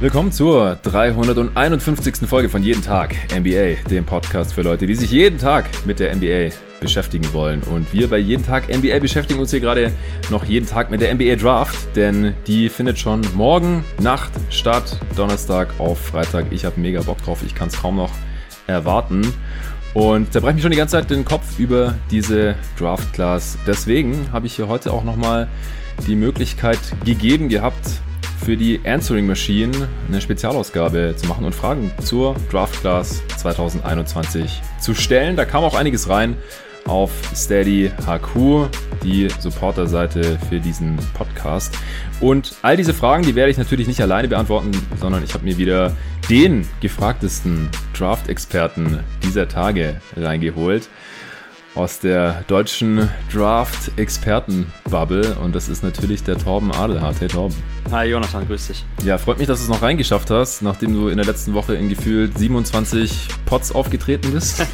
Willkommen 0.00 0.32
zur 0.32 0.76
351. 0.76 2.26
Folge 2.26 2.48
von 2.48 2.62
Jeden 2.62 2.82
Tag 2.82 3.14
NBA, 3.36 3.86
dem 3.90 4.06
Podcast 4.06 4.54
für 4.54 4.62
Leute, 4.62 4.86
die 4.86 4.94
sich 4.94 5.10
jeden 5.10 5.38
Tag 5.38 5.66
mit 5.84 6.00
der 6.00 6.16
NBA 6.16 6.54
beschäftigen 6.80 7.30
wollen. 7.34 7.62
Und 7.64 7.92
wir 7.92 8.08
bei 8.08 8.16
Jeden 8.16 8.42
Tag 8.42 8.74
NBA 8.74 8.98
beschäftigen 8.98 9.38
uns 9.38 9.50
hier 9.50 9.60
gerade 9.60 9.92
noch 10.30 10.46
jeden 10.46 10.66
Tag 10.66 10.90
mit 10.90 11.02
der 11.02 11.14
NBA 11.14 11.36
Draft, 11.36 11.94
denn 11.96 12.32
die 12.46 12.70
findet 12.70 12.98
schon 12.98 13.20
morgen 13.34 13.84
Nacht 14.00 14.32
statt, 14.48 14.98
Donnerstag 15.16 15.68
auf 15.76 16.00
Freitag. 16.00 16.46
Ich 16.50 16.64
habe 16.64 16.80
mega 16.80 17.02
Bock 17.02 17.22
drauf, 17.22 17.42
ich 17.44 17.54
kann 17.54 17.68
es 17.68 17.78
kaum 17.78 17.96
noch 17.96 18.12
erwarten. 18.66 19.34
Und 19.92 20.32
zerbreche 20.32 20.54
mich 20.54 20.62
schon 20.62 20.72
die 20.72 20.78
ganze 20.78 20.92
Zeit 20.92 21.10
den 21.10 21.26
Kopf 21.26 21.58
über 21.58 21.94
diese 22.10 22.54
Draft 22.78 23.12
Class. 23.12 23.58
Deswegen 23.66 24.32
habe 24.32 24.46
ich 24.46 24.54
hier 24.54 24.66
heute 24.66 24.94
auch 24.94 25.04
nochmal 25.04 25.46
die 26.06 26.16
Möglichkeit 26.16 26.80
gegeben 27.04 27.50
gehabt, 27.50 28.00
für 28.44 28.56
die 28.56 28.80
Answering 28.84 29.26
Machine 29.26 29.88
eine 30.08 30.20
Spezialausgabe 30.20 31.14
zu 31.16 31.26
machen 31.26 31.44
und 31.44 31.54
Fragen 31.54 31.90
zur 32.02 32.34
Draft 32.50 32.80
Class 32.80 33.22
2021 33.36 34.62
zu 34.80 34.94
stellen. 34.94 35.36
Da 35.36 35.44
kam 35.44 35.62
auch 35.62 35.74
einiges 35.74 36.08
rein 36.08 36.36
auf 36.86 37.10
Steady 37.34 37.90
HQ, 38.06 38.68
die 39.04 39.28
Supporterseite 39.38 40.38
für 40.48 40.58
diesen 40.58 40.96
Podcast. 41.14 41.76
Und 42.20 42.54
all 42.62 42.76
diese 42.76 42.94
Fragen, 42.94 43.22
die 43.22 43.34
werde 43.34 43.50
ich 43.50 43.58
natürlich 43.58 43.86
nicht 43.86 44.00
alleine 44.00 44.28
beantworten, 44.28 44.70
sondern 44.98 45.22
ich 45.22 45.34
habe 45.34 45.44
mir 45.44 45.58
wieder 45.58 45.94
den 46.28 46.66
gefragtesten 46.80 47.68
Draft-Experten 47.96 49.00
dieser 49.22 49.48
Tage 49.48 50.00
reingeholt 50.16 50.88
aus 51.74 52.00
der 52.00 52.44
deutschen 52.48 53.08
Draft-Experten-Bubble 53.32 55.36
und 55.36 55.54
das 55.54 55.68
ist 55.68 55.84
natürlich 55.84 56.24
der 56.24 56.36
Torben 56.36 56.72
Adelhardt. 56.72 57.20
Hey 57.20 57.28
Torben. 57.28 57.79
Hi 57.90 58.06
Jonathan, 58.06 58.46
grüß 58.46 58.68
dich. 58.68 58.84
Ja, 59.04 59.18
freut 59.18 59.38
mich, 59.38 59.48
dass 59.48 59.58
du 59.58 59.64
es 59.64 59.68
noch 59.68 59.82
reingeschafft 59.82 60.30
hast, 60.30 60.62
nachdem 60.62 60.94
du 60.94 61.08
in 61.08 61.16
der 61.16 61.26
letzten 61.26 61.54
Woche 61.54 61.74
in 61.74 61.88
gefühlt 61.88 62.38
27 62.38 63.26
Pots 63.46 63.72
aufgetreten 63.72 64.30
bist. 64.32 64.64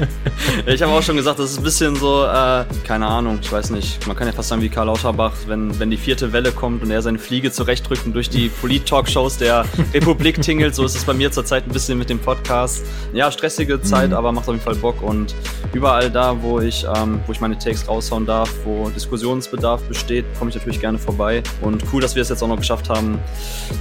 ich 0.66 0.80
habe 0.80 0.92
auch 0.92 1.02
schon 1.02 1.16
gesagt, 1.16 1.40
das 1.40 1.50
ist 1.50 1.58
ein 1.58 1.64
bisschen 1.64 1.96
so, 1.96 2.24
äh, 2.24 2.64
keine 2.84 3.06
Ahnung, 3.06 3.40
ich 3.42 3.50
weiß 3.50 3.70
nicht, 3.70 4.06
man 4.06 4.16
kann 4.16 4.28
ja 4.28 4.32
fast 4.32 4.50
sagen 4.50 4.62
wie 4.62 4.68
Karl 4.68 4.86
Lauterbach, 4.86 5.32
wenn, 5.46 5.76
wenn 5.80 5.90
die 5.90 5.96
vierte 5.96 6.32
Welle 6.32 6.52
kommt 6.52 6.82
und 6.82 6.90
er 6.90 7.02
seine 7.02 7.18
Fliege 7.18 7.50
zurechtdrückt 7.50 8.06
und 8.06 8.14
durch 8.14 8.30
die 8.30 8.48
Polit-Talkshows 8.48 9.38
der 9.38 9.64
Republik 9.92 10.40
tingelt, 10.40 10.74
so 10.74 10.84
ist 10.84 10.94
es 10.94 11.04
bei 11.04 11.14
mir 11.14 11.32
zurzeit 11.32 11.66
ein 11.66 11.72
bisschen 11.72 11.98
mit 11.98 12.10
dem 12.10 12.20
Podcast. 12.20 12.84
Ja, 13.12 13.32
stressige 13.32 13.82
Zeit, 13.82 14.10
mhm. 14.10 14.16
aber 14.16 14.30
macht 14.30 14.48
auf 14.48 14.54
jeden 14.54 14.64
Fall 14.64 14.76
Bock 14.76 15.02
und 15.02 15.34
überall 15.72 16.10
da, 16.10 16.40
wo 16.42 16.60
ich, 16.60 16.84
ähm, 16.96 17.20
wo 17.26 17.32
ich 17.32 17.40
meine 17.40 17.58
Takes 17.58 17.88
raushauen 17.88 18.26
darf, 18.26 18.50
wo 18.64 18.88
Diskussionsbedarf 18.90 19.82
besteht, 19.82 20.26
komme 20.38 20.50
ich 20.50 20.56
natürlich 20.56 20.80
gerne 20.80 20.98
vorbei. 20.98 21.42
Und 21.60 21.82
cool, 21.92 22.00
dass 22.00 22.14
wir 22.14 22.22
es 22.22 22.28
jetzt 22.28 22.41
auch 22.42 22.48
noch 22.48 22.58
geschafft 22.58 22.88
haben, 22.88 23.18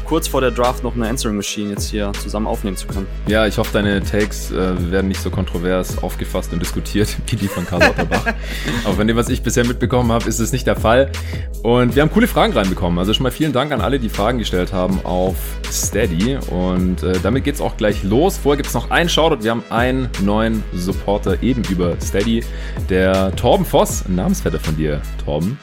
kurz 0.06 0.28
vor 0.28 0.42
der 0.42 0.52
Draft 0.52 0.84
noch 0.84 0.96
eine 0.96 1.08
Answering 1.08 1.36
Machine 1.36 1.72
jetzt 1.72 1.90
hier 1.90 2.12
zusammen 2.14 2.48
aufnehmen 2.48 2.78
zu 2.78 2.88
können. 2.88 3.08
Ja, 3.28 3.46
ich 3.46 3.58
hoffe, 3.58 3.72
deine 3.74 4.02
Takes 4.04 4.52
äh, 4.52 4.92
werden 4.92 5.08
nicht 5.08 5.22
so 5.22 5.30
kontrovers 5.30 6.02
aufgefasst 6.02 6.54
und 6.54 6.60
diskutiert 6.60 7.16
wie 7.28 7.36
die 7.36 7.48
von 7.48 7.66
Karl 7.66 7.82
Lauterbach. 7.82 8.26
Aber 8.86 8.96
von 8.96 9.08
dem, 9.08 9.18
was 9.18 9.30
ich 9.30 9.44
bisher 9.44 9.66
mitbekommen 9.66 10.12
habe, 10.12 10.28
ist 10.28 10.40
es 10.40 10.52
nicht 10.52 10.68
der 10.68 10.76
Fall. 10.76 11.12
Und 11.64 11.96
wir 11.96 12.02
haben 12.02 12.12
coole 12.12 12.28
Fragen 12.28 12.54
reinbekommen. 12.54 12.98
Also 12.98 13.14
schon 13.14 13.24
mal 13.24 13.32
vielen 13.32 13.54
Dank 13.54 13.72
an 13.72 13.82
alle, 13.82 14.00
die 14.00 14.10
Fragen 14.10 14.38
gestellt 14.40 14.74
haben 14.74 15.00
auf 15.04 15.36
Steady. 15.72 16.38
Und 16.50 17.04
äh, 17.04 17.20
damit 17.22 17.48
es 17.48 17.62
auch 17.62 17.78
gleich 17.78 18.04
los. 18.04 18.38
Vorher 18.38 18.58
gibt 18.58 18.68
es 18.68 18.74
noch 18.74 18.90
einen 18.90 19.10
Shoutout. 19.10 19.44
Wir 19.44 19.52
haben 19.52 19.64
einen 19.70 20.10
neuen 20.22 20.64
Supporter 20.74 21.42
eben 21.44 21.64
über 21.70 21.96
Steady 22.02 22.44
der 22.90 23.36
Torben 23.36 23.66
Voss, 23.66 24.06
ein 24.08 24.16
Namensvetter 24.16 24.60
von 24.60 24.76
dir, 24.76 25.02
Torben, 25.24 25.58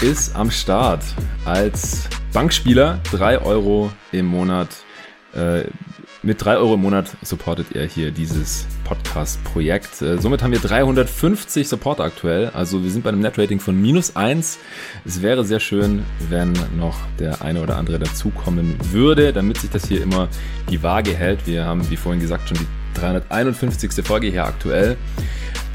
ist 0.00 0.34
am 0.36 0.50
Start 0.50 1.02
als 1.44 2.08
Bankspieler. 2.32 3.00
3 3.10 3.42
Euro 3.42 3.92
im 4.10 4.26
Monat. 4.26 4.68
Äh, 5.34 5.64
mit 6.22 6.42
3 6.42 6.56
Euro 6.56 6.74
im 6.74 6.80
Monat 6.80 7.10
supportet 7.22 7.74
er 7.74 7.86
hier 7.86 8.10
dieses 8.10 8.66
Podcast-Projekt. 8.84 10.00
Äh, 10.00 10.18
somit 10.18 10.42
haben 10.42 10.52
wir 10.52 10.60
350 10.60 11.68
Supporter 11.68 12.04
aktuell. 12.04 12.50
Also 12.54 12.82
wir 12.82 12.90
sind 12.90 13.02
bei 13.02 13.10
einem 13.10 13.20
Netrating 13.20 13.60
von 13.60 13.80
minus 13.80 14.16
1. 14.16 14.58
Es 15.04 15.20
wäre 15.20 15.44
sehr 15.44 15.60
schön, 15.60 16.04
wenn 16.30 16.52
noch 16.78 16.96
der 17.18 17.42
eine 17.42 17.60
oder 17.60 17.76
andere 17.76 17.98
dazukommen 17.98 18.76
würde, 18.92 19.32
damit 19.32 19.58
sich 19.58 19.70
das 19.70 19.86
hier 19.86 20.02
immer 20.02 20.28
die 20.70 20.82
Waage 20.82 21.14
hält. 21.14 21.46
Wir 21.46 21.66
haben, 21.66 21.90
wie 21.90 21.96
vorhin 21.96 22.20
gesagt, 22.20 22.48
schon 22.48 22.58
die 22.58 22.81
351. 22.94 24.04
Folge 24.04 24.28
hier 24.28 24.44
aktuell. 24.44 24.96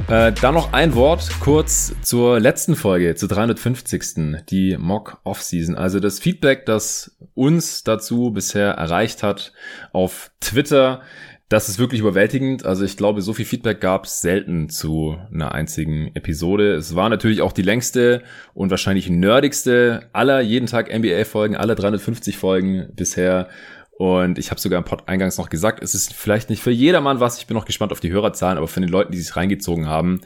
Äh, 0.10 0.32
dann 0.32 0.54
noch 0.54 0.72
ein 0.72 0.96
Wort 0.96 1.30
kurz 1.42 1.94
zur 2.02 2.40
letzten 2.40 2.76
Folge, 2.76 3.16
zur 3.16 3.28
350. 3.28 4.46
Die 4.50 4.78
Mock 4.78 5.20
Off-Season. 5.24 5.76
Also 5.76 6.00
das 6.00 6.20
Feedback, 6.20 6.66
das 6.66 7.18
uns 7.34 7.84
dazu 7.84 8.32
bisher 8.32 8.72
erreicht 8.72 9.22
hat 9.22 9.52
auf 9.92 10.32
Twitter, 10.40 11.02
das 11.50 11.70
ist 11.70 11.80
wirklich 11.80 12.02
überwältigend. 12.02 12.66
Also 12.66 12.84
ich 12.84 12.98
glaube, 12.98 13.22
so 13.22 13.34
viel 13.34 13.46
Feedback 13.46 13.80
gab 13.80 14.06
es 14.06 14.22
selten 14.22 14.70
zu 14.70 15.18
einer 15.34 15.54
einzigen 15.54 16.12
Episode. 16.14 16.74
Es 16.74 16.96
war 16.96 17.08
natürlich 17.10 17.42
auch 17.42 17.54
die 17.54 17.62
längste 17.62 18.22
und 18.54 18.70
wahrscheinlich 18.70 19.10
nerdigste 19.10 20.10
aller 20.12 20.42
jeden 20.42 20.68
Tag 20.68 20.94
NBA-Folgen, 20.94 21.56
aller 21.56 21.76
350 21.76 22.38
Folgen 22.38 22.90
bisher. 22.94 23.48
Und 23.98 24.38
ich 24.38 24.52
habe 24.52 24.62
sogar 24.62 24.78
im 24.78 24.86
Pod 24.86 25.08
eingangs 25.08 25.40
noch 25.40 25.50
gesagt, 25.50 25.82
es 25.82 25.96
ist 25.96 26.14
vielleicht 26.14 26.52
nicht 26.52 26.62
für 26.62 26.70
jedermann 26.70 27.20
was. 27.20 27.40
Ich 27.40 27.48
bin 27.48 27.58
noch 27.58 27.66
gespannt 27.66 27.92
auf 27.92 28.00
die 28.00 28.12
Hörerzahlen, 28.12 28.60
aber 28.60 28.68
für 28.68 28.80
den 28.80 28.90
Leuten, 28.90 29.12
die 29.12 29.18
sich 29.18 29.36
reingezogen 29.36 29.88
haben, 29.88 30.22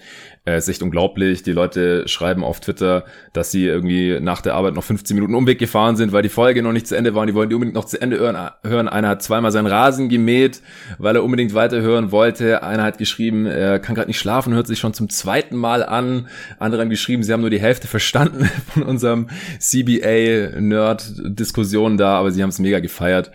äh, 0.46 0.58
ist 0.58 0.68
echt 0.68 0.82
unglaublich. 0.82 1.44
Die 1.44 1.52
Leute 1.52 2.08
schreiben 2.08 2.44
auf 2.44 2.60
Twitter, 2.60 3.06
dass 3.32 3.52
sie 3.52 3.66
irgendwie 3.66 4.20
nach 4.20 4.42
der 4.42 4.56
Arbeit 4.56 4.74
noch 4.74 4.84
15 4.84 5.14
Minuten 5.16 5.36
Umweg 5.36 5.60
gefahren 5.60 5.96
sind, 5.96 6.14
weil 6.14 6.24
die 6.24 6.30
Folge 6.30 6.64
noch 6.64 6.72
nicht 6.72 6.88
zu 6.88 6.98
Ende 6.98 7.14
war 7.14 7.22
und 7.22 7.28
die 7.28 7.36
wollen 7.36 7.50
die 7.50 7.56
unbedingt 7.56 7.76
noch 7.76 7.86
zu 7.86 8.02
Ende 8.02 8.18
hören. 8.18 8.88
Einer 8.88 9.10
hat 9.10 9.22
zweimal 9.22 9.52
seinen 9.52 9.68
Rasen 9.68 10.10
gemäht, 10.10 10.64
weil 10.98 11.16
er 11.16 11.24
unbedingt 11.24 11.54
weiterhören 11.54 12.12
wollte. 12.12 12.64
Einer 12.64 12.82
hat 12.84 12.98
geschrieben, 12.98 13.46
er 13.46 13.78
kann 13.80 13.94
gerade 13.94 14.08
nicht 14.08 14.18
schlafen, 14.20 14.56
hört 14.56 14.66
sich 14.68 14.80
schon 14.80 14.96
zum 14.96 15.10
zweiten 15.10 15.56
Mal 15.56 15.84
an. 15.84 16.28
Andere 16.58 16.82
haben 16.82 16.90
geschrieben, 16.90 17.22
sie 17.22 17.32
haben 17.34 17.42
nur 17.42 17.52
die 17.52 17.62
Hälfte 17.62 17.88
verstanden 17.88 18.50
von 18.74 18.82
unserem 18.84 19.28
CBA-Nerd-Diskussion 19.60 21.98
da, 21.98 22.18
aber 22.18 22.32
sie 22.32 22.42
haben 22.42 22.50
es 22.50 22.58
mega 22.60 22.80
gefeiert. 22.80 23.32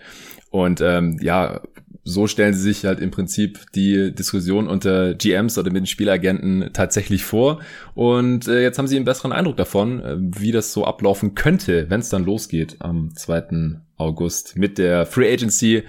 Und 0.49 0.81
ähm, 0.81 1.19
ja, 1.21 1.61
so 2.07 2.25
stellen 2.25 2.53
sie 2.53 2.61
sich 2.61 2.85
halt 2.85 3.01
im 3.01 3.11
Prinzip 3.11 3.59
die 3.75 4.15
Diskussion 4.15 4.67
unter 4.67 5.13
GMs 5.13 5.57
oder 5.57 5.71
mit 5.71 5.81
den 5.81 5.87
Spielagenten 5.87 6.69
tatsächlich 6.71 7.25
vor. 7.25 7.59
Und 7.95 8.47
äh, 8.47 8.61
jetzt 8.61 8.77
haben 8.77 8.87
sie 8.87 8.95
einen 8.95 9.03
besseren 9.03 9.33
Eindruck 9.33 9.57
davon, 9.57 9.99
äh, 9.99 10.15
wie 10.17 10.53
das 10.53 10.71
so 10.71 10.85
ablaufen 10.85 11.35
könnte, 11.35 11.89
wenn 11.89 11.99
es 11.99 12.07
dann 12.07 12.23
losgeht 12.23 12.77
am 12.79 13.13
2. 13.13 13.81
August 13.97 14.57
mit 14.57 14.77
der 14.77 15.05
Free 15.05 15.31
Agency. 15.31 15.83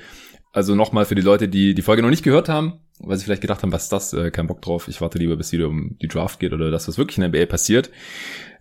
Also 0.52 0.74
nochmal 0.74 1.04
für 1.04 1.14
die 1.14 1.22
Leute, 1.22 1.46
die 1.46 1.74
die 1.74 1.82
Folge 1.82 2.02
noch 2.02 2.10
nicht 2.10 2.24
gehört 2.24 2.48
haben, 2.48 2.80
weil 2.98 3.16
sie 3.16 3.24
vielleicht 3.24 3.42
gedacht 3.42 3.62
haben, 3.62 3.70
was 3.70 3.84
ist 3.84 3.92
das, 3.92 4.12
äh, 4.12 4.32
kein 4.32 4.48
Bock 4.48 4.60
drauf, 4.60 4.88
ich 4.88 5.00
warte 5.00 5.18
lieber, 5.18 5.36
bis 5.36 5.52
wieder 5.52 5.68
um 5.68 5.96
die 6.02 6.08
Draft 6.08 6.40
geht 6.40 6.52
oder 6.52 6.72
das, 6.72 6.88
was 6.88 6.98
wirklich 6.98 7.18
in 7.18 7.20
der 7.20 7.28
NBA 7.30 7.46
passiert. 7.46 7.90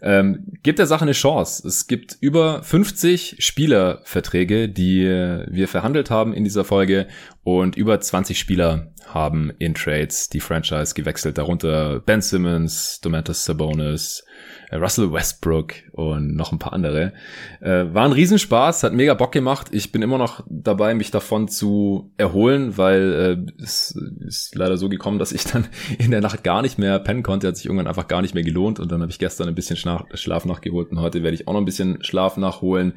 Ähm, 0.02 0.46
gibt 0.64 0.80
der 0.80 0.88
Sache 0.88 1.04
eine 1.04 1.14
Chance. 1.14 1.68
Es 1.68 1.88
gibt 1.88 2.18
über 2.20 2.64
50 2.64 3.38
Spielerverträge, 3.40 4.70
die 4.70 5.04
wir 5.06 5.68
verhandelt 5.68 6.10
haben 6.10 6.34
in 6.34 6.44
dieser 6.44 6.64
Folge 6.64 7.08
und 7.44 7.76
über 7.76 8.00
20 8.00 8.38
Spieler 8.38 8.92
haben 9.14 9.52
in 9.58 9.74
Trades 9.74 10.30
die 10.30 10.40
Franchise 10.40 10.94
gewechselt, 10.94 11.38
darunter 11.38 12.02
Ben 12.02 12.22
Simmons, 12.22 13.00
Domantas 13.02 13.46
Sabonis, 13.46 14.24
äh, 14.70 14.76
Russell 14.76 15.12
Westbrook 15.12 15.76
und 15.94 16.36
noch 16.36 16.52
ein 16.52 16.60
paar 16.60 16.74
andere. 16.74 17.14
Äh, 17.62 17.86
war 17.94 18.06
ein 18.06 18.12
Riesenspaß, 18.12 18.84
hat 18.84 18.94
mega 18.94 19.14
Bock 19.14 19.32
gemacht. 19.32 19.68
Ich 19.72 19.92
bin 19.92 20.02
immer 20.02 20.18
noch 20.18 20.44
dabei, 20.50 20.94
mich 20.94 21.12
davon 21.12 21.48
zu 21.48 22.12
erholen, 22.18 22.78
weil 22.78 23.48
äh, 23.48 23.64
es 23.64 23.98
ist 24.20 24.56
leider 24.56 24.78
so 24.78 24.90
gekommen, 24.90 25.20
dass 25.20 25.32
ich 25.32 25.46
dann 25.46 25.68
in 25.98 26.12
der 26.12 26.22
Nacht 26.22 26.44
gar 26.44 26.62
nicht 26.62 26.78
mehr 26.78 27.00
pennen 27.00 27.24
konnte. 27.24 27.48
Hat 27.48 27.58
sich 27.58 27.66
irgendwann 27.66 27.88
einfach 27.88 28.08
gar 28.08 28.22
nicht 28.22 28.36
mehr 28.36 28.44
gelohnt 28.44 28.80
und 28.80 28.92
dann 28.92 29.02
habe 29.02 29.12
ich 29.12 29.20
gestern 29.20 29.48
ein 29.48 29.56
bisschen 29.56 29.78
Schlaf 30.14 30.46
nachgeholt 30.46 30.92
und 30.92 31.00
heute 31.00 31.24
werde 31.24 31.36
ich 31.36 31.48
auch 31.48 31.54
noch 31.54 31.62
ein 31.62 31.66
bisschen 31.66 32.04
Schlaf 32.04 32.38
nachholen, 32.38 32.94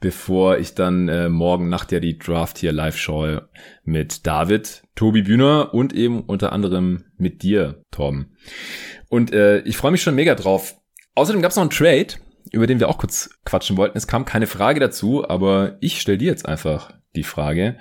bevor 0.00 0.58
ich 0.58 0.74
dann 0.74 1.08
äh, 1.08 1.28
morgen 1.28 1.68
Nacht 1.68 1.92
ja 1.92 2.00
die 2.00 2.18
Draft 2.18 2.58
hier 2.58 2.72
live 2.72 2.96
schaue 2.96 3.48
mit 3.84 4.26
David, 4.26 4.82
Tobi 4.94 5.22
Bühner 5.22 5.74
und 5.74 5.92
eben 5.92 6.22
unter 6.22 6.52
anderem 6.52 7.04
mit 7.16 7.42
dir, 7.42 7.82
Tom. 7.90 8.32
Und 9.08 9.32
äh, 9.32 9.60
ich 9.60 9.76
freue 9.76 9.92
mich 9.92 10.02
schon 10.02 10.14
mega 10.14 10.34
drauf. 10.34 10.76
Außerdem 11.14 11.42
gab 11.42 11.50
es 11.50 11.56
noch 11.56 11.62
einen 11.62 11.70
Trade, 11.70 12.14
über 12.52 12.66
den 12.66 12.80
wir 12.80 12.88
auch 12.88 12.98
kurz 12.98 13.30
quatschen 13.44 13.76
wollten. 13.76 13.98
Es 13.98 14.06
kam 14.06 14.24
keine 14.24 14.46
Frage 14.46 14.80
dazu, 14.80 15.28
aber 15.28 15.76
ich 15.80 16.00
stelle 16.00 16.18
dir 16.18 16.28
jetzt 16.28 16.46
einfach 16.46 16.94
die 17.14 17.24
Frage. 17.24 17.76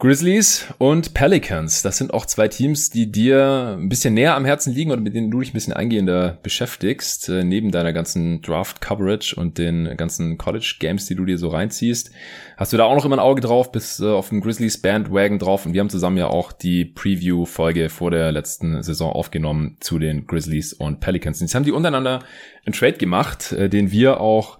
Grizzlies 0.00 0.64
und 0.78 1.12
Pelicans, 1.12 1.82
das 1.82 1.98
sind 1.98 2.14
auch 2.14 2.24
zwei 2.24 2.46
Teams, 2.46 2.88
die 2.88 3.10
dir 3.10 3.76
ein 3.76 3.88
bisschen 3.88 4.14
näher 4.14 4.36
am 4.36 4.44
Herzen 4.44 4.72
liegen 4.72 4.92
oder 4.92 5.00
mit 5.00 5.16
denen 5.16 5.28
du 5.28 5.40
dich 5.40 5.50
ein 5.50 5.54
bisschen 5.54 5.72
eingehender 5.72 6.38
beschäftigst, 6.40 7.28
äh, 7.28 7.42
neben 7.42 7.72
deiner 7.72 7.92
ganzen 7.92 8.40
Draft-Coverage 8.40 9.34
und 9.34 9.58
den 9.58 9.96
ganzen 9.96 10.38
College-Games, 10.38 11.06
die 11.06 11.16
du 11.16 11.24
dir 11.24 11.36
so 11.36 11.48
reinziehst. 11.48 12.12
Hast 12.56 12.72
du 12.72 12.76
da 12.76 12.84
auch 12.84 12.94
noch 12.94 13.06
immer 13.06 13.16
ein 13.16 13.20
Auge 13.20 13.40
drauf, 13.40 13.72
bist 13.72 13.98
äh, 13.98 14.06
auf 14.06 14.28
dem 14.28 14.40
Grizzlies 14.40 14.80
Bandwagon 14.80 15.40
drauf 15.40 15.66
und 15.66 15.72
wir 15.72 15.80
haben 15.80 15.90
zusammen 15.90 16.18
ja 16.18 16.28
auch 16.28 16.52
die 16.52 16.84
Preview-Folge 16.84 17.88
vor 17.88 18.12
der 18.12 18.30
letzten 18.30 18.80
Saison 18.84 19.10
aufgenommen 19.10 19.78
zu 19.80 19.98
den 19.98 20.28
Grizzlies 20.28 20.74
und 20.74 21.00
Pelicans. 21.00 21.40
Jetzt 21.40 21.56
haben 21.56 21.64
die 21.64 21.72
untereinander 21.72 22.20
einen 22.64 22.72
Trade 22.72 22.98
gemacht, 22.98 23.50
äh, 23.50 23.68
den 23.68 23.90
wir 23.90 24.20
auch 24.20 24.58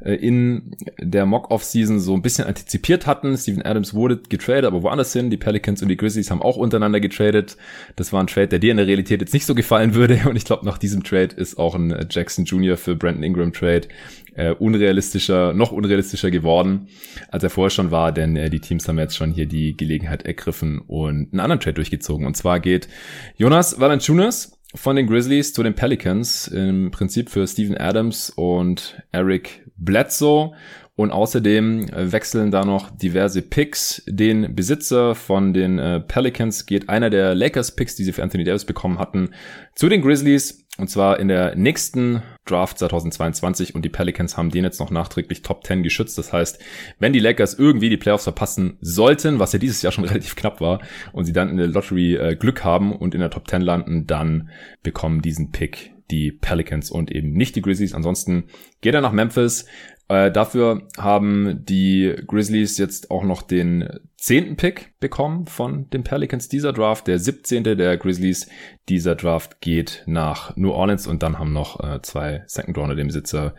in 0.00 0.76
der 0.98 1.26
Mock-Off-Season 1.26 2.00
so 2.00 2.14
ein 2.14 2.22
bisschen 2.22 2.46
antizipiert 2.46 3.06
hatten. 3.06 3.36
Steven 3.36 3.62
Adams 3.62 3.94
wurde 3.94 4.18
getradet, 4.28 4.64
aber 4.64 4.82
woanders 4.82 5.12
hin. 5.12 5.30
Die 5.30 5.36
Pelicans 5.36 5.82
und 5.82 5.88
die 5.88 5.96
Grizzlies 5.96 6.30
haben 6.30 6.42
auch 6.42 6.56
untereinander 6.56 7.00
getradet. 7.00 7.56
Das 7.96 8.12
war 8.12 8.22
ein 8.22 8.26
Trade, 8.26 8.48
der 8.48 8.58
dir 8.58 8.70
in 8.70 8.78
der 8.78 8.86
Realität 8.86 9.20
jetzt 9.20 9.34
nicht 9.34 9.46
so 9.46 9.54
gefallen 9.54 9.94
würde. 9.94 10.20
Und 10.28 10.36
ich 10.36 10.44
glaube, 10.44 10.64
nach 10.64 10.78
diesem 10.78 11.02
Trade 11.02 11.34
ist 11.36 11.58
auch 11.58 11.74
ein 11.74 12.06
Jackson 12.10 12.44
Jr. 12.44 12.76
für 12.76 12.96
Brandon 12.96 13.22
Ingram 13.22 13.52
Trade 13.52 13.88
äh, 14.34 14.52
unrealistischer, 14.52 15.52
noch 15.52 15.72
unrealistischer 15.72 16.30
geworden, 16.30 16.88
als 17.28 17.42
er 17.42 17.50
vorher 17.50 17.70
schon 17.70 17.90
war, 17.90 18.12
denn 18.12 18.36
äh, 18.36 18.50
die 18.50 18.60
Teams 18.60 18.88
haben 18.88 18.98
jetzt 18.98 19.16
schon 19.16 19.32
hier 19.32 19.46
die 19.46 19.76
Gelegenheit 19.76 20.24
ergriffen 20.24 20.78
und 20.78 21.32
einen 21.32 21.40
anderen 21.40 21.60
Trade 21.60 21.74
durchgezogen. 21.74 22.26
Und 22.26 22.36
zwar 22.36 22.60
geht 22.60 22.88
Jonas 23.36 23.80
Valanciunas 23.80 24.58
von 24.74 24.96
den 24.96 25.06
Grizzlies 25.06 25.52
zu 25.52 25.62
den 25.62 25.74
Pelicans, 25.74 26.46
im 26.48 26.90
Prinzip 26.90 27.28
für 27.28 27.46
Steven 27.46 27.76
Adams 27.76 28.30
und 28.30 29.02
Eric 29.10 29.66
Bledsoe. 29.80 30.52
Und 31.00 31.12
außerdem 31.12 31.88
äh, 31.88 32.12
wechseln 32.12 32.50
da 32.50 32.64
noch 32.66 32.90
diverse 32.90 33.40
Picks. 33.40 34.02
Den 34.06 34.54
Besitzer 34.54 35.14
von 35.14 35.54
den 35.54 35.78
äh, 35.78 36.00
Pelicans 36.00 36.66
geht 36.66 36.90
einer 36.90 37.08
der 37.08 37.34
Lakers-Picks, 37.34 37.96
die 37.96 38.04
sie 38.04 38.12
für 38.12 38.22
Anthony 38.22 38.44
Davis 38.44 38.66
bekommen 38.66 38.98
hatten, 38.98 39.30
zu 39.74 39.88
den 39.88 40.02
Grizzlies. 40.02 40.66
Und 40.76 40.88
zwar 40.88 41.18
in 41.18 41.28
der 41.28 41.56
nächsten 41.56 42.22
Draft 42.44 42.78
2022 42.78 43.74
und 43.74 43.82
die 43.82 43.88
Pelicans 43.88 44.36
haben 44.36 44.50
den 44.50 44.64
jetzt 44.64 44.78
noch 44.78 44.90
nachträglich 44.90 45.40
Top 45.42 45.66
10 45.66 45.82
geschützt. 45.82 46.18
Das 46.18 46.32
heißt, 46.32 46.58
wenn 46.98 47.12
die 47.12 47.18
Lakers 47.18 47.54
irgendwie 47.54 47.88
die 47.88 47.96
Playoffs 47.96 48.24
verpassen 48.24 48.76
sollten, 48.80 49.38
was 49.38 49.52
ja 49.54 49.58
dieses 49.58 49.80
Jahr 49.80 49.92
schon 49.92 50.04
relativ 50.06 50.36
knapp 50.36 50.60
war, 50.60 50.80
und 51.12 51.24
sie 51.24 51.32
dann 51.32 51.48
in 51.48 51.56
der 51.56 51.66
Lottery 51.66 52.16
äh, 52.16 52.36
Glück 52.36 52.62
haben 52.62 52.94
und 52.94 53.14
in 53.14 53.20
der 53.20 53.30
Top 53.30 53.48
10 53.48 53.62
landen, 53.62 54.06
dann 54.06 54.50
bekommen 54.82 55.22
diesen 55.22 55.50
Pick 55.50 55.92
die 56.10 56.32
Pelicans 56.32 56.90
und 56.90 57.10
eben 57.10 57.32
nicht 57.32 57.56
die 57.56 57.62
Grizzlies. 57.62 57.94
Ansonsten 57.94 58.44
geht 58.80 58.94
er 58.94 59.00
nach 59.00 59.12
Memphis. 59.12 59.66
Äh, 60.08 60.32
dafür 60.32 60.88
haben 60.98 61.64
die 61.64 62.16
Grizzlies 62.26 62.78
jetzt 62.78 63.10
auch 63.10 63.22
noch 63.22 63.42
den 63.42 63.88
zehnten 64.16 64.56
Pick 64.56 64.98
bekommen 64.98 65.46
von 65.46 65.88
den 65.90 66.02
Pelicans 66.02 66.48
dieser 66.48 66.72
Draft. 66.72 67.06
Der 67.06 67.18
17. 67.18 67.62
der 67.62 67.96
Grizzlies 67.96 68.48
dieser 68.88 69.14
Draft 69.14 69.60
geht 69.60 70.02
nach 70.06 70.56
New 70.56 70.72
Orleans 70.72 71.06
und 71.06 71.22
dann 71.22 71.38
haben 71.38 71.52
noch 71.52 71.78
äh, 71.80 72.02
zwei 72.02 72.42
Second 72.46 72.76
Rounder 72.76 72.96
dem 72.96 73.06
Besitzer 73.06 73.54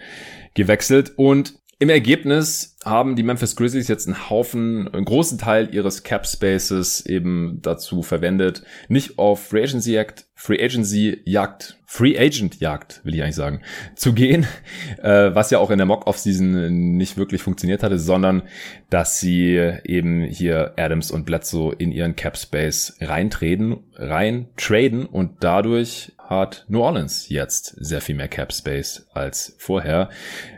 gewechselt. 0.53 1.13
Und 1.15 1.55
im 1.79 1.89
Ergebnis 1.89 2.70
haben 2.83 3.15
die 3.15 3.23
Memphis 3.23 3.55
Grizzlies 3.55 3.87
jetzt 3.87 4.07
einen 4.07 4.29
Haufen, 4.29 4.87
einen 4.87 5.05
großen 5.05 5.37
Teil 5.37 5.73
ihres 5.73 6.03
Cap 6.03 6.25
Spaces 6.25 7.05
eben 7.05 7.59
dazu 7.61 8.01
verwendet, 8.01 8.63
nicht 8.87 9.19
auf 9.19 9.43
Free 9.45 9.63
Agency 9.63 9.93
Jagd, 9.93 10.25
Free 10.33 10.63
Agency 10.63 11.21
Jagd, 11.25 11.77
Free 11.85 12.17
Agent 12.17 12.59
Jagd, 12.59 13.01
will 13.03 13.13
ich 13.13 13.21
eigentlich 13.21 13.35
sagen, 13.35 13.61
zu 13.95 14.13
gehen, 14.13 14.47
äh, 15.03 15.35
was 15.35 15.51
ja 15.51 15.59
auch 15.59 15.69
in 15.69 15.77
der 15.77 15.85
Mock 15.85 16.07
Off 16.07 16.17
Season 16.17 16.95
nicht 16.97 17.17
wirklich 17.17 17.43
funktioniert 17.43 17.83
hatte, 17.83 17.99
sondern 17.99 18.43
dass 18.89 19.19
sie 19.19 19.57
eben 19.83 20.23
hier 20.23 20.73
Adams 20.77 21.11
und 21.11 21.25
Bledsoe 21.25 21.75
in 21.77 21.91
ihren 21.91 22.15
Cap 22.15 22.37
Space 22.37 22.95
reintreten, 22.99 23.83
rein 23.95 24.47
traden 24.57 25.05
und 25.05 25.43
dadurch 25.43 26.13
hat 26.17 26.65
New 26.69 26.79
Orleans 26.79 27.27
jetzt 27.27 27.75
sehr 27.77 27.99
viel 27.99 28.15
mehr 28.15 28.29
Cap 28.29 28.53
Space 28.53 29.05
als 29.13 29.53
vorher. 29.59 30.09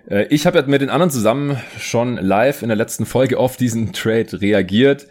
Äh, 0.08 0.28
ich 0.30 0.46
habe 0.46 0.60
ja 0.60 0.66
mit 0.68 0.82
den 0.82 0.92
anderen 0.92 1.10
zusammen 1.10 1.58
schon 1.80 2.13
live 2.18 2.62
in 2.62 2.70
der 2.70 2.78
letzten 2.78 3.06
Folge 3.06 3.38
auf 3.38 3.58
diesen 3.58 3.94
Trade 3.94 4.42
reagiert. 4.42 5.08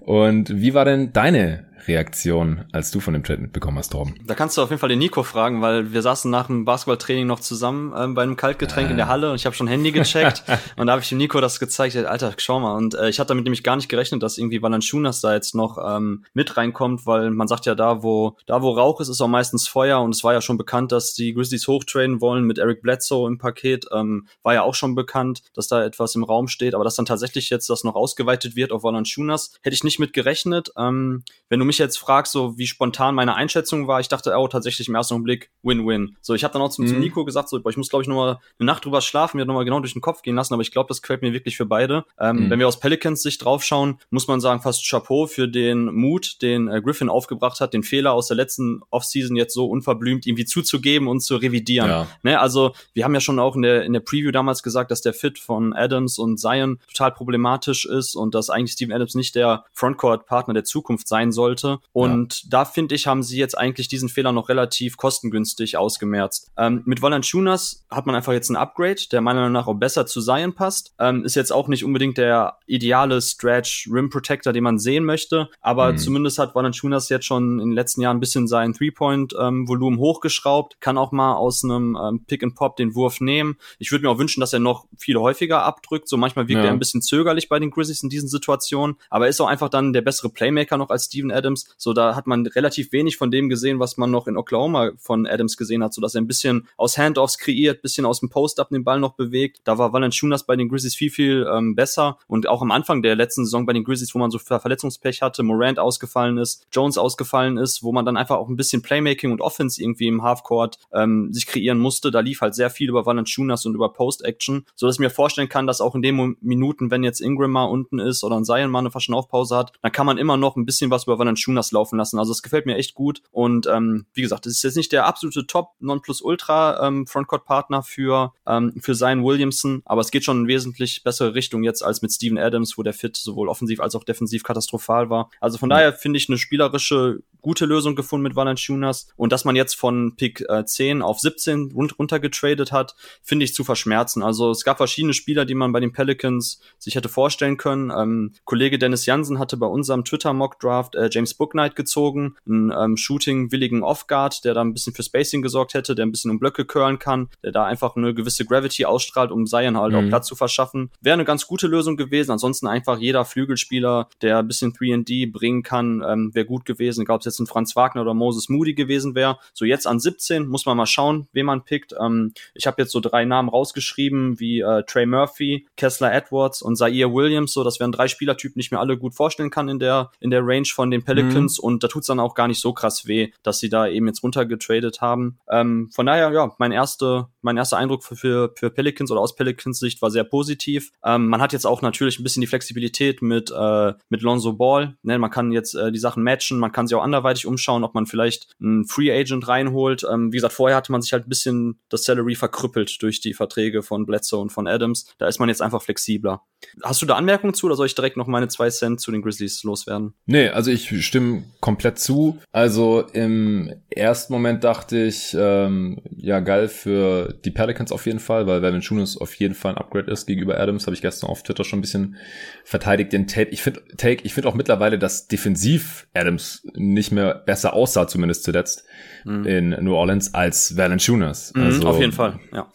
Und 0.00 0.60
wie 0.60 0.74
war 0.74 0.84
denn 0.84 1.12
deine 1.12 1.65
Reaktion, 1.86 2.64
als 2.72 2.90
du 2.90 3.00
von 3.00 3.14
dem 3.14 3.22
Trade 3.22 3.42
mitbekommen 3.42 3.78
hast, 3.78 3.92
Torben? 3.92 4.14
Da 4.26 4.34
kannst 4.34 4.56
du 4.56 4.62
auf 4.62 4.70
jeden 4.70 4.80
Fall 4.80 4.88
den 4.88 4.98
Nico 4.98 5.22
fragen, 5.22 5.62
weil 5.62 5.92
wir 5.92 6.02
saßen 6.02 6.30
nach 6.30 6.46
dem 6.46 6.64
Basketballtraining 6.64 7.26
noch 7.26 7.40
zusammen 7.40 7.92
ähm, 7.96 8.14
bei 8.14 8.22
einem 8.22 8.36
Kaltgetränk 8.36 8.88
äh. 8.88 8.90
in 8.92 8.96
der 8.96 9.08
Halle 9.08 9.30
und 9.30 9.36
ich 9.36 9.46
habe 9.46 9.54
schon 9.54 9.66
Handy 9.66 9.92
gecheckt 9.92 10.44
und 10.76 10.86
da 10.86 10.92
habe 10.92 11.02
ich 11.02 11.08
dem 11.08 11.18
Nico 11.18 11.40
das 11.40 11.60
gezeigt. 11.60 11.96
Alter, 11.96 12.32
schau 12.38 12.60
mal. 12.60 12.76
Und 12.76 12.94
äh, 12.94 13.08
ich 13.08 13.20
hatte 13.20 13.28
damit 13.28 13.44
nämlich 13.44 13.62
gar 13.62 13.76
nicht 13.76 13.88
gerechnet, 13.88 14.22
dass 14.22 14.38
irgendwie 14.38 14.62
Valanciunas 14.62 15.20
da 15.20 15.34
jetzt 15.34 15.54
noch 15.54 15.78
ähm, 15.84 16.24
mit 16.32 16.56
reinkommt, 16.56 17.06
weil 17.06 17.30
man 17.30 17.48
sagt 17.48 17.66
ja, 17.66 17.74
da 17.74 18.02
wo 18.02 18.36
da 18.46 18.62
wo 18.62 18.70
Rauch 18.70 19.00
ist, 19.00 19.08
ist 19.08 19.20
auch 19.20 19.28
meistens 19.28 19.68
Feuer 19.68 20.00
und 20.00 20.14
es 20.14 20.24
war 20.24 20.32
ja 20.32 20.40
schon 20.40 20.56
bekannt, 20.56 20.92
dass 20.92 21.14
die 21.14 21.34
Grizzlies 21.34 21.68
hochtraden 21.68 22.20
wollen 22.20 22.44
mit 22.44 22.58
Eric 22.58 22.82
Bledsoe 22.82 23.28
im 23.28 23.38
Paket. 23.38 23.86
Ähm, 23.92 24.28
war 24.42 24.54
ja 24.54 24.62
auch 24.62 24.74
schon 24.74 24.94
bekannt, 24.94 25.42
dass 25.54 25.68
da 25.68 25.84
etwas 25.84 26.14
im 26.14 26.24
Raum 26.24 26.48
steht, 26.48 26.74
aber 26.74 26.84
dass 26.84 26.96
dann 26.96 27.06
tatsächlich 27.06 27.50
jetzt 27.50 27.68
das 27.68 27.84
noch 27.84 27.94
ausgeweitet 27.94 28.56
wird 28.56 28.72
auf 28.72 28.82
Valanciunas, 28.82 29.52
hätte 29.62 29.74
ich 29.74 29.84
nicht 29.84 29.98
mit 29.98 30.12
gerechnet. 30.12 30.70
Ähm, 30.78 31.22
wenn 31.48 31.60
du 31.60 31.65
mich 31.66 31.78
jetzt 31.78 31.98
fragst, 31.98 32.32
so 32.32 32.56
wie 32.58 32.66
spontan 32.66 33.14
meine 33.14 33.34
Einschätzung 33.34 33.86
war, 33.86 34.00
ich 34.00 34.08
dachte, 34.08 34.34
oh, 34.36 34.48
tatsächlich 34.48 34.88
im 34.88 34.94
ersten 34.94 35.22
Blick 35.22 35.50
Win-Win. 35.62 36.16
So, 36.20 36.34
ich 36.34 36.44
habe 36.44 36.52
dann 36.52 36.62
auch 36.62 36.70
zum, 36.70 36.84
mhm. 36.84 36.90
zum 36.90 37.00
Nico 37.00 37.24
gesagt, 37.24 37.48
so, 37.48 37.60
boah, 37.60 37.70
ich 37.70 37.76
muss, 37.76 37.88
glaube 37.88 38.02
ich, 38.02 38.08
nochmal 38.08 38.38
eine 38.58 38.66
Nacht 38.66 38.84
drüber 38.84 39.00
schlafen, 39.00 39.36
mir 39.36 39.46
nochmal 39.46 39.64
genau 39.64 39.80
durch 39.80 39.92
den 39.92 40.02
Kopf 40.02 40.22
gehen 40.22 40.36
lassen, 40.36 40.54
aber 40.54 40.62
ich 40.62 40.70
glaube, 40.70 40.88
das 40.88 41.02
quält 41.02 41.22
mir 41.22 41.32
wirklich 41.32 41.56
für 41.56 41.66
beide. 41.66 42.04
Ähm, 42.18 42.36
mhm. 42.36 42.50
Wenn 42.50 42.58
wir 42.58 42.68
aus 42.68 42.80
Pelicans 42.80 43.22
Sicht 43.22 43.44
draufschauen, 43.44 43.98
muss 44.10 44.28
man 44.28 44.40
sagen, 44.40 44.60
fast 44.62 44.88
Chapeau 44.88 45.26
für 45.26 45.48
den 45.48 45.86
Mut, 45.86 46.42
den 46.42 46.68
äh, 46.68 46.80
Griffin 46.80 47.08
aufgebracht 47.08 47.60
hat, 47.60 47.74
den 47.74 47.82
Fehler 47.82 48.12
aus 48.12 48.28
der 48.28 48.36
letzten 48.36 48.80
Offseason 48.90 49.36
jetzt 49.36 49.54
so 49.54 49.66
unverblümt 49.66 50.26
irgendwie 50.26 50.44
zuzugeben 50.44 51.08
und 51.08 51.20
zu 51.20 51.36
revidieren. 51.36 51.88
Ja. 51.88 52.06
Ne? 52.22 52.40
Also, 52.40 52.72
wir 52.94 53.04
haben 53.04 53.14
ja 53.14 53.20
schon 53.20 53.38
auch 53.38 53.56
in 53.56 53.62
der, 53.62 53.84
in 53.84 53.92
der 53.92 54.00
Preview 54.00 54.30
damals 54.30 54.62
gesagt, 54.62 54.90
dass 54.90 55.00
der 55.00 55.14
Fit 55.14 55.38
von 55.38 55.72
Adams 55.72 56.18
und 56.18 56.38
Zion 56.38 56.78
total 56.88 57.12
problematisch 57.12 57.84
ist 57.84 58.14
und 58.14 58.34
dass 58.34 58.50
eigentlich 58.50 58.72
Steven 58.72 58.92
Adams 58.94 59.14
nicht 59.14 59.34
der 59.34 59.64
Frontcourt-Partner 59.72 60.54
der 60.54 60.64
Zukunft 60.64 61.08
sein 61.08 61.32
sollte. 61.32 61.55
Und 61.92 62.42
ja. 62.42 62.48
da 62.50 62.64
finde 62.64 62.94
ich, 62.94 63.06
haben 63.06 63.22
sie 63.22 63.38
jetzt 63.38 63.56
eigentlich 63.56 63.88
diesen 63.88 64.08
Fehler 64.08 64.32
noch 64.32 64.48
relativ 64.48 64.96
kostengünstig 64.96 65.76
ausgemerzt. 65.76 66.50
Ähm, 66.56 66.82
mit 66.84 67.02
Valanciunas 67.02 67.84
hat 67.90 68.06
man 68.06 68.14
einfach 68.14 68.32
jetzt 68.32 68.50
ein 68.50 68.56
Upgrade, 68.56 69.02
der 69.10 69.20
meiner 69.20 69.40
Meinung 69.40 69.52
nach 69.52 69.66
auch 69.66 69.74
besser 69.74 70.06
zu 70.06 70.20
Zion 70.20 70.54
passt. 70.54 70.94
Ähm, 70.98 71.24
ist 71.24 71.36
jetzt 71.36 71.52
auch 71.52 71.68
nicht 71.68 71.84
unbedingt 71.84 72.18
der 72.18 72.58
ideale 72.66 73.20
Stretch 73.20 73.88
Rim 73.90 74.10
Protector, 74.10 74.52
den 74.52 74.64
man 74.64 74.78
sehen 74.78 75.04
möchte, 75.04 75.48
aber 75.60 75.92
mhm. 75.92 75.98
zumindest 75.98 76.38
hat 76.38 76.54
Valanciunas 76.54 77.08
jetzt 77.08 77.26
schon 77.26 77.60
in 77.60 77.70
den 77.70 77.74
letzten 77.74 78.00
Jahren 78.02 78.16
ein 78.16 78.20
bisschen 78.20 78.46
sein 78.46 78.72
Three-Point-Volumen 78.72 79.98
ähm, 79.98 80.00
hochgeschraubt, 80.00 80.80
kann 80.80 80.98
auch 80.98 81.12
mal 81.12 81.34
aus 81.34 81.64
einem 81.64 81.96
ähm, 82.00 82.24
Pick-and-Pop 82.26 82.76
den 82.76 82.94
Wurf 82.94 83.20
nehmen. 83.20 83.56
Ich 83.78 83.92
würde 83.92 84.04
mir 84.04 84.10
auch 84.10 84.18
wünschen, 84.18 84.40
dass 84.40 84.52
er 84.52 84.58
noch 84.58 84.86
viel 84.96 85.16
häufiger 85.16 85.62
abdrückt. 85.62 86.08
So 86.08 86.16
manchmal 86.16 86.48
wirkt 86.48 86.62
ja. 86.62 86.68
er 86.68 86.72
ein 86.72 86.78
bisschen 86.78 87.02
zögerlich 87.02 87.48
bei 87.48 87.58
den 87.58 87.70
Grizzlies 87.70 88.02
in 88.02 88.08
diesen 88.08 88.28
Situationen, 88.28 88.96
aber 89.10 89.26
er 89.26 89.30
ist 89.30 89.40
auch 89.40 89.46
einfach 89.46 89.68
dann 89.68 89.92
der 89.92 90.02
bessere 90.02 90.28
Playmaker 90.28 90.76
noch 90.76 90.90
als 90.90 91.06
Steven 91.06 91.30
Adams. 91.30 91.45
So 91.76 91.92
da 91.92 92.16
hat 92.16 92.26
man 92.26 92.46
relativ 92.46 92.92
wenig 92.92 93.16
von 93.16 93.30
dem 93.30 93.48
gesehen, 93.48 93.78
was 93.78 93.96
man 93.96 94.10
noch 94.10 94.26
in 94.26 94.36
Oklahoma 94.36 94.92
von 94.98 95.26
Adams 95.26 95.56
gesehen 95.56 95.82
hat, 95.82 95.94
so 95.94 96.00
dass 96.00 96.14
er 96.14 96.20
ein 96.20 96.26
bisschen 96.26 96.68
aus 96.76 96.98
Handoffs 96.98 97.38
kreiert, 97.38 97.82
bisschen 97.82 98.06
aus 98.06 98.20
dem 98.20 98.28
Post-Up 98.28 98.70
den 98.70 98.84
Ball 98.84 99.00
noch 99.00 99.14
bewegt. 99.14 99.60
Da 99.64 99.78
war 99.78 99.92
Valanciunas 99.92 100.44
bei 100.44 100.56
den 100.56 100.68
Grizzlies 100.68 100.94
viel, 100.94 101.10
viel 101.10 101.46
ähm, 101.52 101.74
besser 101.74 102.18
und 102.26 102.48
auch 102.48 102.62
am 102.62 102.70
Anfang 102.70 103.02
der 103.02 103.16
letzten 103.16 103.44
Saison 103.44 103.66
bei 103.66 103.72
den 103.72 103.84
Grizzlies, 103.84 104.14
wo 104.14 104.18
man 104.18 104.30
so 104.30 104.38
Verletzungspech 104.38 105.22
hatte, 105.22 105.42
Morant 105.42 105.78
ausgefallen 105.78 106.38
ist, 106.38 106.66
Jones 106.72 106.98
ausgefallen 106.98 107.56
ist, 107.56 107.82
wo 107.82 107.92
man 107.92 108.04
dann 108.04 108.16
einfach 108.16 108.36
auch 108.36 108.48
ein 108.48 108.56
bisschen 108.56 108.82
Playmaking 108.82 109.32
und 109.32 109.40
Offense 109.40 109.80
irgendwie 109.82 110.08
im 110.08 110.22
Halfcourt 110.22 110.78
ähm, 110.92 111.32
sich 111.32 111.46
kreieren 111.46 111.78
musste. 111.78 112.10
Da 112.10 112.20
lief 112.20 112.40
halt 112.40 112.54
sehr 112.54 112.70
viel 112.70 112.88
über 112.88 113.06
Valanciunas 113.06 113.66
und 113.66 113.74
über 113.74 113.92
Post-Action, 113.92 114.66
so 114.74 114.86
dass 114.86 114.96
ich 114.96 115.00
mir 115.00 115.10
vorstellen 115.10 115.48
kann, 115.48 115.66
dass 115.66 115.80
auch 115.80 115.94
in 115.94 116.02
den 116.02 116.36
Minuten, 116.40 116.90
wenn 116.90 117.04
jetzt 117.04 117.20
Ingram 117.20 117.52
mal 117.52 117.64
unten 117.64 117.98
ist 117.98 118.24
oder 118.24 118.36
ein 118.36 118.44
Zion 118.44 118.70
mal 118.70 118.80
eine 118.80 118.90
Verschnaufpause 118.90 119.56
hat, 119.56 119.72
dann 119.82 119.92
kann 119.92 120.06
man 120.06 120.18
immer 120.18 120.36
noch 120.36 120.56
ein 120.56 120.66
bisschen 120.66 120.90
was 120.90 121.04
über 121.04 121.18
Valanciunas 121.18 121.35
laufen 121.70 121.98
lassen. 121.98 122.18
Also 122.18 122.32
es 122.32 122.42
gefällt 122.42 122.66
mir 122.66 122.76
echt 122.76 122.94
gut. 122.94 123.22
Und 123.30 123.66
ähm, 123.66 124.06
wie 124.12 124.22
gesagt, 124.22 124.46
das 124.46 124.52
ist 124.54 124.62
jetzt 124.62 124.76
nicht 124.76 124.92
der 124.92 125.06
absolute 125.06 125.46
Top 125.46 125.70
Nonplusultra 125.80 126.86
ähm, 126.86 127.06
Frontcourt-Partner 127.06 127.82
für, 127.82 128.32
ähm, 128.46 128.74
für 128.80 128.94
Zion 128.94 129.24
Williamson, 129.24 129.82
aber 129.84 130.00
es 130.00 130.10
geht 130.10 130.24
schon 130.24 130.42
in 130.42 130.48
wesentlich 130.48 131.02
bessere 131.02 131.34
Richtung 131.34 131.62
jetzt 131.62 131.82
als 131.82 132.02
mit 132.02 132.12
Steven 132.12 132.38
Adams, 132.38 132.78
wo 132.78 132.82
der 132.82 132.94
Fit 132.94 133.16
sowohl 133.16 133.48
offensiv 133.48 133.80
als 133.80 133.94
auch 133.94 134.04
defensiv 134.04 134.42
katastrophal 134.42 135.10
war. 135.10 135.30
Also 135.40 135.58
von 135.58 135.68
mhm. 135.68 135.70
daher 135.70 135.92
finde 135.92 136.18
ich 136.18 136.28
eine 136.28 136.38
spielerische 136.38 137.20
gute 137.46 137.64
Lösung 137.64 137.94
gefunden 137.94 138.24
mit 138.24 138.34
Valanciunas. 138.34 139.06
Und 139.16 139.30
dass 139.30 139.44
man 139.44 139.54
jetzt 139.54 139.74
von 139.74 140.16
Pick 140.16 140.44
äh, 140.48 140.64
10 140.64 141.00
auf 141.00 141.20
17 141.20 141.70
rund 141.72 141.96
runter 141.96 142.18
getradet 142.18 142.72
hat, 142.72 142.96
finde 143.22 143.44
ich 143.44 143.54
zu 143.54 143.62
verschmerzen. 143.62 144.24
Also 144.24 144.50
es 144.50 144.64
gab 144.64 144.78
verschiedene 144.78 145.14
Spieler, 145.14 145.44
die 145.44 145.54
man 145.54 145.70
bei 145.70 145.78
den 145.78 145.92
Pelicans 145.92 146.60
sich 146.78 146.96
hätte 146.96 147.08
vorstellen 147.08 147.56
können. 147.56 147.92
Ähm, 147.96 148.32
Kollege 148.44 148.80
Dennis 148.80 149.06
Jansen 149.06 149.38
hatte 149.38 149.56
bei 149.56 149.66
unserem 149.66 150.04
Twitter-Mock-Draft 150.04 150.96
äh, 150.96 151.08
James 151.12 151.25
Booknight 151.34 151.76
gezogen, 151.76 152.36
einen 152.46 152.72
ähm, 152.76 152.96
shooting-willigen 152.96 153.82
Off-Guard, 153.82 154.44
der 154.44 154.54
da 154.54 154.62
ein 154.62 154.72
bisschen 154.72 154.94
für 154.94 155.02
Spacing 155.02 155.42
gesorgt 155.42 155.74
hätte, 155.74 155.94
der 155.94 156.04
ein 156.04 156.10
bisschen 156.10 156.30
um 156.30 156.40
Blöcke 156.40 156.64
curlen 156.64 156.98
kann, 156.98 157.28
der 157.44 157.52
da 157.52 157.64
einfach 157.64 157.96
eine 157.96 158.14
gewisse 158.14 158.44
Gravity 158.44 158.84
ausstrahlt, 158.84 159.30
um 159.30 159.46
Zion 159.46 159.76
halt 159.78 159.92
mhm. 159.92 159.98
auch 159.98 160.08
Platz 160.08 160.26
zu 160.26 160.34
verschaffen. 160.34 160.90
Wäre 161.00 161.14
eine 161.14 161.24
ganz 161.24 161.46
gute 161.46 161.68
Lösung 161.68 161.96
gewesen. 161.96 162.32
Ansonsten 162.32 162.66
einfach 162.66 162.98
jeder 162.98 163.24
Flügelspieler, 163.24 164.08
der 164.22 164.38
ein 164.38 164.48
bisschen 164.48 164.72
3D 164.72 165.32
bringen 165.32 165.62
kann, 165.62 166.02
ähm, 166.06 166.34
wäre 166.34 166.46
gut 166.46 166.64
gewesen. 166.64 167.02
Egal, 167.02 167.16
ob 167.16 167.20
es 167.20 167.26
jetzt 167.26 167.36
jetzt 167.36 167.40
ein 167.40 167.46
Franz 167.46 167.76
Wagner 167.76 168.02
oder 168.02 168.14
Moses 168.14 168.48
Moody 168.48 168.74
gewesen 168.74 169.14
wäre. 169.14 169.38
So 169.52 169.64
jetzt 169.64 169.86
an 169.86 170.00
17 170.00 170.46
muss 170.46 170.66
man 170.66 170.76
mal 170.76 170.86
schauen, 170.86 171.28
wen 171.32 171.46
man 171.46 171.64
pickt. 171.64 171.94
Ähm, 171.98 172.32
ich 172.54 172.66
habe 172.66 172.82
jetzt 172.82 172.92
so 172.92 173.00
drei 173.00 173.24
Namen 173.24 173.48
rausgeschrieben, 173.48 174.40
wie 174.40 174.60
äh, 174.60 174.82
Trey 174.84 175.06
Murphy, 175.06 175.66
Kessler 175.76 176.12
Edwards 176.12 176.62
und 176.62 176.76
Zaire 176.76 177.12
Williams. 177.12 177.52
So, 177.52 177.64
das 177.64 177.80
wären 177.80 177.92
drei 177.92 178.08
Spielertypen, 178.08 178.54
die 178.54 178.64
ich 178.64 178.70
mir 178.70 178.78
alle 178.78 178.96
gut 178.96 179.14
vorstellen 179.14 179.50
kann 179.50 179.68
in 179.68 179.78
der, 179.78 180.10
in 180.20 180.30
der 180.30 180.46
Range 180.46 180.66
von 180.66 180.90
den 180.90 181.02
Pelicans. 181.02 181.15
Mhm. 181.24 181.48
Und 181.58 181.84
da 181.84 181.88
tut's 181.88 182.06
dann 182.06 182.20
auch 182.20 182.34
gar 182.34 182.48
nicht 182.48 182.60
so 182.60 182.72
krass 182.72 183.06
weh, 183.06 183.30
dass 183.42 183.58
sie 183.58 183.68
da 183.68 183.86
eben 183.86 184.06
jetzt 184.06 184.22
runtergetradet 184.22 185.00
haben. 185.00 185.38
Ähm, 185.50 185.90
von 185.94 186.06
daher, 186.06 186.30
ja, 186.32 186.54
mein, 186.58 186.72
erste, 186.72 187.26
mein 187.42 187.56
erster 187.56 187.76
Eindruck 187.76 188.04
für, 188.04 188.16
für, 188.16 188.52
für 188.56 188.70
Pelicans 188.70 189.10
oder 189.10 189.20
aus 189.20 189.36
Pelicans 189.36 189.78
Sicht 189.78 190.02
war 190.02 190.10
sehr 190.10 190.24
positiv. 190.24 190.90
Ähm, 191.04 191.28
man 191.28 191.40
hat 191.40 191.52
jetzt 191.52 191.66
auch 191.66 191.82
natürlich 191.82 192.18
ein 192.18 192.22
bisschen 192.22 192.40
die 192.40 192.46
Flexibilität 192.46 193.22
mit, 193.22 193.50
äh, 193.50 193.92
mit 194.08 194.22
Lonzo 194.22 194.52
Ball. 194.54 194.96
Ne? 195.02 195.18
Man 195.18 195.30
kann 195.30 195.52
jetzt 195.52 195.74
äh, 195.74 195.92
die 195.92 195.98
Sachen 195.98 196.22
matchen, 196.22 196.58
man 196.58 196.72
kann 196.72 196.86
sich 196.86 196.96
auch 196.96 197.02
anderweitig 197.02 197.46
umschauen, 197.46 197.84
ob 197.84 197.94
man 197.94 198.06
vielleicht 198.06 198.54
einen 198.60 198.86
Free 198.86 199.12
Agent 199.12 199.48
reinholt. 199.48 200.06
Ähm, 200.10 200.32
wie 200.32 200.36
gesagt, 200.36 200.54
vorher 200.54 200.76
hatte 200.76 200.92
man 200.92 201.02
sich 201.02 201.12
halt 201.12 201.26
ein 201.26 201.28
bisschen 201.28 201.80
das 201.88 202.04
Salary 202.04 202.34
verkrüppelt 202.34 203.02
durch 203.02 203.20
die 203.20 203.34
Verträge 203.34 203.82
von 203.82 204.06
Bledsoe 204.06 204.40
und 204.40 204.50
von 204.50 204.66
Adams. 204.66 205.06
Da 205.18 205.26
ist 205.26 205.38
man 205.38 205.48
jetzt 205.48 205.62
einfach 205.62 205.82
flexibler. 205.82 206.42
Hast 206.82 207.02
du 207.02 207.06
da 207.06 207.14
Anmerkungen 207.14 207.54
zu 207.54 207.66
oder 207.66 207.76
soll 207.76 207.86
ich 207.86 207.94
direkt 207.94 208.16
noch 208.16 208.26
meine 208.26 208.48
zwei 208.48 208.70
Cent 208.70 209.00
zu 209.00 209.10
den 209.12 209.22
Grizzlies 209.22 209.62
loswerden? 209.62 210.14
Nee, 210.26 210.48
also 210.48 210.70
ich 210.70 210.90
stimme 211.06 211.44
komplett 211.60 211.98
zu. 211.98 212.38
Also 212.52 213.02
im 213.12 213.72
ersten 213.90 214.32
Moment 214.32 214.64
dachte 214.64 215.04
ich, 215.04 215.36
ähm, 215.38 216.02
ja 216.16 216.40
geil 216.40 216.68
für 216.68 217.34
die 217.44 217.50
Pelicans 217.50 217.92
auf 217.92 218.06
jeden 218.06 218.18
Fall, 218.18 218.46
weil 218.46 218.62
Velvin 218.62 218.82
Schunes 218.82 219.16
auf 219.16 219.34
jeden 219.34 219.54
Fall 219.54 219.72
ein 219.72 219.78
Upgrade 219.78 220.10
ist 220.10 220.26
gegenüber 220.26 220.58
Adams, 220.60 220.86
habe 220.86 220.94
ich 220.94 221.02
gestern 221.02 221.30
auf 221.30 221.42
Twitter 221.42 221.64
schon 221.64 221.78
ein 221.78 221.82
bisschen 221.82 222.16
verteidigt 222.64 223.12
den 223.12 223.26
Take. 223.26 223.50
Ich 223.50 223.62
finde 223.62 223.82
Take, 223.96 224.24
ich 224.24 224.34
finde 224.34 224.48
auch 224.48 224.54
mittlerweile, 224.54 224.98
dass 224.98 225.28
defensiv 225.28 226.06
Adams 226.14 226.66
nicht 226.74 227.12
mehr 227.12 227.34
besser 227.34 227.72
aussah, 227.72 228.06
zumindest 228.06 228.44
zuletzt 228.44 228.84
mhm. 229.24 229.44
in 229.44 229.68
New 229.84 229.94
Orleans 229.94 230.34
als 230.34 230.76
Valanciunas. 230.76 231.52
Mhm, 231.54 231.62
also, 231.62 231.88
auf 231.88 232.00
jeden 232.00 232.12
Fall, 232.12 232.38
ja 232.52 232.70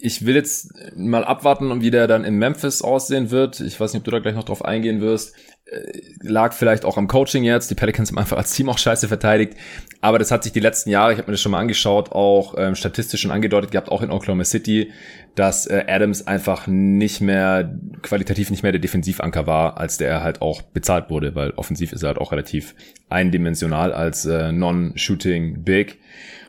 ich 0.00 0.26
will 0.26 0.34
jetzt 0.34 0.72
mal 0.96 1.24
abwarten, 1.24 1.80
wie 1.80 1.90
der 1.90 2.06
dann 2.06 2.24
in 2.24 2.36
Memphis 2.36 2.82
aussehen 2.82 3.30
wird. 3.30 3.60
Ich 3.60 3.78
weiß 3.80 3.92
nicht, 3.92 4.00
ob 4.00 4.04
du 4.04 4.10
da 4.10 4.18
gleich 4.18 4.34
noch 4.34 4.44
drauf 4.44 4.64
eingehen 4.64 5.00
wirst. 5.00 5.34
Äh, 5.64 6.00
lag 6.20 6.52
vielleicht 6.52 6.84
auch 6.84 6.96
am 6.96 7.08
Coaching 7.08 7.42
jetzt. 7.42 7.70
Die 7.70 7.74
Pelicans 7.74 8.10
haben 8.10 8.18
einfach 8.18 8.36
als 8.36 8.52
Team 8.52 8.68
auch 8.68 8.78
scheiße 8.78 9.08
verteidigt. 9.08 9.54
Aber 10.00 10.18
das 10.18 10.30
hat 10.30 10.44
sich 10.44 10.52
die 10.52 10.60
letzten 10.60 10.90
Jahre, 10.90 11.12
ich 11.12 11.18
habe 11.18 11.28
mir 11.28 11.32
das 11.32 11.40
schon 11.40 11.52
mal 11.52 11.58
angeschaut, 11.58 12.12
auch 12.12 12.54
ähm, 12.56 12.74
statistisch 12.74 13.22
schon 13.22 13.30
angedeutet 13.30 13.72
gehabt, 13.72 13.90
auch 13.90 14.02
in 14.02 14.10
Oklahoma 14.10 14.44
City, 14.44 14.92
dass 15.34 15.66
äh, 15.66 15.84
Adams 15.88 16.26
einfach 16.26 16.66
nicht 16.66 17.20
mehr, 17.20 17.74
qualitativ 18.02 18.50
nicht 18.50 18.62
mehr 18.62 18.72
der 18.72 18.80
Defensivanker 18.80 19.46
war, 19.46 19.78
als 19.78 19.96
der 19.96 20.08
er 20.08 20.22
halt 20.22 20.40
auch 20.40 20.62
bezahlt 20.62 21.10
wurde, 21.10 21.34
weil 21.34 21.50
offensiv 21.52 21.92
ist 21.92 22.02
er 22.02 22.08
halt 22.08 22.18
auch 22.18 22.32
relativ 22.32 22.74
eindimensional 23.08 23.92
als 23.92 24.24
äh, 24.26 24.52
Non-Shooting 24.52 25.64
Big. 25.64 25.98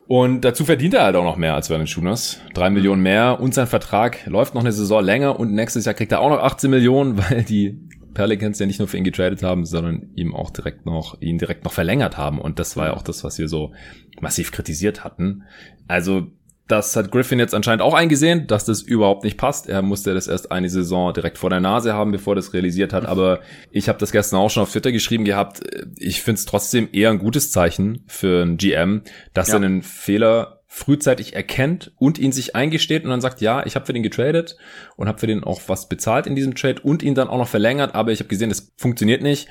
Und 0.08 0.40
dazu 0.40 0.64
verdient 0.64 0.94
er 0.94 1.04
halt 1.04 1.16
auch 1.16 1.24
noch 1.24 1.36
mehr 1.36 1.54
als 1.54 1.66
Vernon 1.66 1.86
Schooners. 1.86 2.40
Drei 2.54 2.70
Millionen 2.70 3.02
mehr 3.02 3.40
und 3.40 3.52
sein 3.52 3.66
Vertrag 3.66 4.24
läuft 4.24 4.54
noch 4.54 4.62
eine 4.62 4.72
Saison 4.72 5.04
länger 5.04 5.38
und 5.38 5.52
nächstes 5.52 5.84
Jahr 5.84 5.94
kriegt 5.94 6.12
er 6.12 6.20
auch 6.20 6.30
noch 6.30 6.42
18 6.42 6.70
Millionen, 6.70 7.18
weil 7.30 7.44
die 7.44 7.78
Pelicans 8.14 8.58
ja 8.58 8.64
nicht 8.64 8.78
nur 8.78 8.88
für 8.88 8.96
ihn 8.96 9.04
getradet 9.04 9.42
haben, 9.42 9.66
sondern 9.66 10.08
ihm 10.14 10.34
auch 10.34 10.48
direkt 10.48 10.86
noch, 10.86 11.20
ihn 11.20 11.36
direkt 11.36 11.64
noch 11.64 11.72
verlängert 11.72 12.16
haben. 12.16 12.40
Und 12.40 12.58
das 12.58 12.74
war 12.74 12.86
ja 12.86 12.94
auch 12.94 13.02
das, 13.02 13.22
was 13.22 13.38
wir 13.38 13.48
so 13.48 13.72
massiv 14.18 14.50
kritisiert 14.50 15.04
hatten. 15.04 15.42
Also 15.88 16.28
das 16.68 16.94
hat 16.96 17.10
Griffin 17.10 17.38
jetzt 17.38 17.54
anscheinend 17.54 17.82
auch 17.82 17.94
eingesehen, 17.94 18.46
dass 18.46 18.66
das 18.66 18.82
überhaupt 18.82 19.24
nicht 19.24 19.38
passt. 19.38 19.68
Er 19.68 19.80
musste 19.80 20.12
das 20.12 20.28
erst 20.28 20.52
eine 20.52 20.68
Saison 20.68 21.14
direkt 21.14 21.38
vor 21.38 21.48
der 21.48 21.60
Nase 21.60 21.94
haben, 21.94 22.12
bevor 22.12 22.34
er 22.34 22.36
das 22.36 22.52
realisiert 22.52 22.92
hat. 22.92 23.06
Aber 23.06 23.40
ich 23.70 23.88
habe 23.88 23.98
das 23.98 24.12
gestern 24.12 24.38
auch 24.38 24.50
schon 24.50 24.62
auf 24.62 24.70
Twitter 24.70 24.92
geschrieben 24.92 25.24
gehabt. 25.24 25.62
Ich 25.96 26.22
finde 26.22 26.38
es 26.38 26.44
trotzdem 26.44 26.88
eher 26.92 27.10
ein 27.10 27.18
gutes 27.18 27.50
Zeichen 27.50 28.04
für 28.06 28.42
einen 28.42 28.58
GM, 28.58 29.02
dass 29.32 29.48
ja. 29.48 29.54
er 29.54 29.62
einen 29.62 29.82
Fehler 29.82 30.60
frühzeitig 30.66 31.34
erkennt 31.34 31.92
und 31.96 32.18
ihn 32.18 32.32
sich 32.32 32.54
eingesteht 32.54 33.04
und 33.04 33.10
dann 33.10 33.22
sagt, 33.22 33.40
ja, 33.40 33.64
ich 33.64 33.74
habe 33.74 33.86
für 33.86 33.94
den 33.94 34.02
getradet 34.02 34.58
und 34.96 35.08
habe 35.08 35.18
für 35.18 35.26
den 35.26 35.42
auch 35.42 35.62
was 35.66 35.88
bezahlt 35.88 36.26
in 36.26 36.36
diesem 36.36 36.54
Trade 36.54 36.82
und 36.82 37.02
ihn 37.02 37.14
dann 37.14 37.28
auch 37.28 37.38
noch 37.38 37.48
verlängert, 37.48 37.94
aber 37.94 38.12
ich 38.12 38.20
habe 38.20 38.28
gesehen, 38.28 38.50
das 38.50 38.72
funktioniert 38.76 39.22
nicht. 39.22 39.48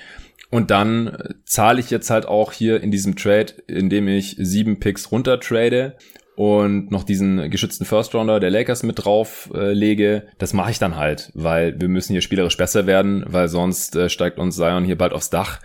Und 0.51 0.69
dann 0.69 1.33
zahle 1.43 1.79
ich 1.79 1.89
jetzt 1.89 2.12
halt 2.12 2.27
auch 2.27 2.53
hier 2.53 2.81
in 2.81 2.91
diesem 2.91 3.15
Trade, 3.15 3.53
indem 3.67 4.07
ich 4.07 4.36
sieben 4.39 4.79
Picks 4.79 5.12
runter 5.12 5.39
trade 5.39 5.97
und 6.38 6.91
noch 6.91 7.03
diesen 7.03 7.50
geschützten 7.50 7.84
First 7.84 8.13
Rounder 8.13 8.39
der 8.39 8.51
Lakers 8.51 8.84
mit 8.84 9.03
drauf 9.03 9.50
äh, 9.56 9.74
lege, 9.74 10.27
das 10.38 10.53
mache 10.53 10.70
ich 10.70 10.77
dann 10.77 10.96
halt, 10.96 11.32
weil 11.34 11.82
wir 11.82 11.88
müssen 11.88 12.13
hier 12.13 12.22
spielerisch 12.22 12.58
besser 12.58 12.86
werden, 12.86 13.25
weil 13.25 13.48
sonst 13.48 13.96
äh, 13.96 14.08
steigt 14.08 14.38
uns 14.38 14.56
Zion 14.56 14.86
hier 14.86 15.00
bald 15.00 15.13
aufs 15.13 15.32
Dach. 15.32 15.60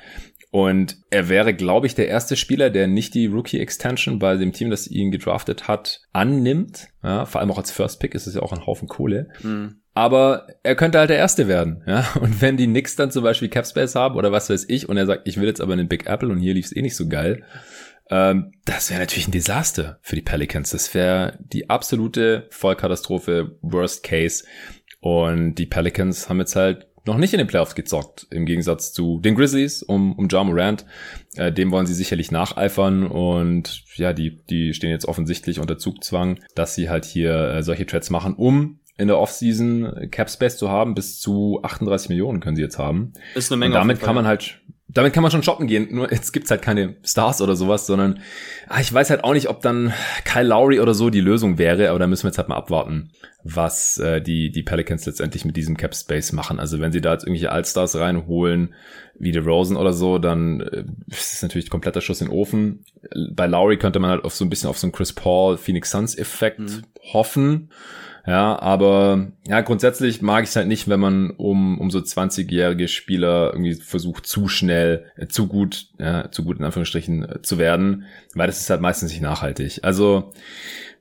Und 0.50 0.96
er 1.10 1.28
wäre, 1.28 1.52
glaube 1.52 1.86
ich, 1.86 1.94
der 1.94 2.08
erste 2.08 2.36
Spieler, 2.36 2.70
der 2.70 2.86
nicht 2.86 3.12
die 3.12 3.26
Rookie 3.26 3.60
Extension 3.60 4.18
bei 4.18 4.36
dem 4.36 4.54
Team, 4.54 4.70
das 4.70 4.88
ihn 4.88 5.10
gedraftet 5.10 5.68
hat, 5.68 6.00
annimmt. 6.14 6.88
Ja, 7.02 7.26
vor 7.26 7.42
allem 7.42 7.50
auch 7.50 7.58
als 7.58 7.70
First 7.70 8.00
Pick 8.00 8.14
ist 8.14 8.26
es 8.26 8.34
ja 8.34 8.40
auch 8.40 8.54
ein 8.54 8.64
Haufen 8.64 8.88
Kohle. 8.88 9.28
Mhm. 9.42 9.76
Aber 9.92 10.46
er 10.62 10.74
könnte 10.74 10.98
halt 10.98 11.10
der 11.10 11.18
Erste 11.18 11.48
werden, 11.48 11.82
ja. 11.86 12.06
Und 12.18 12.40
wenn 12.40 12.56
die 12.56 12.66
Knicks 12.66 12.96
dann 12.96 13.10
zum 13.10 13.24
Beispiel 13.24 13.50
Capspace 13.50 13.94
haben 13.94 14.16
oder 14.16 14.32
was 14.32 14.48
weiß 14.48 14.64
ich 14.68 14.88
und 14.88 14.96
er 14.96 15.04
sagt, 15.04 15.28
ich 15.28 15.38
will 15.38 15.48
jetzt 15.48 15.60
aber 15.60 15.74
einen 15.74 15.88
Big 15.88 16.06
Apple 16.06 16.30
und 16.30 16.38
hier 16.38 16.54
lief 16.54 16.64
es 16.64 16.74
eh 16.74 16.80
nicht 16.80 16.96
so 16.96 17.08
geil, 17.08 17.42
ähm, 18.10 18.52
das 18.64 18.90
wäre 18.90 19.00
natürlich 19.00 19.28
ein 19.28 19.32
Desaster 19.32 19.98
für 20.02 20.16
die 20.16 20.22
Pelicans. 20.22 20.70
Das 20.70 20.94
wäre 20.94 21.38
die 21.40 21.70
absolute 21.70 22.46
Vollkatastrophe, 22.50 23.56
Worst 23.62 24.02
Case. 24.02 24.44
Und 25.00 25.56
die 25.56 25.66
Pelicans 25.66 26.28
haben 26.28 26.38
jetzt 26.38 26.56
halt 26.56 26.86
noch 27.04 27.16
nicht 27.16 27.32
in 27.32 27.38
den 27.38 27.48
Playoffs 27.48 27.74
gezockt, 27.74 28.26
im 28.30 28.46
Gegensatz 28.46 28.92
zu 28.92 29.20
den 29.20 29.34
Grizzlies 29.34 29.82
um, 29.82 30.16
um 30.16 30.28
Ja 30.30 30.44
Morant. 30.44 30.86
Äh, 31.34 31.52
dem 31.52 31.72
wollen 31.72 31.86
sie 31.86 31.94
sicherlich 31.94 32.30
nacheifern 32.30 33.06
und 33.06 33.84
ja, 33.96 34.12
die, 34.12 34.44
die 34.46 34.72
stehen 34.74 34.90
jetzt 34.90 35.06
offensichtlich 35.06 35.58
unter 35.58 35.78
Zugzwang, 35.78 36.38
dass 36.54 36.74
sie 36.74 36.88
halt 36.88 37.04
hier 37.04 37.34
äh, 37.34 37.62
solche 37.62 37.86
Trades 37.86 38.10
machen, 38.10 38.34
um 38.34 38.78
in 38.98 39.08
der 39.08 39.18
Offseason 39.18 40.10
Cap 40.10 40.30
Space 40.30 40.56
zu 40.58 40.70
haben. 40.70 40.94
Bis 40.94 41.18
zu 41.18 41.60
38 41.62 42.10
Millionen 42.10 42.40
können 42.40 42.56
sie 42.56 42.62
jetzt 42.62 42.78
haben. 42.78 43.12
Ist 43.34 43.50
eine 43.50 43.58
Menge. 43.58 43.74
Und 43.74 43.80
damit 43.80 44.00
kann 44.00 44.14
man 44.14 44.26
halt 44.26 44.60
damit 44.92 45.12
kann 45.12 45.22
man 45.22 45.32
schon 45.32 45.42
shoppen 45.42 45.66
gehen. 45.66 45.88
Nur 45.90 46.10
jetzt 46.10 46.32
gibt's 46.32 46.50
halt 46.50 46.62
keine 46.62 46.96
Stars 47.04 47.40
oder 47.40 47.56
sowas, 47.56 47.86
sondern 47.86 48.20
ah, 48.68 48.80
ich 48.80 48.92
weiß 48.92 49.10
halt 49.10 49.24
auch 49.24 49.32
nicht, 49.32 49.48
ob 49.48 49.62
dann 49.62 49.92
Kyle 50.24 50.46
Lowry 50.46 50.80
oder 50.80 50.94
so 50.94 51.10
die 51.10 51.20
Lösung 51.20 51.58
wäre, 51.58 51.90
aber 51.90 51.98
da 51.98 52.06
müssen 52.06 52.24
wir 52.24 52.28
jetzt 52.28 52.38
halt 52.38 52.48
mal 52.48 52.56
abwarten, 52.56 53.10
was 53.42 53.98
äh, 53.98 54.20
die, 54.20 54.50
die 54.50 54.62
Pelicans 54.62 55.06
letztendlich 55.06 55.44
mit 55.44 55.56
diesem 55.56 55.76
Cap 55.76 55.94
Space 55.94 56.32
machen. 56.32 56.60
Also 56.60 56.80
wenn 56.80 56.92
sie 56.92 57.00
da 57.00 57.12
jetzt 57.12 57.24
irgendwelche 57.24 57.52
Allstars 57.52 57.96
reinholen, 57.96 58.74
wie 59.18 59.36
Rosen 59.36 59.76
oder 59.76 59.92
so, 59.92 60.18
dann 60.18 60.60
äh, 60.60 60.84
ist 61.08 61.34
es 61.34 61.42
natürlich 61.42 61.70
kompletter 61.70 62.00
Schuss 62.00 62.20
in 62.20 62.28
den 62.28 62.34
Ofen. 62.34 62.84
Bei 63.32 63.46
Lowry 63.46 63.78
könnte 63.78 63.98
man 63.98 64.10
halt 64.10 64.24
auf 64.24 64.34
so 64.34 64.44
ein 64.44 64.50
bisschen 64.50 64.68
auf 64.68 64.78
so 64.78 64.86
einen 64.86 64.92
Chris 64.92 65.12
Paul, 65.12 65.56
Phoenix 65.56 65.90
Suns 65.90 66.16
Effekt 66.18 66.60
mhm. 66.60 66.82
hoffen. 67.12 67.70
Ja, 68.26 68.60
aber 68.60 69.32
ja, 69.48 69.60
grundsätzlich 69.62 70.22
mag 70.22 70.44
ich 70.44 70.50
es 70.50 70.56
halt 70.56 70.68
nicht, 70.68 70.88
wenn 70.88 71.00
man 71.00 71.30
um, 71.30 71.80
um 71.80 71.90
so 71.90 71.98
20-jährige 71.98 72.86
Spieler 72.86 73.50
irgendwie 73.52 73.74
versucht, 73.74 74.26
zu 74.26 74.46
schnell, 74.46 75.06
äh, 75.16 75.26
zu 75.26 75.48
gut, 75.48 75.88
ja, 75.98 76.30
zu 76.30 76.44
gut 76.44 76.58
in 76.58 76.64
Anführungsstrichen 76.64 77.28
äh, 77.28 77.42
zu 77.42 77.58
werden, 77.58 78.04
weil 78.34 78.46
das 78.46 78.60
ist 78.60 78.70
halt 78.70 78.80
meistens 78.80 79.10
nicht 79.10 79.22
nachhaltig. 79.22 79.80
Also, 79.82 80.32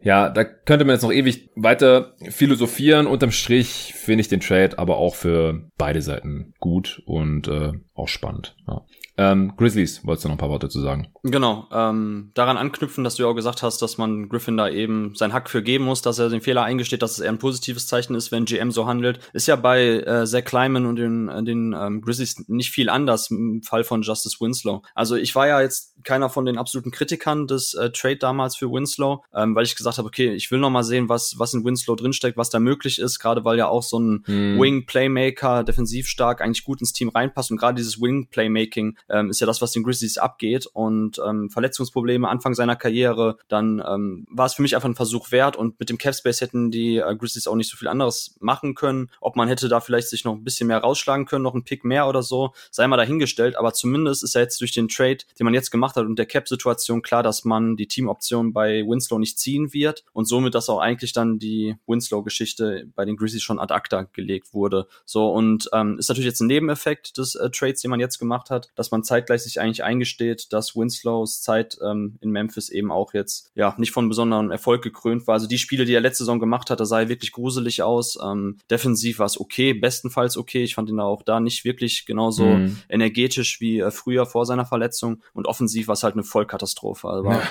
ja, 0.02 0.30
da 0.30 0.44
könnte 0.44 0.84
man 0.84 0.96
jetzt 0.96 1.04
noch 1.04 1.12
ewig 1.12 1.52
weiter 1.56 2.16
philosophieren. 2.30 3.06
Unterm 3.06 3.32
Strich 3.32 3.94
finde 3.96 4.22
ich 4.22 4.28
den 4.28 4.40
Trade 4.40 4.80
aber 4.80 4.98
auch 4.98 5.14
für 5.14 5.70
beide 5.78 6.02
Seiten 6.02 6.54
gut 6.60 7.04
und 7.06 7.48
äh, 7.48 7.74
auch 7.94 8.08
spannend. 8.08 8.56
Ja. 8.68 8.84
Ähm, 9.18 9.54
Grizzlies, 9.58 10.06
wolltest 10.06 10.26
du 10.26 10.30
noch 10.30 10.36
ein 10.36 10.40
paar 10.40 10.50
Worte 10.50 10.70
zu 10.70 10.80
sagen? 10.80 11.10
Genau, 11.24 11.68
ähm, 11.72 12.32
daran 12.34 12.58
anknüpfen, 12.58 13.04
dass 13.04 13.16
du 13.16 13.24
ja 13.24 13.30
auch 13.30 13.36
gesagt 13.36 13.62
hast, 13.62 13.82
dass 13.82 13.98
man 13.98 14.30
Griffin 14.30 14.58
da 14.58 14.70
eben 14.70 15.14
sein 15.16 15.34
Hack 15.34 15.50
für 15.50 15.62
geben 15.62 15.86
muss, 15.86 16.02
dass 16.02 16.18
er 16.18 16.30
den 16.30 16.42
Fehler 16.42 16.64
eingesteht, 16.64 17.02
dass 17.02 17.12
es 17.14 17.20
eher 17.20 17.30
ein 17.30 17.38
positives 17.38 17.88
Zeichen 17.88 18.16
ist, 18.16 18.32
wenn 18.32 18.46
GM 18.46 18.72
so 18.72 18.88
handelt. 18.88 19.20
Ist 19.34 19.48
ja 19.48 19.56
bei 19.56 20.00
äh, 20.00 20.26
Zach 20.26 20.46
Kleiman 20.46 20.86
und 20.86 20.96
den, 20.96 21.28
äh, 21.28 21.44
den 21.44 21.76
ähm, 21.78 22.02
Grizzlies 22.02 22.48
nicht 22.48 22.72
viel 22.72 22.90
anders 22.90 23.30
im 23.30 23.62
Fall 23.64 23.84
von 23.84 24.02
Justice 24.02 24.38
Winslow. 24.40 24.82
Also 24.96 25.16
ich 25.16 25.36
war 25.36 25.48
ja 25.48 25.62
jetzt 25.62 25.92
keiner 26.04 26.30
von 26.30 26.46
den 26.46 26.58
absoluten 26.58 26.92
Kritikern 26.92 27.48
des 27.48 27.74
äh, 27.74 27.92
Trade 27.92 28.18
damals 28.18 28.56
für 28.56 28.72
Winslow, 28.72 29.24
ähm, 29.36 29.56
weil 29.56 29.66
ich 29.66 29.76
gesagt 29.76 29.98
habe, 29.98 30.08
okay, 30.08 30.34
ich 30.34 30.50
will 30.52 30.60
noch 30.60 30.70
mal 30.70 30.84
sehen, 30.84 31.10
was, 31.10 31.36
was 31.38 31.54
in 31.54 31.64
Winslow 31.64 31.96
drinsteckt, 31.96 32.38
was 32.38 32.50
da 32.50 32.60
möglich 32.60 33.00
ist, 33.00 33.20
gerade 33.20 33.46
weil 33.46 33.58
ja 33.58 33.68
auch 33.68 33.84
so 33.84 34.00
ein 34.00 34.24
hm. 34.26 34.60
Wing-Playmaker, 34.60 35.64
defensiv 35.64 36.08
stark, 36.08 36.42
eigentlich 36.42 36.64
gut 36.64 36.80
ins 36.80 36.94
Team 36.94 37.10
reinpasst 37.10 37.52
und 37.52 37.58
gerade 37.58 37.76
dieses 37.76 38.02
Wing-Playmaking 38.02 38.98
ähm, 39.10 39.30
ist 39.30 39.40
ja 39.40 39.48
das, 39.48 39.62
was 39.62 39.72
den 39.72 39.84
Grizzlies 39.84 40.18
abgeht 40.18 40.68
und 40.68 41.22
ähm, 41.26 41.50
Verletzungsprobleme 41.50 42.28
Anfang 42.28 42.54
seiner 42.54 42.76
Karriere, 42.76 43.38
dann 43.48 43.84
ähm, 43.86 44.26
war 44.30 44.46
es 44.46 44.54
für 44.54 44.62
mich 44.62 44.76
einfach 44.76 44.90
ein 44.90 44.96
Versuch 44.96 45.32
wert 45.32 45.56
und 45.56 45.80
mit 45.80 45.90
dem 45.90 45.98
Capspace 45.98 46.42
hätten 46.42 46.72
die 46.72 46.98
äh, 46.98 47.16
Grizzlies 47.16 47.48
auch 47.48 47.56
nicht 47.56 47.70
so 47.70 47.78
viel 47.78 47.88
anderes 47.88 48.36
machen 48.40 48.76
können. 48.76 49.10
Ob 49.20 49.36
man 49.36 49.48
hätte 49.48 49.68
da 49.70 49.80
vielleicht 49.80 50.10
sich 50.10 50.26
noch 50.26 50.34
ein 50.34 50.44
bisschen 50.44 50.68
mehr 50.68 50.80
rausschlagen 50.80 51.26
können, 51.26 51.44
noch 51.44 51.56
ein 51.56 51.64
Pick 51.64 51.84
mehr 51.84 52.08
oder 52.08 52.24
so, 52.24 52.54
sei 52.72 52.88
mal 52.88 52.98
dahingestellt, 52.98 53.56
aber 53.56 53.74
zumindest 53.74 54.24
ist 54.24 54.36
ja 54.36 54.42
jetzt 54.42 54.60
durch 54.62 54.72
den 54.72 54.88
Trade, 54.88 55.20
den 55.40 55.46
man 55.46 55.54
jetzt 55.54 55.72
gemacht 55.72 55.96
hat 55.96 56.06
und 56.06 56.18
der 56.18 56.26
Cap-Situation 56.26 57.02
klar, 57.02 57.24
dass 57.24 57.46
man 57.46 57.76
die 57.76 57.88
Teamoption 57.88 58.54
bei 58.54 58.84
Winslow 58.86 59.20
nicht 59.20 59.40
ziehen 59.40 59.74
wird 59.74 60.04
und 60.14 60.26
somit, 60.26 60.56
dass 60.56 60.70
auch 60.70 60.80
eigentlich 60.80 61.14
dann 61.14 61.40
die 61.40 61.76
Winslow-Geschichte 61.88 62.90
bei 62.96 63.06
den 63.06 63.18
Grizzlies 63.18 63.44
schon 63.44 63.60
ad 63.60 63.74
acta 63.74 64.04
gelegt 64.14 64.54
wurde. 64.54 64.88
So 65.06 65.30
und 65.32 65.70
ähm, 65.74 65.98
ist 65.98 66.10
natürlich 66.10 66.28
jetzt 66.28 66.42
ein 66.42 66.48
Nebeneffekt 66.48 67.18
des 67.18 67.36
äh, 67.36 67.50
Trades, 67.50 67.82
den 67.82 67.92
man 67.92 68.00
jetzt 68.00 68.20
gemacht 68.20 68.50
hat, 68.50 68.70
dass 68.76 68.91
dass 68.92 68.98
man 68.98 69.04
zeitgleich 69.04 69.44
sich 69.44 69.62
eigentlich 69.62 69.86
eingesteht, 69.86 70.52
dass 70.52 70.76
Winslows 70.76 71.42
Zeit 71.42 71.78
ähm, 71.82 72.18
in 72.20 72.30
Memphis 72.30 72.68
eben 72.68 72.92
auch 72.92 73.14
jetzt 73.14 73.50
ja 73.56 73.74
nicht 73.78 73.92
von 73.92 74.10
besonderem 74.10 74.52
Erfolg 74.52 74.82
gekrönt 74.82 75.28
war. 75.28 75.36
Also 75.36 75.48
die 75.48 75.58
Spiele, 75.58 75.86
die 75.86 75.94
er 75.94 76.02
letzte 76.02 76.26
Saison 76.26 76.42
gemacht 76.42 76.70
hat, 76.70 76.82
da 76.82 76.86
sah 76.86 77.00
er 77.00 77.10
wirklich 77.10 77.32
gruselig 77.32 77.84
aus. 77.84 78.18
Ähm, 78.22 78.58
defensiv 78.70 79.20
war 79.20 79.28
es 79.28 79.40
okay, 79.40 79.74
bestenfalls 79.74 80.36
okay. 80.36 80.64
Ich 80.64 80.76
fand 80.76 80.90
ihn 80.90 81.00
auch 81.00 81.24
da 81.24 81.40
nicht 81.40 81.64
wirklich 81.64 82.06
genauso 82.06 82.44
mhm. 82.44 82.78
energetisch 82.90 83.62
wie 83.62 83.80
äh, 83.80 83.92
früher 83.92 84.26
vor 84.26 84.46
seiner 84.46 84.66
Verletzung. 84.66 85.22
Und 85.34 85.48
offensiv 85.48 85.88
war 85.88 85.94
es 85.94 86.04
halt 86.04 86.16
eine 86.16 86.24
Vollkatastrophe. 86.24 87.08
Also 87.08 87.30
ja. 87.30 87.42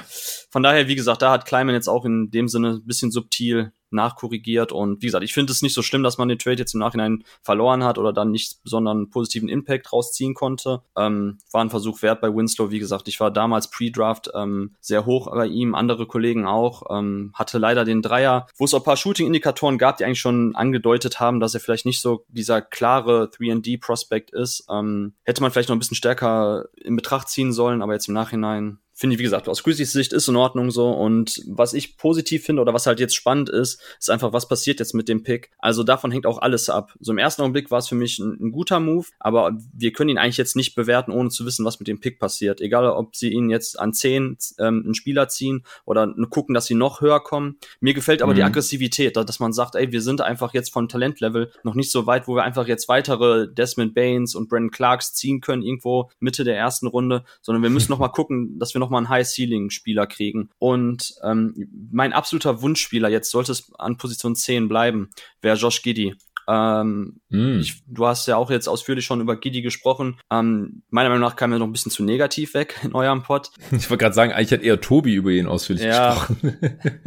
Von 0.51 0.63
daher, 0.63 0.89
wie 0.89 0.97
gesagt, 0.97 1.23
da 1.23 1.31
hat 1.31 1.47
Kleiman 1.47 1.75
jetzt 1.75 1.89
auch 1.89 2.05
in 2.05 2.31
dem 2.31 2.49
Sinne 2.49 2.81
ein 2.83 2.87
bisschen 2.87 3.11
subtil 3.11 3.73
nachkorrigiert. 3.93 4.73
Und 4.73 5.03
wie 5.03 5.07
gesagt, 5.07 5.25
ich 5.25 5.35
finde 5.35 5.53
es 5.53 5.63
nicht 5.63 5.75
so 5.75 5.83
schlimm, 5.83 6.03
dass 6.03 6.19
man 6.19 6.29
den 6.29 6.39
Trade 6.39 6.59
jetzt 6.59 6.75
im 6.75 6.81
Nachhinein 6.81 7.25
verloren 7.43 7.85
hat 7.85 7.99
oder 7.99 8.13
dann 8.13 8.31
nicht 8.31 8.63
besonderen 8.63 9.11
positiven 9.11 9.49
Impact 9.49 9.93
rausziehen 9.93 10.35
konnte. 10.35 10.83
Ähm, 10.97 11.39
war 11.51 11.63
ein 11.63 11.71
Versuch 11.71 12.03
wert 12.03 12.21
bei 12.21 12.35
Winslow. 12.35 12.71
Wie 12.71 12.79
gesagt, 12.79 13.09
ich 13.09 13.21
war 13.21 13.31
damals 13.31 13.71
Pre-Draft 13.71 14.31
ähm, 14.35 14.77
sehr 14.81 15.07
hoch 15.07 15.31
bei 15.31 15.47
ihm, 15.47 15.75
andere 15.75 16.07
Kollegen 16.07 16.47
auch. 16.47 16.83
Ähm, 16.91 17.33
hatte 17.35 17.59
leider 17.59 17.85
den 17.85 18.03
Dreier, 18.03 18.47
wo 18.57 18.65
es 18.65 18.75
auch 18.75 18.81
ein 18.81 18.85
paar 18.85 18.97
Shooting-Indikatoren 18.97 19.79
gab, 19.79 19.97
die 19.97 20.05
eigentlich 20.05 20.21
schon 20.21 20.55
angedeutet 20.55 21.21
haben, 21.21 21.41
dass 21.41 21.55
er 21.55 21.61
vielleicht 21.61 21.87
nicht 21.87 22.01
so 22.01 22.25
dieser 22.29 22.63
klare 22.63 23.31
3D-Prospect 23.35 24.31
ist. 24.31 24.67
Ähm, 24.71 25.15
hätte 25.25 25.43
man 25.43 25.51
vielleicht 25.51 25.69
noch 25.69 25.77
ein 25.77 25.81
bisschen 25.81 25.97
stärker 25.97 26.67
in 26.77 26.97
Betracht 26.97 27.29
ziehen 27.29 27.53
sollen, 27.53 27.83
aber 27.83 27.95
jetzt 27.95 28.09
im 28.09 28.15
Nachhinein 28.15 28.79
finde 29.01 29.15
ich, 29.15 29.19
wie 29.19 29.25
gesagt, 29.25 29.49
aus 29.49 29.63
Grizzlies 29.63 29.93
Sicht 29.93 30.13
ist 30.13 30.29
in 30.29 30.37
Ordnung 30.37 30.71
so. 30.71 30.91
Und 30.91 31.43
was 31.47 31.73
ich 31.73 31.97
positiv 31.97 32.45
finde 32.45 32.61
oder 32.61 32.75
was 32.75 32.87
halt 32.87 33.01
jetzt 33.01 33.15
spannend 33.15 33.49
ist, 33.49 33.81
ist 33.99 34.11
einfach, 34.11 34.35
was 34.35 34.47
passiert 34.47 34.79
jetzt 34.79 34.93
mit 34.93 35.09
dem 35.09 35.23
Pick. 35.23 35.51
Also 35.59 35.85
davon 35.85 36.11
hängt 36.11 36.27
auch 36.27 36.37
alles 36.37 36.69
ab. 36.69 36.93
So 37.01 37.11
im 37.11 37.17
ersten 37.17 37.41
Augenblick 37.41 37.71
war 37.71 37.79
es 37.79 37.89
für 37.89 37.95
mich 37.95 38.19
ein, 38.19 38.37
ein, 38.39 38.53
guter 38.53 38.79
Move, 38.79 39.07
aber 39.19 39.57
wir 39.73 39.95
können 39.95 40.11
ihn 40.11 40.19
eigentlich 40.19 40.37
jetzt 40.37 40.55
nicht 40.55 40.75
bewerten, 40.75 41.13
ohne 41.13 41.31
zu 41.31 41.47
wissen, 41.47 41.65
was 41.65 41.81
mit 41.81 41.89
dem 41.89 41.99
Pick 41.99 42.19
passiert. 42.19 42.61
Egal, 42.61 42.85
ob 42.91 43.17
sie 43.17 43.33
ihn 43.33 43.49
jetzt 43.49 43.81
an 43.81 43.95
10 43.95 44.37
ähm, 44.59 44.83
einen 44.85 44.95
Spieler 44.95 45.29
ziehen 45.29 45.65
oder 45.87 46.15
gucken, 46.29 46.55
dass 46.55 46.67
sie 46.67 46.75
noch 46.75 47.01
höher 47.01 47.21
kommen. 47.21 47.57
Mir 47.81 47.95
gefällt 47.95 48.21
aber 48.21 48.33
mhm. 48.33 48.37
die 48.37 48.43
Aggressivität, 48.43 49.17
dass 49.17 49.41
man 49.41 49.55
sagt, 49.55 49.77
ey, 49.77 49.93
wir 49.93 50.03
sind 50.03 50.21
einfach 50.21 50.53
jetzt 50.53 50.75
von 50.75 50.91
Talentlevel 50.91 51.51
noch 51.65 51.75
nicht 51.75 51.91
so 51.91 52.07
weit, 52.07 52.29
wo 52.29 52.35
wir 52.35 52.43
einfach 52.43 52.67
jetzt 52.69 52.87
weitere 52.89 53.49
Desmond 53.51 53.95
Baines 53.95 54.35
und 54.35 54.51
Brandon 54.51 54.71
Clarks 54.71 55.15
ziehen 55.15 55.41
können, 55.41 55.63
irgendwo 55.63 56.11
Mitte 56.21 56.45
der 56.45 56.59
ersten 56.59 56.87
Runde, 56.87 57.25
sondern 57.41 57.63
wir 57.63 57.71
müssen 57.71 57.91
noch 57.91 57.99
mal 57.99 58.09
gucken, 58.09 58.59
dass 58.59 58.75
wir 58.75 58.79
noch 58.79 58.90
mal 58.91 58.99
einen 58.99 59.09
High-Ceiling-Spieler 59.09 60.07
kriegen. 60.07 60.51
Und 60.59 61.15
ähm, 61.23 61.69
mein 61.91 62.13
absoluter 62.13 62.63
Wunschspieler, 62.63 63.09
jetzt 63.09 63.31
sollte 63.31 63.53
es 63.53 63.73
an 63.79 63.97
Position 63.97 64.37
10 64.37 64.69
bleiben, 64.69 65.11
wäre 65.41 65.57
Josh 65.57 65.83
Giddy. 65.83 66.17
Ähm, 66.51 67.21
mm. 67.29 67.61
ich, 67.61 67.83
du 67.87 68.07
hast 68.07 68.27
ja 68.27 68.37
auch 68.37 68.51
jetzt 68.51 68.69
ausführlich 68.69 69.05
schon 69.05 69.21
über 69.21 69.37
Giddy 69.37 69.63
gesprochen. 69.63 70.19
Ähm, 70.33 70.83
meiner 70.91 71.09
Meinung 71.09 71.23
nach 71.23 71.37
kam 71.37 71.53
er 71.53 71.61
noch 71.61 71.67
ein 71.67 71.73
bisschen 71.73 71.93
zu 71.93 72.03
negativ 72.03 72.55
weg 72.55 72.81
in 72.83 72.95
eurem 72.95 73.23
Pod. 73.23 73.51
Ich 73.81 73.89
wollte 73.89 74.03
gerade 74.03 74.15
sagen, 74.15 74.33
eigentlich 74.33 74.53
hat 74.53 74.63
eher 74.63 74.81
Tobi 74.81 75.15
über 75.15 75.31
ihn 75.31 75.47
ausführlich 75.47 75.85
ja. 75.85 76.11
gesprochen. 76.11 76.59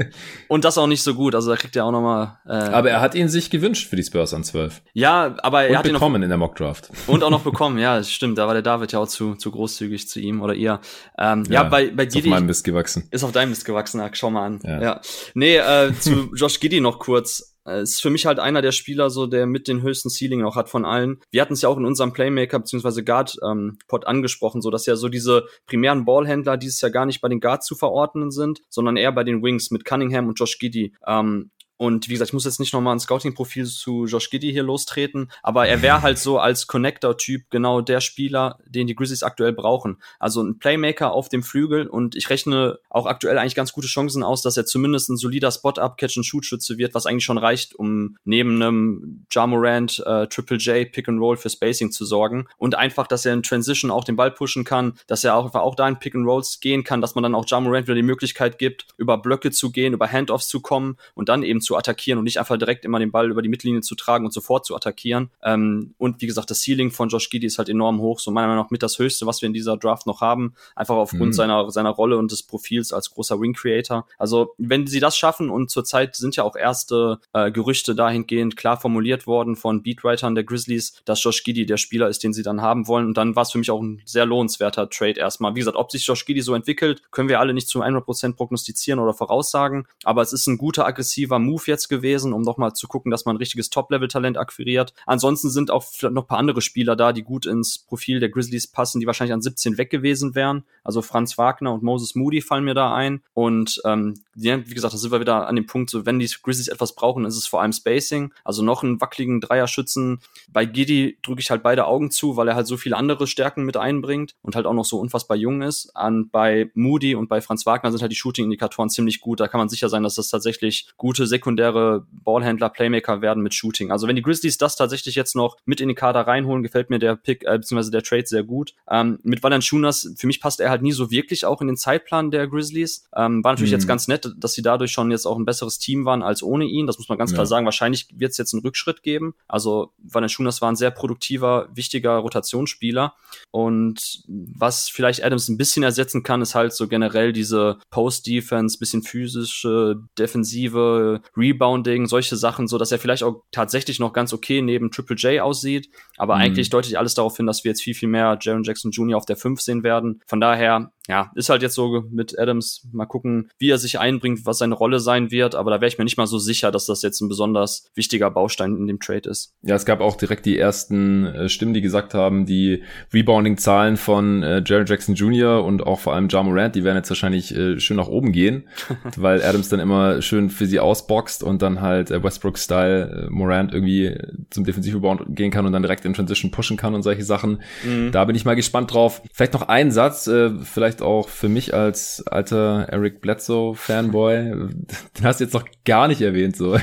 Und 0.47 0.65
das 0.65 0.77
auch 0.77 0.87
nicht 0.87 1.03
so 1.03 1.13
gut. 1.13 1.35
Also 1.35 1.51
da 1.51 1.57
kriegt 1.57 1.75
er 1.75 1.85
auch 1.85 1.91
noch 1.91 2.01
mal. 2.01 2.39
Äh, 2.47 2.53
aber 2.53 2.89
er 2.89 3.01
hat 3.01 3.15
ihn 3.15 3.27
sich 3.27 3.49
gewünscht 3.49 3.89
für 3.89 3.95
die 3.95 4.03
Spurs 4.03 4.33
an 4.33 4.43
12. 4.43 4.81
Ja, 4.93 5.35
aber 5.43 5.63
er 5.63 5.71
und 5.71 5.77
hat 5.77 5.85
ihn 5.87 5.93
bekommen 5.93 6.21
noch, 6.21 6.23
in 6.23 6.29
der 6.29 6.37
Mockdraft. 6.37 6.89
Und 7.07 7.23
auch 7.23 7.29
noch 7.29 7.41
bekommen. 7.43 7.77
Ja, 7.77 8.01
stimmt. 8.03 8.37
Da 8.37 8.47
war 8.47 8.53
der 8.53 8.63
David 8.63 8.93
ja 8.93 8.99
auch 8.99 9.07
zu 9.07 9.35
zu 9.35 9.51
großzügig 9.51 10.07
zu 10.07 10.19
ihm 10.19 10.41
oder 10.41 10.53
ihr. 10.53 10.79
Ähm, 11.17 11.43
ja, 11.47 11.63
ja, 11.63 11.63
bei 11.63 11.91
bei 11.91 12.05
Giddy 12.05 12.19
ist 12.19 12.25
auf 12.25 12.31
meinem 12.31 12.45
Mist 12.45 12.63
gewachsen. 12.63 13.07
Ist 13.11 13.23
auf 13.23 13.31
deinem 13.31 13.49
Mist 13.49 13.65
gewachsen. 13.65 14.01
Schau 14.13 14.29
mal 14.29 14.45
an. 14.45 14.59
Ja. 14.63 14.81
ja. 14.81 15.01
Nee, 15.33 15.57
äh, 15.57 15.93
zu 15.99 16.33
Josh 16.33 16.59
Giddy 16.59 16.79
noch 16.79 16.99
kurz 16.99 17.52
ist 17.65 18.01
für 18.01 18.09
mich 18.09 18.25
halt 18.25 18.39
einer 18.39 18.61
der 18.61 18.71
Spieler, 18.71 19.09
so 19.09 19.27
der 19.27 19.45
mit 19.45 19.67
den 19.67 19.81
höchsten 19.81 20.09
Ceiling 20.09 20.43
auch 20.43 20.55
hat 20.55 20.69
von 20.69 20.85
allen. 20.85 21.21
Wir 21.31 21.41
hatten 21.41 21.53
es 21.53 21.61
ja 21.61 21.69
auch 21.69 21.77
in 21.77 21.85
unserem 21.85 22.13
Playmaker 22.13 22.59
bzw. 22.59 23.01
Guard 23.03 23.37
ähm, 23.43 23.77
angesprochen, 23.89 24.61
so 24.61 24.69
dass 24.69 24.85
ja 24.85 24.95
so 24.95 25.09
diese 25.09 25.45
primären 25.65 26.05
Ballhändler 26.05 26.57
dieses 26.57 26.81
Jahr 26.81 26.91
gar 26.91 27.05
nicht 27.05 27.21
bei 27.21 27.29
den 27.29 27.39
Guards 27.39 27.65
zu 27.65 27.75
verordnen 27.75 28.31
sind, 28.31 28.61
sondern 28.69 28.97
eher 28.97 29.11
bei 29.11 29.23
den 29.23 29.41
Wings 29.43 29.71
mit 29.71 29.85
Cunningham 29.85 30.27
und 30.27 30.39
Josh 30.39 30.59
Giddy. 30.59 30.93
Ähm, 31.07 31.51
und 31.77 32.07
wie 32.07 32.13
gesagt, 32.13 32.29
ich 32.29 32.33
muss 32.33 32.45
jetzt 32.45 32.59
nicht 32.59 32.73
nochmal 32.73 32.95
ein 32.95 32.99
Scouting-Profil 32.99 33.65
zu 33.65 34.05
Josh 34.05 34.29
Giddy 34.29 34.51
hier 34.51 34.63
lostreten, 34.63 35.31
aber 35.41 35.67
er 35.67 35.81
wäre 35.81 36.01
halt 36.01 36.19
so 36.19 36.37
als 36.37 36.67
Connector-Typ 36.67 37.49
genau 37.49 37.81
der 37.81 37.99
Spieler, 37.99 38.59
den 38.65 38.87
die 38.87 38.95
Grizzlies 38.95 39.23
aktuell 39.23 39.53
brauchen. 39.53 39.97
Also 40.19 40.41
ein 40.41 40.59
Playmaker 40.59 41.11
auf 41.11 41.29
dem 41.29 41.43
Flügel 41.43 41.87
und 41.87 42.15
ich 42.15 42.29
rechne 42.29 42.79
auch 42.89 43.05
aktuell 43.05 43.37
eigentlich 43.37 43.55
ganz 43.55 43.73
gute 43.73 43.87
Chancen 43.87 44.23
aus, 44.23 44.41
dass 44.41 44.55
er 44.55 44.65
zumindest 44.65 45.09
ein 45.09 45.17
solider 45.17 45.51
Spot-Up-Catch-and-Shoot-Schütze 45.51 46.77
wird, 46.77 46.93
was 46.93 47.05
eigentlich 47.05 47.25
schon 47.25 47.37
reicht, 47.37 47.75
um 47.75 48.17
neben 48.23 48.61
einem 48.61 49.25
Jamorant, 49.31 50.03
äh, 50.05 50.27
Triple 50.27 50.57
J, 50.57 50.91
Pick-and-Roll 50.91 51.37
für 51.37 51.49
Spacing 51.49 51.91
zu 51.91 52.05
sorgen. 52.05 52.45
Und 52.57 52.75
einfach, 52.75 53.07
dass 53.07 53.25
er 53.25 53.33
in 53.33 53.43
Transition 53.43 53.89
auch 53.91 54.03
den 54.03 54.15
Ball 54.15 54.31
pushen 54.31 54.63
kann, 54.63 54.93
dass 55.07 55.23
er 55.23 55.35
auch, 55.35 55.53
auch 55.55 55.75
da 55.75 55.87
in 55.87 55.97
Pick-and-Rolls 55.97 56.59
gehen 56.59 56.83
kann, 56.83 57.01
dass 57.01 57.15
man 57.15 57.23
dann 57.23 57.35
auch 57.35 57.45
Jamorant 57.47 57.87
wieder 57.87 57.95
die 57.95 58.03
Möglichkeit 58.03 58.59
gibt, 58.59 58.87
über 58.97 59.17
Blöcke 59.17 59.51
zu 59.51 59.71
gehen, 59.71 59.93
über 59.93 60.07
Handoffs 60.07 60.47
zu 60.47 60.61
kommen 60.61 60.97
und 61.15 61.29
dann 61.29 61.43
eben 61.43 61.61
zu 61.63 61.75
attackieren 61.75 62.19
und 62.19 62.25
nicht 62.25 62.39
einfach 62.39 62.57
direkt 62.57 62.85
immer 62.85 62.99
den 62.99 63.11
Ball 63.11 63.29
über 63.29 63.41
die 63.41 63.49
Mittellinie 63.49 63.81
zu 63.81 63.95
tragen 63.95 64.25
und 64.25 64.31
sofort 64.31 64.65
zu 64.65 64.75
attackieren. 64.75 65.29
Ähm, 65.43 65.95
und 65.97 66.21
wie 66.21 66.27
gesagt, 66.27 66.51
das 66.51 66.61
Ceiling 66.63 66.91
von 66.91 67.09
Josh 67.09 67.29
Giddy 67.29 67.47
ist 67.47 67.57
halt 67.57 67.69
enorm 67.69 67.99
hoch, 67.99 68.19
so 68.19 68.31
meiner 68.31 68.47
Meinung 68.47 68.63
nach 68.65 68.71
mit 68.71 68.83
das 68.83 68.99
Höchste, 68.99 69.25
was 69.25 69.41
wir 69.41 69.47
in 69.47 69.53
dieser 69.53 69.77
Draft 69.77 70.07
noch 70.07 70.21
haben, 70.21 70.53
einfach 70.75 70.95
aufgrund 70.95 71.27
mhm. 71.27 71.33
seiner, 71.33 71.71
seiner 71.71 71.89
Rolle 71.89 72.17
und 72.17 72.31
des 72.31 72.43
Profils 72.43 72.93
als 72.93 73.11
großer 73.11 73.39
Ring 73.39 73.53
Creator. 73.53 74.05
Also, 74.17 74.53
wenn 74.57 74.87
sie 74.87 74.99
das 74.99 75.17
schaffen 75.17 75.49
und 75.49 75.69
zurzeit 75.69 76.15
sind 76.15 76.35
ja 76.35 76.43
auch 76.43 76.55
erste 76.55 77.19
äh, 77.33 77.51
Gerüchte 77.51 77.95
dahingehend 77.95 78.57
klar 78.57 78.79
formuliert 78.79 79.27
worden 79.27 79.55
von 79.55 79.83
Beatwritern 79.83 80.35
der 80.35 80.43
Grizzlies, 80.43 81.01
dass 81.05 81.23
Josh 81.23 81.43
Giddy 81.43 81.65
der 81.65 81.77
Spieler 81.77 82.09
ist, 82.09 82.23
den 82.23 82.33
sie 82.33 82.43
dann 82.43 82.61
haben 82.61 82.87
wollen. 82.87 83.05
Und 83.05 83.17
dann 83.17 83.35
war 83.35 83.43
es 83.43 83.51
für 83.51 83.57
mich 83.57 83.71
auch 83.71 83.81
ein 83.81 84.01
sehr 84.05 84.25
lohnenswerter 84.25 84.89
Trade 84.89 85.19
erstmal. 85.19 85.55
Wie 85.55 85.59
gesagt, 85.59 85.77
ob 85.77 85.91
sich 85.91 86.05
Josh 86.05 86.25
Giddy 86.25 86.41
so 86.41 86.53
entwickelt, 86.55 87.01
können 87.11 87.29
wir 87.29 87.39
alle 87.39 87.53
nicht 87.53 87.67
zu 87.67 87.81
100% 87.81 88.35
prognostizieren 88.35 88.99
oder 88.99 89.13
voraussagen. 89.13 89.85
Aber 90.03 90.21
es 90.21 90.33
ist 90.33 90.47
ein 90.47 90.57
guter, 90.57 90.85
aggressiver 90.85 91.39
Move 91.39 91.52
Move 91.53 91.63
jetzt 91.67 91.87
gewesen, 91.87 92.33
um 92.33 92.41
nochmal 92.41 92.73
zu 92.73 92.87
gucken, 92.87 93.11
dass 93.11 93.25
man 93.25 93.35
ein 93.35 93.37
richtiges 93.37 93.69
Top-Level-Talent 93.69 94.37
akquiriert. 94.37 94.93
Ansonsten 95.05 95.49
sind 95.49 95.71
auch 95.71 95.83
vielleicht 95.83 96.13
noch 96.13 96.23
ein 96.23 96.27
paar 96.27 96.39
andere 96.39 96.61
Spieler 96.61 96.95
da, 96.95 97.13
die 97.13 97.23
gut 97.23 97.45
ins 97.45 97.77
Profil 97.77 98.19
der 98.19 98.29
Grizzlies 98.29 98.67
passen, 98.67 98.99
die 98.99 99.07
wahrscheinlich 99.07 99.33
an 99.33 99.41
17 99.41 99.77
weg 99.77 99.89
gewesen 99.89 100.35
wären. 100.35 100.63
Also 100.83 101.01
Franz 101.01 101.37
Wagner 101.37 101.73
und 101.73 101.83
Moses 101.83 102.15
Moody 102.15 102.41
fallen 102.41 102.63
mir 102.63 102.73
da 102.73 102.93
ein. 102.93 103.21
Und 103.33 103.81
ähm, 103.85 104.15
wie 104.35 104.73
gesagt, 104.73 104.93
da 104.93 104.97
sind 104.97 105.11
wir 105.11 105.19
wieder 105.19 105.47
an 105.47 105.55
dem 105.55 105.67
Punkt, 105.67 105.89
so 105.89 106.05
wenn 106.05 106.19
die 106.19 106.29
Grizzlies 106.41 106.67
etwas 106.67 106.95
brauchen, 106.95 107.25
ist 107.25 107.37
es 107.37 107.47
vor 107.47 107.61
allem 107.61 107.71
Spacing. 107.71 108.33
Also 108.43 108.63
noch 108.63 108.83
einen 108.83 108.99
wackeligen 108.99 109.41
Dreierschützen. 109.41 110.19
Bei 110.51 110.65
Giddy 110.65 111.17
drücke 111.21 111.41
ich 111.41 111.51
halt 111.51 111.63
beide 111.63 111.85
Augen 111.85 112.11
zu, 112.11 112.35
weil 112.35 112.47
er 112.47 112.55
halt 112.55 112.67
so 112.67 112.77
viele 112.77 112.97
andere 112.97 113.27
Stärken 113.27 113.63
mit 113.63 113.77
einbringt 113.77 114.35
und 114.41 114.55
halt 114.55 114.65
auch 114.65 114.73
noch 114.73 114.85
so 114.85 114.99
unfassbar 114.99 115.37
jung 115.37 115.61
ist. 115.61 115.91
Und 115.95 116.31
bei 116.31 116.71
Moody 116.73 117.15
und 117.15 117.29
bei 117.29 117.41
Franz 117.41 117.65
Wagner 117.65 117.91
sind 117.91 118.01
halt 118.01 118.11
die 118.11 118.17
Shooting-Indikatoren 118.17 118.89
ziemlich 118.89 119.21
gut. 119.21 119.39
Da 119.39 119.47
kann 119.47 119.59
man 119.59 119.69
sicher 119.69 119.89
sein, 119.89 120.03
dass 120.03 120.15
das 120.15 120.29
tatsächlich 120.29 120.87
gute 120.97 121.27
sekundäre 121.43 122.07
Ballhändler, 122.11 122.69
Playmaker 122.69 123.21
werden 123.21 123.43
mit 123.43 123.53
Shooting. 123.53 123.91
Also 123.91 124.07
wenn 124.07 124.15
die 124.15 124.21
Grizzlies 124.21 124.57
das 124.57 124.77
tatsächlich 124.77 125.15
jetzt 125.15 125.35
noch 125.35 125.57
mit 125.65 125.81
in 125.81 125.89
die 125.89 125.95
Kader 125.95 126.21
reinholen, 126.21 126.63
gefällt 126.63 126.89
mir 126.89 126.99
der 126.99 127.17
Pick, 127.17 127.43
äh, 127.43 127.57
beziehungsweise 127.57 127.91
der 127.91 128.01
Trade 128.01 128.25
sehr 128.25 128.43
gut. 128.43 128.73
Ähm, 128.89 129.19
mit 129.23 129.43
Valanciunas, 129.43 130.13
für 130.15 130.27
mich 130.27 130.39
passt 130.39 130.61
er 130.61 130.69
halt 130.69 130.81
nie 130.81 130.93
so 130.93 131.11
wirklich 131.11 131.45
auch 131.45 131.59
in 131.59 131.67
den 131.67 131.75
Zeitplan 131.75 132.31
der 132.31 132.47
Grizzlies. 132.47 133.09
Ähm, 133.15 133.43
war 133.43 133.51
natürlich 133.51 133.71
mhm. 133.71 133.77
jetzt 133.77 133.87
ganz 133.87 134.07
nett, 134.07 134.31
dass 134.37 134.53
sie 134.53 134.61
dadurch 134.61 134.91
schon 134.91 135.11
jetzt 135.11 135.25
auch 135.25 135.37
ein 135.37 135.45
besseres 135.45 135.79
Team 135.79 136.05
waren 136.05 136.23
als 136.23 136.41
ohne 136.41 136.63
ihn. 136.63 136.87
Das 136.87 136.97
muss 136.97 137.09
man 137.09 137.17
ganz 137.17 137.31
ja. 137.31 137.35
klar 137.35 137.45
sagen. 137.45 137.65
Wahrscheinlich 137.65 138.07
wird 138.13 138.31
es 138.31 138.37
jetzt 138.37 138.53
einen 138.53 138.63
Rückschritt 138.63 139.03
geben. 139.03 139.35
Also 139.49 139.91
Valanciunas 139.97 140.61
war 140.61 140.71
ein 140.71 140.77
sehr 140.77 140.91
produktiver, 140.91 141.67
wichtiger 141.73 142.15
Rotationsspieler. 142.17 143.15
Und 143.51 144.23
was 144.27 144.87
vielleicht 144.87 145.25
Adams 145.25 145.49
ein 145.49 145.57
bisschen 145.57 145.83
ersetzen 145.83 146.23
kann, 146.23 146.41
ist 146.41 146.55
halt 146.55 146.71
so 146.73 146.87
generell 146.87 147.33
diese 147.33 147.79
Post-Defense, 147.89 148.77
bisschen 148.77 149.03
physische, 149.03 150.01
defensive, 150.17 151.21
Rebounding, 151.35 152.05
solche 152.05 152.35
Sachen, 152.35 152.67
so 152.67 152.77
dass 152.77 152.91
er 152.91 152.99
vielleicht 152.99 153.23
auch 153.23 153.43
tatsächlich 153.51 153.99
noch 153.99 154.13
ganz 154.13 154.33
okay 154.33 154.61
neben 154.61 154.91
Triple 154.91 155.15
J 155.15 155.41
aussieht. 155.41 155.89
Aber 156.17 156.35
mhm. 156.35 156.41
eigentlich 156.41 156.69
deutet 156.69 156.95
alles 156.95 157.15
darauf 157.15 157.37
hin, 157.37 157.45
dass 157.45 157.63
wir 157.63 157.71
jetzt 157.71 157.81
viel, 157.81 157.95
viel 157.95 158.09
mehr 158.09 158.37
Jaron 158.39 158.63
Jackson 158.63 158.91
Jr. 158.91 159.17
auf 159.17 159.25
der 159.25 159.37
5 159.37 159.61
sehen 159.61 159.83
werden. 159.83 160.21
Von 160.27 160.39
daher 160.39 160.91
ja, 161.07 161.31
ist 161.35 161.49
halt 161.49 161.61
jetzt 161.61 161.75
so 161.75 162.03
mit 162.09 162.37
Adams. 162.39 162.87
Mal 162.93 163.05
gucken, 163.05 163.49
wie 163.57 163.69
er 163.69 163.77
sich 163.77 163.99
einbringt, 163.99 164.45
was 164.45 164.59
seine 164.59 164.75
Rolle 164.75 164.99
sein 164.99 165.31
wird. 165.31 165.53
Aber 165.53 165.69
da 165.71 165.81
wäre 165.81 165.87
ich 165.87 165.97
mir 165.97 166.05
nicht 166.05 166.17
mal 166.17 166.27
so 166.27 166.39
sicher, 166.39 166.71
dass 166.71 166.85
das 166.85 167.01
jetzt 167.01 167.19
ein 167.21 167.27
besonders 167.27 167.89
wichtiger 167.93 168.31
Baustein 168.31 168.77
in 168.77 168.87
dem 168.87 168.99
Trade 168.99 169.29
ist. 169.29 169.53
Ja, 169.63 169.75
es 169.75 169.85
gab 169.85 169.99
auch 169.99 170.15
direkt 170.15 170.45
die 170.45 170.57
ersten 170.57 171.25
äh, 171.25 171.49
Stimmen, 171.49 171.73
die 171.73 171.81
gesagt 171.81 172.13
haben, 172.13 172.45
die 172.45 172.83
Rebounding-Zahlen 173.13 173.97
von 173.97 174.43
äh, 174.43 174.63
Jared 174.65 174.89
Jackson 174.89 175.15
Jr. 175.15 175.63
und 175.63 175.85
auch 175.85 175.99
vor 175.99 176.13
allem 176.13 176.29
Ja 176.29 176.41
Morant, 176.41 176.75
die 176.75 176.85
werden 176.85 176.97
jetzt 176.97 177.09
wahrscheinlich 177.09 177.53
äh, 177.53 177.79
schön 177.79 177.97
nach 177.97 178.07
oben 178.07 178.31
gehen, 178.31 178.67
weil 179.17 179.43
Adams 179.43 179.67
dann 179.69 179.81
immer 179.81 180.21
schön 180.21 180.49
für 180.49 180.67
sie 180.67 180.79
ausboxt 180.79 181.43
und 181.43 181.61
dann 181.61 181.81
halt 181.81 182.11
äh, 182.11 182.23
Westbrook-Style 182.23 183.27
äh, 183.27 183.29
Morant 183.29 183.73
irgendwie 183.73 184.17
zum 184.49 184.63
Defensiv-Rebound 184.63 185.35
gehen 185.35 185.51
kann 185.51 185.65
und 185.65 185.73
dann 185.73 185.81
direkt 185.81 186.05
in 186.05 186.13
Transition 186.13 186.51
pushen 186.51 186.77
kann 186.77 186.95
und 186.95 187.03
solche 187.03 187.23
Sachen. 187.23 187.61
Mhm. 187.83 188.11
Da 188.11 188.23
bin 188.23 188.35
ich 188.35 188.45
mal 188.45 188.55
gespannt 188.55 188.93
drauf. 188.93 189.21
Vielleicht 189.33 189.53
noch 189.53 189.67
ein 189.67 189.91
Satz, 189.91 190.27
äh, 190.27 190.51
vielleicht 190.63 190.92
vielleicht 190.93 191.01
auch 191.01 191.29
für 191.29 191.49
mich 191.49 191.73
als 191.73 192.23
alter 192.27 192.87
Eric 192.89 193.21
Bledsoe 193.21 193.75
Fanboy, 193.75 194.35
den 195.17 195.23
hast 195.23 195.39
du 195.39 195.43
jetzt 195.43 195.53
noch 195.53 195.65
gar 195.85 196.07
nicht 196.07 196.21
erwähnt, 196.21 196.55
so. 196.55 196.77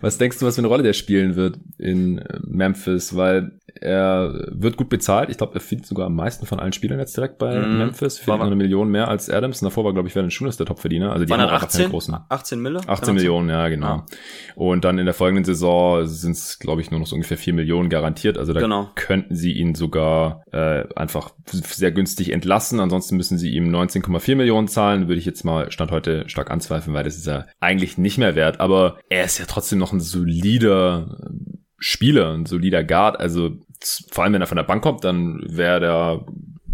Was 0.00 0.18
denkst 0.18 0.38
du, 0.38 0.46
was 0.46 0.56
für 0.56 0.60
eine 0.60 0.68
Rolle 0.68 0.82
der 0.82 0.92
spielen 0.92 1.36
wird 1.36 1.58
in 1.78 2.22
Memphis? 2.42 3.16
Weil 3.16 3.52
er 3.80 4.48
wird 4.50 4.76
gut 4.76 4.88
bezahlt. 4.88 5.30
Ich 5.30 5.38
glaube, 5.38 5.54
er 5.54 5.60
findet 5.60 5.86
sogar 5.86 6.06
am 6.06 6.14
meisten 6.14 6.46
von 6.46 6.60
allen 6.60 6.72
Spielern 6.72 6.98
jetzt 6.98 7.16
direkt 7.16 7.38
bei 7.38 7.58
mm, 7.58 7.78
Memphis. 7.78 8.18
Findet 8.18 8.40
noch 8.40 8.46
eine 8.46 8.56
Million 8.56 8.90
mehr 8.90 9.08
als 9.08 9.30
Adams. 9.30 9.62
Und 9.62 9.66
davor 9.66 9.84
war, 9.84 9.92
glaube 9.92 10.08
ich, 10.08 10.12
Vernon 10.12 10.30
Schunes 10.30 10.56
der 10.56 10.66
Topverdiener. 10.66 11.12
Also 11.12 11.24
die 11.24 11.32
haben 11.32 11.40
auch 11.40 11.52
18, 11.52 11.82
keinen 11.82 11.90
großen. 11.90 12.16
18 12.28 12.60
Mille? 12.60 12.80
18 12.86 13.14
Millionen, 13.14 13.48
ja, 13.48 13.68
genau. 13.68 13.86
Ah. 13.86 14.06
Und 14.54 14.84
dann 14.84 14.98
in 14.98 15.04
der 15.04 15.14
folgenden 15.14 15.44
Saison 15.44 16.06
sind 16.06 16.32
es, 16.32 16.58
glaube 16.58 16.80
ich, 16.80 16.90
nur 16.90 17.00
noch 17.00 17.06
so 17.06 17.14
ungefähr 17.14 17.38
4 17.38 17.54
Millionen 17.54 17.88
garantiert. 17.88 18.38
Also 18.38 18.52
da 18.52 18.60
genau. 18.60 18.90
könnten 18.94 19.34
sie 19.34 19.52
ihn 19.52 19.74
sogar 19.74 20.42
äh, 20.52 20.84
einfach 20.94 21.30
sehr 21.46 21.92
günstig 21.92 22.32
entlassen. 22.32 22.80
Ansonsten 22.80 23.16
müssen 23.16 23.38
sie 23.38 23.50
ihm 23.50 23.68
19,4 23.74 24.36
Millionen 24.36 24.68
zahlen. 24.68 25.08
Würde 25.08 25.18
ich 25.18 25.26
jetzt 25.26 25.44
mal 25.44 25.70
Stand 25.70 25.90
heute 25.90 26.28
stark 26.28 26.50
anzweifeln, 26.50 26.94
weil 26.94 27.04
das 27.04 27.16
ist 27.16 27.26
ja 27.26 27.46
eigentlich 27.60 27.98
nicht 27.98 28.18
mehr 28.18 28.34
wert. 28.34 28.60
Aber 28.60 28.98
er 29.08 29.24
ist 29.24 29.38
ja 29.38 29.44
trotzdem 29.46 29.78
noch 29.78 29.92
ein 29.92 30.00
solider 30.00 31.18
Spieler, 31.78 32.32
ein 32.32 32.46
solider 32.46 32.84
Guard. 32.84 33.20
Also 33.20 33.58
vor 34.10 34.24
allem, 34.24 34.32
wenn 34.34 34.40
er 34.40 34.46
von 34.46 34.56
der 34.56 34.64
Bank 34.64 34.82
kommt, 34.82 35.04
dann 35.04 35.40
wäre 35.48 35.80
der 35.80 36.24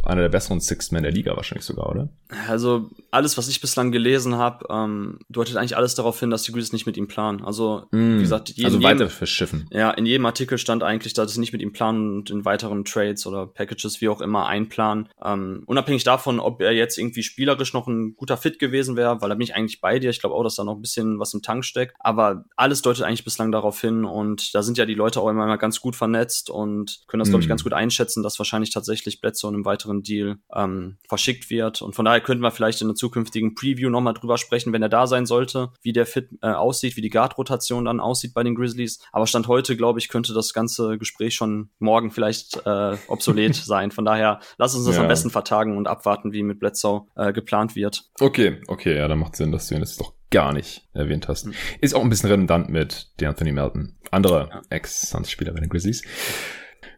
einer 0.05 0.23
der 0.23 0.29
besseren 0.29 0.61
Sixth 0.61 0.93
Men 0.93 1.03
der 1.03 1.13
Liga 1.13 1.37
wahrscheinlich 1.37 1.65
sogar, 1.65 1.91
oder? 1.91 2.09
Also 2.49 2.91
alles, 3.11 3.37
was 3.37 3.49
ich 3.49 3.61
bislang 3.61 3.93
gelesen 3.93 4.37
habe, 4.37 4.67
ähm, 4.71 5.19
deutet 5.29 5.57
eigentlich 5.57 5.77
alles 5.77 5.95
darauf 5.95 6.19
hin, 6.19 6.31
dass 6.31 6.43
die 6.43 6.53
Grizzlies 6.53 6.73
nicht 6.73 6.87
mit 6.87 6.97
ihm 6.97 7.09
planen. 7.09 7.45
Also 7.45 7.87
mm, 7.91 8.17
wie 8.17 8.23
gesagt, 8.23 8.51
jeden, 8.51 8.65
also 8.65 8.83
weiter 8.83 9.09
verschiffen. 9.09 9.67
Ja, 9.71 9.91
in 9.91 10.07
jedem 10.07 10.25
Artikel 10.27 10.59
stand 10.59 10.83
eigentlich, 10.83 11.13
dass 11.13 11.33
sie 11.33 11.41
nicht 11.41 11.53
mit 11.53 11.63
ihm 11.63 11.73
planen 11.73 12.19
und 12.19 12.31
in 12.31 12.45
weiteren 12.45 12.85
Trades 12.85 13.27
oder 13.27 13.47
Packages 13.47 14.01
wie 14.01 14.09
auch 14.09 14.21
immer 14.21 14.47
einplanen. 14.47 15.09
Ähm, 15.23 15.63
unabhängig 15.67 16.05
davon, 16.05 16.41
ob 16.41 16.61
er 16.61 16.73
jetzt 16.73 16.99
irgendwie 16.99 17.23
spielerisch 17.23 17.73
noch 17.73 17.87
ein 17.87 18.15
guter 18.17 18.37
Fit 18.37 18.59
gewesen 18.59 18.97
wäre, 18.97 19.21
weil 19.21 19.29
da 19.29 19.35
bin 19.35 19.43
ich 19.43 19.55
eigentlich 19.55 19.81
bei 19.81 19.99
dir. 19.99 20.11
Ich 20.11 20.21
glaube 20.21 20.35
auch, 20.35 20.43
dass 20.43 20.55
da 20.55 20.65
noch 20.65 20.77
ein 20.77 20.83
bisschen 20.83 21.19
was 21.19 21.35
im 21.35 21.43
Tank 21.43 21.65
steckt. 21.65 21.95
Aber 22.01 22.45
alles 22.57 22.83
deutet 22.83 23.05
eigentlich 23.05 23.25
bislang 23.25 23.53
darauf 23.53 23.81
hin 23.81 24.05
und 24.05 24.55
da 24.55 24.63
sind 24.63 24.79
ja 24.79 24.87
die 24.87 24.95
Leute 24.95 25.21
auch 25.21 25.29
immer 25.29 25.59
ganz 25.59 25.81
gut 25.81 25.97
vernetzt 25.97 26.51
und 26.51 27.01
können 27.07 27.21
das, 27.21 27.29
glaube 27.29 27.43
ich, 27.43 27.49
ganz 27.49 27.63
gut 27.63 27.73
einschätzen, 27.73 28.23
dass 28.23 28.39
wahrscheinlich 28.39 28.71
tatsächlich 28.71 29.21
Bledsoe 29.21 29.51
in 29.51 29.57
einem 29.57 29.65
weiteren 29.65 29.92
Deal 30.01 30.37
ähm, 30.55 30.97
verschickt 31.09 31.51
wird. 31.51 31.83
Und 31.83 31.95
von 31.95 32.07
daher 32.07 32.23
könnten 32.23 32.43
wir 32.43 32.51
vielleicht 32.51 32.81
in 32.81 32.87
einer 32.87 32.95
zukünftigen 32.95 33.55
Preview 33.55 33.91
nochmal 33.91 34.15
drüber 34.15 34.39
sprechen, 34.39 34.73
wenn 34.73 34.83
er 34.83 34.89
da 34.89 35.07
sein 35.07 35.27
sollte, 35.27 35.71
wie 35.83 35.93
der 35.93 36.07
Fit 36.07 36.31
äh, 36.41 36.47
aussieht, 36.47 36.97
wie 36.97 37.03
die 37.03 37.11
Guard-Rotation 37.11 37.85
dann 37.85 38.01
aussieht 38.01 38.33
bei 38.33 38.43
den 38.43 38.55
Grizzlies. 38.55 39.01
Aber 39.13 39.27
Stand 39.27 39.49
heute, 39.49 39.77
glaube 39.77 39.99
ich, 39.99 40.09
könnte 40.09 40.33
das 40.33 40.55
ganze 40.55 40.97
Gespräch 40.97 41.35
schon 41.35 41.69
morgen 41.79 42.11
vielleicht 42.11 42.65
äh, 42.65 42.97
obsolet 43.09 43.55
sein. 43.57 43.91
Von 43.91 44.07
daher, 44.07 44.41
lass 44.57 44.75
uns 44.75 44.87
das 44.87 44.97
ja. 44.97 45.03
am 45.03 45.09
besten 45.09 45.31
vertagen 45.31 45.77
und 45.77 45.89
abwarten, 45.89 46.33
wie 46.33 46.43
mit 46.43 46.61
Bledsoe 46.61 47.07
äh, 47.17 47.33
geplant 47.33 47.77
wird. 47.77 48.05
Okay, 48.21 48.61
okay, 48.69 48.97
ja, 48.97 49.09
dann 49.09 49.19
macht 49.19 49.37
Sinn, 49.37 49.53
dass 49.53 49.67
du 49.67 49.75
ihn 49.75 49.81
jetzt 49.81 50.01
doch 50.01 50.15
gar 50.31 50.53
nicht 50.53 50.89
erwähnt 50.95 51.29
hast. 51.29 51.47
Mhm. 51.47 51.55
Ist 51.81 51.95
auch 51.95 52.03
ein 52.03 52.09
bisschen 52.09 52.31
redundant 52.31 52.69
mit 52.69 53.11
Anthony 53.23 53.53
Melton. 53.53 53.95
Anderer 54.11 54.49
ja. 54.51 54.63
Ex-Suns-Spieler 54.71 55.53
bei 55.53 55.61
den 55.61 55.69
Grizzlies. 55.69 56.03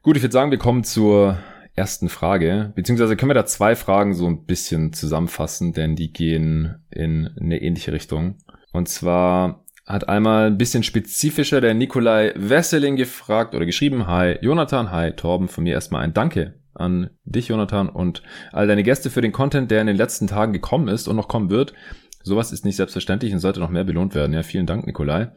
Gut, 0.02 0.16
ich 0.16 0.22
würde 0.22 0.32
sagen, 0.32 0.50
wir 0.50 0.58
kommen 0.58 0.84
zur 0.84 1.38
ersten 1.76 2.08
Frage, 2.08 2.72
beziehungsweise 2.74 3.16
können 3.16 3.30
wir 3.30 3.34
da 3.34 3.46
zwei 3.46 3.74
Fragen 3.74 4.14
so 4.14 4.26
ein 4.26 4.44
bisschen 4.44 4.92
zusammenfassen, 4.92 5.72
denn 5.72 5.96
die 5.96 6.12
gehen 6.12 6.76
in 6.90 7.30
eine 7.40 7.60
ähnliche 7.60 7.92
Richtung. 7.92 8.36
Und 8.72 8.88
zwar 8.88 9.64
hat 9.86 10.08
einmal 10.08 10.46
ein 10.46 10.58
bisschen 10.58 10.82
spezifischer 10.82 11.60
der 11.60 11.74
Nikolai 11.74 12.32
Wesseling 12.36 12.96
gefragt 12.96 13.54
oder 13.54 13.66
geschrieben, 13.66 14.06
hi 14.06 14.38
Jonathan, 14.40 14.90
hi 14.90 15.12
Torben, 15.12 15.48
von 15.48 15.64
mir 15.64 15.74
erstmal 15.74 16.02
ein 16.02 16.14
Danke 16.14 16.54
an 16.74 17.10
dich, 17.24 17.48
Jonathan, 17.48 17.88
und 17.88 18.22
all 18.52 18.66
deine 18.66 18.82
Gäste 18.82 19.10
für 19.10 19.20
den 19.20 19.32
Content, 19.32 19.70
der 19.70 19.80
in 19.80 19.86
den 19.86 19.96
letzten 19.96 20.26
Tagen 20.26 20.52
gekommen 20.52 20.88
ist 20.88 21.06
und 21.06 21.16
noch 21.16 21.28
kommen 21.28 21.50
wird. 21.50 21.74
Sowas 22.22 22.52
ist 22.52 22.64
nicht 22.64 22.76
selbstverständlich 22.76 23.32
und 23.32 23.40
sollte 23.40 23.60
noch 23.60 23.68
mehr 23.68 23.84
belohnt 23.84 24.14
werden. 24.14 24.32
Ja, 24.32 24.42
vielen 24.42 24.66
Dank, 24.66 24.86
Nikolai. 24.86 25.30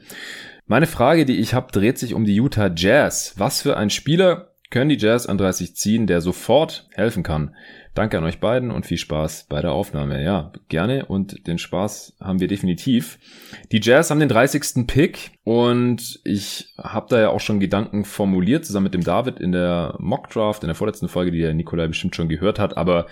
Meine 0.66 0.88
Frage, 0.88 1.26
die 1.26 1.38
ich 1.38 1.54
habe, 1.54 1.72
dreht 1.72 1.98
sich 1.98 2.14
um 2.14 2.24
die 2.24 2.36
Utah 2.36 2.72
Jazz. 2.74 3.34
Was 3.38 3.62
für 3.62 3.76
ein 3.76 3.90
Spieler 3.90 4.54
können 4.70 4.90
die 4.90 4.98
Jazz 4.98 5.26
an 5.26 5.38
30 5.38 5.76
ziehen, 5.76 6.08
der 6.08 6.22
sofort 6.22 6.88
helfen 6.94 7.24
kann. 7.24 7.56
Danke 7.98 8.20
an 8.20 8.26
euch 8.26 8.40
beiden 8.40 8.70
und 8.70 8.86
viel 8.86 9.00
Spaß 9.00 9.48
bei 9.50 9.60
der 9.60 9.72
Aufnahme. 9.72 10.24
Ja, 10.24 10.52
gerne 10.70 11.06
und 11.06 11.48
den 11.48 11.58
Spaß 11.58 12.18
haben 12.20 12.40
wir 12.40 12.48
definitiv. 12.48 13.18
Die 13.72 13.82
Jazz 13.82 14.12
haben 14.12 14.20
den 14.20 14.30
30. 14.30 14.86
Pick 14.86 15.32
und 15.44 16.20
ich 16.24 16.76
habe 16.78 17.08
da 17.10 17.20
ja 17.20 17.30
auch 17.30 17.40
schon 17.40 17.60
Gedanken 17.60 18.06
formuliert, 18.06 18.66
zusammen 18.66 18.84
mit 18.84 18.94
dem 18.94 19.04
David 19.04 19.40
in 19.40 19.52
der 19.52 19.96
Mock 19.98 20.30
Draft, 20.30 20.62
in 20.62 20.68
der 20.68 20.76
vorletzten 20.76 21.08
Folge, 21.08 21.32
die 21.32 21.40
der 21.40 21.56
Nikolai 21.56 21.88
bestimmt 21.88 22.16
schon 22.16 22.30
gehört 22.30 22.60
hat. 22.60 22.78
Aber 22.78 23.08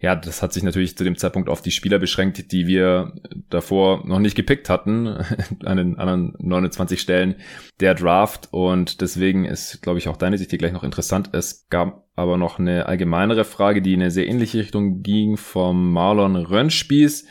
ja, 0.00 0.14
das 0.14 0.42
hat 0.42 0.52
sich 0.52 0.62
natürlich 0.62 0.96
zu 0.96 1.02
dem 1.02 1.16
Zeitpunkt 1.16 1.48
auf 1.48 1.60
die 1.60 1.72
Spieler 1.72 1.98
beschränkt, 1.98 2.52
die 2.52 2.68
wir 2.68 3.14
davor 3.50 4.06
noch 4.06 4.20
nicht 4.20 4.36
gepickt 4.36 4.70
hatten, 4.70 5.08
an 5.64 5.76
den 5.76 5.98
anderen 5.98 6.34
29 6.38 7.00
Stellen 7.00 7.34
der 7.80 7.94
Draft. 7.94 8.48
Und 8.52 9.00
deswegen 9.00 9.44
ist, 9.44 9.82
glaube 9.82 9.98
ich, 9.98 10.08
auch 10.08 10.16
deine 10.16 10.38
Sicht 10.38 10.50
hier 10.50 10.58
gleich 10.58 10.72
noch 10.72 10.84
interessant. 10.84 11.30
Es 11.32 11.66
gab 11.68 12.04
aber 12.14 12.36
noch 12.36 12.60
eine 12.60 12.86
allgemeinere 12.86 13.44
Frage, 13.44 13.82
die 13.82 13.94
in 13.94 14.00
eine 14.00 14.12
sehr 14.12 14.28
ähnliche 14.28 14.58
Richtung 14.58 15.02
ging 15.02 15.36
vom 15.36 15.92
Marlon 15.92 16.36
Rönnspieß. 16.36 17.26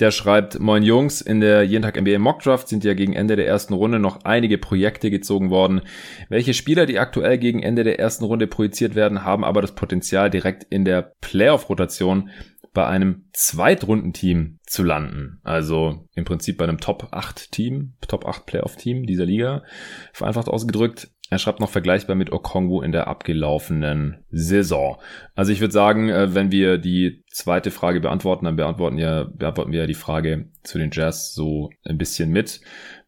Der 0.00 0.12
schreibt, 0.12 0.60
Moin 0.60 0.84
Jungs, 0.84 1.20
in 1.20 1.40
der 1.40 1.64
Jeden 1.64 1.82
Tag 1.82 2.00
NBA 2.00 2.18
Mockdraft 2.20 2.68
sind 2.68 2.84
ja 2.84 2.94
gegen 2.94 3.14
Ende 3.14 3.34
der 3.34 3.48
ersten 3.48 3.74
Runde 3.74 3.98
noch 3.98 4.24
einige 4.24 4.56
Projekte 4.56 5.10
gezogen 5.10 5.50
worden. 5.50 5.80
Welche 6.28 6.54
Spieler, 6.54 6.86
die 6.86 7.00
aktuell 7.00 7.36
gegen 7.38 7.62
Ende 7.62 7.82
der 7.82 7.98
ersten 7.98 8.24
Runde 8.24 8.46
projiziert 8.46 8.94
werden, 8.94 9.24
haben 9.24 9.44
aber 9.44 9.60
das 9.60 9.74
Potenzial, 9.74 10.30
direkt 10.30 10.64
in 10.70 10.84
der 10.84 11.14
Playoff-Rotation 11.20 12.30
bei 12.72 12.86
einem 12.86 13.24
Zweitrundenteam 13.32 14.60
zu 14.64 14.84
landen. 14.84 15.40
Also 15.42 16.06
im 16.14 16.24
Prinzip 16.24 16.58
bei 16.58 16.64
einem 16.64 16.78
Top 16.78 17.08
8 17.10 17.50
Team, 17.50 17.94
Top 18.06 18.24
8 18.24 18.46
Playoff 18.46 18.76
Team 18.76 19.04
dieser 19.04 19.24
Liga. 19.24 19.64
Vereinfacht 20.12 20.46
ausgedrückt. 20.46 21.10
Er 21.30 21.38
schreibt 21.38 21.60
noch 21.60 21.70
vergleichbar 21.70 22.16
mit 22.16 22.32
Okongwu 22.32 22.80
in 22.80 22.92
der 22.92 23.06
abgelaufenen 23.06 24.24
Saison. 24.30 24.96
Also 25.34 25.52
ich 25.52 25.60
würde 25.60 25.72
sagen, 25.72 26.08
äh, 26.08 26.34
wenn 26.34 26.50
wir 26.50 26.78
die 26.78 27.22
zweite 27.30 27.70
Frage 27.70 28.00
beantworten, 28.00 28.46
dann 28.46 28.56
beantworten, 28.56 28.98
ja, 28.98 29.24
beantworten 29.24 29.72
wir 29.72 29.80
ja 29.80 29.86
die 29.86 29.94
Frage 29.94 30.46
zu 30.62 30.78
den 30.78 30.90
Jazz 30.90 31.34
so 31.34 31.70
ein 31.84 31.98
bisschen 31.98 32.30
mit. 32.30 32.60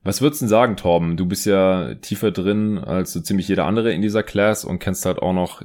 Was 0.02 0.20
würdest 0.20 0.40
du 0.40 0.44
denn 0.44 0.50
sagen, 0.50 0.76
Torben? 0.76 1.16
Du 1.16 1.26
bist 1.26 1.46
ja 1.46 1.94
tiefer 1.94 2.30
drin 2.30 2.78
als 2.78 3.12
so 3.12 3.20
ziemlich 3.20 3.48
jeder 3.48 3.66
andere 3.66 3.92
in 3.92 4.02
dieser 4.02 4.22
Class 4.22 4.64
und 4.64 4.78
kennst 4.78 5.06
halt 5.06 5.18
auch 5.18 5.33
noch 5.33 5.62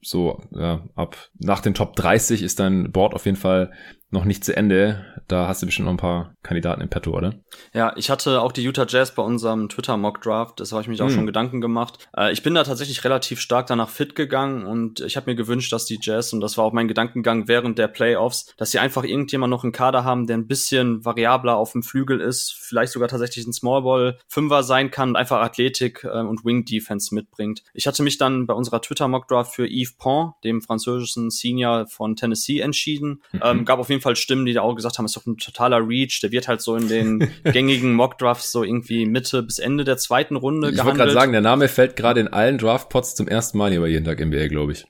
so 0.00 0.42
ja, 0.52 0.84
ab 0.94 1.16
nach 1.38 1.60
den 1.60 1.74
Top 1.74 1.96
30 1.96 2.42
ist 2.42 2.60
dein 2.60 2.92
Board 2.92 3.14
auf 3.14 3.26
jeden 3.26 3.36
Fall 3.36 3.72
noch 4.10 4.24
nicht 4.24 4.44
zu 4.44 4.56
Ende. 4.56 5.04
Da 5.28 5.48
hast 5.48 5.60
du 5.60 5.66
bestimmt 5.66 5.86
noch 5.86 5.92
ein 5.92 5.98
paar 5.98 6.34
Kandidaten 6.42 6.80
im 6.80 6.88
Petto, 6.88 7.10
oder? 7.14 7.34
Ja, 7.74 7.92
ich 7.96 8.08
hatte 8.08 8.40
auch 8.40 8.52
die 8.52 8.62
Utah 8.62 8.86
Jazz 8.88 9.14
bei 9.14 9.22
unserem 9.22 9.68
Twitter-Mock-Draft. 9.68 10.58
Das 10.60 10.72
habe 10.72 10.80
ich 10.80 10.88
mich 10.88 11.02
auch 11.02 11.08
mm. 11.08 11.10
schon 11.10 11.26
Gedanken 11.26 11.60
gemacht. 11.60 12.08
Äh, 12.16 12.32
ich 12.32 12.42
bin 12.42 12.54
da 12.54 12.64
tatsächlich 12.64 13.04
relativ 13.04 13.40
stark 13.40 13.66
danach 13.66 13.90
fit 13.90 14.14
gegangen 14.14 14.64
und 14.64 15.00
ich 15.00 15.16
habe 15.16 15.30
mir 15.30 15.36
gewünscht, 15.36 15.72
dass 15.72 15.84
die 15.84 15.98
Jazz, 16.00 16.32
und 16.32 16.40
das 16.40 16.56
war 16.56 16.64
auch 16.64 16.72
mein 16.72 16.88
Gedankengang 16.88 17.48
während 17.48 17.78
der 17.78 17.88
Playoffs, 17.88 18.54
dass 18.56 18.70
sie 18.70 18.78
einfach 18.78 19.04
irgendjemand 19.04 19.50
noch 19.50 19.64
einen 19.64 19.72
Kader 19.72 20.04
haben, 20.04 20.26
der 20.26 20.38
ein 20.38 20.46
bisschen 20.46 21.04
variabler 21.04 21.56
auf 21.56 21.72
dem 21.72 21.82
Flügel 21.82 22.20
ist, 22.20 22.54
vielleicht 22.58 22.92
sogar 22.92 23.08
tatsächlich 23.08 23.46
ein 23.46 23.52
Smallball-Fünfer 23.52 24.62
sein 24.62 24.90
kann 24.90 25.10
und 25.10 25.16
einfach 25.16 25.40
Athletik 25.40 26.04
äh, 26.04 26.20
und 26.20 26.44
Wing-Defense 26.44 27.14
mitbringt. 27.14 27.62
Ich 27.74 27.86
hatte 27.86 28.02
mich 28.02 28.16
dann 28.16 28.46
bei 28.46 28.54
unserer 28.54 28.80
Twitter-Mock-Draft 28.80 29.54
für 29.54 29.66
Yves 29.66 29.96
Pont, 29.98 30.32
dem 30.44 30.62
französischen 30.62 31.30
Senior 31.30 31.86
von 31.86 32.16
Tennessee, 32.16 32.60
entschieden. 32.60 33.22
Mhm. 33.32 33.40
Ähm, 33.42 33.64
gab 33.66 33.78
auf 33.78 33.90
jeden 33.90 33.97
Fall 34.00 34.16
Stimmen, 34.16 34.46
die 34.46 34.52
da 34.52 34.62
auch 34.62 34.74
gesagt 34.74 34.98
haben, 34.98 35.04
ist 35.04 35.16
doch 35.16 35.26
ein 35.26 35.36
totaler 35.36 35.86
Reach. 35.86 36.20
Der 36.22 36.32
wird 36.32 36.48
halt 36.48 36.60
so 36.60 36.76
in 36.76 36.88
den 36.88 37.30
gängigen 37.44 37.94
Mock-Drafts 37.94 38.52
so 38.52 38.64
irgendwie 38.64 39.06
Mitte 39.06 39.42
bis 39.42 39.58
Ende 39.58 39.84
der 39.84 39.96
zweiten 39.96 40.36
Runde 40.36 40.68
ich 40.68 40.76
gehandelt. 40.76 40.78
Ich 40.78 40.84
wollte 40.86 40.98
gerade 40.98 41.12
sagen, 41.12 41.32
der 41.32 41.40
Name 41.40 41.68
fällt 41.68 41.96
gerade 41.96 42.20
in 42.20 42.28
allen 42.28 42.58
Draft-Pots 42.58 43.14
zum 43.14 43.28
ersten 43.28 43.58
Mal 43.58 43.70
hier 43.70 43.80
bei 43.80 43.88
jeden 43.88 44.04
Tag 44.04 44.24
NBA, 44.24 44.48
glaube 44.48 44.72
ich. 44.72 44.86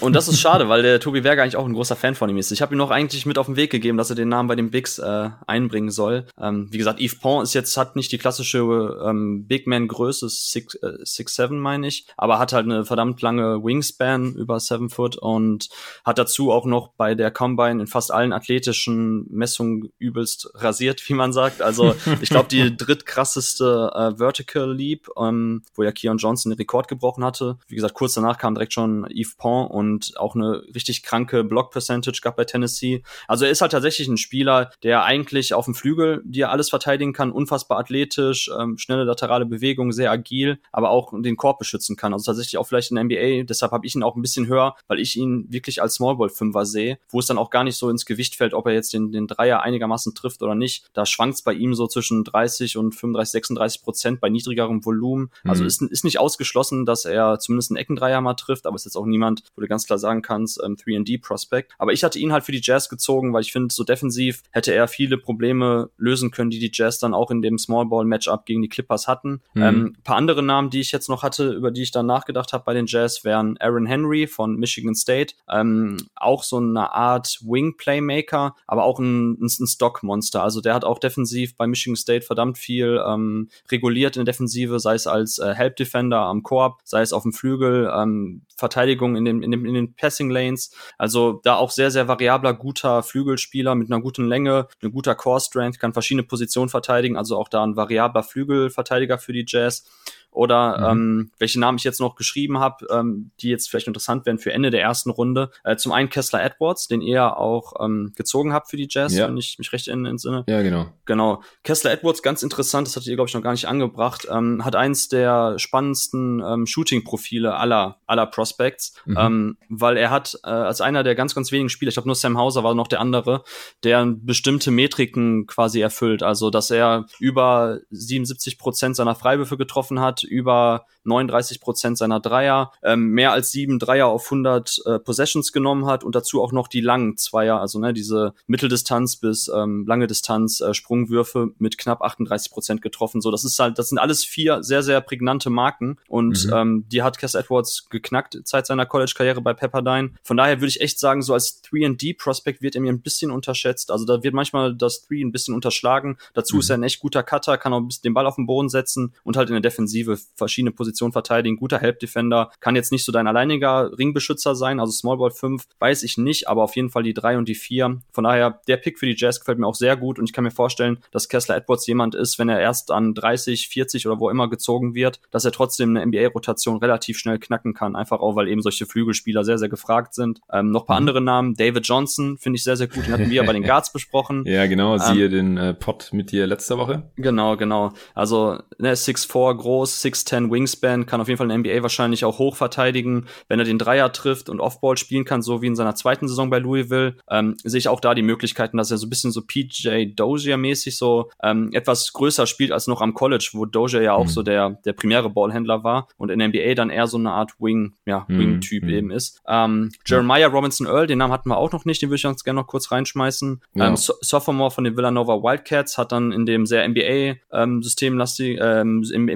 Und 0.00 0.12
das 0.12 0.28
ist 0.28 0.40
schade, 0.40 0.68
weil 0.68 0.82
der 0.82 1.00
Tobi 1.00 1.24
Werger 1.24 1.42
eigentlich 1.42 1.56
auch 1.56 1.64
ein 1.64 1.72
großer 1.72 1.96
Fan 1.96 2.14
von 2.14 2.28
ihm 2.28 2.36
ist. 2.36 2.52
Ich 2.52 2.60
habe 2.60 2.74
ihm 2.74 2.78
noch 2.78 2.90
eigentlich 2.90 3.24
mit 3.24 3.38
auf 3.38 3.46
den 3.46 3.56
Weg 3.56 3.70
gegeben, 3.70 3.96
dass 3.96 4.10
er 4.10 4.16
den 4.16 4.28
Namen 4.28 4.48
bei 4.48 4.54
den 4.54 4.70
Bigs 4.70 4.98
äh, 4.98 5.30
einbringen 5.46 5.90
soll. 5.90 6.26
Ähm, 6.38 6.68
wie 6.70 6.78
gesagt, 6.78 7.00
Yves 7.00 7.18
Pont 7.18 7.44
ist 7.44 7.54
jetzt, 7.54 7.76
hat 7.78 7.96
nicht 7.96 8.12
die 8.12 8.18
klassische 8.18 8.58
ähm, 9.04 9.46
Big 9.46 9.66
Man-Größe, 9.66 10.26
6'7 10.26 11.42
äh, 11.44 11.48
meine 11.54 11.86
ich, 11.86 12.06
aber 12.18 12.38
hat 12.38 12.52
halt 12.52 12.66
eine 12.66 12.84
verdammt 12.84 13.22
lange 13.22 13.64
Wingspan 13.64 14.34
über 14.34 14.60
7 14.60 14.90
Foot 14.90 15.16
und 15.16 15.70
hat 16.04 16.18
dazu 16.18 16.52
auch 16.52 16.66
noch 16.66 16.88
bei 16.88 17.14
der 17.14 17.30
Combine 17.30 17.80
in 17.80 17.86
fast 17.86 18.12
allen 18.12 18.34
athletischen 18.34 19.26
Messungen 19.30 19.92
übelst 19.98 20.50
rasiert, 20.54 21.02
wie 21.08 21.14
man 21.14 21.32
sagt. 21.32 21.62
Also 21.62 21.94
ich 22.20 22.28
glaube, 22.28 22.48
die 22.48 22.76
drittkrasseste 22.76 23.92
äh, 23.94 24.18
Vertical 24.18 24.70
Leap, 24.70 25.08
ähm, 25.18 25.62
wo 25.74 25.82
ja 25.82 25.92
Keon 25.92 26.18
Johnson 26.18 26.52
den 26.52 26.58
Rekord 26.58 26.86
gebrochen 26.86 27.24
hatte. 27.24 27.56
Wie 27.66 27.76
gesagt, 27.76 27.94
kurz 27.94 28.14
danach 28.14 28.36
kam 28.36 28.54
direkt 28.54 28.74
schon 28.74 29.06
Yves 29.10 29.35
Pont 29.36 29.70
und 29.70 30.18
auch 30.18 30.34
eine 30.34 30.62
richtig 30.74 31.02
kranke 31.02 31.44
Block-Percentage 31.44 32.20
gab 32.22 32.36
bei 32.36 32.44
Tennessee. 32.44 33.02
Also 33.28 33.44
er 33.44 33.50
ist 33.50 33.60
halt 33.60 33.72
tatsächlich 33.72 34.08
ein 34.08 34.16
Spieler, 34.16 34.70
der 34.82 35.04
eigentlich 35.04 35.54
auf 35.54 35.64
dem 35.64 35.74
Flügel 35.74 36.22
dir 36.24 36.50
alles 36.50 36.70
verteidigen 36.70 37.12
kann, 37.12 37.32
unfassbar 37.32 37.78
athletisch, 37.78 38.50
ähm, 38.58 38.78
schnelle 38.78 39.04
laterale 39.04 39.46
Bewegung, 39.46 39.92
sehr 39.92 40.10
agil, 40.10 40.58
aber 40.72 40.90
auch 40.90 41.12
den 41.16 41.36
Korb 41.36 41.58
beschützen 41.58 41.96
kann. 41.96 42.12
Also 42.12 42.24
tatsächlich 42.30 42.58
auch 42.58 42.66
vielleicht 42.66 42.90
in 42.90 42.96
der 42.96 43.04
NBA. 43.04 43.44
Deshalb 43.44 43.72
habe 43.72 43.86
ich 43.86 43.94
ihn 43.94 44.02
auch 44.02 44.16
ein 44.16 44.22
bisschen 44.22 44.46
höher, 44.46 44.74
weil 44.88 45.00
ich 45.00 45.16
ihn 45.16 45.46
wirklich 45.48 45.82
als 45.82 45.94
Smallball-Fünfer 45.94 46.66
sehe, 46.66 46.98
wo 47.08 47.18
es 47.18 47.26
dann 47.26 47.38
auch 47.38 47.50
gar 47.50 47.64
nicht 47.64 47.76
so 47.76 47.90
ins 47.90 48.06
Gewicht 48.06 48.36
fällt, 48.36 48.54
ob 48.54 48.66
er 48.66 48.72
jetzt 48.72 48.92
den, 48.92 49.12
den 49.12 49.26
Dreier 49.26 49.62
einigermaßen 49.62 50.14
trifft 50.14 50.42
oder 50.42 50.54
nicht. 50.54 50.86
Da 50.92 51.06
schwankt 51.06 51.36
es 51.36 51.42
bei 51.42 51.52
ihm 51.52 51.74
so 51.74 51.86
zwischen 51.86 52.24
30 52.24 52.76
und 52.76 52.94
35, 52.94 53.32
36 53.32 53.82
Prozent 53.82 54.20
bei 54.20 54.28
niedrigerem 54.28 54.84
Volumen. 54.84 55.30
Also 55.44 55.62
mhm. 55.62 55.68
ist, 55.68 55.82
ist 55.82 56.04
nicht 56.04 56.18
ausgeschlossen, 56.18 56.86
dass 56.86 57.04
er 57.04 57.38
zumindest 57.38 57.70
einen 57.70 57.76
Eckendreier 57.76 58.20
mal 58.20 58.34
trifft, 58.34 58.66
aber 58.66 58.76
ist 58.76 58.84
jetzt 58.84 58.96
auch 58.96 59.06
niemand, 59.06 59.25
wo 59.54 59.60
du 59.60 59.66
ganz 59.66 59.86
klar 59.86 59.98
sagen 59.98 60.22
kannst, 60.22 60.60
ähm, 60.64 60.76
3D-Prospect. 60.76 61.72
Aber 61.78 61.92
ich 61.92 62.04
hatte 62.04 62.18
ihn 62.18 62.32
halt 62.32 62.44
für 62.44 62.52
die 62.52 62.60
Jazz 62.62 62.88
gezogen, 62.88 63.32
weil 63.32 63.42
ich 63.42 63.52
finde, 63.52 63.74
so 63.74 63.84
defensiv 63.84 64.42
hätte 64.50 64.72
er 64.72 64.88
viele 64.88 65.18
Probleme 65.18 65.90
lösen 65.98 66.30
können, 66.30 66.50
die 66.50 66.58
die 66.58 66.70
Jazz 66.72 66.98
dann 66.98 67.14
auch 67.14 67.30
in 67.30 67.42
dem 67.42 67.58
Smallball-Matchup 67.58 68.46
gegen 68.46 68.62
die 68.62 68.68
Clippers 68.68 69.08
hatten. 69.08 69.40
Mhm. 69.54 69.62
Ähm, 69.62 69.96
paar 70.04 70.16
andere 70.16 70.42
Namen, 70.42 70.70
die 70.70 70.80
ich 70.80 70.92
jetzt 70.92 71.08
noch 71.08 71.22
hatte, 71.22 71.50
über 71.50 71.70
die 71.70 71.82
ich 71.82 71.90
dann 71.90 72.06
nachgedacht 72.06 72.52
habe 72.52 72.64
bei 72.64 72.74
den 72.74 72.86
Jazz, 72.86 73.24
wären 73.24 73.56
Aaron 73.58 73.86
Henry 73.86 74.26
von 74.26 74.56
Michigan 74.56 74.94
State, 74.94 75.34
ähm, 75.50 75.96
auch 76.14 76.42
so 76.42 76.58
eine 76.58 76.92
Art 76.92 77.40
Wing-Playmaker, 77.42 78.54
aber 78.66 78.84
auch 78.84 78.98
ein, 78.98 79.32
ein, 79.32 79.46
ein 79.46 79.66
Stock-Monster. 79.66 80.42
Also 80.42 80.60
der 80.60 80.74
hat 80.74 80.84
auch 80.84 80.98
defensiv 80.98 81.56
bei 81.56 81.66
Michigan 81.66 81.96
State 81.96 82.24
verdammt 82.24 82.58
viel 82.58 83.02
ähm, 83.06 83.48
reguliert 83.70 84.16
in 84.16 84.24
der 84.24 84.32
Defensive, 84.32 84.78
sei 84.80 84.94
es 84.94 85.06
als 85.06 85.38
äh, 85.38 85.54
Help-Defender 85.54 86.20
am 86.20 86.42
Korb, 86.42 86.80
sei 86.84 87.00
es 87.00 87.12
auf 87.12 87.22
dem 87.22 87.32
Flügel, 87.32 87.90
ähm, 87.94 88.42
Verteidigung 88.56 89.15
in 89.16 89.24
den, 89.24 89.42
in, 89.42 89.50
den, 89.50 89.64
in 89.64 89.74
den 89.74 89.94
Passing 89.94 90.30
Lanes. 90.30 90.70
Also 90.98 91.40
da 91.44 91.56
auch 91.56 91.70
sehr, 91.70 91.90
sehr 91.90 92.08
variabler, 92.08 92.54
guter 92.54 93.02
Flügelspieler 93.02 93.74
mit 93.74 93.90
einer 93.90 94.00
guten 94.00 94.26
Länge, 94.26 94.68
eine 94.80 94.90
guter 94.90 95.14
Core 95.14 95.40
Strength, 95.40 95.80
kann 95.80 95.92
verschiedene 95.92 96.22
Positionen 96.24 96.68
verteidigen, 96.68 97.16
also 97.16 97.36
auch 97.36 97.48
da 97.48 97.64
ein 97.64 97.76
variabler 97.76 98.22
Flügelverteidiger 98.22 99.18
für 99.18 99.32
die 99.32 99.44
Jazz 99.46 99.84
oder 100.30 100.92
mhm. 100.94 101.00
ähm, 101.00 101.30
welche 101.38 101.58
Namen 101.58 101.78
ich 101.78 101.84
jetzt 101.84 102.00
noch 102.00 102.14
geschrieben 102.14 102.58
habe, 102.58 102.86
ähm, 102.90 103.30
die 103.40 103.48
jetzt 103.48 103.70
vielleicht 103.70 103.86
interessant 103.86 104.26
wären 104.26 104.38
für 104.38 104.52
Ende 104.52 104.70
der 104.70 104.82
ersten 104.82 105.10
Runde. 105.10 105.50
Äh, 105.64 105.76
zum 105.76 105.92
einen 105.92 106.10
Kessler 106.10 106.44
Edwards, 106.44 106.88
den 106.88 107.00
ihr 107.00 107.38
auch 107.38 107.72
ähm, 107.80 108.12
gezogen 108.16 108.52
habt 108.52 108.68
für 108.68 108.76
die 108.76 108.88
Jazz, 108.90 109.14
ja. 109.14 109.28
wenn 109.28 109.36
ich 109.36 109.58
mich 109.58 109.72
recht 109.72 109.88
entsinne. 109.88 110.44
Ja, 110.46 110.62
genau. 110.62 110.86
Genau. 111.06 111.42
Kessler 111.64 111.92
Edwards, 111.92 112.22
ganz 112.22 112.42
interessant, 112.42 112.86
das 112.86 112.96
hattet 112.96 113.08
ihr, 113.08 113.16
glaube 113.16 113.28
ich, 113.28 113.34
noch 113.34 113.42
gar 113.42 113.52
nicht 113.52 113.66
angebracht, 113.66 114.26
ähm, 114.30 114.64
hat 114.64 114.76
eins 114.76 115.08
der 115.08 115.58
spannendsten 115.58 116.42
ähm, 116.46 116.66
Shooting-Profile 116.66 117.54
aller, 117.54 118.00
aller 118.06 118.26
Prospects, 118.26 118.94
mhm. 119.06 119.16
ähm, 119.18 119.58
weil 119.68 119.96
er 119.96 120.10
hat 120.10 120.38
äh, 120.44 120.48
als 120.48 120.80
einer 120.80 121.02
der 121.02 121.14
ganz, 121.14 121.34
ganz 121.34 121.50
wenigen 121.50 121.70
Spieler, 121.70 121.88
ich 121.88 121.94
glaube 121.94 122.08
nur 122.08 122.14
Sam 122.14 122.36
Hauser 122.36 122.62
war 122.62 122.74
noch 122.74 122.88
der 122.88 123.00
andere, 123.00 123.42
der 123.84 124.04
bestimmte 124.06 124.70
Metriken 124.70 125.46
quasi 125.46 125.80
erfüllt. 125.80 126.22
Also, 126.22 126.50
dass 126.50 126.70
er 126.70 127.06
über 127.18 127.80
77 127.90 128.58
Prozent 128.58 128.96
seiner 128.96 129.14
Freiwürfe 129.14 129.56
getroffen 129.56 130.00
hat, 130.00 130.15
über 130.22 130.86
39 131.04 131.60
Prozent 131.60 131.98
seiner 131.98 132.20
Dreier, 132.20 132.72
ähm, 132.82 133.10
mehr 133.10 133.32
als 133.32 133.50
sieben 133.52 133.78
Dreier 133.78 134.08
auf 134.08 134.24
100 134.24 134.82
äh, 134.84 134.98
Possessions 134.98 135.52
genommen 135.52 135.86
hat 135.86 136.04
und 136.04 136.14
dazu 136.14 136.42
auch 136.42 136.52
noch 136.52 136.68
die 136.68 136.80
langen 136.80 137.16
Zweier, 137.16 137.60
also 137.60 137.78
ne, 137.78 137.92
diese 137.92 138.34
Mitteldistanz 138.46 139.16
bis 139.16 139.48
ähm, 139.48 139.84
lange 139.86 140.06
Distanz 140.06 140.60
äh, 140.60 140.74
Sprungwürfe 140.74 141.52
mit 141.58 141.78
knapp 141.78 142.02
38 142.02 142.50
Prozent 142.50 142.82
getroffen. 142.82 143.20
So, 143.20 143.30
das 143.30 143.44
ist 143.44 143.58
halt, 143.58 143.78
das 143.78 143.88
sind 143.88 143.98
alles 143.98 144.24
vier 144.24 144.62
sehr, 144.62 144.82
sehr 144.82 145.00
prägnante 145.00 145.50
Marken 145.50 145.98
und 146.08 146.46
mhm. 146.46 146.52
ähm, 146.52 146.84
die 146.90 147.02
hat 147.02 147.18
Cass 147.18 147.34
Edwards 147.34 147.88
geknackt 147.88 148.38
seit 148.44 148.66
seiner 148.66 148.86
College-Karriere 148.86 149.40
bei 149.40 149.54
Pepperdine. 149.54 150.10
Von 150.22 150.36
daher 150.36 150.56
würde 150.56 150.68
ich 150.68 150.80
echt 150.80 150.98
sagen, 150.98 151.22
so 151.22 151.34
als 151.34 151.62
3D-Prospect 151.64 152.62
wird 152.62 152.74
er 152.74 152.80
mir 152.80 152.92
ein 152.92 153.00
bisschen 153.00 153.30
unterschätzt. 153.30 153.90
Also 153.90 154.04
da 154.04 154.22
wird 154.22 154.34
manchmal 154.34 154.74
das 154.74 155.06
3 155.06 155.16
ein 155.20 155.32
bisschen 155.32 155.54
unterschlagen. 155.54 156.18
Dazu 156.34 156.56
mhm. 156.56 156.60
ist 156.60 156.70
er 156.70 156.78
ein 156.78 156.82
echt 156.82 157.00
guter 157.00 157.22
Cutter, 157.22 157.58
kann 157.58 157.72
auch 157.72 157.78
ein 157.78 157.88
bisschen 157.88 158.02
den 158.02 158.14
Ball 158.14 158.26
auf 158.26 158.36
den 158.36 158.46
Boden 158.46 158.68
setzen 158.68 159.14
und 159.24 159.36
halt 159.36 159.48
in 159.48 159.54
der 159.54 159.62
Defensive 159.62 160.05
verschiedene 160.34 160.72
Positionen 160.72 161.12
verteidigen, 161.12 161.56
guter 161.56 161.78
Help 161.78 161.98
Defender, 162.00 162.50
kann 162.60 162.76
jetzt 162.76 162.92
nicht 162.92 163.04
so 163.04 163.12
dein 163.12 163.26
alleiniger 163.26 163.90
Ringbeschützer 163.98 164.54
sein, 164.54 164.80
also 164.80 164.92
Small 164.92 165.16
Ball 165.16 165.30
5 165.30 165.64
weiß 165.78 166.02
ich 166.02 166.18
nicht, 166.18 166.48
aber 166.48 166.62
auf 166.62 166.76
jeden 166.76 166.90
Fall 166.90 167.02
die 167.02 167.14
3 167.14 167.38
und 167.38 167.48
die 167.48 167.54
4. 167.54 168.00
Von 168.12 168.24
daher, 168.24 168.60
der 168.68 168.76
Pick 168.76 168.98
für 168.98 169.06
die 169.06 169.16
Jazz 169.16 169.40
gefällt 169.40 169.58
mir 169.58 169.66
auch 169.66 169.74
sehr 169.74 169.96
gut 169.96 170.18
und 170.18 170.26
ich 170.26 170.32
kann 170.32 170.44
mir 170.44 170.50
vorstellen, 170.50 170.98
dass 171.10 171.28
Kessler 171.28 171.56
Edwards 171.56 171.86
jemand 171.86 172.14
ist, 172.14 172.38
wenn 172.38 172.48
er 172.48 172.60
erst 172.60 172.90
an 172.90 173.14
30, 173.14 173.68
40 173.68 174.06
oder 174.06 174.20
wo 174.20 174.30
immer 174.30 174.48
gezogen 174.48 174.94
wird, 174.94 175.20
dass 175.30 175.44
er 175.44 175.52
trotzdem 175.52 175.96
eine 175.96 176.06
NBA-Rotation 176.06 176.78
relativ 176.78 177.18
schnell 177.18 177.38
knacken 177.38 177.74
kann, 177.74 177.96
einfach 177.96 178.20
auch, 178.20 178.36
weil 178.36 178.48
eben 178.48 178.62
solche 178.62 178.86
Flügelspieler 178.86 179.44
sehr, 179.44 179.58
sehr 179.58 179.68
gefragt 179.68 180.14
sind. 180.14 180.40
Ähm, 180.52 180.70
noch 180.70 180.86
paar 180.86 180.96
mhm. 180.96 181.08
andere 181.08 181.20
Namen, 181.20 181.54
David 181.54 181.86
Johnson 181.86 182.38
finde 182.38 182.56
ich 182.56 182.64
sehr, 182.64 182.76
sehr 182.76 182.88
gut, 182.88 183.06
den 183.06 183.12
hatten 183.12 183.30
wir 183.30 183.44
bei 183.44 183.52
den 183.52 183.62
Guards 183.64 183.92
besprochen. 183.92 184.44
Ja, 184.46 184.66
genau, 184.66 184.98
siehe 184.98 185.26
ähm, 185.26 185.30
den 185.30 185.56
äh, 185.56 185.74
Pod 185.74 186.10
mit 186.12 186.32
dir 186.32 186.46
letzte 186.46 186.78
Woche. 186.78 187.10
Genau, 187.16 187.56
genau. 187.56 187.92
Also 188.14 188.58
ne, 188.78 188.94
6'4 188.94 189.56
groß, 189.56 189.95
6'10 190.04 190.50
Wingspan, 190.50 191.06
kann 191.06 191.20
auf 191.20 191.28
jeden 191.28 191.38
Fall 191.38 191.50
in 191.50 191.62
der 191.62 191.74
NBA 191.74 191.82
wahrscheinlich 191.82 192.24
auch 192.24 192.38
hoch 192.38 192.56
verteidigen. 192.56 193.26
Wenn 193.48 193.58
er 193.58 193.64
den 193.64 193.78
Dreier 193.78 194.12
trifft 194.12 194.48
und 194.48 194.60
Offball 194.60 194.96
spielen 194.96 195.24
kann, 195.24 195.42
so 195.42 195.62
wie 195.62 195.66
in 195.66 195.76
seiner 195.76 195.94
zweiten 195.94 196.28
Saison 196.28 196.50
bei 196.50 196.58
Louisville, 196.58 197.16
ähm, 197.30 197.56
sehe 197.62 197.78
ich 197.78 197.88
auch 197.88 198.00
da 198.00 198.14
die 198.14 198.22
Möglichkeiten, 198.22 198.76
dass 198.76 198.90
er 198.90 198.98
so 198.98 199.06
ein 199.06 199.10
bisschen 199.10 199.32
so 199.32 199.42
PJ 199.42 200.14
Dozier-mäßig 200.14 200.96
so 200.96 201.30
ähm, 201.42 201.70
etwas 201.72 202.12
größer 202.12 202.46
spielt 202.46 202.72
als 202.72 202.86
noch 202.86 203.00
am 203.00 203.14
College, 203.14 203.50
wo 203.52 203.64
Dozier 203.64 204.02
ja 204.02 204.14
auch 204.14 204.24
mhm. 204.24 204.30
so 204.30 204.42
der, 204.42 204.70
der 204.84 204.92
primäre 204.92 205.30
Ballhändler 205.30 205.84
war 205.84 206.08
und 206.16 206.30
in 206.30 206.38
der 206.38 206.48
NBA 206.48 206.74
dann 206.74 206.90
eher 206.90 207.06
so 207.06 207.18
eine 207.18 207.32
Art 207.32 207.52
Wing, 207.58 207.94
ja, 208.06 208.24
mhm. 208.28 208.38
Wing-Typ 208.38 208.84
mhm. 208.84 208.90
eben 208.90 209.10
ist. 209.10 209.40
Ähm, 209.48 209.92
Jeremiah 210.04 210.48
Robinson 210.48 210.86
Earl, 210.86 211.06
den 211.06 211.18
Namen 211.18 211.32
hatten 211.32 211.48
wir 211.48 211.56
auch 211.56 211.72
noch 211.72 211.84
nicht, 211.84 212.02
den 212.02 212.10
würde 212.10 212.16
ich 212.16 212.22
ganz 212.22 212.44
gerne 212.44 212.60
noch 212.60 212.66
kurz 212.66 212.90
reinschmeißen. 212.90 213.62
Ja. 213.74 213.88
Ähm, 213.88 213.96
so 213.96 214.14
Sophomore 214.20 214.70
von 214.70 214.84
den 214.84 214.96
Villanova 214.96 215.42
Wildcats 215.42 215.98
hat 215.98 216.12
dann 216.12 216.32
in 216.32 216.46
dem 216.46 216.66
sehr 216.66 216.86
NBA-System 216.88 218.20
ähm, 218.40 219.04
im 219.12 219.26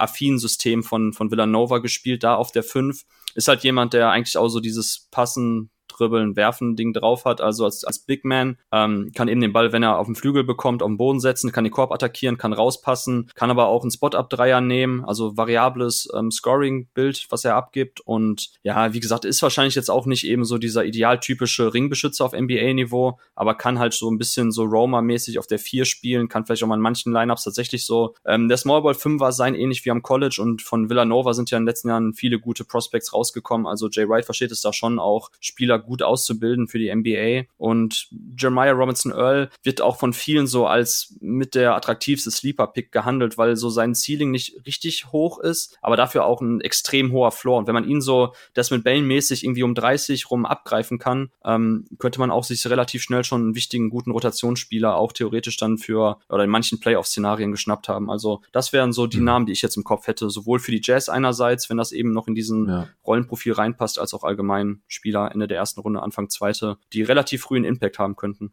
NBA-affinen 0.00 0.38
System 0.38 0.82
von, 0.82 1.12
von 1.12 1.30
Villanova 1.30 1.78
gespielt, 1.78 2.24
da 2.24 2.34
auf 2.34 2.52
der 2.52 2.62
5. 2.62 3.04
Ist 3.34 3.48
halt 3.48 3.62
jemand, 3.62 3.92
der 3.92 4.10
eigentlich 4.10 4.36
auch 4.36 4.48
so 4.48 4.60
dieses 4.60 5.08
Passen 5.10 5.70
Dribbeln, 6.00 6.36
Werfen 6.36 6.76
Ding 6.76 6.92
drauf 6.92 7.24
hat, 7.24 7.40
also 7.40 7.64
als, 7.64 7.84
als 7.84 8.00
Big 8.00 8.24
Man, 8.24 8.56
ähm, 8.72 9.12
kann 9.14 9.28
eben 9.28 9.40
den 9.40 9.52
Ball, 9.52 9.72
wenn 9.72 9.82
er 9.82 9.98
auf 9.98 10.06
den 10.06 10.14
Flügel 10.14 10.44
bekommt, 10.44 10.82
auf 10.82 10.88
den 10.88 10.96
Boden 10.96 11.20
setzen, 11.20 11.52
kann 11.52 11.64
den 11.64 11.72
Korb 11.72 11.92
attackieren, 11.92 12.38
kann 12.38 12.52
rauspassen, 12.52 13.30
kann 13.34 13.50
aber 13.50 13.66
auch 13.66 13.82
einen 13.82 13.90
Spot-Up-Dreier 13.90 14.60
nehmen, 14.60 15.04
also 15.04 15.36
variables 15.36 16.08
ähm, 16.16 16.30
Scoring-Bild, 16.30 17.26
was 17.30 17.44
er 17.44 17.56
abgibt. 17.56 18.00
Und 18.00 18.50
ja, 18.62 18.92
wie 18.92 19.00
gesagt, 19.00 19.24
ist 19.24 19.42
wahrscheinlich 19.42 19.74
jetzt 19.74 19.90
auch 19.90 20.06
nicht 20.06 20.24
eben 20.24 20.44
so 20.44 20.58
dieser 20.58 20.84
idealtypische 20.84 21.74
Ringbeschützer 21.74 22.24
auf 22.24 22.32
NBA-Niveau, 22.32 23.18
aber 23.34 23.54
kann 23.54 23.78
halt 23.78 23.94
so 23.94 24.10
ein 24.10 24.18
bisschen 24.18 24.50
so 24.50 24.64
Roma-mäßig 24.64 25.38
auf 25.38 25.46
der 25.46 25.58
4 25.58 25.84
spielen, 25.84 26.28
kann 26.28 26.46
vielleicht 26.46 26.62
auch 26.62 26.68
mal 26.68 26.76
in 26.76 26.80
manchen 26.80 27.12
Lineups 27.12 27.44
tatsächlich 27.44 27.84
so 27.84 28.14
ähm, 28.26 28.48
der 28.48 28.56
Smallball 28.56 28.94
5 28.94 29.20
war 29.20 29.32
sein, 29.32 29.54
ähnlich 29.54 29.84
wie 29.84 29.90
am 29.90 30.02
College 30.02 30.38
und 30.40 30.62
von 30.62 30.88
Villanova 30.88 31.34
sind 31.34 31.50
ja 31.50 31.58
in 31.58 31.62
den 31.62 31.68
letzten 31.68 31.88
Jahren 31.88 32.14
viele 32.14 32.38
gute 32.38 32.64
Prospects 32.64 33.12
rausgekommen, 33.12 33.66
also 33.66 33.88
Jay 33.88 34.08
Wright 34.08 34.24
versteht 34.24 34.50
es 34.52 34.60
da 34.60 34.72
schon 34.72 34.98
auch, 34.98 35.30
Spieler 35.40 35.78
gut 35.90 36.02
auszubilden 36.04 36.68
für 36.68 36.78
die 36.78 36.94
NBA. 36.94 37.50
Und 37.58 38.08
Jeremiah 38.38 38.70
Robinson 38.70 39.10
Earl 39.10 39.50
wird 39.64 39.82
auch 39.82 39.98
von 39.98 40.12
vielen 40.12 40.46
so 40.46 40.66
als 40.66 41.16
mit 41.20 41.56
der 41.56 41.74
attraktivste 41.74 42.30
Sleeper-Pick 42.30 42.92
gehandelt, 42.92 43.36
weil 43.38 43.56
so 43.56 43.70
sein 43.70 43.96
Ceiling 43.96 44.30
nicht 44.30 44.64
richtig 44.66 45.10
hoch 45.10 45.40
ist, 45.40 45.76
aber 45.82 45.96
dafür 45.96 46.24
auch 46.24 46.40
ein 46.40 46.60
extrem 46.60 47.10
hoher 47.10 47.32
Floor. 47.32 47.58
Und 47.58 47.66
wenn 47.66 47.74
man 47.74 47.88
ihn 47.88 48.00
so 48.00 48.32
das 48.54 48.70
mit 48.70 48.84
Bällen 48.84 49.04
mäßig 49.04 49.44
irgendwie 49.44 49.64
um 49.64 49.74
30 49.74 50.30
rum 50.30 50.46
abgreifen 50.46 50.98
kann, 50.98 51.30
ähm, 51.44 51.88
könnte 51.98 52.20
man 52.20 52.30
auch 52.30 52.44
sich 52.44 52.64
relativ 52.68 53.02
schnell 53.02 53.24
schon 53.24 53.42
einen 53.42 53.54
wichtigen, 53.56 53.90
guten 53.90 54.12
Rotationsspieler 54.12 54.96
auch 54.96 55.12
theoretisch 55.12 55.56
dann 55.56 55.76
für 55.76 56.18
oder 56.28 56.44
in 56.44 56.50
manchen 56.50 56.78
Playoff-Szenarien 56.78 57.50
geschnappt 57.50 57.88
haben. 57.88 58.10
Also 58.10 58.42
das 58.52 58.72
wären 58.72 58.92
so 58.92 59.08
die 59.08 59.18
mhm. 59.18 59.24
Namen, 59.24 59.46
die 59.46 59.52
ich 59.52 59.62
jetzt 59.62 59.76
im 59.76 59.84
Kopf 59.84 60.06
hätte, 60.06 60.30
sowohl 60.30 60.60
für 60.60 60.70
die 60.70 60.80
Jazz 60.82 61.08
einerseits, 61.08 61.68
wenn 61.68 61.76
das 61.76 61.90
eben 61.90 62.12
noch 62.12 62.28
in 62.28 62.36
diesen 62.36 62.68
ja. 62.68 62.88
Rollenprofil 63.04 63.54
reinpasst, 63.54 63.98
als 63.98 64.14
auch 64.14 64.22
allgemein 64.22 64.82
Spieler 64.86 65.30
Ende 65.32 65.48
der 65.48 65.58
ersten 65.58 65.79
ersten 65.80 65.82
Runde, 65.82 66.02
Anfang 66.02 66.28
zweite, 66.28 66.76
die 66.92 67.02
relativ 67.02 67.42
frühen 67.42 67.64
Impact 67.64 67.98
haben 67.98 68.16
könnten. 68.16 68.52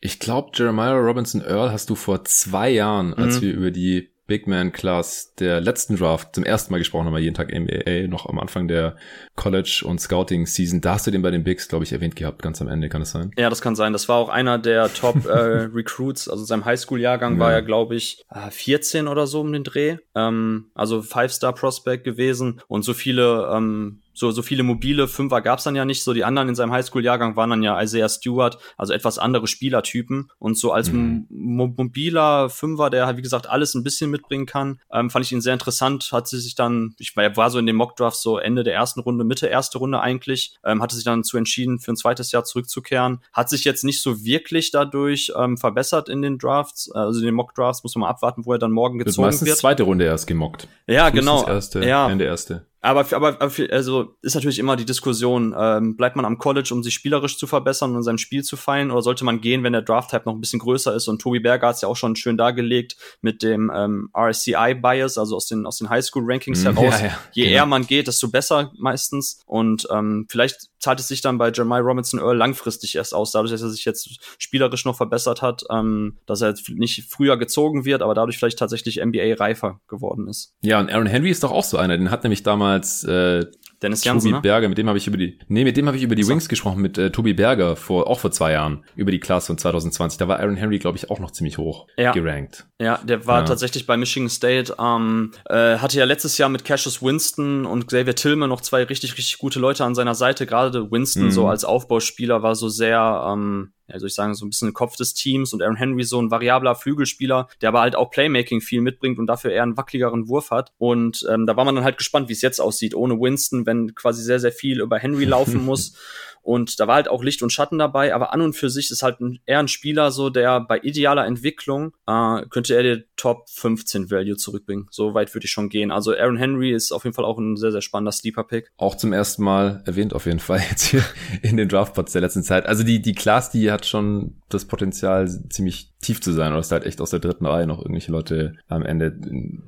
Ich 0.00 0.18
glaube, 0.18 0.50
Jeremiah 0.54 0.96
Robinson 0.96 1.42
Earl 1.42 1.72
hast 1.72 1.90
du 1.90 1.94
vor 1.94 2.24
zwei 2.24 2.70
Jahren, 2.70 3.14
als 3.14 3.38
mhm. 3.38 3.42
wir 3.42 3.54
über 3.54 3.70
die 3.70 4.10
Big 4.26 4.46
Man 4.46 4.72
Class 4.72 5.34
der 5.38 5.58
letzten 5.62 5.96
Draft 5.96 6.34
zum 6.34 6.44
ersten 6.44 6.70
Mal 6.70 6.78
gesprochen 6.78 7.06
haben, 7.06 7.14
wir 7.14 7.18
jeden 7.18 7.34
Tag 7.34 7.50
NBA, 7.50 8.08
noch 8.08 8.26
am 8.26 8.38
Anfang 8.38 8.68
der 8.68 8.96
College 9.36 9.82
und 9.86 10.02
Scouting 10.02 10.44
Season. 10.44 10.82
Da 10.82 10.94
hast 10.94 11.06
du 11.06 11.10
den 11.10 11.22
bei 11.22 11.30
den 11.30 11.44
Bigs, 11.44 11.66
glaube 11.66 11.84
ich, 11.84 11.92
erwähnt 11.92 12.14
gehabt, 12.14 12.42
ganz 12.42 12.60
am 12.60 12.68
Ende, 12.68 12.90
kann 12.90 13.00
es 13.00 13.10
sein? 13.10 13.30
Ja, 13.38 13.48
das 13.48 13.62
kann 13.62 13.74
sein. 13.74 13.94
Das 13.94 14.06
war 14.10 14.18
auch 14.18 14.28
einer 14.28 14.58
der 14.58 14.92
Top 14.92 15.24
äh, 15.26 15.30
Recruits, 15.30 16.28
also 16.28 16.44
seinem 16.44 16.66
Highschool-Jahrgang 16.66 17.34
ja. 17.34 17.40
war 17.40 17.52
er, 17.54 17.62
glaube 17.62 17.96
ich, 17.96 18.22
14 18.50 19.06
äh, 19.06 19.08
oder 19.08 19.26
so 19.26 19.40
um 19.40 19.50
den 19.50 19.64
Dreh. 19.64 19.96
Ähm, 20.14 20.66
also 20.74 21.00
Five-Star 21.00 21.54
Prospect 21.54 22.04
gewesen 22.04 22.60
und 22.68 22.82
so 22.82 22.92
viele 22.92 23.50
ähm, 23.50 24.02
so, 24.18 24.30
so 24.30 24.42
viele 24.42 24.62
mobile 24.62 25.06
Fünfer 25.06 25.40
gab's 25.40 25.64
dann 25.64 25.76
ja 25.76 25.84
nicht. 25.84 26.02
So 26.02 26.12
die 26.12 26.24
anderen 26.24 26.48
in 26.48 26.54
seinem 26.54 26.72
Highschool-Jahrgang 26.72 27.36
waren 27.36 27.50
dann 27.50 27.62
ja 27.62 27.80
Isaiah 27.80 28.08
Stewart, 28.08 28.58
also 28.76 28.92
etwas 28.92 29.18
andere 29.18 29.46
Spielertypen. 29.46 30.30
Und 30.38 30.58
so 30.58 30.72
als 30.72 30.90
mhm. 30.90 31.26
mobiler 31.30 32.50
Fünfer, 32.50 32.90
der 32.90 33.06
halt, 33.06 33.16
wie 33.16 33.22
gesagt, 33.22 33.48
alles 33.48 33.74
ein 33.74 33.84
bisschen 33.84 34.10
mitbringen 34.10 34.46
kann, 34.46 34.80
ähm, 34.92 35.10
fand 35.10 35.24
ich 35.24 35.32
ihn 35.32 35.40
sehr 35.40 35.52
interessant. 35.52 36.10
Hat 36.12 36.26
sie 36.28 36.40
sich 36.40 36.54
dann, 36.54 36.94
ich 36.98 37.16
war 37.16 37.50
so 37.50 37.58
in 37.58 37.66
dem 37.66 37.76
Mock-Draft 37.76 38.16
so 38.16 38.38
Ende 38.38 38.64
der 38.64 38.74
ersten 38.74 39.00
Runde, 39.00 39.24
Mitte 39.24 39.46
erste 39.46 39.78
Runde 39.78 40.00
eigentlich, 40.00 40.56
ähm, 40.64 40.82
hatte 40.82 40.96
sich 40.96 41.04
dann 41.04 41.22
zu 41.24 41.36
entschieden, 41.36 41.78
für 41.78 41.92
ein 41.92 41.96
zweites 41.96 42.32
Jahr 42.32 42.44
zurückzukehren. 42.44 43.20
Hat 43.32 43.48
sich 43.48 43.64
jetzt 43.64 43.84
nicht 43.84 44.02
so 44.02 44.24
wirklich 44.24 44.70
dadurch 44.70 45.32
ähm, 45.36 45.56
verbessert 45.56 46.08
in 46.08 46.22
den 46.22 46.38
Drafts, 46.38 46.90
also 46.90 47.20
in 47.20 47.26
den 47.26 47.34
Mock-Drafts, 47.34 47.82
muss 47.84 47.94
man 47.94 48.00
mal 48.00 48.10
abwarten, 48.10 48.46
wo 48.46 48.52
er 48.52 48.58
dann 48.58 48.72
morgen 48.72 48.98
gezogen 48.98 49.26
wird. 49.26 49.40
Meistens 49.40 49.58
zweite 49.58 49.84
Runde 49.84 50.04
erst 50.04 50.26
gemockt. 50.26 50.68
Ja, 50.86 51.10
genau. 51.10 51.46
Erste, 51.46 51.84
ja. 51.84 52.08
Ende 52.10 52.24
erste. 52.24 52.66
Aber, 52.80 53.00
aber, 53.12 53.40
aber 53.40 53.52
also 53.70 54.14
ist 54.22 54.34
natürlich 54.34 54.58
immer 54.58 54.76
die 54.76 54.84
Diskussion, 54.84 55.54
ähm, 55.58 55.96
bleibt 55.96 56.14
man 56.14 56.24
am 56.24 56.38
College, 56.38 56.72
um 56.72 56.82
sich 56.82 56.94
spielerisch 56.94 57.36
zu 57.36 57.46
verbessern 57.46 57.96
und 57.96 58.04
sein 58.04 58.18
Spiel 58.18 58.44
zu 58.44 58.56
feilen, 58.56 58.90
oder 58.90 59.02
sollte 59.02 59.24
man 59.24 59.40
gehen, 59.40 59.64
wenn 59.64 59.72
der 59.72 59.82
Draft-Type 59.82 60.22
noch 60.26 60.34
ein 60.34 60.40
bisschen 60.40 60.60
größer 60.60 60.94
ist? 60.94 61.08
Und 61.08 61.20
Tobi 61.20 61.40
Berger 61.40 61.68
hat 61.68 61.76
es 61.76 61.80
ja 61.82 61.88
auch 61.88 61.96
schon 61.96 62.14
schön 62.14 62.36
dargelegt 62.36 62.96
mit 63.20 63.42
dem 63.42 63.72
ähm, 63.74 64.10
RCI-Bias, 64.16 65.18
also 65.18 65.36
aus 65.36 65.46
den, 65.46 65.66
aus 65.66 65.78
den 65.78 65.90
Highschool-Rankings 65.90 66.60
mhm, 66.60 66.76
heraus. 66.76 67.00
Ja, 67.00 67.06
ja, 67.06 67.18
Je 67.32 67.44
genau. 67.44 67.56
eher 67.56 67.66
man 67.66 67.86
geht, 67.86 68.06
desto 68.06 68.28
besser 68.28 68.70
meistens. 68.78 69.40
Und 69.46 69.88
ähm, 69.90 70.26
vielleicht 70.28 70.68
zahlt 70.78 71.00
es 71.00 71.08
sich 71.08 71.20
dann 71.20 71.38
bei 71.38 71.50
Jeremiah 71.50 71.80
Robinson 71.80 72.20
Earl 72.20 72.36
langfristig 72.36 72.94
erst 72.94 73.12
aus, 73.12 73.32
dadurch, 73.32 73.50
dass 73.50 73.62
er 73.62 73.70
sich 73.70 73.84
jetzt 73.84 74.20
spielerisch 74.38 74.84
noch 74.84 74.96
verbessert 74.96 75.42
hat, 75.42 75.64
ähm, 75.70 76.18
dass 76.26 76.40
er 76.40 76.50
jetzt 76.50 76.68
nicht 76.68 77.10
früher 77.10 77.36
gezogen 77.36 77.84
wird, 77.84 78.02
aber 78.02 78.14
dadurch 78.14 78.38
vielleicht 78.38 78.58
tatsächlich 78.58 79.04
NBA-reifer 79.04 79.80
geworden 79.88 80.28
ist. 80.28 80.54
Ja, 80.60 80.78
und 80.78 80.90
Aaron 80.90 81.06
Henry 81.06 81.30
ist 81.30 81.42
doch 81.42 81.50
auch 81.50 81.64
so 81.64 81.76
einer, 81.76 81.98
den 81.98 82.12
hat 82.12 82.22
nämlich 82.22 82.44
damals 82.44 82.67
äh, 83.04 83.46
Dennis 83.82 84.02
Jansen, 84.02 84.30
Tobi 84.30 84.36
ne? 84.36 84.42
Berger, 84.42 84.68
mit 84.68 84.78
dem 84.78 84.88
habe 84.88 84.98
ich 84.98 85.06
über 85.06 85.16
die, 85.16 85.38
nee, 85.46 85.62
mit 85.62 85.76
dem 85.76 85.86
habe 85.86 85.96
ich 85.96 86.02
über 86.02 86.16
die 86.16 86.24
so. 86.24 86.32
Wings 86.32 86.48
gesprochen, 86.48 86.82
mit 86.82 86.98
äh, 86.98 87.10
Tobi 87.10 87.32
Berger 87.32 87.76
vor, 87.76 88.08
auch 88.08 88.18
vor 88.18 88.32
zwei 88.32 88.52
Jahren, 88.52 88.84
über 88.96 89.12
die 89.12 89.20
Class 89.20 89.46
von 89.46 89.56
2020. 89.56 90.18
Da 90.18 90.26
war 90.26 90.40
Aaron 90.40 90.56
Henry, 90.56 90.78
glaube 90.78 90.98
ich, 90.98 91.10
auch 91.10 91.20
noch 91.20 91.30
ziemlich 91.30 91.58
hoch 91.58 91.86
ja. 91.96 92.10
gerankt. 92.12 92.66
Ja, 92.80 92.98
der 93.04 93.26
war 93.26 93.40
ja. 93.40 93.46
tatsächlich 93.46 93.86
bei 93.86 93.96
Michigan 93.96 94.28
State, 94.28 94.74
ähm, 94.80 95.30
äh, 95.48 95.78
hatte 95.78 95.96
ja 95.98 96.04
letztes 96.04 96.38
Jahr 96.38 96.48
mit 96.48 96.64
Cassius 96.64 97.02
Winston 97.02 97.66
und 97.66 97.86
Xavier 97.86 98.16
Tillman 98.16 98.48
noch 98.48 98.62
zwei 98.62 98.82
richtig, 98.82 99.16
richtig 99.16 99.38
gute 99.38 99.60
Leute 99.60 99.84
an 99.84 99.94
seiner 99.94 100.14
Seite. 100.14 100.46
Gerade 100.46 100.90
Winston 100.90 101.26
mhm. 101.26 101.30
so 101.30 101.46
als 101.46 101.64
Aufbauspieler 101.64 102.42
war 102.42 102.56
so 102.56 102.68
sehr, 102.68 103.28
ähm, 103.28 103.72
ja, 103.88 103.98
soll 103.98 104.08
ich 104.08 104.14
sagen, 104.14 104.34
so 104.34 104.44
ein 104.44 104.50
bisschen 104.50 104.74
Kopf 104.74 104.96
des 104.96 105.14
Teams 105.14 105.52
und 105.52 105.62
Aaron 105.62 105.76
Henry 105.76 106.04
so 106.04 106.20
ein 106.20 106.30
variabler 106.30 106.74
Flügelspieler, 106.74 107.48
der 107.62 107.70
aber 107.70 107.80
halt 107.80 107.96
auch 107.96 108.10
Playmaking 108.10 108.60
viel 108.60 108.82
mitbringt 108.82 109.18
und 109.18 109.26
dafür 109.26 109.50
eher 109.50 109.62
einen 109.62 109.78
wackeligeren 109.78 110.28
Wurf 110.28 110.50
hat. 110.50 110.72
Und 110.76 111.26
ähm, 111.30 111.46
da 111.46 111.56
war 111.56 111.64
man 111.64 111.74
dann 111.74 111.84
halt 111.84 111.96
gespannt, 111.96 112.28
wie 112.28 112.34
es 112.34 112.42
jetzt 112.42 112.60
aussieht, 112.60 112.94
ohne 112.94 113.18
Winston, 113.18 113.64
wenn 113.64 113.94
quasi 113.94 114.22
sehr, 114.22 114.40
sehr 114.40 114.52
viel 114.52 114.80
über 114.80 114.98
Henry 114.98 115.24
laufen 115.24 115.64
muss. 115.64 115.94
Und 116.42 116.80
da 116.80 116.86
war 116.86 116.96
halt 116.96 117.08
auch 117.08 117.22
Licht 117.22 117.42
und 117.42 117.52
Schatten 117.52 117.78
dabei, 117.78 118.14
aber 118.14 118.32
an 118.32 118.40
und 118.40 118.54
für 118.54 118.70
sich 118.70 118.90
ist 118.90 119.02
halt 119.02 119.20
ein, 119.20 119.38
eher 119.46 119.58
ein 119.58 119.68
Spieler 119.68 120.10
so, 120.10 120.30
der 120.30 120.60
bei 120.60 120.78
idealer 120.78 121.26
Entwicklung 121.26 121.92
äh, 122.06 122.42
könnte 122.50 122.74
er 122.74 122.82
dir 122.82 123.04
Top 123.16 123.48
15 123.50 124.10
Value 124.10 124.36
zurückbringen. 124.36 124.86
So 124.90 125.14
weit 125.14 125.34
würde 125.34 125.46
ich 125.46 125.50
schon 125.50 125.68
gehen. 125.68 125.90
Also 125.90 126.14
Aaron 126.14 126.36
Henry 126.36 126.72
ist 126.72 126.92
auf 126.92 127.04
jeden 127.04 127.14
Fall 127.14 127.24
auch 127.24 127.38
ein 127.38 127.56
sehr, 127.56 127.72
sehr 127.72 127.82
spannender 127.82 128.12
Sleeper-Pick. 128.12 128.70
Auch 128.76 128.94
zum 128.96 129.12
ersten 129.12 129.42
Mal 129.42 129.82
erwähnt 129.86 130.14
auf 130.14 130.26
jeden 130.26 130.38
Fall 130.38 130.60
jetzt 130.70 130.84
hier 130.84 131.04
in 131.42 131.56
den 131.56 131.68
Draftpots 131.68 132.12
der 132.12 132.22
letzten 132.22 132.42
Zeit. 132.42 132.66
Also 132.66 132.84
die, 132.84 133.02
die 133.02 133.14
Class, 133.14 133.50
die 133.50 133.70
hat 133.70 133.86
schon 133.86 134.36
das 134.48 134.64
Potenzial, 134.64 135.28
ziemlich 135.50 135.92
tief 136.00 136.20
zu 136.20 136.32
sein. 136.32 136.52
Oder 136.52 136.60
es 136.60 136.70
halt 136.70 136.84
echt 136.84 137.00
aus 137.00 137.10
der 137.10 137.20
dritten 137.20 137.46
Reihe 137.46 137.66
noch 137.66 137.78
irgendwelche 137.78 138.12
Leute 138.12 138.54
am 138.68 138.82
Ende 138.82 139.18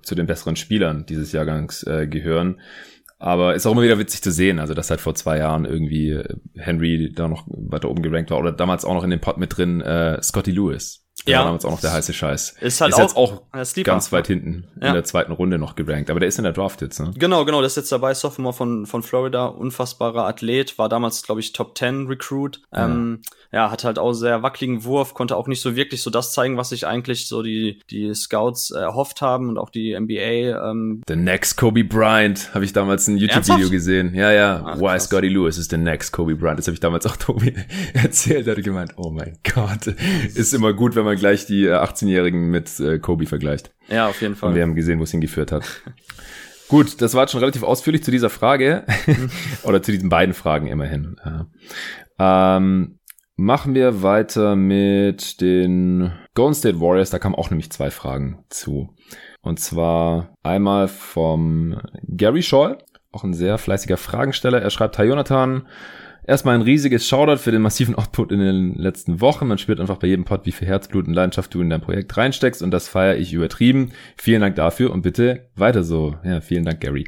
zu 0.03 0.15
den 0.15 0.27
besseren 0.27 0.57
Spielern 0.57 1.07
dieses 1.07 1.33
Jahrgangs 1.33 1.83
äh, 1.85 2.07
gehören. 2.07 2.61
Aber 3.23 3.55
ist 3.55 3.67
auch 3.67 3.73
immer 3.73 3.83
wieder 3.83 3.99
witzig 3.99 4.23
zu 4.23 4.33
sehen, 4.33 4.59
also 4.59 4.73
dass 4.73 4.89
halt 4.89 5.03
vor 5.03 5.15
zwei 5.15 5.37
Jahren 5.37 5.67
irgendwie 5.67 6.09
äh, 6.09 6.37
Henry 6.57 7.13
da 7.15 7.29
noch 7.29 7.47
weiter 7.49 7.91
oben 7.91 8.03
gerankt 8.03 8.31
war 8.31 8.39
oder 8.39 8.51
damals 8.51 8.87
auch 8.87 8.95
noch 8.95 9.05
in 9.05 9.11
dem 9.11 9.21
Pot 9.21 9.37
mit 9.37 9.57
drin 9.57 9.83
äh, 9.83 10.21
Scotty 10.23 10.53
Lewis. 10.53 11.07
Ja. 11.27 11.39
war 11.39 11.45
damals 11.47 11.65
auch 11.65 11.71
noch 11.73 11.81
der 11.81 11.93
heiße 11.93 12.13
Scheiß. 12.13 12.57
Ist 12.61 12.81
halt 12.81 12.93
ist 12.93 12.99
auch, 12.99 13.03
jetzt 13.03 13.17
auch 13.17 13.85
ganz 13.85 14.13
weit 14.13 14.27
hinten 14.27 14.65
ja. 14.81 14.89
in 14.89 14.95
der 14.95 15.05
zweiten 15.05 15.33
Runde 15.33 15.59
noch 15.59 15.77
gerankt. 15.77 16.11
Aber 16.11 16.21
der 16.21 16.29
ist 16.29 16.39
in 16.39 16.45
der 16.45 16.53
Draft 16.53 16.81
jetzt, 16.81 16.99
ne? 16.99 17.13
Genau, 17.17 17.45
genau. 17.45 17.59
Der 17.61 17.67
ist 17.67 17.77
jetzt 17.77 17.93
dabei. 17.93 18.15
Sophomore 18.15 18.55
von, 18.55 18.87
von 18.87 19.03
Florida. 19.03 19.47
Unfassbarer 19.47 20.27
Athlet. 20.27 20.79
War 20.79 20.89
damals, 20.89 21.23
glaube 21.23 21.41
ich, 21.41 21.53
Top 21.53 21.77
10 21.77 22.07
Recruit. 22.07 22.63
Ja. 22.73 22.87
Ähm, 22.87 23.21
ja, 23.53 23.71
hat 23.71 23.85
halt 23.85 23.99
auch 23.99 24.13
sehr 24.13 24.43
wackeligen 24.43 24.85
Wurf. 24.85 25.15
Konnte 25.15 25.37
auch 25.37 25.49
nicht 25.49 25.61
so 25.61 25.75
wirklich 25.77 26.03
so 26.03 26.11
das 26.11 26.33
zeigen, 26.33 26.57
was 26.57 26.71
sich 26.71 26.87
eigentlich 26.87 27.27
so 27.27 27.43
die, 27.43 27.81
die 27.91 28.15
Scouts 28.15 28.71
erhofft 28.71 29.21
haben 29.23 29.49
und 29.49 29.59
auch 29.59 29.71
die 29.71 29.99
NBA. 29.99 30.71
Ähm. 30.71 31.03
The 31.09 31.17
next 31.17 31.57
Kobe 31.57 31.85
Bryant. 31.85 32.55
Habe 32.55 32.65
ich 32.65 32.73
damals 32.73 33.09
ein 33.09 33.17
YouTube-Video 33.17 33.69
gesehen. 33.69 34.15
Ja, 34.15 34.31
ja. 34.33 34.63
Ach, 34.65 34.81
Why 34.81 34.99
Scotty 35.01 35.29
Lewis 35.29 35.59
is 35.59 35.69
the 35.69 35.77
next 35.77 36.13
Kobe 36.13 36.37
Bryant. 36.37 36.59
Das 36.59 36.67
habe 36.67 36.75
ich 36.75 36.81
damals 36.81 37.07
auch 37.07 37.17
Tobi 37.21 37.55
erzählt. 37.93 38.47
Er 38.47 38.57
hat 38.57 38.63
gemeint, 38.63 38.95
oh 38.97 39.11
mein 39.11 39.37
Gott. 39.55 39.89
Ist 40.35 40.55
immer 40.55 40.73
gut, 40.73 40.95
wenn 40.95 41.05
man 41.05 41.10
gleich 41.17 41.47
die 41.47 41.69
18-Jährigen 41.69 42.45
äh, 42.45 42.51
mit 42.51 42.81
äh, 42.81 42.99
Kobe 42.99 43.27
vergleicht. 43.27 43.73
Ja, 43.89 44.09
auf 44.09 44.21
jeden 44.23 44.37
Fall. 44.37 44.51
Und 44.51 44.55
wir 44.55 44.63
haben 44.63 44.75
gesehen, 44.75 44.99
wo 44.99 45.05
es 45.05 45.11
hingeführt 45.11 45.53
hat. 45.53 45.65
Gut, 46.69 47.01
das 47.03 47.15
war 47.15 47.27
schon 47.27 47.41
relativ 47.41 47.65
ausführlich 47.65 48.05
zu 48.05 48.11
dieser 48.11 48.31
Frage. 48.31 48.85
Oder 49.65 49.83
zu 49.83 49.91
diesen 49.91 50.09
beiden 50.09 50.35
Fragen 50.35 50.69
immerhin. 50.69 51.17
Ähm, 52.19 53.01
machen 53.37 53.75
wir 53.75 54.03
weiter 54.03 54.55
mit 54.55 55.41
den 55.41 56.13
Golden 56.35 56.55
State 56.55 56.81
Warriors. 56.81 57.11
Da 57.11 57.19
kamen 57.19 57.35
auch 57.35 57.51
nämlich 57.51 57.73
zwei 57.73 57.91
Fragen 57.91 58.45
zu. 58.51 58.95
Und 59.43 59.59
zwar 59.59 60.37
einmal 60.43 60.87
vom 60.87 61.81
Gary 62.07 62.43
Scholl, 62.43 62.79
auch 63.11 63.25
ein 63.25 63.35
sehr 63.35 63.59
fleißiger 63.59 63.97
Fragensteller. 63.97 64.63
Er 64.63 64.71
schreibt, 64.71 64.99
Hi 64.99 65.07
Jonathan, 65.07 65.67
Erstmal 66.27 66.55
ein 66.55 66.63
riesiges 66.63 67.09
Shoutout 67.09 67.39
für 67.39 67.51
den 67.51 67.63
massiven 67.63 67.95
Output 67.95 68.31
in 68.33 68.41
den 68.41 68.75
letzten 68.75 69.21
Wochen. 69.21 69.47
Man 69.47 69.59
spürt 69.59 69.81
einfach 69.81 69.97
bei 69.97 70.07
jedem 70.07 70.25
Pod, 70.25 70.43
wie 70.45 70.53
viel 70.53 70.69
Herzblut 70.69 71.07
und 71.07 71.15
Leidenschaft 71.15 71.53
du 71.55 71.61
in 71.61 71.71
dein 71.71 71.81
Projekt 71.81 72.17
reinsteckst 72.17 72.63
und 72.63 72.71
das 72.71 72.89
feiere 72.89 73.17
ich 73.17 73.33
übertrieben. 73.33 73.93
Vielen 74.17 74.41
Dank 74.41 74.57
dafür 74.57 74.93
und 74.93 75.03
bitte 75.03 75.49
weiter 75.57 75.83
so. 75.83 76.17
Ja, 76.23 76.41
vielen 76.41 76.65
Dank, 76.65 76.81
Gary. 76.81 77.07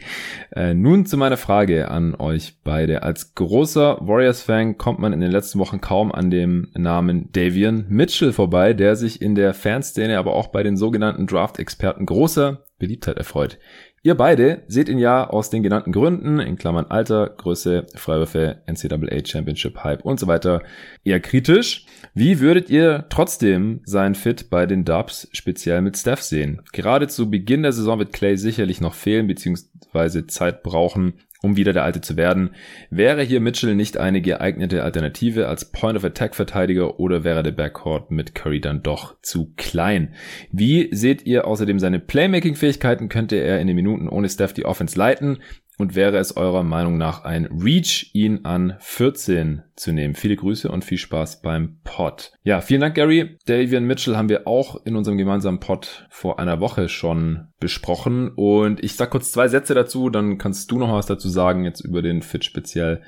Äh, 0.50 0.74
nun 0.74 1.06
zu 1.06 1.16
meiner 1.16 1.36
Frage 1.36 1.90
an 1.90 2.14
euch 2.14 2.54
beide. 2.64 3.02
Als 3.02 3.34
großer 3.34 3.98
Warriors-Fan 4.00 4.78
kommt 4.78 4.98
man 4.98 5.12
in 5.12 5.20
den 5.20 5.30
letzten 5.30 5.58
Wochen 5.58 5.80
kaum 5.80 6.10
an 6.10 6.30
dem 6.30 6.68
Namen 6.74 7.30
Davian 7.32 7.86
Mitchell 7.88 8.32
vorbei, 8.32 8.72
der 8.72 8.96
sich 8.96 9.20
in 9.20 9.34
der 9.34 9.54
Fanszene, 9.54 10.18
aber 10.18 10.34
auch 10.34 10.48
bei 10.48 10.62
den 10.62 10.76
sogenannten 10.76 11.26
Draft-Experten 11.26 12.06
großer 12.06 12.64
Beliebtheit 12.78 13.16
erfreut. 13.16 13.58
Ihr 14.04 14.16
beide 14.16 14.64
seht 14.66 14.88
ihn 14.88 14.98
ja 14.98 15.30
aus 15.30 15.48
den 15.48 15.62
genannten 15.62 15.92
Gründen, 15.92 16.40
in 16.40 16.56
Klammern 16.56 16.86
Alter, 16.86 17.28
Größe, 17.28 17.86
Freiwürfe, 17.94 18.60
NCAA 18.66 19.24
Championship 19.24 19.84
Hype 19.84 20.04
und 20.04 20.18
so 20.18 20.26
weiter, 20.26 20.62
eher 21.04 21.20
kritisch. 21.20 21.86
Wie 22.12 22.40
würdet 22.40 22.68
ihr 22.68 23.06
trotzdem 23.10 23.80
seinen 23.84 24.16
Fit 24.16 24.50
bei 24.50 24.66
den 24.66 24.84
Dubs 24.84 25.28
speziell 25.30 25.82
mit 25.82 25.96
Steph 25.96 26.22
sehen? 26.22 26.62
Gerade 26.72 27.06
zu 27.06 27.30
Beginn 27.30 27.62
der 27.62 27.72
Saison 27.72 28.00
wird 28.00 28.12
Clay 28.12 28.36
sicherlich 28.36 28.80
noch 28.80 28.94
fehlen 28.94 29.28
bzw. 29.28 30.26
Zeit 30.26 30.64
brauchen, 30.64 31.14
um 31.42 31.56
wieder 31.56 31.72
der 31.72 31.84
Alte 31.84 32.00
zu 32.00 32.16
werden. 32.16 32.50
Wäre 32.88 33.22
hier 33.22 33.40
Mitchell 33.40 33.74
nicht 33.74 33.98
eine 33.98 34.22
geeignete 34.22 34.82
Alternative 34.82 35.48
als 35.48 35.66
Point-of-Attack-Verteidiger 35.72 36.98
oder 36.98 37.24
wäre 37.24 37.42
der 37.42 37.52
Backcourt 37.52 38.10
mit 38.10 38.34
Curry 38.34 38.60
dann 38.60 38.82
doch 38.82 39.16
zu 39.20 39.52
klein? 39.56 40.14
Wie 40.50 40.88
seht 40.94 41.26
ihr 41.26 41.46
außerdem 41.46 41.78
seine 41.78 41.98
Playmaking-Fähigkeiten? 41.98 43.08
Könnte 43.08 43.36
er 43.36 43.60
in 43.60 43.66
den 43.66 43.76
Minuten 43.76 44.08
ohne 44.08 44.28
Steph 44.28 44.52
die 44.52 44.64
Offense 44.64 44.98
leiten? 44.98 45.38
Und 45.78 45.94
wäre 45.96 46.18
es 46.18 46.36
eurer 46.36 46.62
Meinung 46.62 46.98
nach 46.98 47.24
ein 47.24 47.46
Reach, 47.46 48.10
ihn 48.12 48.44
an 48.44 48.76
14 48.78 49.62
zu 49.74 49.92
nehmen? 49.92 50.14
Viele 50.14 50.36
Grüße 50.36 50.70
und 50.70 50.84
viel 50.84 50.98
Spaß 50.98 51.40
beim 51.40 51.78
Pod. 51.82 52.32
Ja, 52.42 52.60
vielen 52.60 52.82
Dank, 52.82 52.94
Gary. 52.94 53.38
Davian 53.46 53.84
Mitchell 53.84 54.16
haben 54.16 54.28
wir 54.28 54.46
auch 54.46 54.84
in 54.84 54.96
unserem 54.96 55.16
gemeinsamen 55.16 55.60
Pod 55.60 56.06
vor 56.10 56.38
einer 56.38 56.60
Woche 56.60 56.88
schon 56.88 57.48
besprochen. 57.58 58.28
Und 58.28 58.84
ich 58.84 58.94
sag 58.96 59.10
kurz 59.10 59.32
zwei 59.32 59.48
Sätze 59.48 59.74
dazu, 59.74 60.10
dann 60.10 60.36
kannst 60.36 60.70
du 60.70 60.78
noch 60.78 60.92
was 60.92 61.06
dazu 61.06 61.28
sagen, 61.28 61.64
jetzt 61.64 61.80
über 61.80 62.02
den 62.02 62.22
Fit 62.22 62.44
speziell 62.44 63.02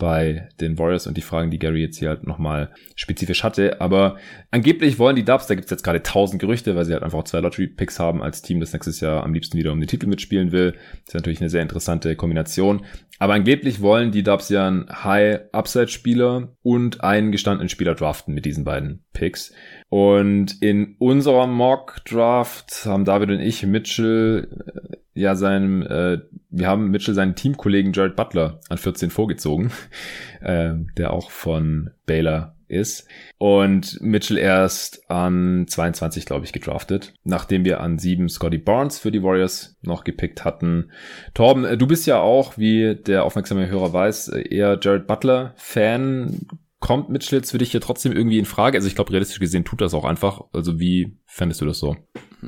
bei 0.00 0.48
den 0.60 0.78
Warriors 0.78 1.06
und 1.06 1.16
die 1.16 1.20
Fragen, 1.22 1.52
die 1.52 1.60
Gary 1.60 1.82
jetzt 1.82 1.98
hier 1.98 2.08
halt 2.08 2.26
nochmal 2.26 2.70
spezifisch 2.96 3.44
hatte. 3.44 3.80
Aber 3.80 4.16
angeblich 4.50 4.98
wollen 4.98 5.14
die 5.14 5.24
Dubs, 5.24 5.46
da 5.46 5.54
gibt's 5.54 5.70
jetzt 5.70 5.84
gerade 5.84 6.02
tausend 6.02 6.40
Gerüchte, 6.40 6.74
weil 6.74 6.84
sie 6.84 6.92
halt 6.92 7.04
einfach 7.04 7.22
zwei 7.22 7.38
Lottery-Picks 7.38 8.00
haben 8.00 8.22
als 8.22 8.42
Team, 8.42 8.58
das 8.58 8.72
nächstes 8.72 8.98
Jahr 8.98 9.22
am 9.22 9.32
liebsten 9.32 9.56
wieder 9.56 9.70
um 9.70 9.78
den 9.78 9.86
Titel 9.86 10.08
mitspielen 10.08 10.50
will. 10.50 10.72
Das 10.72 11.08
ist 11.08 11.14
natürlich 11.14 11.40
eine 11.40 11.50
sehr 11.50 11.62
interessante 11.62 12.16
Kombination. 12.16 12.84
Aber 13.20 13.34
angeblich 13.34 13.82
wollen 13.82 14.10
die 14.10 14.22
Dubs 14.22 14.48
ja 14.48 14.66
einen 14.66 14.88
High-Upside-Spieler 14.88 16.56
und 16.62 17.04
einen 17.04 17.30
gestandenen 17.30 17.68
Spieler 17.68 17.94
draften 17.94 18.34
mit 18.34 18.46
diesen 18.46 18.64
beiden 18.64 19.04
Picks. 19.12 19.52
Und 19.90 20.62
in 20.62 20.94
unserer 20.98 21.48
Mock-Draft 21.48 22.86
haben 22.86 23.04
David 23.04 23.30
und 23.30 23.40
ich 23.40 23.66
Mitchell 23.66 24.48
äh, 24.66 24.96
ja 25.20 25.34
seinem, 25.34 25.82
äh, 25.82 26.18
wir 26.48 26.68
haben 26.68 26.90
Mitchell 26.90 27.14
seinen 27.14 27.34
Teamkollegen 27.34 27.92
Jared 27.92 28.14
Butler 28.14 28.60
an 28.68 28.78
14 28.78 29.10
vorgezogen, 29.10 29.72
äh, 30.40 30.74
der 30.96 31.12
auch 31.12 31.32
von 31.32 31.90
Baylor 32.06 32.54
ist. 32.68 33.08
Und 33.38 34.00
Mitchell 34.00 34.38
erst 34.38 35.10
an 35.10 35.66
22, 35.66 36.24
glaube 36.24 36.44
ich, 36.44 36.52
gedraftet, 36.52 37.14
nachdem 37.24 37.64
wir 37.64 37.80
an 37.80 37.98
7 37.98 38.28
Scotty 38.28 38.58
Barnes 38.58 39.00
für 39.00 39.10
die 39.10 39.24
Warriors 39.24 39.76
noch 39.82 40.04
gepickt 40.04 40.44
hatten. 40.44 40.92
Torben, 41.34 41.64
äh, 41.64 41.76
du 41.76 41.88
bist 41.88 42.06
ja 42.06 42.20
auch, 42.20 42.56
wie 42.58 42.94
der 42.94 43.24
aufmerksame 43.24 43.68
Hörer 43.68 43.92
weiß, 43.92 44.28
eher 44.28 44.78
Jared 44.80 45.08
Butler-Fan. 45.08 46.46
Kommt 46.80 47.10
Mitchell 47.10 47.38
jetzt 47.38 47.50
für 47.50 47.58
dich 47.58 47.70
hier 47.70 47.80
trotzdem 47.80 48.12
irgendwie 48.12 48.38
in 48.38 48.46
Frage? 48.46 48.78
Also 48.78 48.88
ich 48.88 48.94
glaube, 48.94 49.12
realistisch 49.12 49.38
gesehen 49.38 49.64
tut 49.64 49.80
das 49.80 49.94
auch 49.94 50.04
einfach. 50.04 50.44
Also 50.52 50.80
wie 50.80 51.16
fändest 51.30 51.60
du 51.60 51.66
das 51.66 51.78
so? 51.78 51.96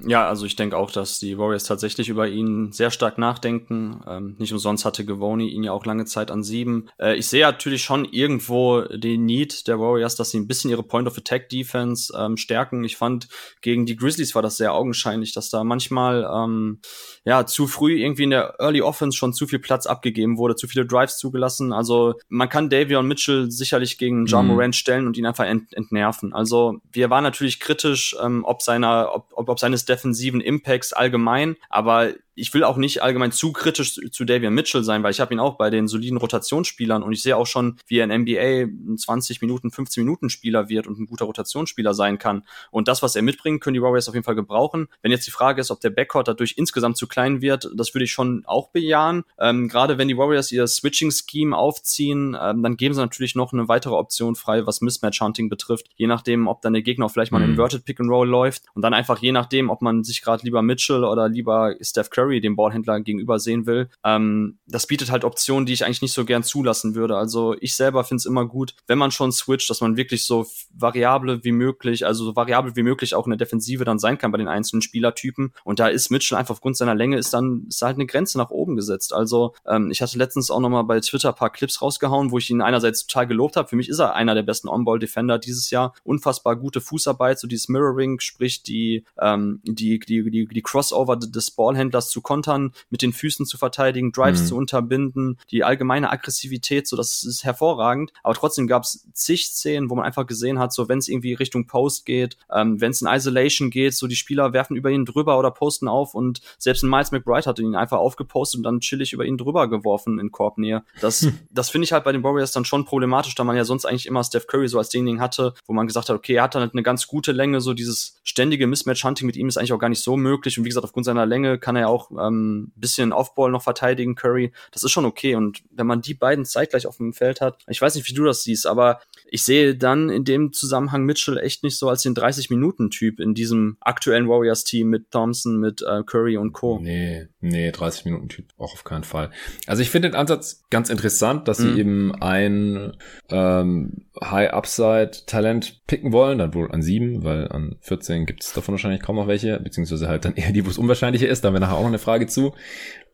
Ja, 0.06 0.26
also 0.26 0.46
ich 0.46 0.56
denke 0.56 0.76
auch, 0.76 0.90
dass 0.90 1.18
die 1.18 1.38
Warriors 1.38 1.64
tatsächlich 1.64 2.08
über 2.08 2.26
ihn 2.26 2.72
sehr 2.72 2.90
stark 2.90 3.18
nachdenken. 3.18 4.02
Ähm, 4.06 4.36
nicht 4.38 4.52
umsonst 4.52 4.84
hatte 4.84 5.04
Gavoni 5.04 5.48
ihn 5.48 5.64
ja 5.64 5.72
auch 5.72 5.84
lange 5.84 6.06
Zeit 6.06 6.30
an 6.30 6.42
sieben. 6.42 6.88
Äh, 6.98 7.16
ich 7.16 7.28
sehe 7.28 7.42
natürlich 7.42 7.82
schon 7.82 8.06
irgendwo 8.06 8.82
den 8.82 9.26
Need 9.26 9.68
der 9.68 9.78
Warriors, 9.78 10.16
dass 10.16 10.30
sie 10.30 10.38
ein 10.38 10.46
bisschen 10.46 10.70
ihre 10.70 10.82
Point 10.82 11.06
of 11.08 11.18
Attack 11.18 11.50
Defense 11.50 12.12
ähm, 12.18 12.36
stärken. 12.36 12.84
Ich 12.84 12.96
fand, 12.96 13.28
gegen 13.60 13.84
die 13.84 13.96
Grizzlies 13.96 14.34
war 14.34 14.42
das 14.42 14.56
sehr 14.56 14.72
augenscheinlich, 14.72 15.34
dass 15.34 15.50
da 15.50 15.62
manchmal 15.62 16.28
ähm, 16.32 16.80
ja 17.24 17.44
zu 17.44 17.66
früh 17.66 18.00
irgendwie 18.00 18.24
in 18.24 18.30
der 18.30 18.54
Early 18.58 18.80
Offense 18.80 19.16
schon 19.16 19.34
zu 19.34 19.46
viel 19.46 19.58
Platz 19.58 19.86
abgegeben 19.86 20.38
wurde, 20.38 20.56
zu 20.56 20.68
viele 20.68 20.86
Drives 20.86 21.18
zugelassen. 21.18 21.72
Also 21.72 22.14
man 22.28 22.48
kann 22.48 22.70
Davion 22.70 23.06
Mitchell 23.06 23.50
sicherlich 23.50 23.98
gegen 23.98 24.24
John 24.24 24.46
mhm. 24.46 24.54
Morant 24.54 24.76
stellen 24.76 25.06
und 25.06 25.18
ihn 25.18 25.26
einfach 25.26 25.44
ent 25.44 25.74
entnerven. 25.74 26.32
Also 26.32 26.78
wir 26.90 27.10
waren 27.10 27.24
natürlich 27.24 27.60
kritisch, 27.60 28.16
ähm, 28.22 28.44
ob 28.44 28.62
seiner, 28.72 29.14
ob, 29.14 29.26
ob, 29.32 29.48
ob 29.48 29.60
seines 29.60 29.84
defensiven 29.84 30.40
Impacts 30.40 30.92
allgemein, 30.92 31.56
aber 31.68 32.14
ich 32.34 32.52
will 32.54 32.64
auch 32.64 32.76
nicht 32.76 33.02
allgemein 33.02 33.32
zu 33.32 33.52
kritisch 33.52 34.00
zu 34.10 34.24
Davian 34.24 34.54
Mitchell 34.54 34.84
sein, 34.84 35.02
weil 35.02 35.10
ich 35.10 35.20
habe 35.20 35.34
ihn 35.34 35.40
auch 35.40 35.56
bei 35.56 35.70
den 35.70 35.88
soliden 35.88 36.18
Rotationsspielern 36.18 37.02
und 37.02 37.12
ich 37.12 37.22
sehe 37.22 37.36
auch 37.36 37.46
schon, 37.46 37.78
wie 37.86 37.98
er 37.98 38.04
in 38.04 38.22
NBA 38.22 38.92
ein 38.92 38.96
20 38.98 39.40
Minuten, 39.40 39.70
15 39.70 40.04
Minuten 40.04 40.30
Spieler 40.30 40.68
wird 40.68 40.86
und 40.86 40.98
ein 40.98 41.06
guter 41.06 41.26
Rotationsspieler 41.26 41.94
sein 41.94 42.18
kann. 42.18 42.44
Und 42.70 42.88
das, 42.88 43.02
was 43.02 43.16
er 43.16 43.22
mitbringt, 43.22 43.60
können 43.60 43.74
die 43.74 43.82
Warriors 43.82 44.08
auf 44.08 44.14
jeden 44.14 44.24
Fall 44.24 44.34
gebrauchen. 44.34 44.88
Wenn 45.02 45.10
jetzt 45.10 45.26
die 45.26 45.30
Frage 45.30 45.60
ist, 45.60 45.70
ob 45.70 45.80
der 45.80 45.90
Backcourt 45.90 46.28
dadurch 46.28 46.54
insgesamt 46.56 46.96
zu 46.96 47.06
klein 47.06 47.42
wird, 47.42 47.70
das 47.74 47.94
würde 47.94 48.04
ich 48.04 48.12
schon 48.12 48.44
auch 48.46 48.70
bejahen. 48.70 49.24
Ähm, 49.38 49.68
Gerade 49.68 49.98
wenn 49.98 50.08
die 50.08 50.16
Warriors 50.16 50.52
ihr 50.52 50.66
Switching-Scheme 50.66 51.56
aufziehen, 51.56 52.36
ähm, 52.40 52.62
dann 52.62 52.76
geben 52.76 52.94
sie 52.94 53.00
natürlich 53.00 53.34
noch 53.34 53.52
eine 53.52 53.68
weitere 53.68 53.94
Option 53.94 54.34
frei, 54.34 54.66
was 54.66 54.80
Mismatch-Hunting 54.80 55.48
betrifft. 55.48 55.86
Je 55.96 56.06
nachdem, 56.06 56.48
ob 56.48 56.62
dann 56.62 56.72
der 56.72 56.82
Gegner 56.82 57.08
vielleicht 57.08 57.32
mal 57.32 57.38
ein 57.38 57.44
mhm. 57.44 57.50
Inverted 57.52 57.84
Pick-and-Roll 57.84 58.28
läuft 58.28 58.62
und 58.74 58.82
dann 58.82 58.94
einfach 58.94 59.18
je 59.18 59.32
nachdem, 59.32 59.70
ob 59.70 59.82
man 59.82 60.04
sich 60.04 60.22
gerade 60.22 60.44
lieber 60.44 60.62
Mitchell 60.62 61.04
oder 61.04 61.28
lieber 61.28 61.74
Steph 61.80 62.10
Curry 62.10 62.21
Curry 62.22 62.40
dem 62.40 62.56
Ballhändler 62.56 63.00
gegenüber 63.00 63.38
sehen 63.38 63.66
will. 63.66 63.88
Ähm, 64.04 64.58
das 64.66 64.86
bietet 64.86 65.10
halt 65.10 65.24
Optionen, 65.24 65.66
die 65.66 65.72
ich 65.72 65.84
eigentlich 65.84 66.02
nicht 66.02 66.12
so 66.12 66.24
gern 66.24 66.42
zulassen 66.42 66.94
würde. 66.94 67.16
Also 67.16 67.56
ich 67.60 67.74
selber 67.74 68.04
finde 68.04 68.20
es 68.20 68.26
immer 68.26 68.46
gut, 68.46 68.74
wenn 68.86 68.98
man 68.98 69.10
schon 69.10 69.32
switcht, 69.32 69.68
dass 69.70 69.80
man 69.80 69.96
wirklich 69.96 70.24
so 70.24 70.46
variable 70.72 71.44
wie 71.44 71.52
möglich, 71.52 72.06
also 72.06 72.24
so 72.24 72.36
variabel 72.36 72.76
wie 72.76 72.82
möglich 72.82 73.14
auch 73.14 73.26
in 73.26 73.30
der 73.30 73.38
Defensive 73.38 73.84
dann 73.84 73.98
sein 73.98 74.18
kann 74.18 74.32
bei 74.32 74.38
den 74.38 74.48
einzelnen 74.48 74.82
Spielertypen. 74.82 75.52
Und 75.64 75.80
da 75.80 75.88
ist 75.88 76.10
Mitchell 76.10 76.38
einfach 76.38 76.52
aufgrund 76.52 76.76
seiner 76.76 76.94
Länge 76.94 77.16
ist 77.16 77.32
dann 77.34 77.66
ist 77.68 77.82
halt 77.82 77.96
eine 77.96 78.06
Grenze 78.06 78.38
nach 78.38 78.50
oben 78.50 78.76
gesetzt. 78.76 79.12
Also 79.12 79.54
ähm, 79.66 79.90
ich 79.90 80.02
hatte 80.02 80.18
letztens 80.18 80.50
auch 80.50 80.60
nochmal 80.60 80.84
bei 80.84 81.00
Twitter 81.00 81.30
ein 81.30 81.34
paar 81.34 81.50
Clips 81.50 81.82
rausgehauen, 81.82 82.30
wo 82.30 82.38
ich 82.38 82.50
ihn 82.50 82.62
einerseits 82.62 83.06
total 83.06 83.26
gelobt 83.26 83.56
habe. 83.56 83.68
Für 83.68 83.76
mich 83.76 83.88
ist 83.88 83.98
er 83.98 84.14
einer 84.14 84.34
der 84.34 84.42
besten 84.42 84.68
On-Ball-Defender 84.68 85.38
dieses 85.38 85.70
Jahr. 85.70 85.94
Unfassbar 86.04 86.56
gute 86.56 86.80
Fußarbeit, 86.80 87.38
so 87.38 87.48
dieses 87.48 87.68
Mirroring, 87.68 88.20
sprich 88.20 88.62
die, 88.62 89.04
ähm, 89.20 89.60
die, 89.64 89.98
die, 89.98 90.30
die, 90.30 90.46
die 90.46 90.62
Crossover 90.62 91.16
des 91.16 91.50
Ballhändlers 91.50 92.10
zu 92.12 92.20
kontern, 92.20 92.72
mit 92.90 93.02
den 93.02 93.12
Füßen 93.12 93.46
zu 93.46 93.58
verteidigen, 93.58 94.12
Drives 94.12 94.42
mhm. 94.42 94.46
zu 94.46 94.56
unterbinden, 94.56 95.38
die 95.50 95.64
allgemeine 95.64 96.10
Aggressivität, 96.10 96.86
so 96.86 96.96
das 96.96 97.24
ist 97.24 97.44
hervorragend. 97.44 98.12
Aber 98.22 98.34
trotzdem 98.34 98.66
gab 98.66 98.84
es 98.84 99.08
zig 99.12 99.46
Szenen, 99.46 99.90
wo 99.90 99.96
man 99.96 100.04
einfach 100.04 100.26
gesehen 100.26 100.58
hat, 100.58 100.72
so 100.72 100.88
wenn 100.88 100.98
es 100.98 101.08
irgendwie 101.08 101.34
Richtung 101.34 101.66
Post 101.66 102.06
geht, 102.06 102.36
ähm, 102.52 102.80
wenn 102.80 102.92
es 102.92 103.02
in 103.02 103.08
Isolation 103.08 103.70
geht, 103.70 103.94
so 103.94 104.06
die 104.06 104.16
Spieler 104.16 104.52
werfen 104.52 104.76
über 104.76 104.90
ihn 104.90 105.04
drüber 105.04 105.38
oder 105.38 105.50
posten 105.50 105.88
auf 105.88 106.14
und 106.14 106.40
selbst 106.58 106.82
ein 106.82 106.90
Miles 106.90 107.10
McBride 107.10 107.46
hat 107.46 107.58
ihn 107.58 107.74
einfach 107.74 107.98
aufgepostet 107.98 108.58
und 108.58 108.64
dann 108.64 108.80
chillig 108.80 109.12
über 109.12 109.24
ihn 109.24 109.38
drüber 109.38 109.68
geworfen 109.68 110.18
in 110.18 110.30
Korbnähe. 110.30 110.84
Das, 111.00 111.22
hm. 111.22 111.38
das 111.50 111.70
finde 111.70 111.86
ich 111.86 111.92
halt 111.92 112.04
bei 112.04 112.12
den 112.12 112.22
Warriors 112.22 112.52
dann 112.52 112.64
schon 112.64 112.84
problematisch, 112.84 113.34
da 113.34 113.44
man 113.44 113.56
ja 113.56 113.64
sonst 113.64 113.86
eigentlich 113.86 114.06
immer 114.06 114.22
Steph 114.22 114.46
Curry 114.46 114.68
so 114.68 114.78
als 114.78 114.90
Ding 114.90 115.20
hatte, 115.20 115.54
wo 115.66 115.72
man 115.72 115.86
gesagt 115.86 116.08
hat, 116.08 116.16
okay, 116.16 116.34
er 116.34 116.44
hat 116.44 116.54
dann 116.54 116.62
halt 116.62 116.74
eine 116.74 116.82
ganz 116.82 117.06
gute 117.06 117.32
Länge, 117.32 117.60
so 117.60 117.74
dieses 117.74 118.20
ständige 118.22 118.66
Mismatch-Hunting 118.66 119.26
mit 119.26 119.36
ihm 119.36 119.48
ist 119.48 119.56
eigentlich 119.56 119.72
auch 119.72 119.78
gar 119.78 119.88
nicht 119.88 120.02
so 120.02 120.16
möglich 120.16 120.58
und 120.58 120.64
wie 120.64 120.68
gesagt, 120.68 120.84
aufgrund 120.84 121.06
seiner 121.06 121.26
Länge 121.26 121.58
kann 121.58 121.76
er 121.76 121.82
ja 121.82 121.88
auch 121.88 122.01
ähm, 122.10 122.72
bisschen 122.76 123.12
Offball 123.12 123.50
noch 123.50 123.62
verteidigen, 123.62 124.14
Curry. 124.14 124.52
Das 124.70 124.82
ist 124.82 124.90
schon 124.90 125.04
okay. 125.04 125.34
Und 125.34 125.62
wenn 125.70 125.86
man 125.86 126.02
die 126.02 126.14
beiden 126.14 126.44
zeitgleich 126.44 126.86
auf 126.86 126.96
dem 126.96 127.12
Feld 127.12 127.40
hat, 127.40 127.58
ich 127.68 127.80
weiß 127.80 127.94
nicht, 127.94 128.08
wie 128.08 128.14
du 128.14 128.24
das 128.24 128.42
siehst, 128.42 128.66
aber 128.66 129.00
ich 129.34 129.44
sehe 129.44 129.74
dann 129.74 130.10
in 130.10 130.24
dem 130.24 130.52
Zusammenhang 130.52 131.04
Mitchell 131.04 131.38
echt 131.38 131.64
nicht 131.64 131.78
so 131.78 131.88
als 131.88 132.02
den 132.02 132.14
30-Minuten-Typ 132.14 133.18
in 133.18 133.32
diesem 133.32 133.78
aktuellen 133.80 134.28
Warriors-Team 134.28 134.90
mit 134.90 135.10
Thompson, 135.10 135.56
mit 135.56 135.80
äh, 135.80 136.02
Curry 136.04 136.36
und 136.36 136.52
Co. 136.52 136.78
Nee, 136.82 137.28
nee, 137.40 137.70
30-Minuten-Typ 137.70 138.44
auch 138.58 138.74
auf 138.74 138.84
keinen 138.84 139.04
Fall. 139.04 139.30
Also 139.66 139.80
ich 139.80 139.88
finde 139.88 140.10
den 140.10 140.16
Ansatz 140.16 140.64
ganz 140.68 140.90
interessant, 140.90 141.48
dass 141.48 141.60
mhm. 141.60 141.72
sie 141.72 141.80
eben 141.80 142.14
ein 142.16 142.92
ähm, 143.30 144.04
High-Upside-Talent 144.22 145.86
picken 145.86 146.12
wollen, 146.12 146.36
dann 146.36 146.52
wohl 146.52 146.70
an 146.70 146.82
sieben, 146.82 147.24
weil 147.24 147.48
an 147.48 147.76
14 147.80 148.26
gibt 148.26 148.42
es 148.42 148.52
davon 148.52 148.74
wahrscheinlich 148.74 149.00
kaum 149.00 149.16
noch 149.16 149.28
welche, 149.28 149.58
beziehungsweise 149.60 150.08
halt 150.08 150.26
dann 150.26 150.34
eher 150.36 150.52
die, 150.52 150.66
wo 150.66 150.68
es 150.68 150.76
unwahrscheinlicher 150.76 151.28
ist, 151.28 151.42
da 151.42 151.48
haben 151.48 151.54
wir 151.54 151.60
nachher 151.60 151.76
auch 151.76 151.80
noch 151.80 151.88
eine 151.88 151.98
Frage 151.98 152.26
zu. 152.26 152.52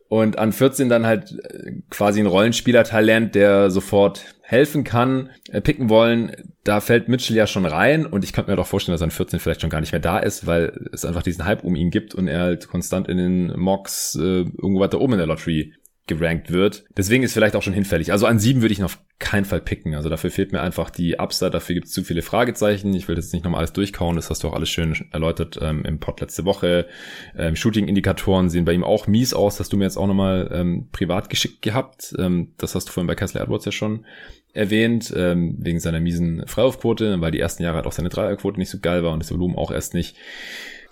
Und 0.09 0.37
an 0.37 0.51
14 0.51 0.89
dann 0.89 1.05
halt 1.05 1.39
äh, 1.43 1.71
quasi 1.89 2.19
ein 2.19 2.25
Rollenspieler-Talent, 2.25 3.35
der 3.35 3.71
sofort 3.71 4.25
helfen 4.49 4.83
kann, 4.83 5.29
äh, 5.51 5.61
picken 5.61 5.89
wollen. 5.89 6.31
Da 6.63 6.81
fällt 6.81 7.07
Mitchell 7.07 7.35
ja 7.35 7.45
schon 7.45 7.67
rein 7.67 8.07
und 8.07 8.23
ich 8.23 8.33
könnte 8.33 8.49
mir 8.49 8.57
doch 8.57 8.65
vorstellen, 8.65 8.95
dass 8.95 9.01
er 9.01 9.05
an 9.05 9.11
14 9.11 9.39
vielleicht 9.39 9.61
schon 9.61 9.69
gar 9.69 9.79
nicht 9.79 9.91
mehr 9.91 10.01
da 10.01 10.17
ist, 10.17 10.47
weil 10.47 10.87
es 10.91 11.05
einfach 11.05 11.21
diesen 11.21 11.45
Hype 11.45 11.63
um 11.63 11.75
ihn 11.75 11.91
gibt 11.91 12.15
und 12.15 12.27
er 12.27 12.39
halt 12.39 12.67
konstant 12.67 13.07
in 13.07 13.17
den 13.17 13.59
Mocks 13.59 14.15
äh, 14.15 14.41
irgendwo 14.41 14.79
weiter 14.79 14.99
oben 15.01 15.13
in 15.13 15.19
der 15.19 15.27
Lottery 15.27 15.73
gerankt 16.09 16.51
wird. 16.51 16.83
Deswegen 16.97 17.23
ist 17.23 17.33
vielleicht 17.33 17.55
auch 17.55 17.61
schon 17.61 17.73
hinfällig. 17.73 18.11
Also 18.11 18.25
an 18.25 18.39
sieben 18.39 18.61
würde 18.61 18.73
ich 18.73 18.79
ihn 18.79 18.85
auf 18.85 18.99
keinen 19.19 19.45
Fall 19.45 19.61
picken. 19.61 19.93
Also 19.93 20.09
dafür 20.09 20.31
fehlt 20.31 20.51
mir 20.51 20.61
einfach 20.61 20.89
die 20.89 21.19
Upside, 21.19 21.51
dafür 21.51 21.75
gibt 21.75 21.87
es 21.87 21.93
zu 21.93 22.03
viele 22.03 22.21
Fragezeichen. 22.21 22.93
Ich 22.93 23.07
will 23.07 23.15
jetzt 23.15 23.31
nicht 23.31 23.45
nochmal 23.45 23.59
alles 23.59 23.73
durchkauen, 23.73 24.15
das 24.15 24.29
hast 24.29 24.43
du 24.43 24.47
auch 24.47 24.53
alles 24.53 24.69
schön 24.69 24.97
erläutert 25.11 25.59
ähm, 25.61 25.85
im 25.85 25.99
Pod 25.99 26.19
letzte 26.19 26.45
Woche. 26.45 26.87
Ähm, 27.37 27.55
Shooting-Indikatoren 27.55 28.49
sehen 28.49 28.65
bei 28.65 28.73
ihm 28.73 28.83
auch 28.83 29.07
mies 29.07 29.33
aus, 29.33 29.59
hast 29.59 29.71
du 29.71 29.77
mir 29.77 29.83
jetzt 29.83 29.97
auch 29.97 30.07
nochmal 30.07 30.49
ähm, 30.51 30.87
privat 30.91 31.29
geschickt 31.29 31.61
gehabt. 31.61 32.15
Ähm, 32.17 32.53
das 32.57 32.75
hast 32.75 32.87
du 32.87 32.91
vorhin 32.91 33.07
bei 33.07 33.15
Kessler 33.15 33.41
Edwards 33.41 33.65
ja 33.65 33.71
schon 33.71 34.05
erwähnt, 34.53 35.13
ähm, 35.15 35.55
wegen 35.59 35.79
seiner 35.79 35.99
miesen 35.99 36.45
Freiwurfquote, 36.47 37.21
weil 37.21 37.31
die 37.31 37.39
ersten 37.39 37.63
Jahre 37.63 37.77
halt 37.77 37.85
auch 37.85 37.91
seine 37.91 38.09
Dreierquote 38.09 38.59
nicht 38.59 38.69
so 38.69 38.79
geil 38.79 39.03
war 39.03 39.13
und 39.13 39.19
das 39.19 39.31
Volumen 39.31 39.55
auch 39.55 39.71
erst 39.71 39.93
nicht. 39.93 40.15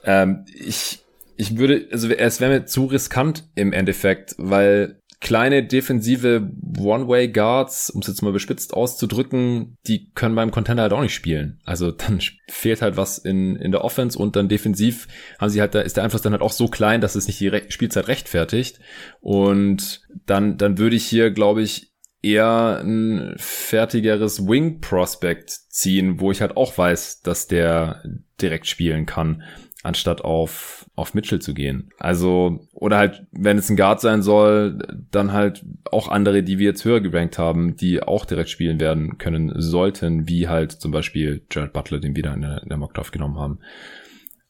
Ähm, 0.03 0.45
ich, 0.53 0.99
ich 1.35 1.57
würde, 1.57 1.87
also 1.91 2.09
es 2.09 2.39
wäre 2.39 2.51
mir 2.51 2.65
zu 2.65 2.85
riskant 2.85 3.45
im 3.55 3.73
Endeffekt, 3.73 4.35
weil 4.37 4.99
kleine 5.19 5.63
defensive 5.63 6.51
One-Way-Guards, 6.77 7.89
um 7.89 8.01
es 8.01 8.07
jetzt 8.07 8.21
mal 8.21 8.31
bespitzt 8.31 8.73
auszudrücken, 8.73 9.75
die 9.87 10.11
können 10.13 10.35
beim 10.35 10.51
Contender 10.51 10.83
halt 10.83 10.93
auch 10.93 11.01
nicht 11.01 11.15
spielen. 11.15 11.59
Also 11.65 11.91
dann 11.91 12.19
fehlt 12.49 12.81
halt 12.81 12.97
was 12.97 13.17
in, 13.17 13.55
in 13.55 13.71
der 13.71 13.83
Offense 13.83 14.17
und 14.17 14.35
dann 14.35 14.47
defensiv 14.47 15.07
haben 15.39 15.49
sie 15.49 15.59
halt, 15.59 15.73
da 15.73 15.81
ist 15.81 15.97
der 15.97 16.03
Einfluss 16.03 16.21
dann 16.21 16.33
halt 16.33 16.43
auch 16.43 16.51
so 16.51 16.67
klein, 16.67 17.01
dass 17.01 17.15
es 17.15 17.27
nicht 17.27 17.39
die 17.39 17.47
Re 17.47 17.63
Spielzeit 17.69 18.07
rechtfertigt. 18.07 18.79
Und 19.19 20.01
dann, 20.27 20.57
dann 20.57 20.77
würde 20.77 20.95
ich 20.95 21.05
hier, 21.05 21.31
glaube 21.31 21.63
ich, 21.63 21.93
eher 22.21 22.81
ein 22.83 23.35
fertigeres 23.37 24.47
Wing 24.47 24.81
Prospect 24.81 25.49
ziehen, 25.49 26.19
wo 26.19 26.31
ich 26.31 26.41
halt 26.41 26.57
auch 26.57 26.77
weiß, 26.77 27.21
dass 27.21 27.47
der 27.47 28.03
direkt 28.39 28.67
spielen 28.67 29.05
kann 29.05 29.43
anstatt 29.83 30.21
auf, 30.21 30.85
auf 30.95 31.13
Mitchell 31.13 31.39
zu 31.39 31.53
gehen. 31.53 31.89
Also, 31.97 32.67
oder 32.73 32.97
halt, 32.97 33.25
wenn 33.31 33.57
es 33.57 33.69
ein 33.69 33.77
Guard 33.77 34.01
sein 34.01 34.21
soll, 34.21 34.77
dann 35.11 35.31
halt 35.33 35.65
auch 35.91 36.09
andere, 36.09 36.43
die 36.43 36.59
wir 36.59 36.67
jetzt 36.67 36.83
höher 36.83 36.99
gerankt 36.99 37.37
haben, 37.37 37.75
die 37.75 38.03
auch 38.03 38.25
direkt 38.25 38.49
spielen 38.49 38.79
werden 38.79 39.17
können 39.17 39.53
sollten, 39.55 40.27
wie 40.27 40.47
halt 40.47 40.73
zum 40.73 40.91
Beispiel 40.91 41.45
Jared 41.49 41.73
Butler, 41.73 41.99
den 41.99 42.15
wir 42.15 42.23
da 42.23 42.33
in 42.33 42.41
der, 42.41 42.61
in 42.63 42.69
der 42.69 42.77
Mockdraft 42.77 43.11
genommen 43.11 43.39
haben. 43.39 43.59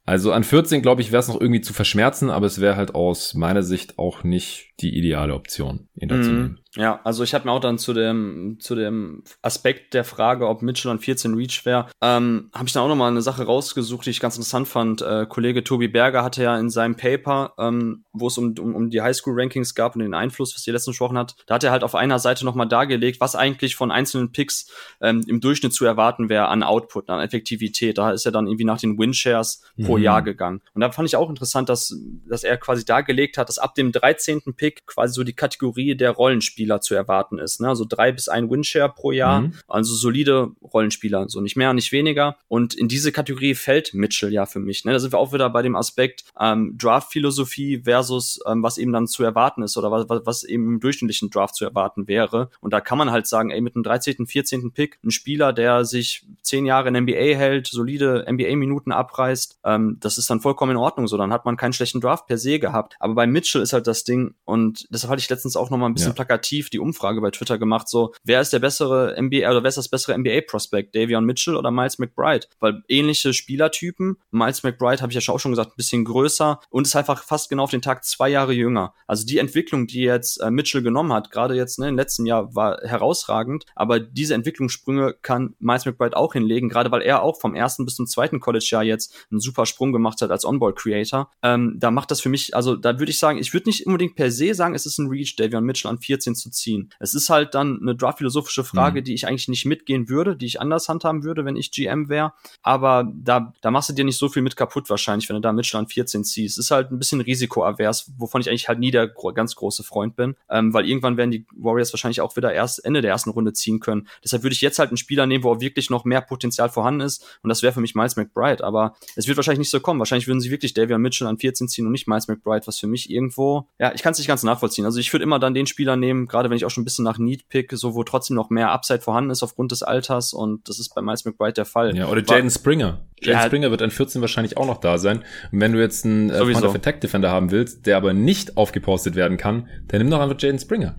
Also 0.05 0.31
an 0.31 0.45
14, 0.45 0.81
glaube 0.81 1.01
ich, 1.01 1.11
wäre 1.11 1.19
es 1.19 1.27
noch 1.27 1.39
irgendwie 1.39 1.61
zu 1.61 1.73
verschmerzen, 1.73 2.29
aber 2.29 2.45
es 2.45 2.61
wäre 2.61 2.77
halt 2.77 2.95
aus 2.95 3.33
meiner 3.33 3.61
Sicht 3.61 3.99
auch 3.99 4.23
nicht 4.23 4.73
die 4.79 4.97
ideale 4.97 5.33
Option, 5.33 5.89
ihn 5.95 6.07
da 6.07 6.21
zu 6.21 6.29
mhm. 6.29 6.35
nehmen. 6.35 6.59
Ja, 6.77 6.99
also 7.03 7.23
ich 7.23 7.33
habe 7.33 7.45
mir 7.45 7.51
auch 7.51 7.59
dann 7.59 7.77
zu 7.77 7.93
dem, 7.93 8.57
zu 8.59 8.75
dem 8.75 9.23
Aspekt 9.41 9.93
der 9.93 10.03
Frage, 10.03 10.47
ob 10.47 10.61
Mitchell 10.61 10.91
an 10.91 10.99
14 10.99 11.33
Reach 11.33 11.65
wäre, 11.65 11.87
ähm, 12.01 12.49
habe 12.53 12.67
ich 12.67 12.73
dann 12.73 12.83
auch 12.83 12.87
nochmal 12.87 13.11
eine 13.11 13.21
Sache 13.21 13.43
rausgesucht, 13.43 14.05
die 14.05 14.11
ich 14.11 14.19
ganz 14.19 14.35
interessant 14.35 14.67
fand. 14.67 15.01
Äh, 15.01 15.25
Kollege 15.27 15.63
Tobi 15.63 15.87
Berger 15.87 16.23
hatte 16.23 16.43
ja 16.43 16.57
in 16.57 16.69
seinem 16.69 16.95
Paper, 16.95 17.53
ähm, 17.57 18.05
wo 18.13 18.27
es 18.27 18.37
um, 18.37 18.55
um, 18.59 18.75
um 18.75 18.89
die 18.89 19.01
Highschool-Rankings 19.01 19.75
gab 19.75 19.95
und 19.95 20.01
den 20.01 20.13
Einfluss, 20.13 20.53
was 20.55 20.65
ihr 20.67 20.73
letzten 20.73 20.91
gesprochen 20.91 21.17
hat, 21.17 21.35
da 21.47 21.55
hat 21.55 21.63
er 21.63 21.71
halt 21.71 21.83
auf 21.83 21.95
einer 21.95 22.19
Seite 22.19 22.45
nochmal 22.45 22.67
dargelegt, 22.67 23.19
was 23.19 23.35
eigentlich 23.35 23.75
von 23.75 23.91
einzelnen 23.91 24.31
Picks 24.31 24.71
ähm, 25.01 25.23
im 25.27 25.41
Durchschnitt 25.41 25.73
zu 25.73 25.85
erwarten 25.85 26.29
wäre 26.29 26.47
an 26.47 26.63
Output, 26.63 27.09
an 27.09 27.19
Effektivität. 27.19 27.97
Da 27.97 28.11
ist 28.11 28.25
er 28.25 28.31
dann 28.31 28.47
irgendwie 28.47 28.65
nach 28.65 28.79
den 28.79 28.97
Win-Shares 28.97 29.63
mhm. 29.75 29.85
pro 29.85 29.97
Jahr 29.97 30.21
gegangen. 30.21 30.61
Und 30.73 30.81
da 30.81 30.91
fand 30.91 31.07
ich 31.07 31.15
auch 31.15 31.29
interessant, 31.29 31.69
dass, 31.69 31.95
dass 32.27 32.43
er 32.43 32.57
quasi 32.57 32.85
dargelegt 32.85 33.37
hat, 33.37 33.49
dass 33.49 33.57
ab 33.57 33.75
dem 33.75 33.91
13. 33.91 34.41
Pick 34.55 34.85
quasi 34.85 35.13
so 35.13 35.23
die 35.23 35.33
Kategorie 35.33 35.95
der 35.95 36.11
Rollenspiele 36.11 36.66
Rollenspieler 36.67 36.81
zu 36.81 36.95
erwarten 36.95 37.39
ist. 37.39 37.61
Ne? 37.61 37.67
Also 37.67 37.85
drei 37.87 38.11
bis 38.11 38.27
ein 38.27 38.49
Winshare 38.49 38.89
pro 38.89 39.11
Jahr, 39.11 39.41
mhm. 39.41 39.53
also 39.67 39.95
solide 39.95 40.51
Rollenspieler, 40.61 41.29
so 41.29 41.41
nicht 41.41 41.55
mehr, 41.55 41.73
nicht 41.73 41.91
weniger. 41.91 42.37
Und 42.47 42.73
in 42.73 42.87
diese 42.87 43.11
Kategorie 43.11 43.55
fällt 43.55 43.93
Mitchell 43.93 44.33
ja 44.33 44.45
für 44.45 44.59
mich. 44.59 44.85
Ne? 44.85 44.91
Da 44.91 44.99
sind 44.99 45.13
wir 45.13 45.19
auch 45.19 45.33
wieder 45.33 45.49
bei 45.49 45.61
dem 45.61 45.75
Aspekt 45.75 46.25
ähm, 46.39 46.77
Draft-Philosophie 46.77 47.81
versus 47.83 48.39
ähm, 48.45 48.63
was 48.63 48.77
eben 48.77 48.91
dann 48.91 49.07
zu 49.07 49.23
erwarten 49.23 49.63
ist 49.63 49.77
oder 49.77 49.91
was, 49.91 50.05
was 50.25 50.43
eben 50.43 50.67
im 50.67 50.79
durchschnittlichen 50.79 51.29
Draft 51.29 51.55
zu 51.55 51.65
erwarten 51.65 52.07
wäre. 52.07 52.49
Und 52.59 52.73
da 52.73 52.81
kann 52.81 52.97
man 52.97 53.11
halt 53.11 53.27
sagen, 53.27 53.49
ey, 53.49 53.61
mit 53.61 53.75
einem 53.75 53.83
13., 53.83 54.27
14. 54.27 54.71
Pick, 54.71 54.99
ein 55.03 55.11
Spieler, 55.11 55.53
der 55.53 55.85
sich 55.85 56.25
zehn 56.41 56.65
Jahre 56.65 56.89
in 56.89 57.03
NBA 57.03 57.35
hält, 57.35 57.67
solide 57.67 58.25
NBA-Minuten 58.29 58.91
abreißt, 58.91 59.59
ähm, 59.63 59.97
das 59.99 60.17
ist 60.17 60.29
dann 60.29 60.41
vollkommen 60.41 60.71
in 60.71 60.77
Ordnung 60.77 61.07
so. 61.07 61.17
Dann 61.17 61.31
hat 61.31 61.45
man 61.45 61.57
keinen 61.57 61.73
schlechten 61.73 62.01
Draft 62.01 62.27
per 62.27 62.37
se 62.37 62.59
gehabt. 62.59 62.95
Aber 62.99 63.15
bei 63.15 63.27
Mitchell 63.27 63.61
ist 63.61 63.73
halt 63.73 63.87
das 63.87 64.03
Ding, 64.03 64.35
und 64.45 64.87
deshalb 64.89 65.11
hatte 65.11 65.19
ich 65.19 65.29
letztens 65.29 65.55
auch 65.55 65.69
noch 65.69 65.77
mal 65.77 65.85
ein 65.85 65.93
bisschen 65.93 66.09
ja. 66.09 66.15
plakativ 66.15 66.56
die 66.65 66.79
Umfrage 66.79 67.21
bei 67.21 67.31
Twitter 67.31 67.57
gemacht, 67.57 67.87
so, 67.87 68.13
wer 68.23 68.41
ist 68.41 68.53
der 68.53 68.59
bessere 68.59 69.15
NBA, 69.21 69.49
oder 69.49 69.63
wer 69.63 69.69
ist 69.69 69.77
das 69.77 69.89
bessere 69.89 70.17
NBA-Prospect, 70.17 70.95
Davion 70.95 71.25
Mitchell 71.25 71.55
oder 71.55 71.71
Miles 71.71 71.99
McBride? 71.99 72.47
Weil 72.59 72.83
ähnliche 72.87 73.33
Spielertypen, 73.33 74.17
Miles 74.31 74.63
McBride, 74.63 75.01
habe 75.01 75.11
ich 75.11 75.25
ja 75.25 75.33
auch 75.33 75.39
schon 75.39 75.51
gesagt, 75.51 75.71
ein 75.71 75.77
bisschen 75.77 76.05
größer 76.05 76.59
und 76.69 76.87
ist 76.87 76.95
einfach 76.95 77.23
fast 77.23 77.49
genau 77.49 77.63
auf 77.63 77.71
den 77.71 77.81
Tag 77.81 78.03
zwei 78.03 78.29
Jahre 78.29 78.53
jünger. 78.53 78.93
Also 79.05 79.25
die 79.25 79.37
Entwicklung, 79.37 79.87
die 79.87 80.01
jetzt 80.01 80.37
äh, 80.37 80.51
Mitchell 80.51 80.81
genommen 80.81 81.13
hat, 81.13 81.31
gerade 81.31 81.55
jetzt 81.55 81.79
ne, 81.79 81.89
im 81.89 81.95
letzten 81.95 82.25
Jahr, 82.25 82.55
war 82.55 82.79
herausragend, 82.81 83.65
aber 83.75 83.99
diese 83.99 84.33
Entwicklungssprünge 84.33 85.15
kann 85.21 85.55
Miles 85.59 85.85
McBride 85.85 86.17
auch 86.17 86.33
hinlegen, 86.33 86.69
gerade 86.69 86.91
weil 86.91 87.01
er 87.01 87.21
auch 87.21 87.39
vom 87.39 87.55
ersten 87.55 87.85
bis 87.85 87.95
zum 87.95 88.07
zweiten 88.07 88.39
College-Jahr 88.39 88.83
jetzt 88.83 89.13
einen 89.31 89.39
super 89.39 89.65
Sprung 89.65 89.91
gemacht 89.91 90.21
hat 90.21 90.31
als 90.31 90.45
On-Ball-Creator. 90.45 91.29
Ähm, 91.43 91.75
da 91.77 91.91
macht 91.91 92.11
das 92.11 92.21
für 92.21 92.29
mich, 92.29 92.55
also 92.55 92.75
da 92.75 92.99
würde 92.99 93.11
ich 93.11 93.19
sagen, 93.19 93.37
ich 93.37 93.53
würde 93.53 93.69
nicht 93.69 93.85
unbedingt 93.85 94.15
per 94.15 94.31
se 94.31 94.53
sagen, 94.53 94.75
es 94.75 94.85
ist 94.85 94.97
ein 94.97 95.07
Reach, 95.07 95.35
Davion 95.35 95.63
Mitchell 95.63 95.89
an 95.89 95.99
14 95.99 96.35
zu 96.37 96.49
ziehen. 96.49 96.89
Es 96.99 97.13
ist 97.13 97.29
halt 97.29 97.53
dann 97.53 97.79
eine 97.81 97.95
draft-philosophische 97.95 98.63
Frage, 98.63 99.01
mhm. 99.01 99.05
die 99.05 99.13
ich 99.13 99.27
eigentlich 99.27 99.47
nicht 99.47 99.65
mitgehen 99.65 100.07
würde, 100.09 100.35
die 100.37 100.45
ich 100.45 100.61
anders 100.61 100.87
handhaben 100.87 101.23
würde, 101.23 101.43
wenn 101.43 101.55
ich 101.55 101.71
GM 101.71 102.09
wäre. 102.09 102.33
Aber 102.61 103.11
da, 103.13 103.53
da 103.61 103.71
machst 103.71 103.89
du 103.89 103.93
dir 103.93 104.05
nicht 104.05 104.17
so 104.17 104.29
viel 104.29 104.41
mit 104.41 104.55
kaputt 104.55 104.89
wahrscheinlich, 104.89 105.27
wenn 105.29 105.35
du 105.35 105.41
da 105.41 105.51
Mitchell 105.51 105.79
an 105.79 105.87
14 105.87 106.23
ziehst. 106.23 106.57
Es 106.57 106.65
ist 106.65 106.71
halt 106.71 106.91
ein 106.91 106.99
bisschen 106.99 107.21
risikoavers, 107.21 108.11
wovon 108.17 108.41
ich 108.41 108.49
eigentlich 108.49 108.67
halt 108.69 108.79
nie 108.79 108.91
der 108.91 109.07
ganz 109.07 109.55
große 109.55 109.83
Freund 109.83 110.15
bin, 110.15 110.35
ähm, 110.49 110.73
weil 110.73 110.87
irgendwann 110.87 111.17
werden 111.17 111.31
die 111.31 111.45
Warriors 111.55 111.91
wahrscheinlich 111.91 112.21
auch 112.21 112.35
wieder 112.35 112.53
erst 112.53 112.83
Ende 112.85 113.01
der 113.01 113.11
ersten 113.11 113.31
Runde 113.31 113.53
ziehen 113.53 113.79
können. 113.79 114.07
Deshalb 114.23 114.43
würde 114.43 114.53
ich 114.53 114.61
jetzt 114.61 114.79
halt 114.79 114.89
einen 114.89 114.97
Spieler 114.97 115.25
nehmen, 115.25 115.43
wo 115.43 115.51
auch 115.51 115.59
wirklich 115.59 115.89
noch 115.89 116.05
mehr 116.05 116.21
Potenzial 116.21 116.69
vorhanden 116.69 117.01
ist 117.01 117.23
und 117.41 117.49
das 117.49 117.63
wäre 117.63 117.73
für 117.73 117.81
mich 117.81 117.95
Miles 117.95 118.15
McBride. 118.15 118.63
Aber 118.63 118.95
es 119.15 119.27
wird 119.27 119.37
wahrscheinlich 119.37 119.59
nicht 119.59 119.69
so 119.69 119.79
kommen. 119.79 119.99
Wahrscheinlich 119.99 120.27
würden 120.27 120.41
sie 120.41 120.51
wirklich 120.51 120.73
Davion 120.73 121.01
Mitchell 121.01 121.27
an 121.27 121.37
14 121.37 121.67
ziehen 121.67 121.85
und 121.85 121.91
nicht 121.91 122.07
Miles 122.07 122.27
McBride, 122.27 122.67
was 122.67 122.79
für 122.79 122.87
mich 122.87 123.09
irgendwo, 123.09 123.67
ja, 123.79 123.93
ich 123.93 124.01
kann 124.01 124.11
es 124.11 124.17
nicht 124.19 124.27
ganz 124.27 124.43
nachvollziehen. 124.43 124.85
Also 124.85 124.99
ich 124.99 125.11
würde 125.13 125.23
immer 125.23 125.39
dann 125.39 125.53
den 125.53 125.67
Spieler 125.67 125.95
nehmen, 125.95 126.26
gerade 126.27 126.49
wenn 126.49 126.57
ich 126.57 126.65
auch 126.65 126.69
schon 126.69 126.81
ein 126.81 126.85
bisschen 126.85 127.05
nach 127.05 127.17
Need 127.17 127.49
pick, 127.49 127.71
so 127.73 127.95
wo 127.95 128.03
trotzdem 128.03 128.35
noch 128.35 128.49
mehr 128.49 128.71
Upside 128.71 129.01
vorhanden 129.01 129.31
ist 129.31 129.43
aufgrund 129.43 129.71
des 129.71 129.83
Alters 129.83 130.33
und 130.33 130.67
das 130.69 130.79
ist 130.79 130.93
bei 130.93 131.01
Miles 131.01 131.25
McBride 131.25 131.53
der 131.53 131.65
Fall. 131.65 131.95
Ja, 131.95 132.07
oder 132.07 132.23
Jaden 132.23 132.49
Springer. 132.49 132.99
Jaden 133.19 133.39
ja, 133.39 133.45
Springer 133.45 133.71
wird 133.71 133.81
an 133.81 133.91
14 133.91 134.21
wahrscheinlich 134.21 134.57
auch 134.57 134.67
noch 134.67 134.77
da 134.77 134.97
sein. 134.97 135.23
Und 135.51 135.59
wenn 135.59 135.73
du 135.73 135.79
jetzt 135.79 136.05
einen 136.05 136.29
äh, 136.29 136.39
Point 136.39 136.63
of 136.63 136.75
Attack 136.75 137.01
Defender 137.01 137.31
haben 137.31 137.51
willst, 137.51 137.85
der 137.85 137.97
aber 137.97 138.13
nicht 138.13 138.57
aufgepostet 138.57 139.15
werden 139.15 139.37
kann, 139.37 139.67
dann 139.87 139.99
nimm 139.99 140.09
doch 140.09 140.19
einfach 140.19 140.39
Jaden 140.39 140.59
Springer. 140.59 140.95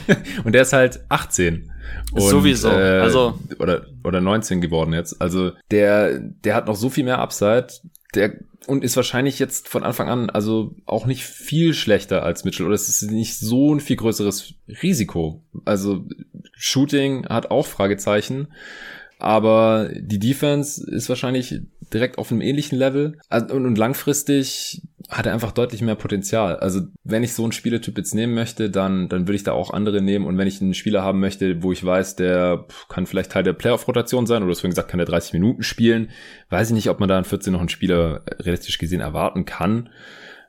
und 0.44 0.52
der 0.52 0.62
ist 0.62 0.72
halt 0.72 1.00
18. 1.08 1.72
Und, 2.12 2.20
Sowieso. 2.20 2.68
Äh, 2.68 3.00
also 3.00 3.38
oder 3.58 3.86
oder 4.04 4.20
19 4.20 4.60
geworden 4.60 4.92
jetzt. 4.92 5.20
Also 5.20 5.52
der 5.70 6.18
der 6.18 6.54
hat 6.54 6.66
noch 6.66 6.76
so 6.76 6.90
viel 6.90 7.04
mehr 7.04 7.18
Upside. 7.18 7.68
Der 8.14 8.34
und 8.66 8.84
ist 8.84 8.96
wahrscheinlich 8.96 9.38
jetzt 9.38 9.68
von 9.68 9.82
Anfang 9.82 10.08
an 10.08 10.30
also 10.30 10.74
auch 10.86 11.06
nicht 11.06 11.24
viel 11.24 11.74
schlechter 11.74 12.22
als 12.22 12.44
Mitchell 12.44 12.66
oder 12.66 12.74
es 12.74 12.88
ist 12.88 13.10
nicht 13.10 13.38
so 13.38 13.74
ein 13.74 13.80
viel 13.80 13.96
größeres 13.96 14.54
Risiko. 14.82 15.42
Also 15.64 16.06
Shooting 16.54 17.26
hat 17.28 17.50
auch 17.50 17.66
Fragezeichen, 17.66 18.48
aber 19.18 19.90
die 19.94 20.18
Defense 20.18 20.88
ist 20.90 21.08
wahrscheinlich 21.08 21.60
direkt 21.92 22.18
auf 22.18 22.30
einem 22.30 22.40
ähnlichen 22.40 22.78
Level 22.78 23.18
also, 23.28 23.54
und, 23.54 23.76
langfristig 23.76 24.82
hat 25.08 25.26
er 25.26 25.34
einfach 25.34 25.52
deutlich 25.52 25.82
mehr 25.82 25.94
Potenzial. 25.94 26.56
Also 26.56 26.80
wenn 27.04 27.22
ich 27.22 27.34
so 27.34 27.42
einen 27.42 27.52
Spielertyp 27.52 27.98
jetzt 27.98 28.14
nehmen 28.14 28.34
möchte, 28.34 28.70
dann, 28.70 29.08
dann 29.08 29.22
würde 29.22 29.36
ich 29.36 29.42
da 29.42 29.52
auch 29.52 29.70
andere 29.72 30.00
nehmen. 30.00 30.26
Und 30.26 30.38
wenn 30.38 30.48
ich 30.48 30.62
einen 30.62 30.74
Spieler 30.74 31.02
haben 31.02 31.20
möchte, 31.20 31.62
wo 31.62 31.72
ich 31.72 31.84
weiß, 31.84 32.16
der 32.16 32.66
kann 32.88 33.06
vielleicht 33.06 33.32
Teil 33.32 33.42
der 33.42 33.52
Playoff-Rotation 33.52 34.26
sein, 34.26 34.42
oder 34.42 34.52
deswegen 34.52 34.70
gesagt, 34.70 34.88
kann 34.88 34.98
der 34.98 35.06
30 35.06 35.34
Minuten 35.34 35.62
spielen, 35.62 36.10
weiß 36.50 36.68
ich 36.68 36.74
nicht, 36.74 36.88
ob 36.88 37.00
man 37.00 37.08
da 37.08 37.18
in 37.18 37.24
14 37.24 37.52
noch 37.52 37.60
einen 37.60 37.68
Spieler 37.68 38.22
realistisch 38.40 38.78
gesehen 38.78 39.00
erwarten 39.00 39.44
kann. 39.44 39.90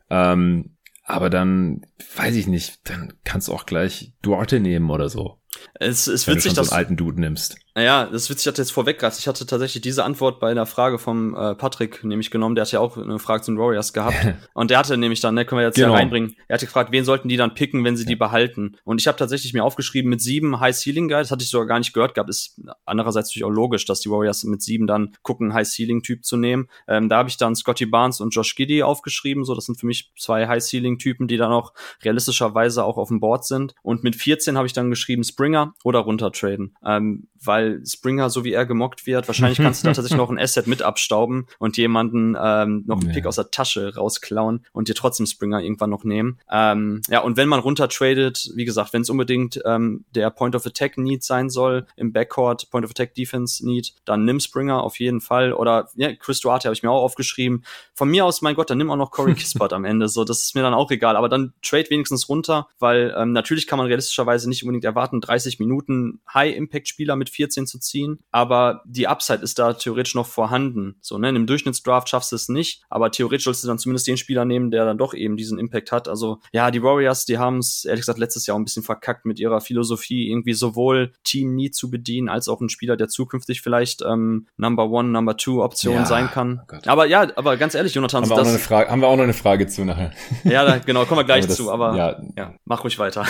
Ähm, 0.09 0.77
aber 1.03 1.29
dann, 1.29 1.81
weiß 2.15 2.35
ich 2.35 2.47
nicht, 2.47 2.89
dann 2.89 3.13
kannst 3.25 3.49
du 3.49 3.53
auch 3.53 3.65
gleich 3.65 4.13
Duarte 4.21 4.59
nehmen 4.59 4.89
oder 4.89 5.09
so. 5.09 5.39
Es, 5.75 6.07
es 6.07 6.27
wird 6.27 6.41
sich 6.41 6.53
das. 6.53 6.67
So 6.67 6.73
einen 6.73 6.79
alten 6.79 6.97
Dude 6.97 7.19
nimmst. 7.19 7.57
Naja, 7.75 8.05
das 8.05 8.23
ist 8.23 8.29
witzig, 8.29 8.43
ich 8.43 8.47
hatte 8.49 8.61
jetzt 8.61 8.71
vorweggreift. 8.71 9.17
Ich 9.17 9.27
hatte 9.27 9.47
tatsächlich 9.47 9.81
diese 9.81 10.03
Antwort 10.03 10.39
bei 10.39 10.51
einer 10.51 10.67
Frage 10.67 10.99
vom 10.99 11.35
äh, 11.35 11.55
Patrick 11.55 12.03
nämlich 12.03 12.29
genommen. 12.29 12.53
Der 12.53 12.65
hat 12.65 12.71
ja 12.71 12.79
auch 12.79 12.97
eine 12.97 13.17
Frage 13.17 13.41
zu 13.41 13.51
den 13.51 13.57
Warriors 13.57 13.93
gehabt. 13.93 14.15
und 14.53 14.69
der 14.69 14.77
hatte 14.77 14.95
nämlich 14.95 15.21
dann, 15.21 15.33
ne, 15.33 15.43
können 15.43 15.59
wir 15.59 15.65
jetzt 15.65 15.75
genau. 15.75 15.89
ja 15.89 15.95
reinbringen. 15.95 16.35
Er 16.47 16.55
hatte 16.55 16.67
gefragt, 16.67 16.91
wen 16.91 17.03
sollten 17.03 17.29
die 17.29 17.37
dann 17.37 17.55
picken, 17.55 17.83
wenn 17.83 17.97
sie 17.97 18.03
ja. 18.03 18.09
die 18.09 18.15
behalten? 18.15 18.77
Und 18.83 19.01
ich 19.01 19.07
habe 19.07 19.17
tatsächlich 19.17 19.53
mir 19.53 19.63
aufgeschrieben, 19.63 20.07
mit 20.07 20.21
sieben 20.21 20.59
High 20.59 20.75
Ceiling 20.75 21.07
Guys, 21.07 21.31
hatte 21.31 21.43
ich 21.43 21.49
sogar 21.49 21.65
gar 21.65 21.79
nicht 21.79 21.93
gehört 21.93 22.13
gehabt. 22.13 22.29
Ist 22.29 22.61
andererseits 22.85 23.29
natürlich 23.29 23.45
auch 23.45 23.49
logisch, 23.49 23.85
dass 23.85 24.01
die 24.01 24.09
Warriors 24.11 24.43
mit 24.43 24.61
sieben 24.61 24.85
dann 24.85 25.15
gucken, 25.23 25.55
High 25.55 25.67
Ceiling 25.67 26.03
Typ 26.03 26.23
zu 26.23 26.37
nehmen. 26.37 26.69
Ähm, 26.87 27.09
da 27.09 27.17
habe 27.17 27.29
ich 27.29 27.37
dann 27.37 27.55
Scotty 27.55 27.87
Barnes 27.87 28.21
und 28.21 28.35
Josh 28.35 28.53
Giddy 28.53 28.83
aufgeschrieben. 28.83 29.45
So, 29.45 29.55
das 29.55 29.65
sind 29.65 29.79
für 29.79 29.87
mich 29.87 30.11
zwei 30.15 30.47
High 30.47 30.63
Ceiling 30.63 30.99
Typen, 30.99 31.27
die 31.27 31.37
dann 31.37 31.51
auch 31.51 31.73
realistischerweise 32.03 32.83
auch 32.83 32.97
auf 32.97 33.07
dem 33.07 33.19
Board 33.19 33.45
sind. 33.45 33.73
Und 33.81 34.03
mit 34.03 34.15
14 34.15 34.57
habe 34.57 34.67
ich 34.67 34.73
dann 34.73 34.91
geschrieben 34.91 35.23
Springer 35.43 35.73
oder 35.83 35.99
runtertraden. 35.99 36.75
Ähm, 36.85 37.27
weil 37.45 37.81
Springer, 37.85 38.29
so 38.29 38.43
wie 38.43 38.53
er 38.53 38.65
gemockt 38.65 39.05
wird, 39.05 39.27
wahrscheinlich 39.27 39.57
kannst 39.57 39.83
du 39.83 39.87
da 39.87 39.93
tatsächlich 39.93 40.17
noch 40.17 40.29
ein 40.29 40.39
Asset 40.39 40.67
mit 40.67 40.81
abstauben 40.81 41.47
und 41.59 41.77
jemanden 41.77 42.37
ähm, 42.41 42.83
noch 42.87 42.99
einen 42.99 43.09
ja. 43.09 43.13
Pick 43.13 43.25
aus 43.25 43.35
der 43.35 43.51
Tasche 43.51 43.95
rausklauen 43.95 44.65
und 44.71 44.87
dir 44.87 44.95
trotzdem 44.95 45.25
Springer 45.25 45.61
irgendwann 45.61 45.89
noch 45.89 46.03
nehmen. 46.03 46.39
Ähm, 46.49 47.01
ja, 47.09 47.19
und 47.19 47.37
wenn 47.37 47.49
man 47.49 47.59
runtertradet, 47.59 48.51
wie 48.55 48.65
gesagt, 48.65 48.93
wenn 48.93 49.01
es 49.01 49.09
unbedingt 49.09 49.59
ähm, 49.65 50.05
der 50.15 50.29
Point 50.29 50.55
of 50.55 50.65
Attack 50.65 50.97
Need 50.97 51.23
sein 51.23 51.49
soll, 51.49 51.85
im 51.95 52.13
Backcourt 52.13 52.69
Point 52.69 52.85
of 52.85 52.91
Attack 52.91 53.15
Defense 53.15 53.65
Need, 53.65 53.93
dann 54.05 54.25
nimm 54.25 54.39
Springer 54.39 54.81
auf 54.81 54.99
jeden 54.99 55.21
Fall. 55.21 55.53
Oder 55.53 55.89
ja, 55.95 56.13
Chris 56.15 56.39
Duarte 56.39 56.67
habe 56.67 56.73
ich 56.73 56.83
mir 56.83 56.91
auch 56.91 57.03
aufgeschrieben. 57.03 57.63
Von 57.93 58.09
mir 58.09 58.25
aus, 58.25 58.41
mein 58.41 58.55
Gott, 58.55 58.69
dann 58.69 58.77
nimm 58.77 58.89
auch 58.89 58.95
noch 58.95 59.11
Corey 59.11 59.33
Kispert 59.35 59.73
am 59.73 59.85
Ende. 59.85 60.07
So, 60.07 60.23
das 60.23 60.43
ist 60.43 60.55
mir 60.55 60.61
dann 60.61 60.73
auch 60.73 60.89
egal. 60.91 61.17
Aber 61.17 61.29
dann 61.29 61.53
trade 61.61 61.89
wenigstens 61.89 62.29
runter, 62.29 62.67
weil 62.79 63.13
ähm, 63.17 63.33
natürlich 63.33 63.67
kann 63.67 63.77
man 63.77 63.87
realistischerweise 63.87 64.47
nicht 64.47 64.63
unbedingt 64.63 64.85
erwarten, 64.85 65.19
30 65.33 65.59
Minuten 65.59 66.19
High-Impact-Spieler 66.31 67.15
mit 67.15 67.29
14 67.29 67.65
zu 67.65 67.79
ziehen, 67.79 68.19
aber 68.31 68.83
die 68.85 69.07
Upside 69.07 69.41
ist 69.41 69.57
da 69.57 69.73
theoretisch 69.73 70.15
noch 70.15 70.27
vorhanden. 70.27 70.95
So, 71.01 71.17
ne, 71.17 71.29
im 71.29 71.47
Durchschnittsdraft 71.47 72.09
schaffst 72.09 72.31
du 72.31 72.35
es 72.35 72.49
nicht, 72.49 72.83
aber 72.89 73.11
theoretisch 73.11 73.45
sollst 73.45 73.63
du 73.63 73.67
dann 73.67 73.79
zumindest 73.79 74.07
den 74.07 74.17
Spieler 74.17 74.45
nehmen, 74.45 74.69
der 74.69 74.85
dann 74.85 74.97
doch 74.97 75.13
eben 75.13 75.37
diesen 75.37 75.57
Impact 75.57 75.91
hat. 75.91 76.07
Also, 76.07 76.39
ja, 76.51 76.69
die 76.69 76.83
Warriors, 76.83 77.25
die 77.25 77.39
haben 77.39 77.57
es 77.57 77.85
ehrlich 77.85 78.01
gesagt 78.01 78.19
letztes 78.19 78.45
Jahr 78.45 78.55
auch 78.55 78.59
ein 78.59 78.65
bisschen 78.65 78.83
verkackt 78.83 79.25
mit 79.25 79.39
ihrer 79.39 79.59
Philosophie, 79.61 80.29
irgendwie 80.29 80.53
sowohl 80.53 81.13
Team 81.23 81.55
nie 81.55 81.71
zu 81.71 81.89
bedienen, 81.89 82.29
als 82.29 82.47
auch 82.47 82.61
ein 82.61 82.69
Spieler, 82.69 82.95
der 82.95 83.07
zukünftig 83.07 83.61
vielleicht 83.61 84.03
ähm, 84.03 84.47
Number 84.57 84.89
One, 84.89 85.09
Number 85.09 85.35
Two 85.35 85.63
Option 85.63 85.95
ja, 85.95 86.05
sein 86.05 86.29
kann. 86.29 86.61
Oh 86.71 86.77
aber 86.85 87.05
ja, 87.05 87.27
aber 87.35 87.57
ganz 87.57 87.73
ehrlich, 87.73 87.95
Jonathan, 87.95 88.23
haben 88.23 88.29
wir, 88.29 88.35
auch 88.35 88.43
noch 88.43 88.49
eine 88.49 88.59
Frage, 88.59 88.91
haben 88.91 89.01
wir 89.01 89.07
auch 89.07 89.15
noch 89.15 89.23
eine 89.23 89.33
Frage 89.33 89.67
zu 89.67 89.83
nachher. 89.83 90.11
Ja, 90.43 90.63
da, 90.65 90.77
genau, 90.77 91.05
kommen 91.05 91.21
wir 91.21 91.23
gleich 91.25 91.47
das, 91.47 91.57
zu, 91.57 91.71
aber 91.71 91.95
ja, 91.95 92.21
ja, 92.37 92.53
mach 92.65 92.83
ruhig 92.83 92.99
weiter. 92.99 93.25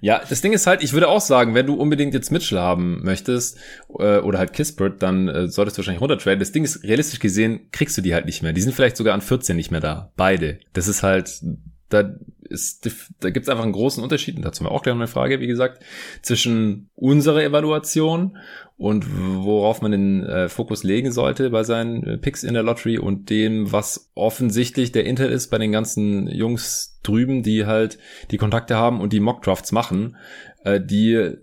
ja, 0.00 0.20
das 0.28 0.40
Ding 0.40 0.52
ist 0.52 0.66
halt, 0.66 0.82
ich 0.82 0.92
würde 0.92 1.08
auch 1.08 1.20
sagen, 1.20 1.31
wenn 1.32 1.66
du 1.66 1.74
unbedingt 1.74 2.14
jetzt 2.14 2.30
Mitchell 2.30 2.58
haben 2.58 3.02
möchtest 3.02 3.58
äh, 3.98 4.18
oder 4.18 4.38
halt 4.38 4.52
Kispert, 4.52 5.02
dann 5.02 5.28
äh, 5.28 5.48
solltest 5.48 5.76
du 5.76 5.80
wahrscheinlich 5.80 6.00
runtertraden. 6.00 6.38
Das 6.38 6.52
Ding 6.52 6.64
ist, 6.64 6.84
realistisch 6.84 7.20
gesehen, 7.20 7.68
kriegst 7.72 7.96
du 7.98 8.02
die 8.02 8.14
halt 8.14 8.26
nicht 8.26 8.42
mehr. 8.42 8.52
Die 8.52 8.60
sind 8.60 8.74
vielleicht 8.74 8.96
sogar 8.96 9.14
an 9.14 9.20
14 9.20 9.56
nicht 9.56 9.70
mehr 9.70 9.80
da. 9.80 10.12
Beide. 10.16 10.58
Das 10.72 10.88
ist 10.88 11.02
halt, 11.02 11.42
da 11.88 12.14
ist, 12.52 12.88
da 13.20 13.30
gibt 13.30 13.44
es 13.44 13.48
einfach 13.48 13.64
einen 13.64 13.72
großen 13.72 14.02
Unterschied, 14.02 14.36
und 14.36 14.44
dazu 14.44 14.60
haben 14.60 14.66
wir 14.66 14.72
auch 14.72 14.82
gleich 14.82 14.94
eine 14.94 15.06
Frage, 15.06 15.40
wie 15.40 15.46
gesagt, 15.46 15.82
zwischen 16.20 16.90
unserer 16.94 17.42
Evaluation 17.42 18.36
und 18.76 19.06
worauf 19.08 19.80
man 19.80 19.92
den 19.92 20.24
äh, 20.24 20.48
Fokus 20.48 20.82
legen 20.82 21.12
sollte 21.12 21.50
bei 21.50 21.64
seinen 21.64 22.04
äh, 22.04 22.18
Picks 22.18 22.42
in 22.42 22.54
der 22.54 22.62
Lottery 22.62 22.98
und 22.98 23.30
dem, 23.30 23.72
was 23.72 24.10
offensichtlich 24.14 24.92
der 24.92 25.06
Intel 25.06 25.30
ist 25.30 25.48
bei 25.48 25.58
den 25.58 25.72
ganzen 25.72 26.28
Jungs 26.28 26.98
drüben, 27.02 27.42
die 27.42 27.66
halt 27.66 27.98
die 28.30 28.38
Kontakte 28.38 28.76
haben 28.76 29.00
und 29.00 29.12
die 29.12 29.20
Mockdrafts 29.20 29.72
machen, 29.72 30.16
äh, 30.64 30.80
die 30.80 31.36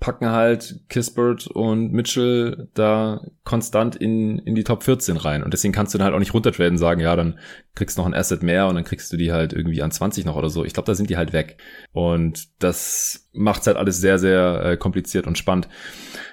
packen 0.00 0.30
halt 0.30 0.80
Kispert 0.88 1.48
und 1.48 1.92
Mitchell 1.92 2.68
da 2.74 3.20
konstant 3.42 3.96
in, 3.96 4.38
in 4.38 4.54
die 4.54 4.62
Top 4.62 4.84
14 4.84 5.16
rein. 5.16 5.42
Und 5.42 5.52
deswegen 5.52 5.72
kannst 5.72 5.92
du 5.92 5.98
dann 5.98 6.04
halt 6.04 6.14
auch 6.14 6.20
nicht 6.20 6.34
runtertraden 6.34 6.78
sagen, 6.78 7.00
ja, 7.00 7.16
dann 7.16 7.38
kriegst 7.74 7.98
du 7.98 8.02
noch 8.02 8.06
ein 8.06 8.14
Asset 8.14 8.44
mehr 8.44 8.68
und 8.68 8.76
dann 8.76 8.84
kriegst 8.84 9.12
du 9.12 9.16
die 9.16 9.32
halt 9.32 9.52
irgendwie 9.52 9.82
an 9.82 9.90
20 9.90 10.24
noch 10.24 10.36
oder 10.36 10.50
so. 10.50 10.64
Ich 10.64 10.72
glaube, 10.72 10.86
da 10.86 10.94
sind 10.94 11.10
die 11.10 11.16
halt 11.16 11.32
weg. 11.32 11.58
Und 11.92 12.48
das 12.62 13.28
macht's 13.32 13.66
halt 13.66 13.76
alles 13.76 14.00
sehr, 14.00 14.20
sehr 14.20 14.64
äh, 14.64 14.76
kompliziert 14.76 15.26
und 15.26 15.36
spannend. 15.36 15.68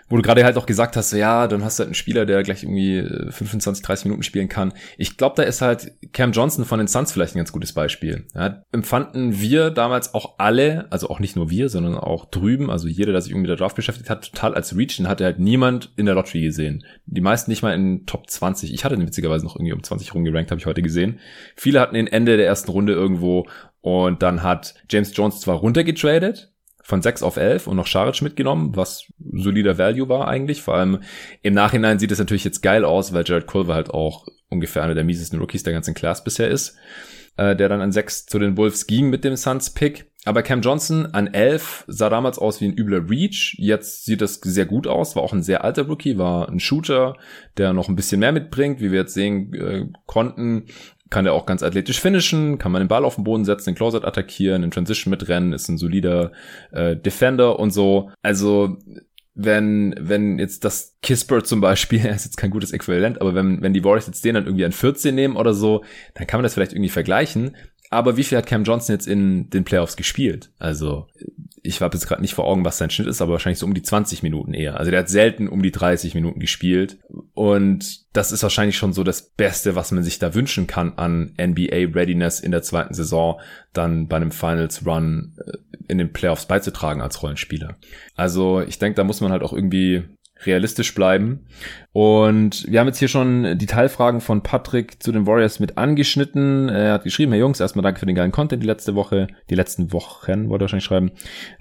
Wo 0.08 0.18
du 0.18 0.22
gerade 0.22 0.44
halt 0.44 0.58
auch 0.58 0.68
gesagt 0.68 0.96
hast, 0.96 1.12
ja, 1.14 1.48
dann 1.48 1.64
hast 1.64 1.80
du 1.80 1.82
halt 1.82 1.88
einen 1.88 1.96
Spieler, 1.96 2.26
der 2.26 2.44
gleich 2.44 2.64
irgendwie 2.64 3.02
25, 3.32 3.84
äh, 3.84 3.88
30 3.88 4.06
Minuten 4.06 4.24
spielen 4.24 4.50
kann. 4.50 4.74
Ich 4.98 5.18
glaube, 5.18 5.36
da 5.36 5.44
ist 5.44 5.62
halt 5.62 5.94
Cam 6.14 6.32
Johnson 6.32 6.66
von 6.66 6.78
den 6.78 6.88
Suns 6.88 7.12
vielleicht 7.12 7.36
ein 7.36 7.40
ganz 7.40 7.52
gutes 7.52 7.74
Beispiel. 7.74 8.26
Ja, 8.36 8.62
empfanden 8.72 9.40
wir 9.40 9.72
damals 9.72 10.14
auch 10.14 10.36
alle, 10.38 10.86
also 10.92 11.10
auch 11.10 11.20
nicht 11.20 11.36
nur 11.36 11.50
wir, 11.50 11.70
sondern 11.70 11.96
auch 11.96 12.26
drüben, 12.26 12.70
also 12.70 12.88
jeder, 12.88 13.14
der 13.14 13.22
sich 13.22 13.32
irgendwie 13.32 13.50
mit 13.50 13.50
der 13.50 13.58
Draft 13.58 13.76
beschäftigt 13.76 14.10
hat, 14.10 14.32
total 14.32 14.54
als 14.54 14.78
Reach, 14.78 14.98
den 14.98 15.08
hatte 15.08 15.26
halt 15.26 15.40
niemand 15.40 15.92
in 15.96 16.06
der 16.06 16.16
Lottery 16.16 16.42
gesehen. 16.42 16.86
Die 17.08 17.22
meisten 17.22 17.50
nicht 17.50 17.64
mal 17.64 17.74
in 17.74 18.06
Top 18.06 18.30
20. 18.30 18.74
Ich 18.74 18.86
hatte 18.86 18.98
den 18.98 19.08
witzigerweise 19.08 19.46
noch 19.46 19.56
irgendwie 19.56 19.74
um 19.74 19.84
20 19.84 20.14
rumgerankt, 20.14 20.52
habe 20.52 20.60
ich 20.60 20.68
heute 20.68 20.84
gesehen. 20.84 21.20
Viele 21.56 21.80
hatten 21.80 21.96
den 21.96 22.08
Ende 22.08 22.38
der 22.38 22.46
ersten 22.46 22.72
Runde 22.72 22.94
irgendwo 22.94 23.48
und 23.82 24.22
dann 24.22 24.44
hat 24.44 24.76
James 24.90 25.16
Jones 25.16 25.42
zwar 25.42 25.58
runtergetradet, 25.58 26.55
von 26.86 27.02
6 27.02 27.24
auf 27.24 27.38
11 27.38 27.66
und 27.66 27.78
noch 27.78 27.88
Scharic 27.88 28.22
mitgenommen, 28.22 28.76
was 28.76 29.12
solider 29.18 29.80
Value 29.80 30.08
war 30.08 30.28
eigentlich. 30.28 30.62
Vor 30.62 30.76
allem 30.76 31.00
im 31.42 31.56
Nachhinein 31.56 31.98
sieht 31.98 32.12
es 32.12 32.20
natürlich 32.20 32.44
jetzt 32.44 32.62
geil 32.62 32.86
aus, 32.86 33.12
weil 33.12 33.24
Jared 33.26 33.48
Culver 33.48 33.74
halt 33.74 33.90
auch 33.90 34.28
ungefähr 34.50 34.84
einer 34.84 34.94
der 34.94 35.04
miesesten 35.04 35.40
Rookies 35.40 35.64
der 35.64 35.74
ganzen 35.74 35.96
Class 35.96 36.24
bisher 36.24 36.48
ist, 36.48 36.78
äh, 37.38 37.56
der 37.56 37.70
dann 37.70 37.82
an 37.82 37.92
6 37.92 38.28
zu 38.28 38.38
den 38.38 38.56
Wolves 38.56 38.86
ging 38.86 39.10
mit 39.10 39.24
dem 39.24 39.36
Suns-Pick. 39.36 40.12
Aber 40.26 40.44
Cam 40.44 40.62
Johnson 40.62 41.08
an 41.08 41.26
11 41.26 41.86
sah 41.88 42.10
damals 42.10 42.38
aus 42.38 42.62
wie 42.62 42.66
ein 42.66 42.78
übler 42.78 43.10
Reach. 43.10 43.56
Jetzt 43.58 44.06
sieht 44.06 44.22
das 44.22 44.36
sehr 44.36 44.66
gut 44.68 44.86
aus. 44.86 45.16
War 45.16 45.24
auch 45.24 45.34
ein 45.34 45.44
sehr 45.44 45.64
alter 45.64 45.88
Rookie, 45.88 46.20
war 46.20 46.50
ein 46.50 46.60
Shooter, 46.60 47.16
der 47.58 47.74
noch 47.74 47.90
ein 47.90 47.96
bisschen 47.96 48.20
mehr 48.20 48.32
mitbringt, 48.32 48.80
wie 48.80 48.92
wir 48.92 49.00
jetzt 49.00 49.16
sehen 49.16 49.54
äh, 49.56 49.86
konnten 50.06 50.66
kann 51.16 51.26
er 51.26 51.32
auch 51.32 51.46
ganz 51.46 51.64
athletisch 51.64 52.02
finishen, 52.02 52.58
kann 52.58 52.74
man 52.74 52.82
den 52.82 52.90
Ball 52.90 53.06
auf 53.06 53.16
den 53.16 53.24
Boden 53.24 53.46
setzen, 53.46 53.70
den 53.70 53.76
Closet 53.76 54.04
attackieren, 54.04 54.64
in 54.64 54.72
Transition 54.72 55.12
mitrennen, 55.12 55.54
ist 55.54 55.70
ein 55.70 55.78
solider 55.78 56.34
äh, 56.74 56.98
Defender 56.98 57.58
und 57.58 57.72
so. 57.72 58.12
Also 58.22 58.76
wenn, 59.34 59.96
wenn 59.98 60.40
jetzt 60.40 60.66
das 60.66 60.98
Kispert 61.02 61.48
zum 61.48 61.62
Beispiel, 61.62 62.00
er 62.06 62.16
ist 62.16 62.26
jetzt 62.26 62.36
kein 62.36 62.50
gutes 62.50 62.74
Äquivalent, 62.74 63.22
aber 63.22 63.34
wenn, 63.34 63.62
wenn 63.62 63.74
die 63.74 63.86
Warriors 63.86 64.08
jetzt 64.08 64.26
den 64.26 64.36
dann 64.36 64.44
irgendwie 64.44 64.66
an 64.66 64.74
14 64.74 65.16
nehmen 65.16 65.38
oder 65.38 65.54
so, 65.54 65.86
dann 66.16 66.28
kann 66.28 66.40
man 66.40 66.44
das 66.44 66.54
vielleicht 66.54 66.74
irgendwie 66.74 66.90
vergleichen. 66.90 67.56
Aber 67.90 68.18
wie 68.18 68.24
viel 68.26 68.38
hat 68.38 68.48
Cam 68.48 68.66
Johnson 68.66 68.94
jetzt 68.94 69.08
in 69.08 69.50
den 69.52 69.64
Playoffs 69.64 69.96
gespielt? 69.96 70.52
Also 70.60 71.08
ich 71.66 71.82
habe 71.82 71.96
jetzt 71.96 72.08
gerade 72.08 72.22
nicht 72.22 72.34
vor 72.34 72.46
Augen, 72.46 72.66
was 72.66 72.78
sein 72.78 72.90
Schnitt 72.90 73.08
ist, 73.08 73.22
aber 73.22 73.34
wahrscheinlich 73.34 73.60
so 73.60 73.66
um 73.66 73.74
die 73.74 73.82
20 73.82 74.24
Minuten 74.24 74.54
eher. 74.54 74.78
Also 74.78 74.92
der 74.92 75.02
hat 75.02 75.10
selten 75.10 75.48
um 75.48 75.62
die 75.62 75.72
30 75.72 76.16
Minuten 76.16 76.40
gespielt. 76.40 76.98
Und 77.34 78.06
das 78.16 78.32
ist 78.32 78.44
wahrscheinlich 78.44 78.78
schon 78.78 78.94
so 78.94 79.04
das 79.04 79.22
Beste, 79.22 79.76
was 79.76 79.92
man 79.92 80.04
sich 80.04 80.20
da 80.20 80.34
wünschen 80.34 80.68
kann 80.68 80.94
an 80.98 81.34
NBA 81.40 81.94
Readiness 81.94 82.40
in 82.40 82.52
der 82.52 82.62
zweiten 82.62 82.94
Saison, 82.94 83.40
dann 83.74 84.08
bei 84.08 84.18
einem 84.18 84.32
Finals 84.32 84.86
Run 84.86 85.34
äh, 85.46 85.58
in 85.88 85.98
den 85.98 86.14
Playoffs 86.14 86.46
beizutragen 86.46 87.02
als 87.02 87.22
Rollenspieler. 87.22 87.78
Also 88.16 88.62
ich 88.62 88.80
denke, 88.80 88.96
da 88.96 89.04
muss 89.04 89.22
man 89.22 89.32
halt 89.32 89.44
auch 89.44 89.54
irgendwie 89.54 90.04
realistisch 90.44 90.94
bleiben. 90.94 91.46
Und 91.94 92.70
wir 92.70 92.80
haben 92.80 92.88
jetzt 92.88 93.00
hier 93.00 93.08
schon 93.08 93.58
die 93.58 93.66
Teilfragen 93.66 94.20
von 94.20 94.44
Patrick 94.44 95.02
zu 95.02 95.14
den 95.14 95.26
Warriors 95.26 95.62
mit 95.62 95.78
angeschnitten. 95.78 96.68
Er 96.68 96.94
hat 96.94 97.04
geschrieben, 97.06 97.32
Herr 97.32 97.40
Jungs, 97.40 97.62
erstmal 97.62 97.84
danke 97.84 98.02
für 98.02 98.06
den 98.06 98.16
geilen 98.16 98.34
Content 98.34 98.62
die 98.62 98.68
letzte 98.68 98.96
Woche, 98.96 99.28
die 99.50 99.56
letzten 99.56 99.94
Wochen, 99.94 100.50
wollte 100.50 100.64
er 100.64 100.66
wahrscheinlich 100.66 100.84
schreiben. 100.84 101.12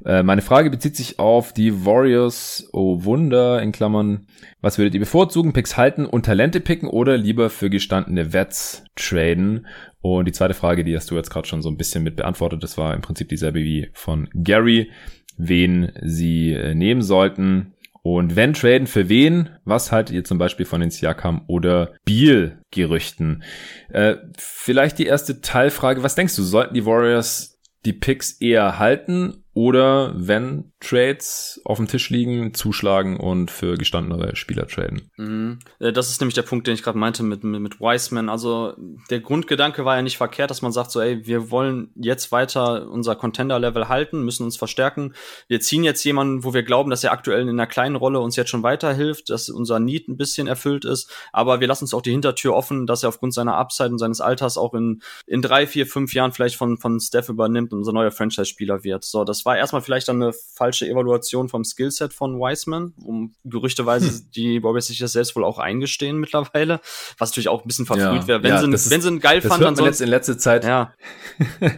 Äh, 0.04 0.24
meine 0.24 0.42
Frage 0.42 0.70
bezieht 0.70 0.96
sich 0.96 1.20
auf 1.20 1.52
die 1.52 1.86
Warriors, 1.86 2.68
oh 2.72 3.04
Wunder, 3.04 3.62
in 3.62 3.70
Klammern. 3.70 4.26
Was 4.60 4.76
würdet 4.76 4.94
ihr 4.94 5.00
bevorzugen? 5.00 5.52
Picks 5.52 5.76
halten 5.76 6.04
und 6.04 6.26
Talente 6.26 6.60
picken 6.60 6.88
oder 6.88 7.16
lieber 7.16 7.50
für 7.50 7.70
gestandene 7.70 8.32
Wets 8.32 8.84
traden? 8.96 9.66
Und 10.00 10.26
die 10.26 10.32
zweite 10.32 10.54
Frage, 10.54 10.82
die 10.82 10.96
hast 10.96 11.10
du 11.10 11.14
jetzt 11.14 11.30
gerade 11.30 11.46
schon 11.46 11.62
so 11.62 11.68
ein 11.68 11.76
bisschen 11.76 12.02
mit 12.02 12.16
beantwortet, 12.16 12.62
das 12.62 12.76
war 12.76 12.92
im 12.92 13.02
Prinzip 13.02 13.28
dieselbe 13.28 13.60
wie 13.60 13.88
von 13.92 14.28
Gary, 14.34 14.90
wen 15.36 15.92
sie 16.02 16.52
äh, 16.52 16.74
nehmen 16.74 17.02
sollten. 17.02 17.73
Und 18.06 18.36
wenn 18.36 18.52
traden, 18.52 18.86
für 18.86 19.08
wen? 19.08 19.48
Was 19.64 19.90
haltet 19.90 20.14
ihr 20.14 20.24
zum 20.24 20.36
Beispiel 20.36 20.66
von 20.66 20.82
den 20.82 20.90
Siakam 20.90 21.42
oder 21.46 21.94
Beal-Gerüchten? 22.04 23.42
Äh, 23.88 24.16
vielleicht 24.36 24.98
die 24.98 25.06
erste 25.06 25.40
Teilfrage. 25.40 26.02
Was 26.02 26.14
denkst 26.14 26.36
du, 26.36 26.42
sollten 26.42 26.74
die 26.74 26.84
Warriors 26.84 27.58
die 27.86 27.94
Picks 27.94 28.32
eher 28.32 28.78
halten 28.78 29.43
oder 29.54 30.12
wenn 30.16 30.72
Trades 30.80 31.60
auf 31.64 31.78
dem 31.78 31.86
Tisch 31.86 32.10
liegen, 32.10 32.54
zuschlagen 32.54 33.18
und 33.18 33.52
für 33.52 33.76
gestandenere 33.76 34.34
Spieler 34.34 34.66
traden. 34.66 35.10
Mhm. 35.16 35.60
Äh, 35.78 35.92
das 35.92 36.10
ist 36.10 36.20
nämlich 36.20 36.34
der 36.34 36.42
Punkt, 36.42 36.66
den 36.66 36.74
ich 36.74 36.82
gerade 36.82 36.98
meinte 36.98 37.22
mit, 37.22 37.44
mit, 37.44 37.60
mit 37.60 37.80
Wiseman. 37.80 38.28
Also 38.28 38.74
der 39.10 39.20
Grundgedanke 39.20 39.84
war 39.84 39.96
ja 39.96 40.02
nicht 40.02 40.16
verkehrt, 40.16 40.50
dass 40.50 40.60
man 40.60 40.72
sagt 40.72 40.90
so, 40.90 41.00
ey, 41.00 41.24
wir 41.26 41.52
wollen 41.52 41.90
jetzt 41.94 42.32
weiter 42.32 42.90
unser 42.90 43.14
Contender-Level 43.14 43.88
halten, 43.88 44.24
müssen 44.24 44.44
uns 44.44 44.56
verstärken. 44.56 45.14
Wir 45.46 45.60
ziehen 45.60 45.84
jetzt 45.84 46.02
jemanden, 46.04 46.42
wo 46.42 46.52
wir 46.52 46.64
glauben, 46.64 46.90
dass 46.90 47.04
er 47.04 47.12
aktuell 47.12 47.42
in 47.42 47.48
einer 47.48 47.68
kleinen 47.68 47.96
Rolle 47.96 48.18
uns 48.18 48.34
jetzt 48.34 48.50
schon 48.50 48.64
weiterhilft, 48.64 49.30
dass 49.30 49.48
unser 49.48 49.78
Need 49.78 50.08
ein 50.08 50.16
bisschen 50.16 50.48
erfüllt 50.48 50.84
ist. 50.84 51.10
Aber 51.32 51.60
wir 51.60 51.68
lassen 51.68 51.84
uns 51.84 51.94
auch 51.94 52.02
die 52.02 52.10
Hintertür 52.10 52.54
offen, 52.54 52.86
dass 52.86 53.04
er 53.04 53.08
aufgrund 53.08 53.34
seiner 53.34 53.56
Upside 53.56 53.90
und 53.90 53.98
seines 53.98 54.20
Alters 54.20 54.58
auch 54.58 54.74
in, 54.74 55.00
in 55.26 55.42
drei, 55.42 55.68
vier, 55.68 55.86
fünf 55.86 56.12
Jahren 56.12 56.32
vielleicht 56.32 56.56
von, 56.56 56.76
von 56.76 56.98
Steph 56.98 57.28
übernimmt 57.28 57.72
und 57.72 57.78
unser 57.78 57.92
neuer 57.92 58.10
Franchise-Spieler 58.10 58.82
wird. 58.82 59.04
So, 59.04 59.22
das 59.22 59.43
war 59.44 59.56
erstmal 59.56 59.82
vielleicht 59.82 60.08
dann 60.08 60.22
eine 60.22 60.32
falsche 60.32 60.86
Evaluation 60.86 61.48
vom 61.48 61.64
Skillset 61.64 62.12
von 62.12 62.38
Wiseman, 62.38 62.94
um 63.02 63.34
gerüchteweise 63.44 64.08
hm. 64.08 64.30
die 64.34 64.62
Warriors 64.62 64.86
sich 64.86 64.98
das 64.98 65.12
selbst 65.12 65.36
wohl 65.36 65.44
auch 65.44 65.58
eingestehen 65.58 66.18
mittlerweile, 66.18 66.80
was 67.18 67.30
natürlich 67.30 67.48
auch 67.48 67.64
ein 67.64 67.66
bisschen 67.66 67.86
verfrüht 67.86 68.22
ja. 68.22 68.26
wäre. 68.26 68.42
Wenn, 68.42 68.50
ja, 68.50 68.60
sie, 68.60 68.70
ist, 68.72 68.90
wenn 68.90 69.00
sie 69.00 69.08
ihn 69.08 69.20
geil 69.20 69.40
das 69.40 69.48
fanden, 69.48 69.64
dann 69.64 69.76
soll 69.76 69.88
in 69.88 70.08
letzter 70.08 70.38
Zeit. 70.38 70.64
Ja. 70.64 70.94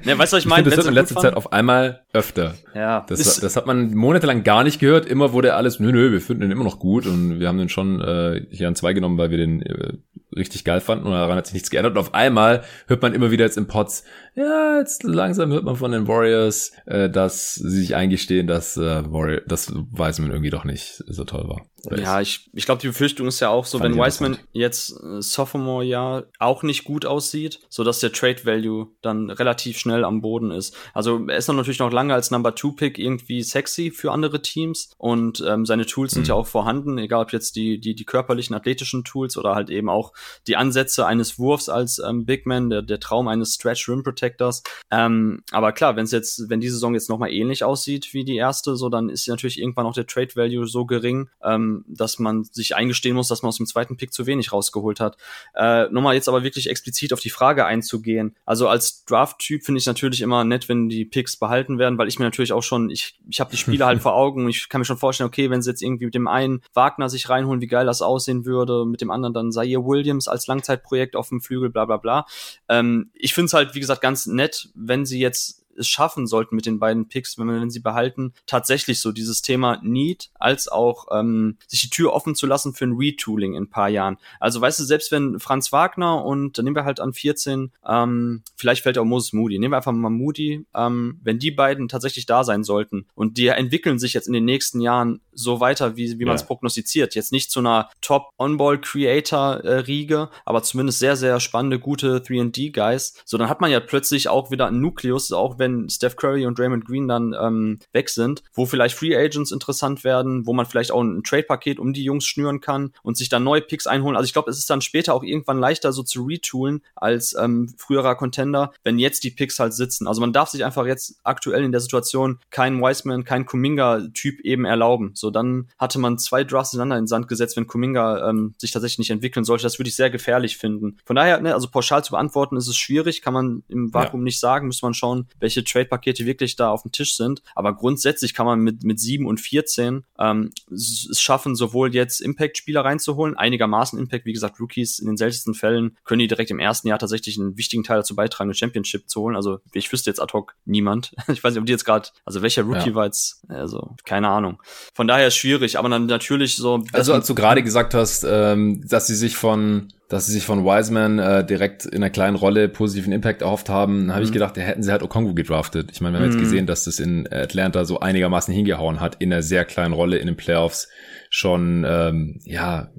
ja 0.04 0.18
weißt 0.18 0.32
du, 0.32 0.36
was 0.36 0.42
ich 0.42 0.46
meine? 0.46 0.64
Das 0.64 0.76
wird 0.76 0.86
in 0.86 0.94
letzter 0.94 1.16
Zeit 1.16 1.34
auf 1.34 1.52
einmal 1.52 2.04
öfter. 2.12 2.54
Ja. 2.74 3.04
Das, 3.08 3.40
das 3.40 3.56
hat 3.56 3.66
man 3.66 3.94
monatelang 3.94 4.42
gar 4.42 4.64
nicht 4.64 4.78
gehört. 4.78 5.06
Immer 5.06 5.32
wurde 5.32 5.54
alles, 5.54 5.80
nö, 5.80 5.92
nö, 5.92 6.12
wir 6.12 6.20
finden 6.20 6.42
den 6.42 6.50
immer 6.50 6.64
noch 6.64 6.78
gut 6.78 7.06
und 7.06 7.40
wir 7.40 7.48
haben 7.48 7.58
den 7.58 7.68
schon 7.68 8.00
äh, 8.00 8.46
hier 8.50 8.68
an 8.68 8.74
zwei 8.74 8.92
genommen, 8.92 9.18
weil 9.18 9.30
wir 9.30 9.38
den 9.38 9.62
äh, 9.62 9.92
richtig 10.36 10.64
geil 10.64 10.80
fanden 10.80 11.06
und 11.06 11.12
daran 11.12 11.36
hat 11.36 11.46
sich 11.46 11.54
nichts 11.54 11.70
geändert. 11.70 11.92
Und 11.92 11.98
auf 11.98 12.14
einmal 12.14 12.62
hört 12.86 13.02
man 13.02 13.14
immer 13.14 13.30
wieder 13.30 13.44
jetzt 13.44 13.56
im 13.56 13.66
Pots, 13.66 14.04
ja, 14.36 14.78
jetzt 14.78 15.02
langsam 15.02 15.50
hört 15.50 15.64
man 15.64 15.76
von 15.76 15.92
den 15.92 16.06
Warriors, 16.06 16.72
äh, 16.84 17.08
dass 17.08 17.54
sie 17.54 17.80
sich 17.80 17.94
eingestehen, 17.94 18.46
dass 18.46 18.76
äh, 18.76 19.10
Warrior, 19.10 19.40
das 19.46 19.72
Wiseman 19.74 20.30
irgendwie 20.30 20.50
doch 20.50 20.64
nicht 20.64 21.02
so 21.06 21.24
toll 21.24 21.48
war. 21.48 21.66
Ja, 21.84 22.20
ich, 22.20 22.50
ich 22.52 22.64
glaube, 22.64 22.80
die 22.80 22.88
Befürchtung 22.88 23.28
ist 23.28 23.40
ja 23.40 23.50
auch 23.50 23.66
so, 23.66 23.80
wenn 23.80 23.96
Wiseman 23.96 24.38
jetzt 24.52 24.92
äh, 25.02 25.20
Sophomore-Jahr 25.20 26.24
auch 26.38 26.62
nicht 26.62 26.84
gut 26.84 27.06
aussieht, 27.06 27.60
so 27.68 27.84
dass 27.84 28.00
der 28.00 28.12
Trade-Value 28.12 28.88
dann 29.02 29.30
relativ 29.30 29.78
schnell 29.78 30.04
am 30.04 30.20
Boden 30.20 30.50
ist. 30.50 30.76
Also 30.94 31.26
er 31.28 31.36
ist 31.36 31.48
dann 31.48 31.56
natürlich 31.56 31.78
noch 31.78 31.92
lange 31.92 32.14
als 32.14 32.30
Number-Two-Pick 32.30 32.98
irgendwie 32.98 33.42
sexy 33.42 33.90
für 33.90 34.12
andere 34.12 34.42
Teams 34.42 34.90
und 34.98 35.44
ähm, 35.46 35.66
seine 35.66 35.86
Tools 35.86 36.12
sind 36.12 36.24
mhm. 36.24 36.28
ja 36.28 36.34
auch 36.34 36.46
vorhanden, 36.46 36.98
egal 36.98 37.22
ob 37.22 37.32
jetzt 37.32 37.56
die, 37.56 37.78
die, 37.78 37.94
die 37.94 38.04
körperlichen, 38.04 38.56
athletischen 38.56 39.04
Tools 39.04 39.36
oder 39.36 39.54
halt 39.54 39.70
eben 39.70 39.88
auch 39.88 40.12
die 40.46 40.56
Ansätze 40.56 41.06
eines 41.06 41.38
Wurfs 41.38 41.68
als 41.68 41.98
ähm, 41.98 42.24
Big 42.24 42.46
Man, 42.46 42.70
der, 42.70 42.82
der 42.82 43.00
Traum 43.00 43.28
eines 43.28 43.54
Stretch 43.54 43.88
Rim 43.88 44.02
Protectors. 44.02 44.62
Ähm, 44.90 45.42
aber 45.52 45.72
klar, 45.72 45.96
wenn 45.96 46.04
es 46.04 46.12
jetzt, 46.12 46.48
wenn 46.48 46.60
die 46.60 46.68
Saison 46.68 46.94
jetzt 46.94 47.08
nochmal 47.08 47.30
ähnlich 47.32 47.62
aussieht 47.64 48.12
wie 48.12 48.24
die 48.24 48.36
erste, 48.36 48.76
so 48.76 48.88
dann 48.88 49.08
ist 49.08 49.28
natürlich 49.28 49.60
irgendwann 49.60 49.86
auch 49.86 49.94
der 49.94 50.06
Trade-Value 50.06 50.66
so 50.66 50.86
gering, 50.86 51.28
ähm, 51.42 51.65
dass 51.88 52.18
man 52.18 52.44
sich 52.44 52.74
eingestehen 52.76 53.14
muss, 53.14 53.28
dass 53.28 53.42
man 53.42 53.48
aus 53.48 53.56
dem 53.56 53.66
zweiten 53.66 53.96
Pick 53.96 54.12
zu 54.12 54.26
wenig 54.26 54.52
rausgeholt 54.52 55.00
hat. 55.00 55.16
Äh, 55.54 55.88
nochmal 55.90 56.14
jetzt 56.14 56.28
aber 56.28 56.42
wirklich 56.42 56.68
explizit 56.68 57.12
auf 57.12 57.20
die 57.20 57.30
Frage 57.30 57.64
einzugehen. 57.64 58.34
Also 58.44 58.68
als 58.68 59.04
Draft-Typ 59.04 59.64
finde 59.64 59.78
ich 59.78 59.86
natürlich 59.86 60.20
immer 60.20 60.44
nett, 60.44 60.68
wenn 60.68 60.88
die 60.88 61.04
Picks 61.04 61.36
behalten 61.36 61.78
werden, 61.78 61.98
weil 61.98 62.08
ich 62.08 62.18
mir 62.18 62.24
natürlich 62.24 62.52
auch 62.52 62.62
schon, 62.62 62.90
ich, 62.90 63.18
ich 63.28 63.40
habe 63.40 63.50
die 63.50 63.56
Spiele 63.56 63.86
halt 63.86 64.00
vor 64.02 64.14
Augen 64.14 64.44
und 64.44 64.50
ich 64.50 64.68
kann 64.68 64.80
mir 64.80 64.84
schon 64.84 64.98
vorstellen, 64.98 65.28
okay, 65.28 65.50
wenn 65.50 65.62
sie 65.62 65.70
jetzt 65.70 65.82
irgendwie 65.82 66.06
mit 66.06 66.14
dem 66.14 66.28
einen 66.28 66.62
Wagner 66.74 67.08
sich 67.08 67.28
reinholen, 67.28 67.60
wie 67.60 67.66
geil 67.66 67.86
das 67.86 68.02
aussehen 68.02 68.44
würde, 68.44 68.84
mit 68.86 69.00
dem 69.00 69.10
anderen 69.10 69.34
dann 69.34 69.52
Zaire 69.52 69.84
Williams 69.84 70.28
als 70.28 70.46
Langzeitprojekt 70.46 71.16
auf 71.16 71.28
dem 71.28 71.40
Flügel, 71.40 71.70
bla 71.70 71.84
bla 71.84 71.96
bla. 71.96 72.26
Ähm, 72.68 73.10
ich 73.14 73.34
finde 73.34 73.46
es 73.46 73.54
halt, 73.54 73.74
wie 73.74 73.80
gesagt, 73.80 74.00
ganz 74.00 74.26
nett, 74.26 74.70
wenn 74.74 75.04
sie 75.04 75.18
jetzt 75.18 75.65
es 75.78 75.88
schaffen 75.88 76.26
sollten 76.26 76.56
mit 76.56 76.66
den 76.66 76.78
beiden 76.78 77.08
Picks, 77.08 77.38
wenn, 77.38 77.48
wenn 77.48 77.70
sie 77.70 77.80
behalten, 77.80 78.32
tatsächlich 78.46 79.00
so 79.00 79.12
dieses 79.12 79.42
Thema 79.42 79.80
Need 79.82 80.30
als 80.34 80.68
auch 80.68 81.06
ähm, 81.12 81.56
sich 81.66 81.82
die 81.82 81.90
Tür 81.90 82.12
offen 82.12 82.34
zu 82.34 82.46
lassen 82.46 82.74
für 82.74 82.86
ein 82.86 82.96
Retooling 82.96 83.54
in 83.54 83.64
ein 83.64 83.70
paar 83.70 83.88
Jahren. 83.88 84.18
Also 84.40 84.60
weißt 84.60 84.80
du, 84.80 84.84
selbst 84.84 85.12
wenn 85.12 85.38
Franz 85.40 85.72
Wagner 85.72 86.24
und 86.24 86.58
dann 86.58 86.64
nehmen 86.64 86.76
wir 86.76 86.84
halt 86.84 87.00
an 87.00 87.12
14, 87.12 87.72
ähm, 87.86 88.42
vielleicht 88.56 88.82
fällt 88.82 88.98
auch 88.98 89.04
Moses 89.04 89.32
Moody, 89.32 89.58
nehmen 89.58 89.72
wir 89.72 89.78
einfach 89.78 89.92
mal 89.92 90.10
Moody, 90.10 90.66
ähm, 90.74 91.20
wenn 91.22 91.38
die 91.38 91.50
beiden 91.50 91.88
tatsächlich 91.88 92.26
da 92.26 92.44
sein 92.44 92.62
sollten 92.64 93.06
und 93.14 93.38
die 93.38 93.46
entwickeln 93.48 93.98
sich 93.98 94.12
jetzt 94.14 94.26
in 94.26 94.32
den 94.32 94.44
nächsten 94.44 94.80
Jahren 94.80 95.20
so 95.32 95.60
weiter, 95.60 95.96
wie, 95.96 96.18
wie 96.18 96.24
man 96.24 96.36
es 96.36 96.44
prognostiziert. 96.44 97.14
Jetzt 97.14 97.32
nicht 97.32 97.50
zu 97.50 97.60
einer 97.60 97.90
Top-On-Ball-Creator-Riege, 98.00 100.30
aber 100.44 100.62
zumindest 100.62 100.98
sehr, 100.98 101.16
sehr 101.16 101.40
spannende, 101.40 101.78
gute 101.78 102.20
3D-Guys. 102.20 103.22
So, 103.24 103.38
dann 103.38 103.48
hat 103.48 103.60
man 103.60 103.70
ja 103.70 103.78
plötzlich 103.80 104.28
auch 104.28 104.50
wieder 104.50 104.66
einen 104.66 104.80
Nukleus, 104.80 105.32
auch 105.32 105.58
wenn 105.58 105.65
wenn 105.66 105.90
Steph 105.90 106.16
Curry 106.16 106.46
und 106.46 106.58
Draymond 106.58 106.84
Green 106.84 107.08
dann 107.08 107.34
ähm, 107.38 107.80
weg 107.92 108.08
sind, 108.08 108.42
wo 108.54 108.66
vielleicht 108.66 108.96
Free 108.96 109.16
Agents 109.16 109.50
interessant 109.50 110.04
werden, 110.04 110.46
wo 110.46 110.52
man 110.52 110.64
vielleicht 110.64 110.92
auch 110.92 111.02
ein 111.02 111.24
Trade-Paket 111.24 111.80
um 111.80 111.92
die 111.92 112.04
Jungs 112.04 112.24
schnüren 112.24 112.60
kann 112.60 112.92
und 113.02 113.16
sich 113.16 113.28
dann 113.28 113.42
neue 113.42 113.60
Picks 113.60 113.86
einholen. 113.86 114.16
Also 114.16 114.26
ich 114.26 114.32
glaube, 114.32 114.50
es 114.50 114.58
ist 114.58 114.70
dann 114.70 114.80
später 114.80 115.14
auch 115.14 115.24
irgendwann 115.24 115.58
leichter 115.58 115.92
so 115.92 116.04
zu 116.04 116.24
retoolen 116.24 116.82
als 116.94 117.34
ähm, 117.38 117.74
früherer 117.76 118.14
Contender, 118.14 118.72
wenn 118.84 118.98
jetzt 118.98 119.24
die 119.24 119.30
Picks 119.30 119.58
halt 119.58 119.74
sitzen. 119.74 120.06
Also 120.06 120.20
man 120.20 120.32
darf 120.32 120.50
sich 120.50 120.64
einfach 120.64 120.86
jetzt 120.86 121.16
aktuell 121.24 121.64
in 121.64 121.72
der 121.72 121.80
Situation 121.80 122.38
keinen 122.50 122.80
Wiseman, 122.80 123.24
keinen 123.24 123.46
Kuminga-Typ 123.46 124.40
eben 124.40 124.64
erlauben. 124.64 125.10
So, 125.14 125.30
dann 125.30 125.68
hatte 125.78 125.98
man 125.98 126.18
zwei 126.18 126.44
Drafts 126.44 126.74
ineinander 126.74 126.96
in 126.96 127.02
den 127.02 127.08
Sand 127.08 127.26
gesetzt, 127.26 127.56
wenn 127.56 127.66
Kuminga 127.66 128.30
ähm, 128.30 128.54
sich 128.58 128.70
tatsächlich 128.70 128.98
nicht 128.98 129.10
entwickeln 129.10 129.44
sollte. 129.44 129.64
Das 129.64 129.78
würde 129.80 129.88
ich 129.88 129.96
sehr 129.96 130.10
gefährlich 130.10 130.56
finden. 130.56 130.98
Von 131.04 131.16
daher, 131.16 131.40
ne, 131.40 131.54
also 131.54 131.68
pauschal 131.68 132.04
zu 132.04 132.12
beantworten 132.12 132.56
ist 132.56 132.68
es 132.68 132.76
schwierig, 132.76 133.20
kann 133.20 133.34
man 133.34 133.64
im 133.68 133.92
Vakuum 133.92 134.20
ja. 134.20 134.24
nicht 134.24 134.38
sagen, 134.38 134.68
muss 134.68 134.82
man 134.82 134.94
schauen, 134.94 135.26
welche 135.40 135.55
Trade-Pakete 135.64 136.26
wirklich 136.26 136.56
da 136.56 136.70
auf 136.70 136.82
dem 136.82 136.92
Tisch 136.92 137.16
sind. 137.16 137.42
Aber 137.54 137.74
grundsätzlich 137.74 138.34
kann 138.34 138.46
man 138.46 138.60
mit, 138.60 138.84
mit 138.84 139.00
7 139.00 139.26
und 139.26 139.40
14 139.40 140.04
ähm, 140.18 140.52
es 140.70 141.20
schaffen, 141.20 141.54
sowohl 141.54 141.94
jetzt 141.94 142.20
Impact-Spieler 142.20 142.84
reinzuholen, 142.84 143.36
einigermaßen 143.36 143.98
Impact, 143.98 144.26
wie 144.26 144.32
gesagt, 144.32 144.60
Rookies 144.60 144.98
in 144.98 145.06
den 145.06 145.16
seltensten 145.16 145.54
Fällen 145.54 145.96
können 146.04 146.20
die 146.20 146.28
direkt 146.28 146.50
im 146.50 146.58
ersten 146.58 146.88
Jahr 146.88 146.98
tatsächlich 146.98 147.38
einen 147.38 147.56
wichtigen 147.56 147.84
Teil 147.84 147.98
dazu 147.98 148.14
beitragen, 148.14 148.48
eine 148.48 148.54
Championship 148.54 149.08
zu 149.08 149.20
holen. 149.20 149.36
Also 149.36 149.58
ich 149.72 149.92
wüsste 149.92 150.10
jetzt 150.10 150.20
ad 150.20 150.32
hoc 150.32 150.54
niemand. 150.64 151.14
Ich 151.36 151.44
weiß 151.44 151.52
nicht, 151.52 151.60
ob 151.60 151.66
die 151.66 151.72
jetzt 151.72 151.84
gerade, 151.84 152.08
also 152.24 152.40
welcher 152.40 152.62
Rookie 152.62 152.90
ja. 152.90 152.94
war 152.94 153.04
jetzt, 153.04 153.42
also 153.48 153.94
keine 154.04 154.28
Ahnung. 154.28 154.62
Von 154.94 155.06
daher 155.06 155.30
schwierig, 155.30 155.78
aber 155.78 155.88
dann 155.88 156.06
natürlich 156.06 156.56
so. 156.56 156.82
Also 156.92 157.12
als 157.12 157.26
du 157.26 157.34
gerade 157.34 157.62
gesagt 157.62 157.94
hast, 157.94 158.24
ähm, 158.26 158.82
dass 158.88 159.06
sie 159.06 159.16
sich 159.16 159.36
von 159.36 159.92
dass 160.08 160.26
sie 160.26 160.32
sich 160.32 160.46
von 160.46 160.64
Wiseman 160.64 161.18
äh, 161.18 161.44
direkt 161.44 161.84
in 161.84 161.96
einer 161.96 162.10
kleinen 162.10 162.36
Rolle 162.36 162.68
positiven 162.68 163.12
Impact 163.12 163.42
erhofft 163.42 163.68
haben, 163.68 164.10
habe 164.10 164.20
mhm. 164.20 164.26
ich 164.26 164.32
gedacht, 164.32 164.56
da 164.56 164.60
hätten 164.60 164.82
sie 164.82 164.92
halt 164.92 165.02
Okongu 165.02 165.34
gedraftet. 165.34 165.90
Ich 165.92 166.00
meine, 166.00 166.14
wir 166.14 166.20
haben 166.20 166.28
mhm. 166.28 166.32
jetzt 166.34 166.42
gesehen, 166.42 166.66
dass 166.66 166.84
das 166.84 167.00
in 167.00 167.30
Atlanta 167.32 167.84
so 167.84 167.98
einigermaßen 167.98 168.54
hingehauen 168.54 169.00
hat, 169.00 169.16
in 169.20 169.32
einer 169.32 169.42
sehr 169.42 169.64
kleinen 169.64 169.94
Rolle 169.94 170.18
in 170.18 170.26
den 170.26 170.36
Playoffs 170.36 170.88
schon, 171.28 171.84
ähm, 171.88 172.40
ja, 172.44 172.90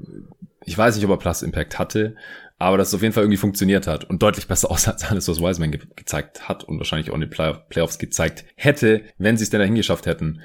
ich 0.66 0.78
weiß 0.78 0.96
nicht, 0.96 1.06
ob 1.06 1.12
er 1.12 1.18
Plus 1.18 1.44
Impact 1.44 1.80
hatte, 1.80 2.16
aber 2.60 2.78
dass 2.78 2.90
es 2.90 2.94
auf 2.94 3.02
jeden 3.02 3.14
Fall 3.14 3.24
irgendwie 3.24 3.38
funktioniert 3.38 3.88
hat 3.88 4.04
und 4.04 4.22
deutlich 4.22 4.48
besser 4.48 4.70
aussah 4.72 4.92
als 4.92 5.06
alles, 5.06 5.30
was 5.30 5.42
Wiseman 5.42 5.72
ge 5.72 5.82
gezeigt 5.96 6.50
hat 6.50 6.66
und 6.66 6.78
wahrscheinlich 6.78 7.12
auch 7.12 7.16
in 7.16 7.22
den 7.22 7.30
Play 7.30 7.54
Playoffs 7.70 8.00
gezeigt 8.00 8.44
hätte, 8.56 9.04
wenn 9.18 9.38
sie 9.38 9.44
es 9.44 9.50
denn 9.50 9.60
dahin 9.60 9.76
geschafft 9.76 10.08
hätten. 10.08 10.42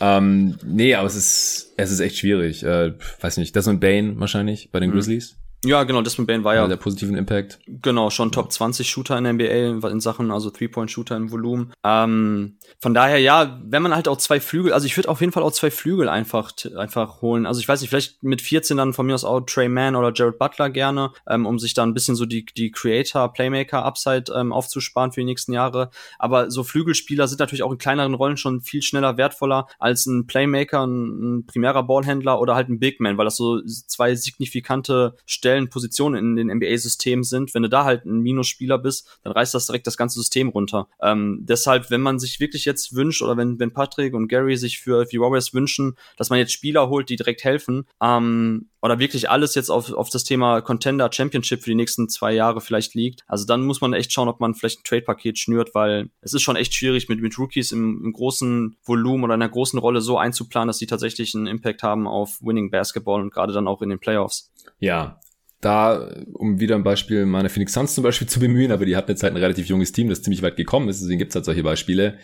Ähm, 0.00 0.58
nee, 0.64 0.94
aber 0.94 1.06
es 1.06 1.16
ist, 1.16 1.72
es 1.78 1.90
ist 1.90 2.00
echt 2.00 2.18
schwierig. 2.18 2.62
Äh, 2.62 2.92
weiß 3.20 3.38
nicht, 3.38 3.56
das 3.56 3.66
und 3.66 3.80
Bane 3.80 4.20
wahrscheinlich 4.20 4.70
bei 4.70 4.78
den 4.78 4.90
mhm. 4.90 4.94
Ja, 5.66 5.82
genau, 5.82 6.00
Desmond 6.02 6.28
Bain 6.28 6.44
war 6.44 6.54
ja. 6.54 6.66
Der 6.68 6.76
positiven 6.76 7.16
Impact. 7.16 7.58
Genau, 7.66 8.10
schon 8.10 8.30
Top 8.30 8.52
20 8.52 8.88
Shooter 8.88 9.18
in 9.18 9.24
der 9.24 9.32
NBA 9.32 9.88
in 9.88 10.00
Sachen, 10.00 10.30
also 10.30 10.50
Three-Point-Shooter 10.50 11.16
im 11.16 11.32
Volumen. 11.32 11.72
Ähm, 11.82 12.58
von 12.80 12.94
daher, 12.94 13.18
ja, 13.18 13.60
wenn 13.64 13.82
man 13.82 13.94
halt 13.94 14.06
auch 14.06 14.18
zwei 14.18 14.38
Flügel, 14.38 14.72
also 14.72 14.86
ich 14.86 14.96
würde 14.96 15.08
auf 15.08 15.20
jeden 15.20 15.32
Fall 15.32 15.42
auch 15.42 15.50
zwei 15.50 15.70
Flügel 15.70 16.08
einfach, 16.08 16.52
einfach 16.76 17.20
holen. 17.20 17.46
Also 17.46 17.60
ich 17.60 17.66
weiß 17.66 17.80
nicht, 17.80 17.90
vielleicht 17.90 18.22
mit 18.22 18.42
14 18.42 18.76
dann 18.76 18.92
von 18.92 19.06
mir 19.06 19.14
aus 19.14 19.24
auch 19.24 19.40
Trey 19.40 19.68
Mann 19.68 19.96
oder 19.96 20.12
Jared 20.14 20.38
Butler 20.38 20.70
gerne, 20.70 21.10
ähm, 21.28 21.46
um 21.46 21.58
sich 21.58 21.74
da 21.74 21.82
ein 21.82 21.94
bisschen 21.94 22.14
so 22.14 22.26
die, 22.26 22.44
die 22.44 22.70
Creator, 22.70 23.32
Playmaker 23.32 23.84
Upside 23.84 24.32
ähm, 24.34 24.52
aufzusparen 24.52 25.10
für 25.10 25.20
die 25.20 25.26
nächsten 25.26 25.52
Jahre. 25.52 25.90
Aber 26.18 26.50
so 26.50 26.62
Flügelspieler 26.62 27.26
sind 27.26 27.40
natürlich 27.40 27.62
auch 27.62 27.72
in 27.72 27.78
kleineren 27.78 28.14
Rollen 28.14 28.36
schon 28.36 28.60
viel 28.60 28.82
schneller 28.82 29.16
wertvoller 29.16 29.66
als 29.78 30.06
ein 30.06 30.26
Playmaker, 30.26 30.86
ein, 30.86 31.38
ein 31.38 31.46
primärer 31.46 31.82
Ballhändler 31.82 32.40
oder 32.40 32.54
halt 32.54 32.68
ein 32.68 32.78
Big 32.78 33.00
Man, 33.00 33.18
weil 33.18 33.24
das 33.24 33.36
so 33.36 33.60
zwei 33.64 34.14
signifikante 34.14 35.16
Stellen 35.24 35.55
speziellen 35.56 35.70
Positionen 35.70 36.36
in 36.36 36.36
den 36.36 36.56
NBA-Systemen 36.56 37.24
sind. 37.24 37.54
Wenn 37.54 37.62
du 37.62 37.68
da 37.68 37.84
halt 37.84 38.04
ein 38.04 38.20
Minusspieler 38.20 38.78
bist, 38.78 39.18
dann 39.22 39.32
reißt 39.32 39.54
das 39.54 39.66
direkt 39.66 39.86
das 39.86 39.96
ganze 39.96 40.18
System 40.18 40.48
runter. 40.48 40.88
Ähm, 41.00 41.40
deshalb, 41.42 41.90
wenn 41.90 42.00
man 42.00 42.18
sich 42.18 42.40
wirklich 42.40 42.64
jetzt 42.64 42.94
wünscht 42.94 43.22
oder 43.22 43.36
wenn, 43.36 43.58
wenn 43.58 43.72
Patrick 43.72 44.14
und 44.14 44.28
Gary 44.28 44.56
sich 44.56 44.78
für 44.78 45.04
die 45.04 45.20
Warriors 45.20 45.54
wünschen, 45.54 45.96
dass 46.16 46.30
man 46.30 46.38
jetzt 46.38 46.52
Spieler 46.52 46.88
holt, 46.88 47.08
die 47.08 47.16
direkt 47.16 47.44
helfen, 47.44 47.86
ähm, 48.02 48.68
oder 48.82 49.00
wirklich 49.00 49.28
alles 49.28 49.56
jetzt 49.56 49.68
auf, 49.68 49.92
auf 49.92 50.10
das 50.10 50.22
Thema 50.22 50.60
Contender 50.60 51.10
Championship 51.12 51.62
für 51.62 51.70
die 51.70 51.74
nächsten 51.74 52.08
zwei 52.08 52.32
Jahre 52.32 52.60
vielleicht 52.60 52.94
liegt. 52.94 53.24
Also 53.26 53.44
dann 53.44 53.64
muss 53.64 53.80
man 53.80 53.92
echt 53.92 54.12
schauen, 54.12 54.28
ob 54.28 54.38
man 54.38 54.54
vielleicht 54.54 54.80
ein 54.80 54.84
Trade-Paket 54.84 55.38
schnürt, 55.38 55.74
weil 55.74 56.10
es 56.20 56.34
ist 56.34 56.42
schon 56.42 56.54
echt 56.54 56.72
schwierig, 56.72 57.08
mit, 57.08 57.20
mit 57.20 57.36
Rookies 57.36 57.72
im, 57.72 58.04
im 58.04 58.12
großen 58.12 58.76
Volumen 58.84 59.24
oder 59.24 59.34
in 59.34 59.42
einer 59.42 59.50
großen 59.50 59.78
Rolle 59.78 60.00
so 60.00 60.18
einzuplanen, 60.18 60.68
dass 60.68 60.78
sie 60.78 60.86
tatsächlich 60.86 61.34
einen 61.34 61.48
Impact 61.48 61.82
haben 61.82 62.06
auf 62.06 62.40
Winning 62.40 62.70
Basketball 62.70 63.20
und 63.20 63.32
gerade 63.32 63.52
dann 63.52 63.66
auch 63.66 63.82
in 63.82 63.88
den 63.88 63.98
Playoffs. 63.98 64.52
Ja, 64.78 65.18
da, 65.66 66.08
um 66.32 66.60
wieder 66.60 66.76
ein 66.76 66.84
Beispiel 66.84 67.26
meiner 67.26 67.48
Phoenix 67.48 67.72
Suns 67.72 67.94
zum 67.94 68.04
Beispiel 68.04 68.28
zu 68.28 68.38
bemühen, 68.38 68.70
aber 68.70 68.86
die 68.86 68.96
hatten 68.96 69.10
jetzt 69.10 69.22
halt 69.22 69.32
ein 69.32 69.38
relativ 69.38 69.66
junges 69.66 69.90
Team, 69.90 70.08
das 70.08 70.22
ziemlich 70.22 70.42
weit 70.42 70.56
gekommen 70.56 70.88
ist, 70.88 71.02
deswegen 71.02 71.18
gibt's 71.18 71.34
halt 71.34 71.44
solche 71.44 71.64
Beispiele. 71.64 72.18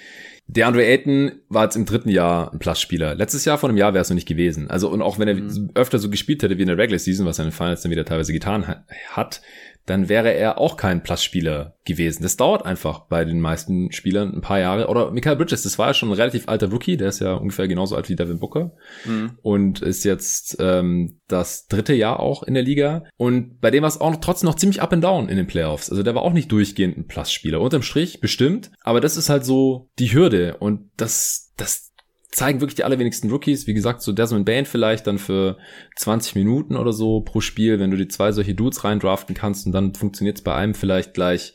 Der 0.47 0.67
Andre 0.67 0.85
Ayton 0.85 1.33
war 1.49 1.65
jetzt 1.65 1.77
im 1.77 1.87
dritten 1.87 2.09
Jahr 2.09 2.53
ein 2.53 2.59
Plus-Spieler. 2.59 3.15
Letztes 3.15 3.45
Jahr 3.45 3.59
vor 3.59 3.69
einem 3.69 3.79
Jahr 3.79 3.95
wäre 3.95 4.03
es 4.03 4.11
noch 4.11 4.17
nicht 4.17 4.29
gewesen. 4.29 4.69
Also 4.69 4.89
und 4.91 5.01
auch 5.01 5.19
wenn 5.19 5.29
er 5.29 5.35
mhm. 5.35 5.71
öfter 5.75 5.99
so 5.99 6.11
gespielt 6.11 6.43
hätte 6.43 6.59
wie 6.59 6.63
in 6.63 6.69
der 6.69 6.79
Regular 6.79 6.99
Season, 6.99 7.27
was 7.27 7.39
er 7.39 7.45
in 7.45 7.51
den 7.51 7.57
Finals 7.57 7.83
dann 7.83 7.91
wieder 7.91 8.05
teilweise 8.05 8.33
getan 8.33 8.67
hat, 8.67 9.43
dann 9.87 10.09
wäre 10.09 10.33
er 10.33 10.59
auch 10.59 10.77
kein 10.77 11.03
Plus-Spieler 11.03 11.77
gewesen. 11.85 12.23
Das 12.23 12.37
dauert 12.37 12.65
einfach 12.65 13.07
bei 13.07 13.25
den 13.25 13.41
meisten 13.41 13.91
Spielern 13.91 14.33
ein 14.33 14.41
paar 14.41 14.61
Jahre. 14.61 14.89
Oder 14.89 15.11
Michael 15.11 15.37
Bridges, 15.37 15.63
das 15.63 15.79
war 15.79 15.89
ja 15.89 15.95
schon 15.95 16.11
ein 16.11 16.15
relativ 16.15 16.49
alter 16.49 16.71
Rookie, 16.71 16.97
der 16.97 17.09
ist 17.09 17.21
ja 17.21 17.35
ungefähr 17.35 17.67
genauso 17.67 17.97
alt 17.97 18.09
wie 18.09 18.17
Devin 18.17 18.39
Booker 18.39 18.73
mhm. 19.05 19.39
und 19.43 19.83
ist 19.83 20.05
jetzt 20.05 20.57
ähm, 20.61 21.21
das 21.27 21.67
dritte 21.67 21.95
Jahr 21.95 22.21
auch 22.21 22.43
in 22.43 22.55
der 22.55 22.63
Liga. 22.63 23.05
Und 23.17 23.61
bei 23.61 23.71
dem 23.71 23.83
war 23.83 23.89
es 23.89 24.01
auch 24.01 24.11
noch, 24.11 24.21
trotzdem 24.21 24.49
noch 24.49 24.57
ziemlich 24.57 24.83
up 24.83 24.93
and 24.93 25.03
down 25.03 25.29
in 25.29 25.37
den 25.37 25.47
Playoffs. 25.47 25.91
Also 25.91 26.03
der 26.03 26.15
war 26.15 26.23
auch 26.23 26.33
nicht 26.33 26.53
durchgehend 26.53 26.97
ein 26.97 27.07
Plus-Spieler. 27.07 27.61
Unterm 27.61 27.83
Strich 27.83 28.21
bestimmt, 28.21 28.71
aber 28.83 29.01
das 29.01 29.17
ist 29.17 29.31
halt 29.31 29.45
so 29.45 29.91
die 29.99 30.13
Hürde 30.13 30.57
und 30.59 30.91
das, 30.97 31.53
das 31.57 31.92
zeigen 32.33 32.61
wirklich 32.61 32.77
die 32.77 32.85
allerwenigsten 32.85 33.31
Rookies. 33.31 33.67
Wie 33.67 33.75
gesagt, 33.75 34.03
so 34.03 34.13
Desmond 34.13 34.47
Bain 34.47 34.65
vielleicht 34.65 35.07
dann 35.07 35.19
für 35.19 35.59
20 35.97 36.35
Minuten 36.35 36.77
oder 36.77 36.93
so 36.93 37.21
pro 37.21 37.41
Spiel, 37.41 37.79
wenn 37.79 37.91
du 37.91 37.97
die 37.97 38.09
zwei 38.09 38.33
solche 38.33 38.55
Dudes 38.55 38.85
reindraften 38.85 39.35
kannst 39.35 39.67
und 39.67 39.73
dann 39.73 39.95
funktioniert 39.95 40.39
es 40.39 40.43
bei 40.43 40.55
einem 40.55 40.75
vielleicht 40.75 41.15
gleich. 41.15 41.53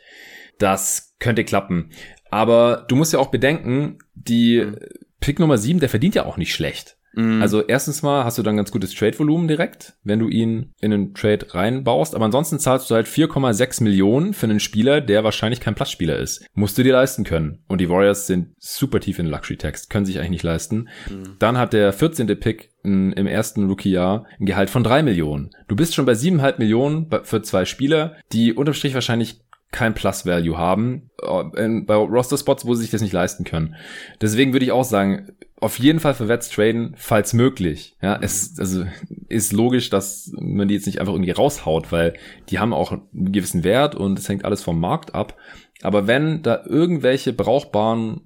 Das 0.60 1.16
könnte 1.20 1.44
klappen. 1.44 1.90
Aber 2.30 2.86
du 2.88 2.96
musst 2.96 3.12
ja 3.14 3.20
auch 3.20 3.32
bedenken, 3.32 3.98
die 4.14 4.72
Pick 5.20 5.40
Nummer 5.40 5.58
7, 5.58 5.80
der 5.80 5.90
verdient 5.90 6.16
ja 6.16 6.26
auch 6.26 6.38
nicht 6.38 6.54
schlecht. 6.54 6.97
Mhm. 7.14 7.42
Also 7.42 7.62
erstens 7.66 8.04
mal 8.04 8.24
hast 8.24 8.38
du 8.38 8.44
dann 8.44 8.58
ganz 8.58 8.72
gutes 8.72 8.94
Trade-Volumen 8.94 9.48
direkt, 9.48 9.96
wenn 10.04 10.20
du 10.20 10.28
ihn 10.28 10.74
in 10.80 10.94
einen 10.94 11.14
Trade 11.14 11.48
reinbaust. 11.50 12.16
Aber 12.16 12.26
ansonsten 12.26 12.60
zahlst 12.60 12.90
du 12.90 12.96
halt 12.96 13.08
4,6 13.08 13.84
Millionen 13.84 14.34
für 14.34 14.46
einen 14.46 14.60
Spieler, 14.60 15.02
der 15.02 15.24
wahrscheinlich 15.24 15.60
kein 15.60 15.76
Platzspieler 15.76 16.18
ist. 16.18 16.46
Musst 16.54 16.78
du 16.78 16.84
dir 16.84 16.94
leisten 16.94 17.24
können. 17.24 17.64
Und 17.68 17.82
die 17.82 17.90
Warriors 17.90 18.28
sind 18.28 18.54
super 18.60 19.00
tief 19.00 19.20
in 19.20 19.28
Luxury-Text, 19.28 19.90
können 19.90 20.06
sich 20.06 20.20
eigentlich 20.20 20.30
nicht 20.30 20.44
leisten. 20.44 20.90
Mhm. 21.10 21.36
Dann 21.40 21.58
hat 21.58 21.74
der 21.74 21.94
14. 21.94 22.28
Pick 22.40 22.70
im 22.84 23.28
ersten 23.28 23.68
Rookie-Jahr 23.68 24.26
ein 24.40 24.46
Gehalt 24.46 24.70
von 24.70 24.84
3 24.84 25.04
Millionen. 25.04 25.50
Du 25.68 25.76
bist 25.76 25.94
schon 25.94 26.06
bei 26.06 26.14
7,5 26.14 26.60
Millionen 26.60 27.10
für 27.24 27.42
zwei 27.42 27.66
Spieler, 27.66 28.16
die 28.32 28.54
unterm 28.54 28.76
Strich 28.76 28.94
wahrscheinlich 28.94 29.42
kein 29.72 29.94
Plus-Value 29.94 30.58
haben, 30.58 31.10
äh, 31.22 31.82
bei 31.82 31.96
Roster-Spots, 31.96 32.66
wo 32.66 32.74
sie 32.74 32.84
sich 32.84 32.92
das 32.92 33.02
nicht 33.02 33.14
leisten 33.14 33.44
können. 33.44 33.76
Deswegen 34.22 34.54
würde 34.54 34.66
ich 34.66 34.72
auch 34.72 34.86
sagen, 34.86 35.32
auf 35.60 35.80
jeden 35.80 36.00
Fall 36.00 36.14
für 36.14 36.28
Wets 36.28 36.50
traden, 36.50 36.94
falls 36.98 37.34
möglich. 37.34 37.96
Ja, 38.02 38.18
es 38.22 38.60
also 38.60 38.86
ist 39.28 39.54
logisch, 39.54 39.90
dass 39.90 40.32
man 40.40 40.68
die 40.68 40.76
jetzt 40.76 40.86
nicht 40.86 41.00
einfach 41.00 41.14
irgendwie 41.14 41.32
raushaut, 41.32 41.92
weil 41.92 42.14
die 42.50 42.60
haben 42.60 42.74
auch 42.74 42.92
einen 42.92 43.32
gewissen 43.32 43.64
Wert 43.64 43.96
und 43.96 44.20
es 44.20 44.30
hängt 44.30 44.46
alles 44.46 44.62
vom 44.62 44.80
Markt 44.80 45.16
ab. 45.16 45.36
Aber 45.82 46.08
wenn 46.08 46.44
da 46.44 46.64
irgendwelche 46.66 47.34
brauchbaren 47.34 48.22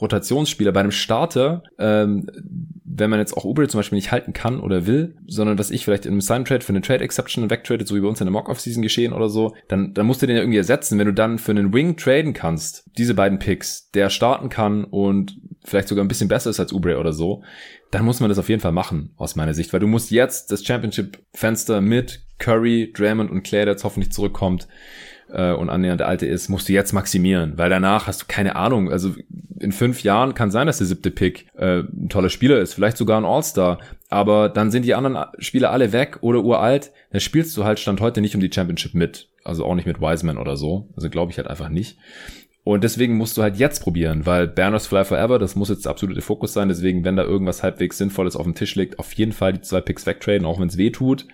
Rotationsspieler 0.00 0.72
bei 0.72 0.80
einem 0.80 0.90
Starter, 0.90 1.62
ähm, 1.78 2.26
wenn 2.84 3.10
man 3.10 3.18
jetzt 3.18 3.36
auch 3.36 3.44
Uber 3.44 3.66
zum 3.68 3.78
Beispiel 3.78 3.96
nicht 3.96 4.12
halten 4.12 4.32
kann 4.32 4.60
oder 4.60 4.86
will, 4.86 5.16
sondern 5.26 5.56
dass 5.56 5.70
ich 5.70 5.84
vielleicht 5.84 6.04
in 6.04 6.12
einem 6.12 6.20
Sign 6.20 6.44
Trade 6.44 6.60
für 6.60 6.72
eine 6.72 6.82
Trade 6.82 7.02
Exception 7.02 7.48
wegtrade, 7.50 7.86
so 7.86 7.94
wie 7.94 8.00
bei 8.00 8.08
uns 8.08 8.20
in 8.20 8.26
der 8.26 8.32
Mock-Off-Season 8.32 8.82
geschehen 8.82 9.12
oder 9.12 9.28
so, 9.28 9.54
dann, 9.68 9.94
dann 9.94 10.06
musst 10.06 10.20
du 10.22 10.26
den 10.26 10.36
ja 10.36 10.42
irgendwie 10.42 10.58
ersetzen. 10.58 10.98
Wenn 10.98 11.06
du 11.06 11.14
dann 11.14 11.38
für 11.38 11.52
einen 11.52 11.72
Wing 11.72 11.96
traden 11.96 12.32
kannst, 12.34 12.84
diese 12.98 13.14
beiden 13.14 13.38
Picks, 13.38 13.90
der 13.92 14.10
starten 14.10 14.48
kann 14.48 14.84
und 14.84 15.38
vielleicht 15.64 15.88
sogar 15.88 16.04
ein 16.04 16.08
bisschen 16.08 16.28
besser 16.28 16.50
ist 16.50 16.60
als 16.60 16.72
Ubre 16.72 16.98
oder 16.98 17.12
so, 17.12 17.42
dann 17.90 18.04
muss 18.04 18.20
man 18.20 18.28
das 18.28 18.38
auf 18.38 18.48
jeden 18.48 18.60
Fall 18.60 18.72
machen, 18.72 19.10
aus 19.16 19.36
meiner 19.36 19.54
Sicht, 19.54 19.72
weil 19.72 19.80
du 19.80 19.86
musst 19.86 20.10
jetzt 20.10 20.50
das 20.50 20.64
Championship-Fenster 20.64 21.80
mit 21.80 22.22
Curry, 22.38 22.92
Draymond 22.94 23.30
und 23.30 23.42
Claire, 23.42 23.66
der 23.66 23.74
jetzt 23.74 23.84
hoffentlich 23.84 24.12
zurückkommt, 24.12 24.66
äh, 25.32 25.52
und 25.52 25.70
annähernd 25.70 26.02
alte 26.02 26.26
ist, 26.26 26.48
musst 26.48 26.68
du 26.68 26.72
jetzt 26.72 26.92
maximieren, 26.92 27.54
weil 27.56 27.70
danach 27.70 28.06
hast 28.06 28.22
du 28.22 28.26
keine 28.28 28.56
Ahnung. 28.56 28.90
Also 28.90 29.14
in 29.58 29.72
fünf 29.72 30.02
Jahren 30.02 30.34
kann 30.34 30.50
sein, 30.50 30.66
dass 30.66 30.78
der 30.78 30.86
siebte 30.86 31.10
Pick 31.10 31.46
äh, 31.56 31.80
ein 31.80 32.08
toller 32.08 32.28
Spieler 32.28 32.58
ist, 32.58 32.74
vielleicht 32.74 32.96
sogar 32.96 33.18
ein 33.18 33.24
All-Star, 33.24 33.78
aber 34.10 34.48
dann 34.48 34.70
sind 34.70 34.84
die 34.84 34.94
anderen 34.94 35.26
Spieler 35.38 35.70
alle 35.70 35.92
weg 35.92 36.18
oder 36.20 36.42
uralt. 36.42 36.92
Dann 37.10 37.20
spielst 37.20 37.56
du 37.56 37.64
halt 37.64 37.78
Stand 37.78 38.00
heute 38.00 38.20
nicht 38.20 38.34
um 38.34 38.40
die 38.40 38.52
Championship 38.52 38.94
mit, 38.94 39.28
also 39.44 39.64
auch 39.64 39.74
nicht 39.74 39.86
mit 39.86 40.00
Wiseman 40.00 40.38
oder 40.38 40.56
so. 40.56 40.88
Also 40.96 41.08
glaube 41.08 41.30
ich 41.30 41.38
halt 41.38 41.48
einfach 41.48 41.68
nicht. 41.68 41.96
Und 42.64 42.84
deswegen 42.84 43.16
musst 43.16 43.36
du 43.36 43.42
halt 43.42 43.56
jetzt 43.56 43.80
probieren, 43.80 44.24
weil 44.24 44.46
Banners 44.46 44.86
Fly 44.86 45.04
Forever, 45.04 45.40
das 45.40 45.56
muss 45.56 45.68
jetzt 45.68 45.84
der 45.84 45.90
absolute 45.90 46.20
Fokus 46.20 46.52
sein. 46.52 46.68
Deswegen, 46.68 47.04
wenn 47.04 47.16
da 47.16 47.24
irgendwas 47.24 47.64
halbwegs 47.64 47.98
Sinnvolles 47.98 48.36
auf 48.36 48.44
dem 48.44 48.54
Tisch 48.54 48.76
liegt, 48.76 49.00
auf 49.00 49.12
jeden 49.14 49.32
Fall 49.32 49.54
die 49.54 49.62
zwei 49.62 49.80
Picks 49.80 50.06
wegtraden, 50.06 50.46
auch 50.46 50.60
wenn 50.60 50.68
es 50.68 50.76
weh 50.76 50.90
tut. 50.90 51.26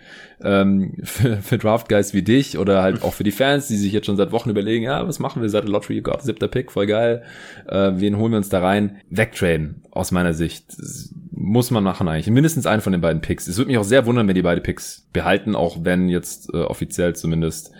Ähm, 0.42 0.94
für, 1.02 1.36
für 1.36 1.58
Draft 1.58 1.90
Guys 1.90 2.14
wie 2.14 2.22
dich 2.22 2.56
oder 2.56 2.82
halt 2.82 3.02
auch 3.02 3.12
für 3.12 3.24
die 3.24 3.32
Fans, 3.32 3.68
die 3.68 3.76
sich 3.76 3.92
jetzt 3.92 4.06
schon 4.06 4.16
seit 4.16 4.32
Wochen 4.32 4.48
überlegen, 4.48 4.84
ja, 4.84 5.06
was 5.06 5.18
machen 5.18 5.42
wir 5.42 5.50
seit 5.50 5.64
der 5.64 5.70
Lottery? 5.70 6.00
Gott, 6.00 6.22
siebter 6.22 6.48
Pick, 6.48 6.72
voll 6.72 6.86
geil. 6.86 7.22
Äh, 7.66 7.92
wen 7.96 8.16
holen 8.16 8.32
wir 8.32 8.38
uns 8.38 8.48
da 8.48 8.60
rein? 8.60 9.02
Wegtraden, 9.10 9.82
aus 9.90 10.12
meiner 10.12 10.32
Sicht. 10.32 10.74
Muss 11.40 11.70
man 11.70 11.84
machen 11.84 12.08
eigentlich. 12.08 12.28
Mindestens 12.28 12.66
einen 12.66 12.82
von 12.82 12.90
den 12.90 13.00
beiden 13.00 13.22
Picks. 13.22 13.46
Es 13.46 13.58
würde 13.58 13.68
mich 13.68 13.78
auch 13.78 13.84
sehr 13.84 14.06
wundern, 14.06 14.26
wenn 14.26 14.34
die 14.34 14.42
beide 14.42 14.60
Picks 14.60 15.08
behalten, 15.12 15.54
auch 15.54 15.84
wenn 15.84 16.08
jetzt 16.08 16.52
äh, 16.52 16.56
offiziell 16.56 17.14
zumindest 17.14 17.70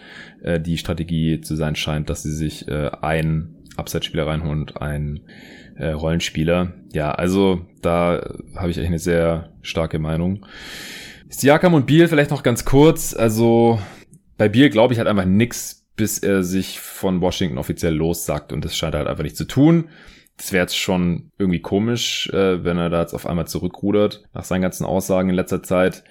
äh, 0.42 0.60
die 0.60 0.78
Strategie 0.78 1.40
zu 1.40 1.56
sein 1.56 1.74
scheint, 1.74 2.08
dass 2.08 2.22
sie 2.22 2.30
sich 2.30 2.68
äh, 2.68 2.90
einen 3.00 3.56
Upside-Spieler 3.76 4.28
reinholen 4.28 4.60
und 4.60 4.80
einen 4.80 5.22
äh, 5.74 5.88
Rollenspieler. 5.88 6.72
Ja, 6.92 7.10
also 7.10 7.66
da 7.82 8.22
habe 8.54 8.70
ich 8.70 8.78
echt 8.78 8.86
eine 8.86 9.00
sehr 9.00 9.52
starke 9.60 9.98
Meinung. 9.98 10.46
Siakam 11.28 11.74
und 11.74 11.86
Biel 11.86 12.06
vielleicht 12.06 12.30
noch 12.30 12.44
ganz 12.44 12.64
kurz. 12.64 13.12
Also 13.12 13.80
bei 14.36 14.48
Biel 14.48 14.70
glaube 14.70 14.92
ich 14.92 15.00
halt 15.00 15.08
einfach 15.08 15.24
nix, 15.24 15.84
bis 15.96 16.20
er 16.20 16.44
sich 16.44 16.78
von 16.78 17.20
Washington 17.20 17.58
offiziell 17.58 17.94
lossagt 17.94 18.52
und 18.52 18.64
das 18.64 18.76
scheint 18.76 18.94
er 18.94 18.98
halt 18.98 19.08
einfach 19.08 19.24
nicht 19.24 19.36
zu 19.36 19.46
tun. 19.46 19.88
Das 20.38 20.52
wäre 20.52 20.62
jetzt 20.62 20.78
schon 20.78 21.30
irgendwie 21.36 21.60
komisch, 21.60 22.30
äh, 22.32 22.64
wenn 22.64 22.78
er 22.78 22.88
da 22.88 23.02
jetzt 23.02 23.12
auf 23.12 23.26
einmal 23.26 23.46
zurückrudert 23.46 24.24
nach 24.32 24.44
seinen 24.44 24.62
ganzen 24.62 24.86
Aussagen 24.86 25.28
in 25.28 25.34
letzter 25.34 25.62
Zeit. 25.62 26.04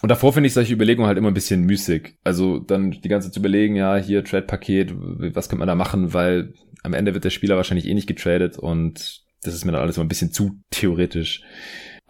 Und 0.00 0.10
davor 0.10 0.32
finde 0.32 0.46
ich 0.46 0.52
solche 0.52 0.74
Überlegungen 0.74 1.08
halt 1.08 1.18
immer 1.18 1.28
ein 1.28 1.34
bisschen 1.34 1.64
müßig. 1.64 2.18
Also 2.22 2.60
dann 2.60 2.92
die 2.92 3.08
ganze 3.08 3.28
Zeit 3.28 3.34
zu 3.34 3.40
überlegen, 3.40 3.74
ja, 3.74 3.96
hier 3.96 4.22
Trade-Paket, 4.22 4.94
was 5.34 5.48
könnte 5.48 5.60
man 5.60 5.68
da 5.68 5.74
machen, 5.74 6.14
weil 6.14 6.52
am 6.84 6.94
Ende 6.94 7.14
wird 7.14 7.24
der 7.24 7.30
Spieler 7.30 7.56
wahrscheinlich 7.56 7.88
eh 7.88 7.94
nicht 7.94 8.06
getradet 8.06 8.58
und 8.58 9.22
das 9.42 9.54
ist 9.54 9.64
mir 9.64 9.72
dann 9.72 9.80
alles 9.80 9.96
immer 9.96 10.04
ein 10.04 10.08
bisschen 10.08 10.32
zu 10.32 10.60
theoretisch. 10.70 11.42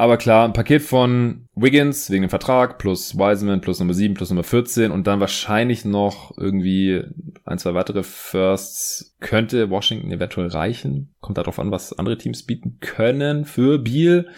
Aber 0.01 0.16
klar, 0.16 0.44
ein 0.44 0.53
Paket 0.53 0.82
von 0.82 1.49
Wiggins 1.57 2.09
wegen 2.09 2.22
dem 2.22 2.30
Vertrag 2.30 2.78
plus 2.78 3.18
Wiseman 3.18 3.61
plus 3.61 3.80
Nummer 3.80 3.94
7 3.94 4.14
plus 4.14 4.30
Nummer 4.30 4.44
14 4.44 4.92
und 4.92 5.09
dann 5.09 5.18
wahrscheinlich 5.18 5.84
noch 5.84 6.38
irgendwie 6.38 7.03
ein, 7.44 7.59
zwei 7.59 7.74
weitere 7.74 8.05
Firsts 8.05 9.16
könnte 9.18 9.70
Washington 9.70 10.12
eventuell 10.12 10.46
reichen. 10.46 11.12
Kommt 11.20 11.36
darauf 11.36 11.59
an, 11.59 11.72
was 11.72 11.99
andere 11.99 12.16
Teams 12.16 12.44
bieten 12.44 12.78
können 12.78 13.44
für 13.44 13.80
Beal. 13.80 14.28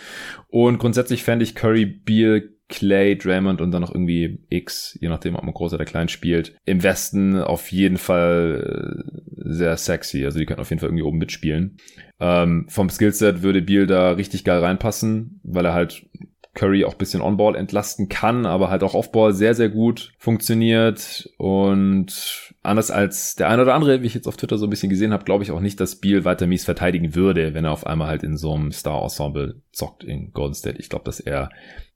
Und 0.49 0.79
grundsätzlich 0.79 1.25
fände 1.25 1.45
ich 1.45 1.55
Curry, 1.55 1.85
Beal, 1.85 2.55
Clay, 2.71 3.17
Draymond 3.17 3.61
und 3.61 3.73
dann 3.73 3.83
noch 3.83 3.93
irgendwie 3.93 4.39
X, 4.49 4.97
je 5.01 5.09
nachdem, 5.09 5.37
ob 5.37 5.43
man 5.43 5.53
groß 5.53 5.75
oder 5.75 5.85
klein 5.85 6.09
spielt. 6.09 6.55
Im 6.65 6.83
Westen 6.83 7.39
auf 7.39 7.71
jeden 7.73 7.99
Fall 7.99 9.05
äh, 9.07 9.53
sehr 9.53 9.77
sexy. 9.77 10.25
Also 10.25 10.39
die 10.39 10.47
können 10.47 10.61
auf 10.61 10.71
jeden 10.71 10.81
Fall 10.81 10.89
irgendwie 10.89 11.03
oben 11.03 11.19
mitspielen. 11.19 11.77
Ähm, 12.21 12.67
vom 12.69 12.89
Skillset 12.89 13.43
würde 13.43 13.61
Beal 13.61 13.87
da 13.87 14.13
richtig 14.13 14.45
geil 14.45 14.61
reinpassen, 14.61 15.41
weil 15.43 15.67
er 15.67 15.75
halt 15.75 16.07
Curry 16.55 16.85
auch 16.85 16.95
bisschen 16.95 17.23
On-Ball 17.23 17.55
entlasten 17.55 18.09
kann, 18.09 18.45
aber 18.45 18.71
halt 18.71 18.83
auch 18.83 18.95
Off-Ball 18.95 19.33
sehr, 19.33 19.55
sehr 19.55 19.69
gut 19.69 20.13
funktioniert. 20.19 21.29
Und 21.39 22.53
anders 22.63 22.91
als 22.91 23.37
der 23.37 23.49
eine 23.49 23.63
oder 23.63 23.75
andere, 23.75 24.03
wie 24.03 24.07
ich 24.07 24.15
jetzt 24.15 24.27
auf 24.27 24.37
Twitter 24.37 24.59
so 24.59 24.67
ein 24.67 24.71
bisschen 24.71 24.91
gesehen 24.91 25.13
habe, 25.13 25.25
glaube 25.25 25.45
ich 25.45 25.53
auch 25.53 25.61
nicht, 25.61 25.81
dass 25.81 25.97
Beal 25.97 26.25
weiter 26.25 26.47
mies 26.47 26.65
verteidigen 26.65 27.15
würde, 27.15 27.55
wenn 27.55 27.65
er 27.65 27.73
auf 27.73 27.87
einmal 27.87 28.09
halt 28.09 28.23
in 28.23 28.37
so 28.37 28.55
einem 28.55 28.73
Star-Ensemble 28.73 29.63
zockt 29.73 30.03
in 30.05 30.33
Golden 30.33 30.55
State. 30.55 30.79
Ich 30.79 30.89
glaube, 30.89 31.05
dass 31.05 31.21
er 31.21 31.51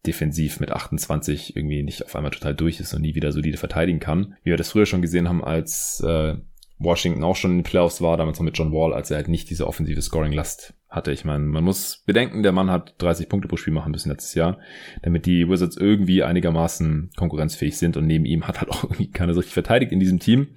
defensiv 0.06 0.60
mit 0.60 0.70
28 0.70 1.56
irgendwie 1.56 1.82
nicht 1.82 2.04
auf 2.04 2.14
einmal 2.16 2.30
total 2.30 2.54
durch 2.54 2.80
ist 2.80 2.94
und 2.94 3.02
nie 3.02 3.14
wieder 3.14 3.32
solide 3.32 3.56
verteidigen 3.56 4.00
kann. 4.00 4.36
Wie 4.42 4.50
wir 4.50 4.56
das 4.56 4.70
früher 4.70 4.86
schon 4.86 5.02
gesehen 5.02 5.28
haben, 5.28 5.42
als 5.44 6.00
äh, 6.06 6.36
Washington 6.78 7.24
auch 7.24 7.36
schon 7.36 7.52
in 7.52 7.58
den 7.58 7.64
Playoffs 7.64 8.00
war, 8.00 8.16
damals 8.16 8.38
noch 8.38 8.44
mit 8.44 8.58
John 8.58 8.72
Wall, 8.72 8.92
als 8.92 9.10
er 9.10 9.18
halt 9.18 9.28
nicht 9.28 9.48
diese 9.50 9.66
offensive 9.66 10.02
Scoring-Last 10.02 10.74
hatte. 10.88 11.12
Ich 11.12 11.24
meine, 11.24 11.44
man 11.44 11.64
muss 11.64 12.02
bedenken, 12.06 12.42
der 12.42 12.52
Mann 12.52 12.70
hat 12.70 12.94
30 12.98 13.28
Punkte 13.28 13.48
pro 13.48 13.56
Spiel 13.56 13.72
machen 13.72 13.92
müssen 13.92 14.10
letztes 14.10 14.34
Jahr, 14.34 14.58
damit 15.02 15.26
die 15.26 15.48
Wizards 15.48 15.76
irgendwie 15.76 16.22
einigermaßen 16.22 17.10
konkurrenzfähig 17.16 17.76
sind 17.76 17.96
und 17.96 18.06
neben 18.06 18.24
ihm 18.24 18.46
hat 18.46 18.60
halt 18.60 18.70
auch 18.70 18.84
irgendwie 18.84 19.10
keiner 19.10 19.34
so 19.34 19.40
richtig 19.40 19.54
verteidigt 19.54 19.92
in 19.92 20.00
diesem 20.00 20.20
Team. 20.20 20.48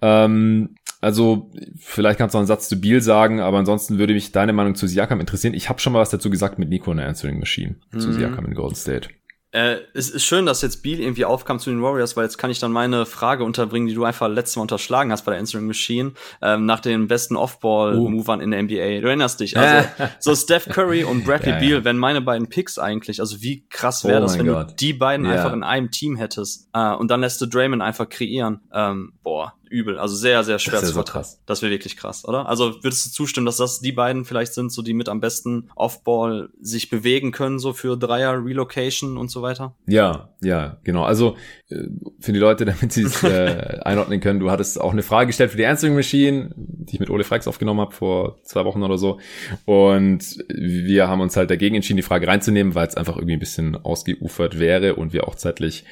Ähm, 0.00 0.74
also 1.02 1.50
vielleicht 1.78 2.18
kannst 2.18 2.32
du 2.32 2.38
noch 2.38 2.42
einen 2.42 2.46
Satz 2.46 2.68
zu 2.68 2.80
Beal 2.80 3.00
sagen, 3.00 3.40
aber 3.40 3.58
ansonsten 3.58 3.98
würde 3.98 4.14
mich 4.14 4.30
deine 4.30 4.52
Meinung 4.52 4.76
zu 4.76 4.86
Siakam 4.86 5.18
interessieren. 5.18 5.52
Ich 5.52 5.68
habe 5.68 5.80
schon 5.80 5.92
mal 5.92 5.98
was 5.98 6.10
dazu 6.10 6.30
gesagt 6.30 6.60
mit 6.60 6.68
Nico 6.68 6.92
in 6.92 6.98
der 6.98 7.08
Answering 7.08 7.40
Machine 7.40 7.74
mhm. 7.90 8.00
zu 8.00 8.12
Siakam 8.12 8.46
in 8.46 8.54
Golden 8.54 8.76
State. 8.76 9.08
Äh, 9.50 9.78
es 9.94 10.08
ist 10.08 10.24
schön, 10.24 10.46
dass 10.46 10.62
jetzt 10.62 10.82
Beal 10.82 11.00
irgendwie 11.00 11.24
aufkam 11.24 11.58
zu 11.58 11.70
den 11.70 11.82
Warriors, 11.82 12.16
weil 12.16 12.24
jetzt 12.24 12.38
kann 12.38 12.50
ich 12.52 12.60
dann 12.60 12.70
meine 12.70 13.04
Frage 13.04 13.42
unterbringen, 13.42 13.88
die 13.88 13.94
du 13.94 14.04
einfach 14.04 14.28
letztes 14.28 14.56
Mal 14.56 14.62
unterschlagen 14.62 15.10
hast 15.10 15.24
bei 15.24 15.32
der 15.32 15.40
Answering 15.40 15.66
Machine, 15.66 16.12
ähm, 16.40 16.64
nach 16.64 16.80
den 16.80 17.08
besten 17.08 17.36
Off-Ball-Movern 17.36 18.38
uh. 18.38 18.42
in 18.42 18.52
der 18.52 18.62
NBA. 18.62 19.00
Du 19.00 19.08
erinnerst 19.08 19.40
dich. 19.40 19.58
Also, 19.58 19.88
so 20.20 20.34
Steph 20.36 20.68
Curry 20.68 21.04
und 21.04 21.24
Bradley 21.24 21.50
ja, 21.50 21.58
Beal, 21.58 21.78
ja. 21.78 21.84
wenn 21.84 21.98
meine 21.98 22.22
beiden 22.22 22.48
Picks 22.48 22.78
eigentlich, 22.78 23.18
also 23.18 23.42
wie 23.42 23.66
krass 23.68 24.04
wäre 24.04 24.20
oh 24.20 24.22
das, 24.22 24.38
wenn 24.38 24.46
Gott. 24.46 24.70
du 24.70 24.74
die 24.76 24.94
beiden 24.94 25.26
ja. 25.26 25.32
einfach 25.32 25.52
in 25.52 25.64
einem 25.64 25.90
Team 25.90 26.16
hättest, 26.16 26.68
äh, 26.72 26.94
und 26.94 27.10
dann 27.10 27.20
lässt 27.20 27.40
du 27.40 27.46
Draymond 27.46 27.82
einfach 27.82 28.08
kreieren. 28.08 28.60
Ähm, 28.72 29.12
boah, 29.22 29.52
übel. 29.72 29.98
Also 29.98 30.14
sehr, 30.14 30.44
sehr 30.44 30.58
schwer 30.58 30.80
das 30.80 30.88
zu 30.88 30.94
vertragen. 30.94 31.24
So 31.24 31.36
das 31.46 31.62
wäre 31.62 31.72
wirklich 31.72 31.96
krass, 31.96 32.24
oder? 32.26 32.48
Also 32.48 32.82
würdest 32.82 33.06
du 33.06 33.10
zustimmen, 33.10 33.46
dass 33.46 33.56
das 33.56 33.80
die 33.80 33.92
beiden 33.92 34.24
vielleicht 34.24 34.54
sind, 34.54 34.70
so 34.70 34.82
die 34.82 34.94
mit 34.94 35.08
am 35.08 35.20
besten 35.20 35.70
Offball 35.74 36.50
sich 36.60 36.90
bewegen 36.90 37.32
können, 37.32 37.58
so 37.58 37.72
für 37.72 37.96
Dreier, 37.96 38.44
Relocation 38.44 39.16
und 39.16 39.30
so 39.30 39.42
weiter? 39.42 39.74
Ja, 39.86 40.28
ja, 40.42 40.78
genau. 40.84 41.04
Also 41.04 41.36
äh, 41.68 41.84
für 42.20 42.32
die 42.32 42.38
Leute, 42.38 42.64
damit 42.66 42.92
sie 42.92 43.04
es 43.04 43.22
äh, 43.22 43.80
einordnen 43.82 44.20
können, 44.20 44.40
du 44.40 44.50
hattest 44.50 44.80
auch 44.80 44.92
eine 44.92 45.02
Frage 45.02 45.28
gestellt 45.28 45.50
für 45.50 45.56
die 45.56 45.66
Answering 45.66 45.94
Machine, 45.94 46.52
die 46.56 46.94
ich 46.94 47.00
mit 47.00 47.10
Ole 47.10 47.24
Freix 47.24 47.46
aufgenommen 47.46 47.80
habe 47.80 47.92
vor 47.92 48.42
zwei 48.44 48.64
Wochen 48.64 48.82
oder 48.82 48.98
so. 48.98 49.18
Und 49.64 50.44
wir 50.48 51.08
haben 51.08 51.20
uns 51.20 51.36
halt 51.36 51.50
dagegen 51.50 51.76
entschieden, 51.76 51.96
die 51.96 52.02
Frage 52.02 52.26
reinzunehmen, 52.26 52.74
weil 52.74 52.86
es 52.86 52.96
einfach 52.96 53.16
irgendwie 53.16 53.34
ein 53.34 53.40
bisschen 53.40 53.76
ausgeufert 53.76 54.58
wäre 54.58 54.96
und 54.96 55.12
wir 55.12 55.26
auch 55.26 55.34
zeitlich 55.34 55.84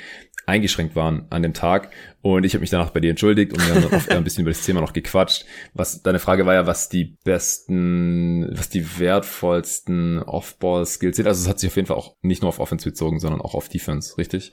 eingeschränkt 0.50 0.96
waren 0.96 1.26
an 1.30 1.42
dem 1.42 1.54
Tag. 1.54 1.90
Und 2.22 2.44
ich 2.44 2.52
habe 2.52 2.60
mich 2.60 2.70
danach 2.70 2.90
bei 2.90 3.00
dir 3.00 3.10
entschuldigt 3.10 3.52
und 3.52 3.66
wir 3.66 3.74
haben 3.74 3.94
oft 3.94 4.10
ein 4.10 4.24
bisschen 4.24 4.42
über 4.42 4.50
das 4.50 4.64
Thema 4.64 4.80
noch 4.80 4.92
gequatscht. 4.92 5.46
Was 5.72 6.02
deine 6.02 6.18
Frage 6.18 6.44
war 6.44 6.54
ja, 6.54 6.66
was 6.66 6.88
die 6.88 7.16
besten, 7.24 8.46
was 8.52 8.68
die 8.68 8.98
wertvollsten 8.98 10.22
Off-Ball-Skills 10.22 11.16
sind. 11.16 11.26
Also 11.26 11.42
es 11.42 11.48
hat 11.48 11.58
sich 11.58 11.70
auf 11.70 11.76
jeden 11.76 11.86
Fall 11.86 11.96
auch 11.96 12.16
nicht 12.20 12.42
nur 12.42 12.48
auf 12.48 12.58
Offense 12.58 12.88
bezogen, 12.88 13.20
sondern 13.20 13.40
auch 13.40 13.54
auf 13.54 13.68
Defense, 13.68 14.18
richtig? 14.18 14.52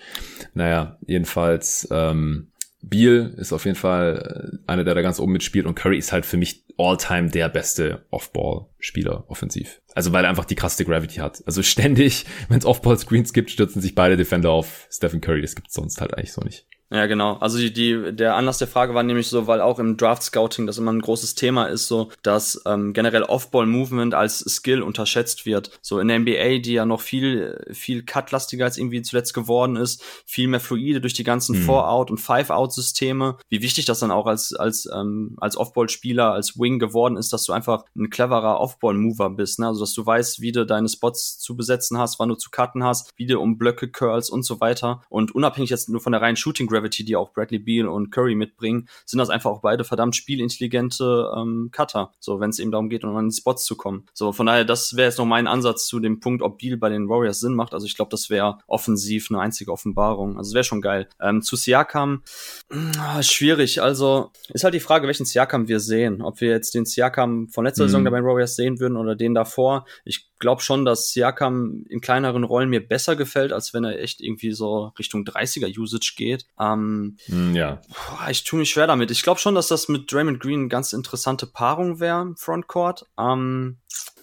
Naja, 0.54 0.98
jedenfalls 1.06 1.88
ähm, 1.91 2.52
Beal 2.90 3.34
ist 3.38 3.54
auf 3.54 3.66
jeden 3.66 3.78
Fall 3.78 4.60
einer, 4.68 4.84
der 4.84 4.96
da 4.96 5.02
ganz 5.02 5.20
oben 5.20 5.34
mitspielt 5.34 5.66
und 5.66 5.76
Curry 5.76 5.98
ist 5.98 6.12
halt 6.12 6.26
für 6.26 6.38
mich 6.38 6.66
all-time 6.78 7.30
der 7.30 7.50
beste 7.50 8.06
Off-Ball-Spieler 8.12 9.26
offensiv. 9.28 9.82
Also 9.96 10.14
weil 10.14 10.24
er 10.24 10.30
einfach 10.30 10.46
die 10.46 10.56
krasse 10.56 10.86
Gravity 10.86 11.16
hat. 11.16 11.44
Also 11.46 11.64
ständig, 11.64 12.26
wenn 12.50 12.60
es 12.60 12.66
Off-Ball-Screens 12.66 13.34
gibt, 13.34 13.52
stürzen 13.52 13.82
sich 13.82 13.96
beide 13.96 14.18
Defender 14.18 14.52
auf 14.52 14.88
Stephen 14.92 15.22
Curry. 15.22 15.42
Das 15.42 15.56
gibt's 15.56 15.74
sonst 15.74 16.02
halt 16.02 16.14
eigentlich 16.14 16.34
so 16.34 16.42
nicht. 16.42 16.68
Ja, 16.90 17.06
genau. 17.06 17.34
Also 17.38 17.58
die, 17.58 17.74
die, 17.74 18.16
der 18.16 18.36
Anlass 18.36 18.60
der 18.60 18.68
Frage 18.68 18.94
war 18.94 19.04
nämlich 19.04 19.28
so, 19.28 19.46
weil 19.46 19.60
auch 19.60 19.78
im 19.78 19.98
Draft 19.98 20.24
Scouting 20.24 20.68
das 20.68 20.78
immer 20.78 20.94
ein 20.94 21.02
großes 21.02 21.36
Thema 21.36 21.66
ist, 21.66 21.88
so 21.88 22.10
dass 22.24 22.62
ähm, 22.66 22.94
generell 22.94 23.24
Off-Ball-Movement 23.24 24.14
als 24.14 24.40
Skill 24.40 24.82
unterschätzt 24.82 25.46
wird. 25.46 25.78
So 25.82 26.00
in 26.00 26.08
der 26.08 26.20
NBA, 26.20 26.60
die 26.60 26.74
ja 26.74 26.86
noch 26.86 27.02
viel, 27.02 27.62
viel 27.74 28.06
cutlastiger 28.06 28.64
als 28.64 28.78
irgendwie 28.78 29.02
zuletzt 29.02 29.34
geworden 29.34 29.76
ist, 29.76 30.02
viel 30.26 30.48
mehr 30.48 30.62
fluide 30.62 31.02
durch 31.02 31.14
die 31.14 31.26
ganzen 31.26 31.60
mhm. 31.60 31.64
Four-Out- 31.64 32.10
und 32.10 32.20
Five-Out-Systeme. 32.20 33.38
Wie 33.50 33.62
wichtig 33.62 33.84
das 33.84 34.00
dann 34.00 34.12
auch 34.12 34.26
als, 34.26 34.54
als, 34.54 34.88
ähm, 34.94 35.36
als 35.42 35.58
Off-Ball-Spieler, 35.58 36.32
als 36.32 36.58
Wing 36.58 36.80
geworden 36.80 37.18
ist, 37.18 37.34
dass 37.34 37.44
du 37.44 37.52
einfach 37.52 37.84
ein 37.98 38.10
cleverer 38.10 38.62
Off-Ball-Mover 38.62 39.32
bist. 39.32 39.60
Ne? 39.60 39.68
Also 39.68 39.82
dass 39.82 39.94
du 39.94 40.06
weißt, 40.06 40.40
wie 40.40 40.54
du 40.54 40.66
deine 40.66 40.88
Spots 40.88 41.38
zu 41.38 41.58
besetzen 41.58 41.98
hast, 41.98 42.18
wann 42.18 42.30
du 42.30 42.36
zu 42.36 42.50
cutten 42.50 42.86
hast, 42.86 43.12
wie 43.18 43.26
du 43.26 43.42
um 43.42 43.58
Blöcke 43.58 43.90
curls 43.90 44.30
und 44.30 44.44
so 44.44 44.62
weiter. 44.62 45.02
Und 45.10 45.36
unabhängig 45.36 45.70
jetzt 45.70 45.90
nur 45.90 46.00
von 46.00 46.14
der 46.14 46.22
reinen 46.22 46.38
Shooting 46.38 46.68
Gravity, 46.78 47.03
die 47.03 47.15
auch 47.15 47.34
Bradley 47.34 47.59
Beal 47.59 47.88
und 47.88 48.11
Curry 48.11 48.36
mitbringen, 48.36 48.88
sind 49.05 49.19
das 49.19 49.30
einfach 49.30 49.51
auch 49.51 49.61
beide 49.61 49.84
verdammt 49.84 50.15
spielintelligente 50.15 51.32
ähm, 51.36 51.69
Cutter, 51.71 52.11
so 52.19 52.39
wenn 52.39 52.49
es 52.49 52.59
eben 52.59 52.71
darum 52.71 52.89
geht, 52.89 53.03
um 53.03 53.15
an 53.15 53.30
die 53.30 53.36
Spots 53.36 53.65
zu 53.65 53.75
kommen. 53.75 54.05
So, 54.13 54.32
von 54.32 54.45
daher, 54.45 54.65
das 54.65 54.95
wäre 54.95 55.07
jetzt 55.07 55.17
noch 55.17 55.25
mein 55.25 55.47
Ansatz 55.47 55.88
zu 55.88 55.99
dem 55.99 56.19
Punkt, 56.19 56.41
ob 56.41 56.59
Beal 56.59 56.78
bei 56.78 56.89
den 56.89 57.09
Warriors 57.09 57.39
Sinn 57.39 57.53
macht. 57.53 57.73
Also 57.73 57.86
ich 57.86 57.95
glaube, 57.95 58.09
das 58.09 58.30
wäre 58.30 58.59
offensiv 58.67 59.30
eine 59.30 59.39
einzige 59.39 59.71
Offenbarung. 59.71 60.38
Also 60.38 60.53
wäre 60.53 60.63
schon 60.63 60.82
geil. 60.82 61.07
Ähm, 61.21 61.41
zu 61.41 61.55
Siakam, 61.55 62.23
mh, 62.69 63.23
schwierig. 63.23 63.82
Also 63.82 64.32
ist 64.49 64.63
halt 64.63 64.73
die 64.73 64.80
Frage, 64.80 65.07
welchen 65.07 65.25
Siakam 65.25 65.67
wir 65.67 65.80
sehen. 65.80 66.21
Ob 66.21 66.41
wir 66.41 66.49
jetzt 66.49 66.75
den 66.75 66.86
Siakam 66.86 67.49
von 67.49 67.65
letzter 67.65 67.84
mhm. 67.84 67.88
Saison 67.88 68.03
bei 68.03 68.11
den 68.11 68.25
Warriors 68.25 68.55
sehen 68.55 68.80
würden 68.80 68.97
oder 68.97 69.15
den 69.15 69.34
davor. 69.34 69.86
Ich 70.05 70.28
glaube 70.39 70.61
schon, 70.61 70.86
dass 70.86 71.11
Siakam 71.11 71.86
in 71.89 72.01
kleineren 72.01 72.43
Rollen 72.43 72.69
mir 72.69 72.86
besser 72.86 73.15
gefällt, 73.15 73.51
als 73.51 73.73
wenn 73.73 73.84
er 73.84 73.99
echt 73.99 74.21
irgendwie 74.21 74.51
so 74.51 74.91
Richtung 74.99 75.23
30er 75.23 75.78
Usage 75.78 76.13
geht. 76.15 76.45
Ähm, 76.59 76.66
mm, 76.76 77.55
ja. 77.55 77.82
Ich 78.30 78.43
tue 78.43 78.59
mich 78.59 78.70
schwer 78.70 78.88
damit. 78.88 79.11
Ich 79.11 79.24
glaube 79.24 79.39
schon, 79.39 79.55
dass 79.55 79.68
das 79.68 79.88
mit 79.88 80.11
Draymond 80.11 80.39
Green 80.39 80.61
eine 80.61 80.68
ganz 80.68 80.93
interessante 80.93 81.47
Paarung 81.47 81.99
wäre, 81.99 82.34
Frontcourt. 82.38 83.05
Ähm, 83.18 83.78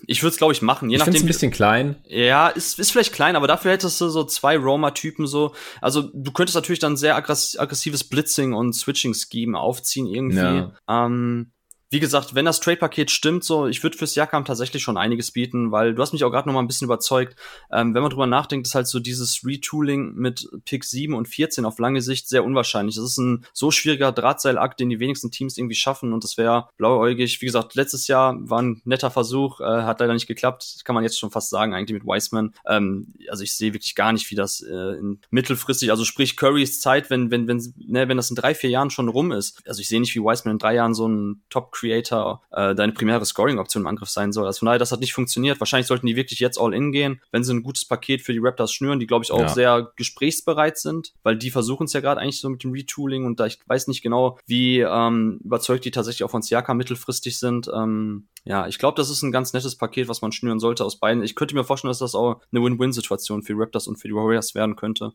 ich 0.06 0.22
würde 0.22 0.32
es, 0.32 0.36
glaube 0.36 0.52
ich, 0.52 0.62
machen. 0.62 0.90
Je 0.90 0.96
ich 0.96 1.00
nachdem. 1.00 1.22
ein 1.22 1.26
bisschen 1.26 1.50
klein. 1.50 1.96
Ja, 2.06 2.48
ist, 2.48 2.78
ist 2.78 2.90
vielleicht 2.90 3.12
klein, 3.12 3.36
aber 3.36 3.46
dafür 3.46 3.72
hättest 3.72 4.00
du 4.00 4.08
so 4.08 4.24
zwei 4.24 4.56
Roma-Typen 4.56 5.26
so. 5.26 5.54
Also 5.80 6.02
du 6.02 6.32
könntest 6.32 6.54
natürlich 6.54 6.78
dann 6.78 6.96
sehr 6.96 7.16
aggressives 7.16 8.04
Blitzing 8.04 8.52
und 8.52 8.74
Switching-Scheme 8.74 9.58
aufziehen 9.58 10.06
irgendwie. 10.06 10.36
Ja. 10.38 10.72
Ähm, 10.88 11.52
wie 11.94 12.00
gesagt, 12.00 12.34
wenn 12.34 12.44
das 12.44 12.58
Trade-Paket 12.58 13.12
stimmt, 13.12 13.44
so, 13.44 13.68
ich 13.68 13.80
würde 13.84 13.96
für 13.96 14.08
Siakam 14.08 14.44
tatsächlich 14.44 14.82
schon 14.82 14.96
einiges 14.96 15.30
bieten, 15.30 15.70
weil 15.70 15.94
du 15.94 16.02
hast 16.02 16.12
mich 16.12 16.24
auch 16.24 16.30
gerade 16.30 16.48
noch 16.48 16.52
mal 16.52 16.60
ein 16.60 16.66
bisschen 16.66 16.86
überzeugt. 16.86 17.36
Ähm, 17.70 17.94
wenn 17.94 18.02
man 18.02 18.10
drüber 18.10 18.26
nachdenkt, 18.26 18.66
ist 18.66 18.74
halt 18.74 18.88
so 18.88 18.98
dieses 18.98 19.44
Retooling 19.44 20.12
mit 20.14 20.48
Pick 20.64 20.82
7 20.82 21.14
und 21.14 21.28
14 21.28 21.64
auf 21.64 21.78
lange 21.78 22.02
Sicht 22.02 22.28
sehr 22.28 22.44
unwahrscheinlich. 22.44 22.96
Das 22.96 23.04
ist 23.04 23.18
ein 23.18 23.46
so 23.52 23.70
schwieriger 23.70 24.10
Drahtseilakt, 24.10 24.80
den 24.80 24.90
die 24.90 24.98
wenigsten 24.98 25.30
Teams 25.30 25.56
irgendwie 25.56 25.76
schaffen 25.76 26.12
und 26.12 26.24
das 26.24 26.36
wäre 26.36 26.68
blauäugig. 26.78 27.40
Wie 27.40 27.46
gesagt, 27.46 27.76
letztes 27.76 28.08
Jahr 28.08 28.36
war 28.40 28.60
ein 28.60 28.82
netter 28.84 29.12
Versuch, 29.12 29.60
äh, 29.60 29.64
hat 29.64 30.00
leider 30.00 30.14
nicht 30.14 30.26
geklappt. 30.26 30.80
Kann 30.84 30.94
man 30.94 31.04
jetzt 31.04 31.20
schon 31.20 31.30
fast 31.30 31.48
sagen, 31.48 31.74
eigentlich 31.74 32.02
mit 32.02 32.08
Wiseman. 32.08 32.54
Ähm, 32.66 33.14
also 33.28 33.44
ich 33.44 33.54
sehe 33.54 33.72
wirklich 33.72 33.94
gar 33.94 34.12
nicht, 34.12 34.28
wie 34.32 34.34
das 34.34 34.62
äh, 34.62 34.96
mittelfristig, 35.30 35.92
also 35.92 36.04
sprich 36.04 36.36
Currys 36.36 36.80
Zeit, 36.80 37.08
wenn, 37.08 37.30
wenn, 37.30 37.46
wenn, 37.46 37.72
ne, 37.76 38.08
wenn 38.08 38.16
das 38.16 38.30
in 38.30 38.36
drei, 38.36 38.56
vier 38.56 38.70
Jahren 38.70 38.90
schon 38.90 39.08
rum 39.08 39.30
ist. 39.30 39.62
Also 39.64 39.80
ich 39.80 39.86
sehe 39.86 40.00
nicht, 40.00 40.16
wie 40.16 40.20
Wiseman 40.20 40.56
in 40.56 40.58
drei 40.58 40.74
Jahren 40.74 40.94
so 40.94 41.06
ein 41.06 41.44
Top-Creator 41.84 42.42
äh, 42.52 42.74
deine 42.74 42.92
primäre 42.92 43.24
Scoring-Option 43.24 43.82
im 43.82 43.86
Angriff 43.86 44.08
sein 44.08 44.32
soll. 44.32 44.46
Also 44.46 44.60
von 44.60 44.66
daher, 44.66 44.78
das 44.78 44.92
hat 44.92 45.00
nicht 45.00 45.12
funktioniert. 45.12 45.60
Wahrscheinlich 45.60 45.86
sollten 45.86 46.06
die 46.06 46.16
wirklich 46.16 46.40
jetzt 46.40 46.58
all 46.58 46.74
in 46.74 46.92
gehen, 46.92 47.20
wenn 47.30 47.44
sie 47.44 47.52
ein 47.52 47.62
gutes 47.62 47.84
Paket 47.84 48.22
für 48.22 48.32
die 48.32 48.38
Raptors 48.38 48.72
schnüren, 48.72 49.00
die 49.00 49.06
glaube 49.06 49.24
ich 49.24 49.32
auch 49.32 49.40
ja. 49.40 49.48
sehr 49.48 49.92
gesprächsbereit 49.96 50.78
sind, 50.78 51.12
weil 51.22 51.36
die 51.36 51.50
versuchen 51.50 51.84
es 51.84 51.92
ja 51.92 52.00
gerade 52.00 52.20
eigentlich 52.20 52.40
so 52.40 52.48
mit 52.48 52.62
dem 52.64 52.72
Retooling 52.72 53.24
und 53.24 53.40
da 53.40 53.46
ich 53.46 53.58
weiß 53.66 53.88
nicht 53.88 54.02
genau, 54.02 54.38
wie 54.46 54.80
ähm, 54.80 55.40
überzeugt 55.44 55.84
die 55.84 55.90
tatsächlich 55.90 56.24
auch 56.24 56.30
von 56.30 56.42
Siaka 56.42 56.74
mittelfristig 56.74 57.38
sind. 57.38 57.70
Ähm, 57.74 58.28
ja, 58.44 58.66
ich 58.66 58.78
glaube, 58.78 58.96
das 58.96 59.10
ist 59.10 59.22
ein 59.22 59.32
ganz 59.32 59.52
nettes 59.54 59.76
Paket, 59.76 60.08
was 60.08 60.20
man 60.20 60.32
schnüren 60.32 60.60
sollte 60.60 60.84
aus 60.84 60.98
beiden. 60.98 61.22
Ich 61.22 61.34
könnte 61.34 61.54
mir 61.54 61.64
vorstellen, 61.64 61.90
dass 61.90 61.98
das 61.98 62.14
auch 62.14 62.40
eine 62.52 62.62
Win-Win-Situation 62.62 63.42
für 63.42 63.54
die 63.54 63.58
Raptors 63.58 63.86
und 63.86 63.96
für 63.96 64.08
die 64.08 64.14
Warriors 64.14 64.54
werden 64.54 64.76
könnte. 64.76 65.12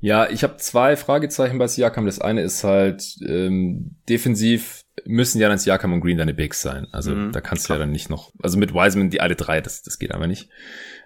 Ja, 0.00 0.28
ich 0.28 0.42
habe 0.42 0.58
zwei 0.58 0.96
Fragezeichen 0.96 1.58
bei 1.58 1.66
Siakam. 1.66 2.06
Das 2.06 2.20
eine 2.20 2.42
ist 2.42 2.64
halt 2.64 3.16
ähm, 3.26 3.96
defensiv 4.08 4.84
müssen 5.04 5.40
ja 5.40 5.48
dann 5.48 5.58
Siakam 5.58 5.92
und 5.92 6.00
Green 6.00 6.18
deine 6.18 6.34
Bigs 6.34 6.62
sein. 6.62 6.86
Also 6.92 7.14
mhm, 7.14 7.32
da 7.32 7.40
kannst 7.40 7.68
du 7.68 7.72
ja 7.74 7.78
dann 7.78 7.90
nicht 7.90 8.08
noch, 8.08 8.32
also 8.42 8.58
mit 8.58 8.72
Wiseman 8.72 9.10
die 9.10 9.20
alle 9.20 9.36
drei, 9.36 9.60
das, 9.60 9.82
das 9.82 9.98
geht 9.98 10.12
aber 10.12 10.26
nicht. 10.26 10.48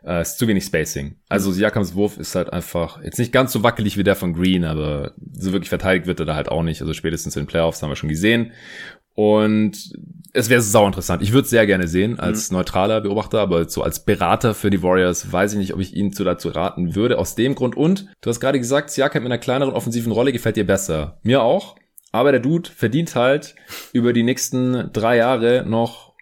Äh, 0.05 0.23
ist 0.23 0.39
zu 0.39 0.47
wenig 0.49 0.65
Spacing. 0.65 1.17
Also 1.29 1.51
mhm. 1.51 1.55
Siakams 1.55 1.95
Wurf 1.95 2.17
ist 2.17 2.35
halt 2.35 2.53
einfach 2.53 3.03
jetzt 3.03 3.19
nicht 3.19 3.33
ganz 3.33 3.53
so 3.53 3.63
wackelig 3.63 3.97
wie 3.97 4.05
der 4.05 4.17
von 4.17 4.33
Green, 4.33 4.65
aber 4.65 5.15
so 5.33 5.53
wirklich 5.53 5.69
verteidigt 5.69 6.07
wird 6.07 6.21
er 6.21 6.27
da 6.27 6.35
halt 6.35 6.49
auch 6.49 6.63
nicht. 6.63 6.81
Also 6.81 6.95
spätestens 6.95 7.37
in 7.37 7.43
den 7.43 7.49
Playoffs 7.49 7.83
haben 7.83 7.91
wir 7.91 7.97
schon 7.97 8.09
gesehen. 8.09 8.53
Und 9.15 9.93
es 10.33 10.49
wäre 10.49 10.63
sau 10.63 10.87
interessant. 10.87 11.23
Ich 11.23 11.33
würde 11.33 11.45
es 11.45 11.51
sehr 11.51 11.67
gerne 11.67 11.89
sehen 11.89 12.19
als 12.19 12.51
mhm. 12.51 12.59
neutraler 12.59 13.01
Beobachter, 13.01 13.41
aber 13.41 13.69
so 13.69 13.83
als 13.83 14.05
Berater 14.05 14.55
für 14.55 14.71
die 14.71 14.83
Warriors 14.83 15.33
weiß 15.33 15.53
ich 15.53 15.59
nicht, 15.59 15.75
ob 15.75 15.81
ich 15.81 15.95
ihnen 15.95 16.13
zu 16.13 16.25
dazu 16.25 16.49
raten 16.51 16.95
würde. 16.95 17.19
Aus 17.19 17.35
dem 17.35 17.55
Grund 17.55 17.77
und 17.77 18.07
du 18.21 18.31
hast 18.31 18.41
gerade 18.41 18.59
gesagt, 18.59 18.91
Siakam 18.91 19.23
in 19.23 19.33
einer 19.33 19.39
kleineren 19.39 19.75
offensiven 19.75 20.13
Rolle 20.13 20.33
gefällt 20.33 20.57
dir 20.57 20.67
besser. 20.67 21.19
Mir 21.23 21.43
auch. 21.43 21.77
Aber 22.13 22.33
der 22.33 22.41
Dude 22.41 22.71
verdient 22.71 23.15
halt 23.15 23.55
über 23.93 24.13
die 24.13 24.23
nächsten 24.23 24.91
drei 24.93 25.17
Jahre 25.17 25.65
noch 25.67 26.15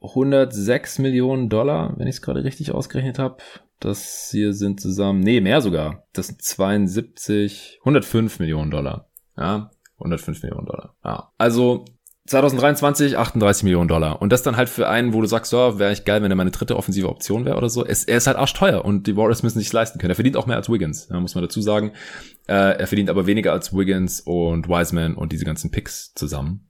106 0.00 0.98
Millionen 0.98 1.48
Dollar, 1.48 1.94
wenn 1.96 2.06
ich 2.06 2.16
es 2.16 2.22
gerade 2.22 2.44
richtig 2.44 2.72
ausgerechnet 2.72 3.18
habe. 3.18 3.38
Das 3.80 4.28
hier 4.30 4.52
sind 4.54 4.80
zusammen, 4.80 5.20
nee, 5.20 5.40
mehr 5.40 5.60
sogar. 5.60 6.06
Das 6.12 6.28
sind 6.28 6.40
72, 6.40 7.78
105 7.80 8.38
Millionen 8.38 8.70
Dollar. 8.70 9.10
Ja, 9.36 9.70
105 9.98 10.42
Millionen 10.42 10.66
Dollar. 10.66 10.94
Ja. 11.04 11.32
Also 11.36 11.84
2023 12.26 13.16
38 13.16 13.64
Millionen 13.64 13.88
Dollar. 13.88 14.20
Und 14.20 14.32
das 14.32 14.42
dann 14.42 14.56
halt 14.56 14.68
für 14.68 14.88
einen, 14.88 15.12
wo 15.12 15.20
du 15.20 15.26
sagst, 15.26 15.50
so, 15.50 15.78
wäre 15.78 15.92
ich 15.92 16.04
geil, 16.04 16.22
wenn 16.22 16.30
er 16.30 16.36
meine 16.36 16.50
dritte 16.50 16.76
offensive 16.76 17.08
Option 17.08 17.44
wäre 17.44 17.56
oder 17.56 17.68
so. 17.68 17.84
Es, 17.84 18.04
er 18.04 18.16
ist 18.16 18.26
halt 18.26 18.36
arschteuer 18.36 18.84
und 18.84 19.06
die 19.06 19.16
Warriors 19.16 19.42
müssen 19.42 19.58
sich 19.58 19.72
leisten 19.72 19.98
können. 19.98 20.10
Er 20.10 20.16
verdient 20.16 20.36
auch 20.36 20.46
mehr 20.46 20.56
als 20.56 20.68
Wiggins, 20.68 21.08
ja, 21.10 21.20
muss 21.20 21.34
man 21.34 21.44
dazu 21.44 21.60
sagen. 21.60 21.92
Äh, 22.46 22.78
er 22.78 22.86
verdient 22.86 23.10
aber 23.10 23.26
weniger 23.26 23.52
als 23.52 23.72
Wiggins 23.72 24.20
und 24.20 24.68
Wiseman 24.68 25.14
und 25.14 25.32
diese 25.32 25.44
ganzen 25.44 25.70
Picks 25.70 26.14
zusammen. 26.14 26.68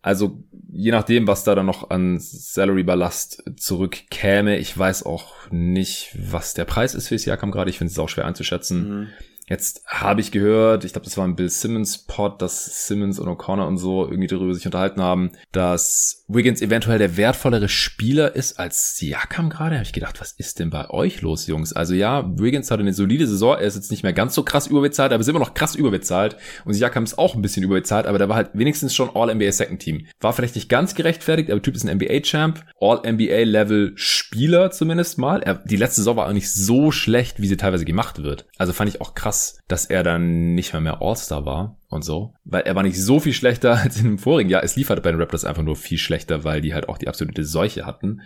Also 0.00 0.44
je 0.70 0.92
nachdem, 0.92 1.26
was 1.26 1.44
da 1.44 1.54
dann 1.54 1.66
noch 1.66 1.90
an 1.90 2.18
Salary 2.20 2.84
Ballast 2.84 3.42
zurückkäme, 3.56 4.58
ich 4.58 4.76
weiß 4.76 5.04
auch 5.04 5.34
nicht, 5.50 6.16
was 6.30 6.54
der 6.54 6.64
Preis 6.64 6.94
ist 6.94 7.08
für 7.08 7.18
Siakam 7.18 7.50
gerade. 7.50 7.70
Ich 7.70 7.78
finde 7.78 7.90
es 7.90 7.98
auch 7.98 8.08
schwer 8.08 8.26
einzuschätzen. 8.26 8.88
Mhm. 8.88 9.06
Jetzt 9.48 9.82
habe 9.86 10.20
ich 10.20 10.30
gehört, 10.30 10.84
ich 10.84 10.92
glaube, 10.92 11.06
das 11.06 11.16
war 11.16 11.26
ein 11.26 11.36
Bill 11.36 11.48
Simmons 11.48 11.98
Pod, 12.06 12.42
dass 12.42 12.86
Simmons 12.86 13.18
und 13.18 13.28
O'Connor 13.28 13.66
und 13.66 13.78
so 13.78 14.04
irgendwie 14.04 14.26
darüber 14.26 14.52
sich 14.52 14.66
unterhalten 14.66 15.00
haben, 15.00 15.32
dass 15.52 16.24
Wiggins 16.28 16.60
eventuell 16.60 16.98
der 16.98 17.16
wertvollere 17.16 17.68
Spieler 17.68 18.36
ist 18.36 18.58
als 18.58 18.96
Siakam 18.96 19.48
gerade. 19.48 19.76
Habe 19.76 19.84
ich 19.84 19.94
gedacht, 19.94 20.20
was 20.20 20.32
ist 20.32 20.58
denn 20.58 20.68
bei 20.68 20.90
euch 20.90 21.22
los, 21.22 21.46
Jungs? 21.46 21.72
Also 21.72 21.94
ja, 21.94 22.30
Wiggins 22.38 22.70
hatte 22.70 22.82
eine 22.82 22.92
solide 22.92 23.26
Saison. 23.26 23.56
Er 23.56 23.62
ist 23.62 23.76
jetzt 23.76 23.90
nicht 23.90 24.02
mehr 24.02 24.12
ganz 24.12 24.34
so 24.34 24.42
krass 24.42 24.66
überbezahlt, 24.66 25.12
aber 25.12 25.20
ist 25.22 25.28
immer 25.28 25.38
noch 25.38 25.54
krass 25.54 25.74
überbezahlt. 25.74 26.36
Und 26.66 26.74
Siakam 26.74 27.04
ist 27.04 27.16
auch 27.16 27.34
ein 27.34 27.42
bisschen 27.42 27.62
überbezahlt, 27.62 28.06
aber 28.06 28.18
der 28.18 28.28
war 28.28 28.36
halt 28.36 28.50
wenigstens 28.52 28.94
schon 28.94 29.10
All-NBA 29.14 29.52
Second 29.52 29.80
Team. 29.80 30.06
War 30.20 30.34
vielleicht 30.34 30.56
nicht 30.56 30.68
ganz 30.68 30.94
gerechtfertigt, 30.94 31.50
aber 31.50 31.62
Typ 31.62 31.74
ist 31.74 31.88
ein 31.88 31.96
NBA-Champ. 31.96 32.64
All-NBA-Level 32.80 33.92
Spieler 33.96 34.70
zumindest 34.70 35.16
mal. 35.16 35.42
Er, 35.42 35.54
die 35.54 35.76
letzte 35.76 36.02
Saison 36.02 36.16
war 36.16 36.28
auch 36.28 36.32
nicht 36.32 36.52
so 36.52 36.90
schlecht, 36.90 37.40
wie 37.40 37.46
sie 37.46 37.56
teilweise 37.56 37.86
gemacht 37.86 38.22
wird. 38.22 38.46
Also 38.58 38.74
fand 38.74 38.90
ich 38.90 39.00
auch 39.00 39.14
krass 39.14 39.37
krass, 39.38 39.58
dass 39.68 39.86
er 39.86 40.02
dann 40.02 40.54
nicht 40.54 40.72
mehr 40.72 40.80
mehr 40.80 41.02
All-Star 41.02 41.44
war 41.44 41.78
und 41.88 42.04
so. 42.04 42.34
Weil 42.44 42.62
er 42.62 42.74
war 42.74 42.82
nicht 42.82 43.00
so 43.00 43.20
viel 43.20 43.32
schlechter 43.32 43.76
als 43.82 44.00
im 44.00 44.18
vorigen 44.18 44.50
Jahr. 44.50 44.64
Es 44.64 44.76
lief 44.76 44.90
halt 44.90 45.02
bei 45.02 45.10
den 45.10 45.20
Raptors 45.20 45.44
einfach 45.44 45.62
nur 45.62 45.76
viel 45.76 45.98
schlechter, 45.98 46.44
weil 46.44 46.60
die 46.60 46.74
halt 46.74 46.88
auch 46.88 46.98
die 46.98 47.08
absolute 47.08 47.44
Seuche 47.44 47.86
hatten. 47.86 48.22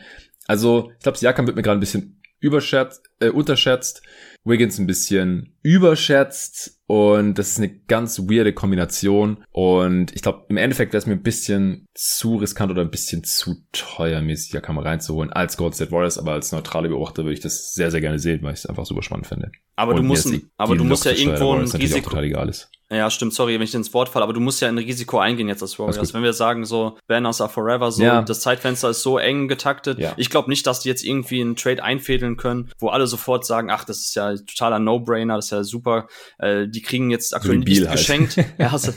Also, 0.47 0.91
ich 0.97 1.03
glaube, 1.03 1.19
Siakam 1.19 1.47
wird 1.47 1.57
mir 1.57 1.63
gerade 1.63 1.79
ein 1.79 1.81
bisschen 1.81 2.21
überschätzt, 2.41 3.09
äh, 3.21 3.29
unterschätzt. 3.29 4.03
Wiggins 4.45 4.79
ein 4.79 4.89
bisschen 4.89 5.55
überschätzt 5.63 6.82
und 6.93 7.39
das 7.39 7.53
ist 7.53 7.59
eine 7.59 7.71
ganz 7.71 8.19
weirde 8.19 8.53
Kombination 8.53 9.43
und 9.51 10.15
ich 10.15 10.21
glaube 10.21 10.45
im 10.51 10.59
Endeffekt 10.59 10.93
wäre 10.93 10.99
es 10.99 11.07
mir 11.07 11.15
ein 11.15 11.23
bisschen 11.23 11.89
zu 11.95 12.37
riskant 12.37 12.71
oder 12.71 12.83
ein 12.83 12.91
bisschen 12.91 13.25
zu 13.25 13.65
teuer, 13.73 14.21
mäßig 14.21 14.51
Siakam 14.51 14.77
reinzuholen 14.77 15.33
als 15.33 15.57
Golden 15.57 15.75
State 15.75 15.91
Warriors, 15.91 16.19
aber 16.19 16.33
als 16.33 16.53
neutrale 16.53 16.91
Beobachter 16.91 17.23
würde 17.23 17.33
ich 17.33 17.41
das 17.41 17.73
sehr, 17.73 17.91
sehr 17.91 18.03
gerne 18.03 18.19
sehen, 18.19 18.43
weil 18.43 18.53
ich 18.53 18.59
es 18.59 18.67
einfach 18.67 18.85
super 18.85 19.03
spannend 19.03 19.27
finde. 19.27 19.53
Aber 19.75 19.93
und 19.93 19.97
du 19.97 20.03
musst, 20.03 20.35
aber 20.59 20.77
du 20.77 20.85
musst 20.85 21.07
ja 21.07 21.13
irgendwo 21.13 21.55
ein 21.55 21.67
Risiko, 21.67 22.11
total 22.11 22.25
egal 22.25 22.51
ist. 22.51 22.71
Ja, 22.93 23.09
stimmt, 23.09 23.33
sorry, 23.33 23.55
wenn 23.55 23.63
ich 23.63 23.75
ins 23.75 23.95
Wort 23.95 24.11
falle, 24.11 24.25
aber 24.25 24.35
du 24.35 24.41
musst 24.41 24.61
ja 24.61 24.69
ein 24.69 24.77
Risiko 24.77 25.19
eingehen 25.19 25.49
jetzt 25.49 25.63
als 25.63 25.79
Warriors. 25.79 26.13
Wenn 26.13 26.23
wir 26.23 26.35
sagen, 26.35 26.67
so, 26.67 26.99
Banners 27.07 27.41
are 27.41 27.49
forever, 27.49 27.91
so, 27.91 28.03
ja. 28.03 28.21
das 28.21 28.41
Zeitfenster 28.41 28.91
ist 28.91 29.03
so 29.03 29.17
eng 29.17 29.49
getaktet. 29.49 29.99
Ja. 29.99 30.13
Ich 30.19 30.29
glaube 30.29 30.51
nicht, 30.51 30.67
dass 30.67 30.81
die 30.81 30.91
jetzt 30.91 31.03
irgendwie 31.03 31.41
einen 31.41 31.57
Trade 31.57 31.83
einfädeln 31.83 32.37
können, 32.37 32.71
wo 32.79 32.89
alle 32.89 33.07
sofort 33.07 33.47
sagen, 33.47 33.71
ach, 33.71 33.85
das 33.85 34.01
ist 34.01 34.15
ja 34.15 34.37
totaler 34.37 34.79
No-Brainer, 34.79 35.37
das 35.37 35.47
ist 35.47 35.51
ja 35.53 35.65
super, 35.65 36.07
äh, 36.39 36.69
die 36.69 36.83
kriegen 36.83 37.11
jetzt 37.11 37.35
aktuell 37.35 37.61
so 37.61 37.65
nichts 37.65 37.89
halt. 37.89 37.99
geschenkt. 37.99 38.37
ja, 38.59 38.73
also, 38.73 38.93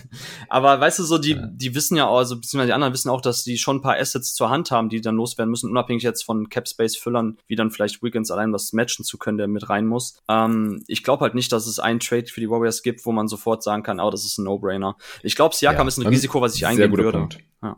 aber 0.50 0.78
weißt 0.82 1.00
du, 1.00 1.04
so, 1.04 1.18
die, 1.18 1.32
ja. 1.32 1.48
die 1.50 1.74
wissen 1.74 1.96
ja 1.96 2.08
auch, 2.08 2.18
also, 2.18 2.36
beziehungsweise 2.36 2.68
die 2.68 2.74
anderen 2.74 2.94
wissen 2.94 3.10
auch, 3.10 3.22
dass 3.22 3.44
die 3.44 3.58
schon 3.58 3.78
ein 3.78 3.82
paar 3.82 3.98
Assets 3.98 4.34
zur 4.34 4.50
Hand 4.50 4.72
haben, 4.72 4.90
die 4.90 5.00
dann 5.00 5.16
loswerden 5.16 5.50
müssen, 5.50 5.70
unabhängig 5.70 6.04
jetzt 6.04 6.24
von 6.24 6.50
Cap-Space-Füllern, 6.50 7.38
wie 7.48 7.56
dann 7.56 7.72
vielleicht 7.72 8.04
Wiggins 8.04 8.30
allein 8.30 8.52
was 8.52 8.74
matchen 8.74 9.06
zu 9.06 9.18
können, 9.18 9.38
der 9.38 9.48
mit 9.48 9.70
rein 9.70 9.86
muss. 9.86 10.18
Ähm, 10.28 10.84
ich 10.88 11.02
glaube 11.02 11.22
halt 11.22 11.34
nicht, 11.34 11.54
dass 11.54 11.66
es 11.66 11.80
einen 11.80 12.02
Trade 12.02 12.28
für 12.28 12.42
die 12.42 12.50
Warriors 12.50 12.84
gibt, 12.84 13.06
wo 13.06 13.14
man 13.14 13.30
sofort 13.30 13.64
sagen 13.64 13.85
kann, 13.86 14.02
oh, 14.02 14.10
das 14.10 14.26
ist 14.26 14.38
ein 14.38 14.44
No-Brainer. 14.44 14.98
Ich 15.24 15.36
glaube, 15.36 15.56
Siakam 15.56 15.86
ja, 15.86 15.88
ist 15.88 15.98
ein 15.98 16.08
Risiko, 16.08 16.42
was 16.42 16.56
ich 16.56 16.68
eingehen 16.68 16.92
würde. 16.92 17.12
Punkt. 17.12 17.38
Ja. 17.64 17.78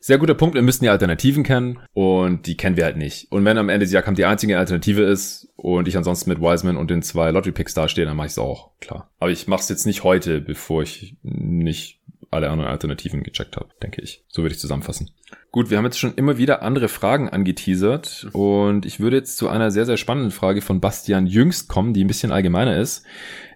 Sehr 0.00 0.18
guter 0.18 0.34
Punkt. 0.34 0.54
Wir 0.54 0.62
müssen 0.62 0.82
die 0.82 0.90
Alternativen 0.90 1.44
kennen 1.44 1.78
und 1.92 2.46
die 2.46 2.56
kennen 2.56 2.76
wir 2.76 2.84
halt 2.84 2.96
nicht. 2.96 3.30
Und 3.30 3.44
wenn 3.44 3.56
am 3.56 3.68
Ende 3.68 3.86
Siakam 3.86 4.16
die 4.16 4.24
einzige 4.24 4.58
Alternative 4.58 5.02
ist 5.02 5.52
und 5.56 5.86
ich 5.86 5.96
ansonsten 5.96 6.30
mit 6.30 6.40
Wiseman 6.40 6.76
und 6.76 6.90
den 6.90 7.02
zwei 7.02 7.30
Lottery 7.30 7.52
Picks 7.52 7.74
dastehe, 7.74 8.04
dann 8.04 8.16
mache 8.16 8.26
ich 8.26 8.32
es 8.32 8.38
auch, 8.38 8.72
klar. 8.80 9.10
Aber 9.20 9.30
ich 9.30 9.46
mache 9.46 9.60
es 9.60 9.68
jetzt 9.68 9.86
nicht 9.86 10.02
heute, 10.02 10.40
bevor 10.40 10.82
ich 10.82 11.16
nicht 11.22 12.00
alle 12.32 12.48
anderen 12.50 12.70
Alternativen 12.70 13.22
gecheckt 13.22 13.56
habe, 13.56 13.68
denke 13.82 14.00
ich. 14.00 14.24
So 14.28 14.42
würde 14.42 14.54
ich 14.54 14.60
zusammenfassen. 14.60 15.10
Gut, 15.50 15.70
wir 15.70 15.76
haben 15.76 15.84
jetzt 15.84 15.98
schon 15.98 16.14
immer 16.14 16.38
wieder 16.38 16.62
andere 16.62 16.88
Fragen 16.88 17.28
angeteasert 17.28 18.28
und 18.32 18.86
ich 18.86 19.00
würde 19.00 19.16
jetzt 19.18 19.36
zu 19.36 19.48
einer 19.48 19.70
sehr, 19.70 19.84
sehr 19.84 19.98
spannenden 19.98 20.30
Frage 20.30 20.62
von 20.62 20.80
Bastian 20.80 21.26
Jüngst 21.26 21.68
kommen, 21.68 21.92
die 21.92 22.02
ein 22.02 22.08
bisschen 22.08 22.32
allgemeiner 22.32 22.76
ist. 22.78 23.04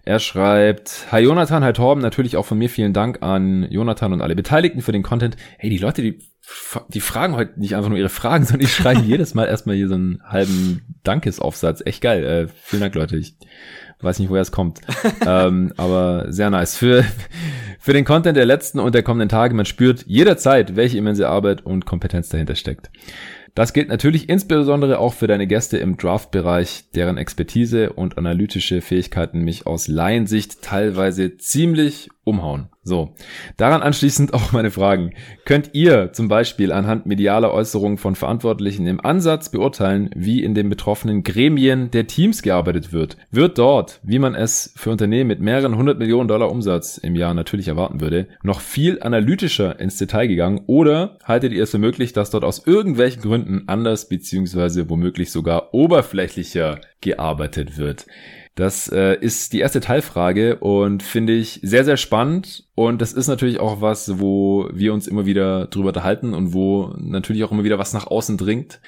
Er 0.06 0.20
schreibt, 0.20 1.08
Hi 1.10 1.18
Jonathan, 1.18 1.64
hi 1.64 1.72
Torben, 1.72 2.00
natürlich 2.00 2.36
auch 2.36 2.46
von 2.46 2.58
mir 2.58 2.70
vielen 2.70 2.92
Dank 2.92 3.24
an 3.24 3.66
Jonathan 3.68 4.12
und 4.12 4.22
alle 4.22 4.36
Beteiligten 4.36 4.80
für 4.80 4.92
den 4.92 5.02
Content. 5.02 5.36
Hey, 5.58 5.68
die 5.68 5.78
Leute, 5.78 6.00
die, 6.00 6.20
die 6.90 7.00
fragen 7.00 7.34
heute 7.34 7.58
nicht 7.58 7.74
einfach 7.74 7.88
nur 7.88 7.98
ihre 7.98 8.08
Fragen, 8.08 8.44
sondern 8.46 8.60
die 8.60 8.72
schreiben 8.72 9.02
jedes 9.02 9.34
Mal 9.34 9.46
erstmal 9.46 9.74
hier 9.74 9.88
so 9.88 9.94
einen 9.94 10.22
halben 10.24 10.96
Dankesaufsatz. 11.02 11.82
Echt 11.84 12.02
geil. 12.02 12.24
Äh, 12.24 12.46
vielen 12.62 12.82
Dank, 12.82 12.94
Leute. 12.94 13.16
Ich 13.16 13.34
weiß 13.98 14.20
nicht, 14.20 14.30
woher 14.30 14.42
es 14.42 14.52
kommt. 14.52 14.80
ähm, 15.26 15.72
aber 15.76 16.26
sehr 16.30 16.50
nice. 16.50 16.76
Für, 16.76 17.04
für 17.80 17.92
den 17.92 18.04
Content 18.04 18.36
der 18.36 18.46
letzten 18.46 18.78
und 18.78 18.94
der 18.94 19.02
kommenden 19.02 19.28
Tage, 19.28 19.54
man 19.54 19.66
spürt 19.66 20.04
jederzeit, 20.06 20.76
welche 20.76 20.98
immense 20.98 21.28
Arbeit 21.28 21.66
und 21.66 21.84
Kompetenz 21.84 22.28
dahinter 22.28 22.54
steckt. 22.54 22.92
Das 23.56 23.72
gilt 23.72 23.88
natürlich 23.88 24.28
insbesondere 24.28 24.98
auch 24.98 25.14
für 25.14 25.28
deine 25.28 25.46
Gäste 25.46 25.78
im 25.78 25.96
Draft-Bereich, 25.96 26.90
deren 26.94 27.16
Expertise 27.16 27.90
und 27.94 28.18
analytische 28.18 28.82
Fähigkeiten 28.82 29.40
mich 29.40 29.66
aus 29.66 29.88
Laiensicht 29.88 30.60
teilweise 30.60 31.38
ziemlich 31.38 32.10
umhauen. 32.26 32.68
So, 32.82 33.14
daran 33.56 33.82
anschließend 33.82 34.34
auch 34.34 34.52
meine 34.52 34.70
Fragen. 34.70 35.12
Könnt 35.44 35.70
ihr 35.72 36.12
zum 36.12 36.28
Beispiel 36.28 36.72
anhand 36.72 37.06
medialer 37.06 37.52
Äußerungen 37.52 37.98
von 37.98 38.16
Verantwortlichen 38.16 38.86
im 38.86 39.00
Ansatz 39.00 39.50
beurteilen, 39.50 40.10
wie 40.14 40.42
in 40.42 40.54
den 40.54 40.68
betroffenen 40.68 41.22
Gremien 41.22 41.90
der 41.92 42.06
Teams 42.08 42.42
gearbeitet 42.42 42.92
wird? 42.92 43.16
Wird 43.30 43.58
dort, 43.58 44.00
wie 44.02 44.18
man 44.18 44.34
es 44.34 44.72
für 44.76 44.90
Unternehmen 44.90 45.28
mit 45.28 45.40
mehreren 45.40 45.76
hundert 45.76 45.98
Millionen 45.98 46.28
Dollar 46.28 46.50
Umsatz 46.50 46.98
im 46.98 47.14
Jahr 47.14 47.32
natürlich 47.32 47.68
erwarten 47.68 48.00
würde, 48.00 48.26
noch 48.42 48.60
viel 48.60 49.00
analytischer 49.00 49.78
ins 49.78 49.96
Detail 49.96 50.26
gegangen? 50.26 50.62
Oder 50.66 51.18
haltet 51.24 51.52
ihr 51.52 51.62
es 51.62 51.70
für 51.70 51.78
möglich, 51.78 52.12
dass 52.12 52.30
dort 52.30 52.44
aus 52.44 52.66
irgendwelchen 52.66 53.22
Gründen 53.22 53.64
anders 53.68 54.08
beziehungsweise 54.08 54.90
womöglich 54.90 55.30
sogar 55.30 55.72
oberflächlicher 55.74 56.80
gearbeitet 57.00 57.78
wird? 57.78 58.06
Das 58.56 58.88
äh, 58.88 59.14
ist 59.20 59.52
die 59.52 59.60
erste 59.60 59.80
Teilfrage 59.80 60.56
und 60.56 61.02
finde 61.02 61.34
ich 61.34 61.60
sehr, 61.62 61.84
sehr 61.84 61.98
spannend. 61.98 62.64
Und 62.74 63.02
das 63.02 63.12
ist 63.12 63.28
natürlich 63.28 63.60
auch 63.60 63.82
was, 63.82 64.18
wo 64.18 64.70
wir 64.72 64.94
uns 64.94 65.06
immer 65.06 65.26
wieder 65.26 65.66
drüber 65.66 65.88
unterhalten 65.88 66.32
und 66.32 66.54
wo 66.54 66.94
natürlich 66.96 67.44
auch 67.44 67.52
immer 67.52 67.64
wieder 67.64 67.78
was 67.78 67.92
nach 67.92 68.06
außen 68.06 68.38
dringt. 68.38 68.80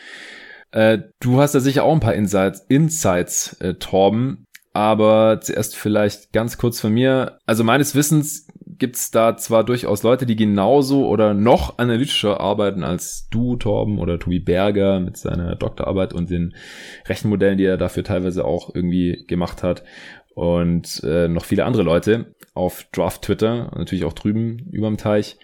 Äh, 0.70 1.00
du 1.20 1.38
hast 1.38 1.54
da 1.54 1.60
sicher 1.60 1.84
auch 1.84 1.92
ein 1.92 2.00
paar 2.00 2.14
Insights, 2.14 2.64
Insights 2.68 3.60
äh, 3.60 3.74
Torben. 3.74 4.46
Aber 4.72 5.40
zuerst 5.42 5.76
vielleicht 5.76 6.32
ganz 6.32 6.56
kurz 6.56 6.80
von 6.80 6.92
mir. 6.92 7.38
Also 7.44 7.62
meines 7.62 7.94
Wissens 7.94 8.46
gibt's 8.78 9.10
da 9.10 9.36
zwar 9.36 9.64
durchaus 9.64 10.02
Leute, 10.02 10.26
die 10.26 10.36
genauso 10.36 11.06
oder 11.06 11.34
noch 11.34 11.78
analytischer 11.78 12.40
arbeiten 12.40 12.84
als 12.84 13.28
du, 13.30 13.56
Torben, 13.56 13.98
oder 13.98 14.18
Tobi 14.18 14.38
Berger 14.38 15.00
mit 15.00 15.16
seiner 15.16 15.56
Doktorarbeit 15.56 16.12
und 16.12 16.30
den 16.30 16.54
Rechenmodellen, 17.06 17.58
die 17.58 17.64
er 17.64 17.76
dafür 17.76 18.04
teilweise 18.04 18.44
auch 18.44 18.74
irgendwie 18.74 19.24
gemacht 19.26 19.62
hat. 19.62 19.84
Und 20.34 21.02
äh, 21.02 21.26
noch 21.26 21.44
viele 21.44 21.64
andere 21.64 21.82
Leute 21.82 22.34
auf 22.54 22.86
Draft 22.92 23.22
Twitter, 23.22 23.72
natürlich 23.76 24.04
auch 24.04 24.12
drüben 24.12 24.68
überm 24.70 24.96
Teich. 24.96 25.36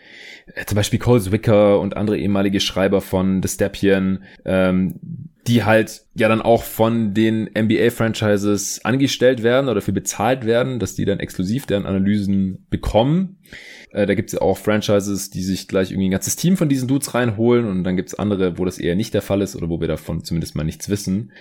Äh, 0.47 0.65
zum 0.67 0.77
Beispiel 0.77 0.99
Cole 0.99 1.21
Zwicker 1.21 1.81
und 1.81 1.97
andere 1.97 2.19
ehemalige 2.19 2.61
Schreiber 2.61 3.01
von 3.01 3.43
The 3.43 3.49
Stepien, 3.49 4.25
ähm, 4.45 5.01
die 5.47 5.65
halt 5.65 6.07
ja 6.15 6.29
dann 6.29 6.41
auch 6.41 6.63
von 6.63 7.13
den 7.13 7.51
NBA-Franchises 7.57 8.85
angestellt 8.85 9.43
werden 9.43 9.69
oder 9.69 9.83
für 9.83 9.93
bezahlt 9.93 10.47
werden, 10.47 10.79
dass 10.79 10.95
die 10.95 11.05
dann 11.05 11.21
exklusiv 11.21 11.67
deren 11.67 11.87
Analysen 11.87 12.67
bekommen. 12.71 13.39
Äh, 13.91 14.07
da 14.07 14.15
gibt's 14.15 14.33
ja 14.33 14.41
auch 14.41 14.57
Franchises, 14.57 15.31
die 15.31 15.43
sich 15.43 15.69
gleich 15.69 15.91
irgendwie 15.91 16.09
ein 16.09 16.13
ganzes 16.13 16.37
Team 16.37 16.57
von 16.57 16.69
diesen 16.69 16.89
Dudes 16.89 17.15
reinholen 17.15 17.67
und 17.67 17.85
dann 17.85 17.97
gibt's 17.97 18.15
andere, 18.15 18.59
wo 18.59 18.65
das 18.65 18.79
eher 18.79 18.97
nicht 18.97 19.13
der 19.13 19.23
Fall 19.23 19.43
ist 19.43 19.55
oder 19.55 19.69
wo 19.69 19.81
wir 19.81 19.89
davon 19.89 20.25
zumindest 20.25 20.57
mal 20.57 20.65
nichts 20.65 20.89
wissen. 20.89 21.33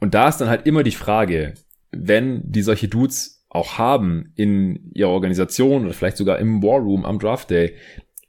Und 0.00 0.14
da 0.14 0.28
ist 0.28 0.38
dann 0.38 0.48
halt 0.48 0.66
immer 0.66 0.82
die 0.82 0.90
Frage, 0.90 1.54
wenn 1.92 2.42
die 2.44 2.62
solche 2.62 2.88
Dudes 2.88 3.44
auch 3.48 3.78
haben 3.78 4.32
in 4.34 4.90
ihrer 4.94 5.10
Organisation 5.10 5.84
oder 5.84 5.94
vielleicht 5.94 6.16
sogar 6.16 6.38
im 6.38 6.62
War 6.62 6.80
Room 6.80 7.04
am 7.04 7.18
Draft 7.18 7.50
Day, 7.50 7.76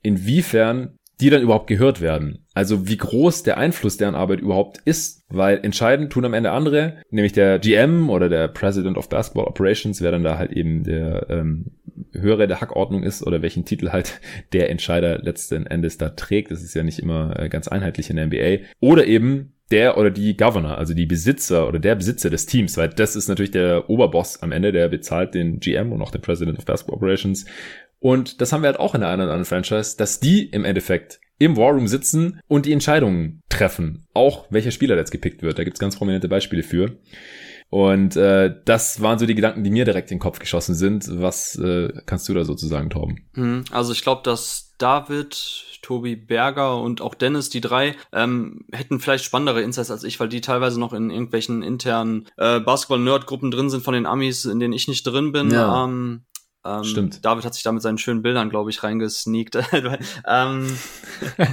inwiefern 0.01 0.99
die 1.23 1.29
dann 1.29 1.41
überhaupt 1.41 1.67
gehört 1.67 2.01
werden. 2.01 2.39
Also 2.53 2.85
wie 2.89 2.97
groß 2.97 3.43
der 3.43 3.57
Einfluss 3.57 3.95
deren 3.95 4.13
Arbeit 4.13 4.41
überhaupt 4.41 4.79
ist, 4.83 5.23
weil 5.29 5.61
entscheidend 5.63 6.11
tun 6.11 6.25
am 6.25 6.33
Ende 6.33 6.51
andere, 6.51 6.97
nämlich 7.11 7.31
der 7.31 7.59
GM 7.59 8.09
oder 8.09 8.27
der 8.27 8.49
President 8.49 8.97
of 8.97 9.07
Basketball 9.07 9.45
Operations, 9.45 10.01
wer 10.01 10.11
dann 10.11 10.25
da 10.25 10.37
halt 10.37 10.51
eben 10.51 10.83
der 10.83 11.27
ähm, 11.29 11.71
höhere 12.11 12.45
der 12.45 12.59
Hackordnung 12.59 13.03
ist 13.03 13.25
oder 13.25 13.41
welchen 13.41 13.63
Titel 13.63 13.91
halt 13.91 14.19
der 14.51 14.69
Entscheider 14.69 15.19
letzten 15.19 15.65
Endes 15.65 15.97
da 15.97 16.09
trägt. 16.09 16.51
Das 16.51 16.61
ist 16.61 16.73
ja 16.73 16.83
nicht 16.83 16.99
immer 16.99 17.39
äh, 17.39 17.47
ganz 17.47 17.69
einheitlich 17.69 18.09
in 18.09 18.17
der 18.17 18.27
NBA. 18.27 18.65
Oder 18.81 19.07
eben 19.07 19.53
der 19.71 19.97
oder 19.97 20.11
die 20.11 20.35
Governor, 20.35 20.77
also 20.77 20.93
die 20.93 21.05
Besitzer 21.05 21.69
oder 21.69 21.79
der 21.79 21.95
Besitzer 21.95 22.29
des 22.29 22.47
Teams, 22.47 22.75
weil 22.75 22.89
das 22.89 23.15
ist 23.15 23.29
natürlich 23.29 23.51
der 23.51 23.89
Oberboss 23.89 24.43
am 24.43 24.51
Ende, 24.51 24.73
der 24.73 24.89
bezahlt 24.89 25.33
den 25.33 25.61
GM 25.61 25.93
und 25.93 26.01
auch 26.01 26.11
den 26.11 26.21
President 26.21 26.59
of 26.59 26.65
Basketball 26.65 26.97
Operations 26.97 27.45
und 28.03 28.41
das 28.41 28.51
haben 28.51 28.63
wir 28.63 28.67
halt 28.67 28.81
auch 28.81 28.95
in 28.95 28.99
der 28.99 29.09
einen 29.09 29.21
oder 29.21 29.31
anderen 29.31 29.45
Franchise, 29.45 29.95
dass 29.95 30.19
die 30.19 30.49
im 30.49 30.65
Endeffekt 30.65 31.21
im 31.39 31.55
Warroom 31.55 31.87
sitzen 31.87 32.41
und 32.49 32.65
die 32.65 32.73
Entscheidungen 32.73 33.41
treffen. 33.47 34.05
Auch 34.13 34.45
welcher 34.49 34.71
Spieler 34.71 34.97
jetzt 34.97 35.11
gepickt 35.11 35.41
wird. 35.41 35.57
Da 35.57 35.63
gibt's 35.63 35.79
ganz 35.79 35.95
prominente 35.95 36.27
Beispiele 36.27 36.63
für. 36.63 36.97
Und 37.69 38.17
äh, 38.17 38.53
das 38.65 39.01
waren 39.01 39.19
so 39.19 39.25
die 39.25 39.35
Gedanken, 39.35 39.63
die 39.63 39.69
mir 39.69 39.85
direkt 39.85 40.11
in 40.11 40.17
den 40.17 40.21
Kopf 40.21 40.39
geschossen 40.39 40.75
sind. 40.75 41.21
Was 41.21 41.55
äh, 41.55 41.93
kannst 42.05 42.27
du 42.27 42.33
da 42.33 42.43
sozusagen, 42.43 42.89
Torben? 42.89 43.25
Mhm. 43.35 43.63
Also 43.71 43.93
ich 43.93 44.01
glaube, 44.01 44.21
dass 44.25 44.75
David, 44.77 45.79
Tobi 45.81 46.17
Berger 46.17 46.81
und 46.81 46.99
auch 46.99 47.15
Dennis, 47.15 47.49
die 47.49 47.61
drei, 47.61 47.95
ähm, 48.11 48.65
hätten 48.73 48.99
vielleicht 48.99 49.23
spannendere 49.23 49.61
Insights 49.61 49.91
als 49.91 50.03
ich, 50.03 50.19
weil 50.19 50.27
die 50.27 50.41
teilweise 50.41 50.77
noch 50.77 50.91
in 50.91 51.09
irgendwelchen 51.09 51.63
internen 51.63 52.27
äh, 52.35 52.59
Basketball-Nerd-Gruppen 52.59 53.49
drin 53.49 53.69
sind 53.69 53.81
von 53.81 53.93
den 53.93 54.05
Amis, 54.05 54.43
in 54.43 54.59
denen 54.59 54.73
ich 54.73 54.89
nicht 54.89 55.03
drin 55.03 55.31
bin. 55.31 55.51
Ja. 55.51 55.85
Ähm, 55.85 56.25
ähm, 56.65 56.83
Stimmt. 56.83 57.25
David 57.25 57.43
hat 57.45 57.53
sich 57.53 57.63
da 57.63 57.71
mit 57.71 57.81
seinen 57.81 57.97
schönen 57.97 58.21
Bildern, 58.21 58.49
glaube 58.49 58.69
ich, 58.69 58.83
reingesneakt. 58.83 59.55
ähm, 60.27 60.77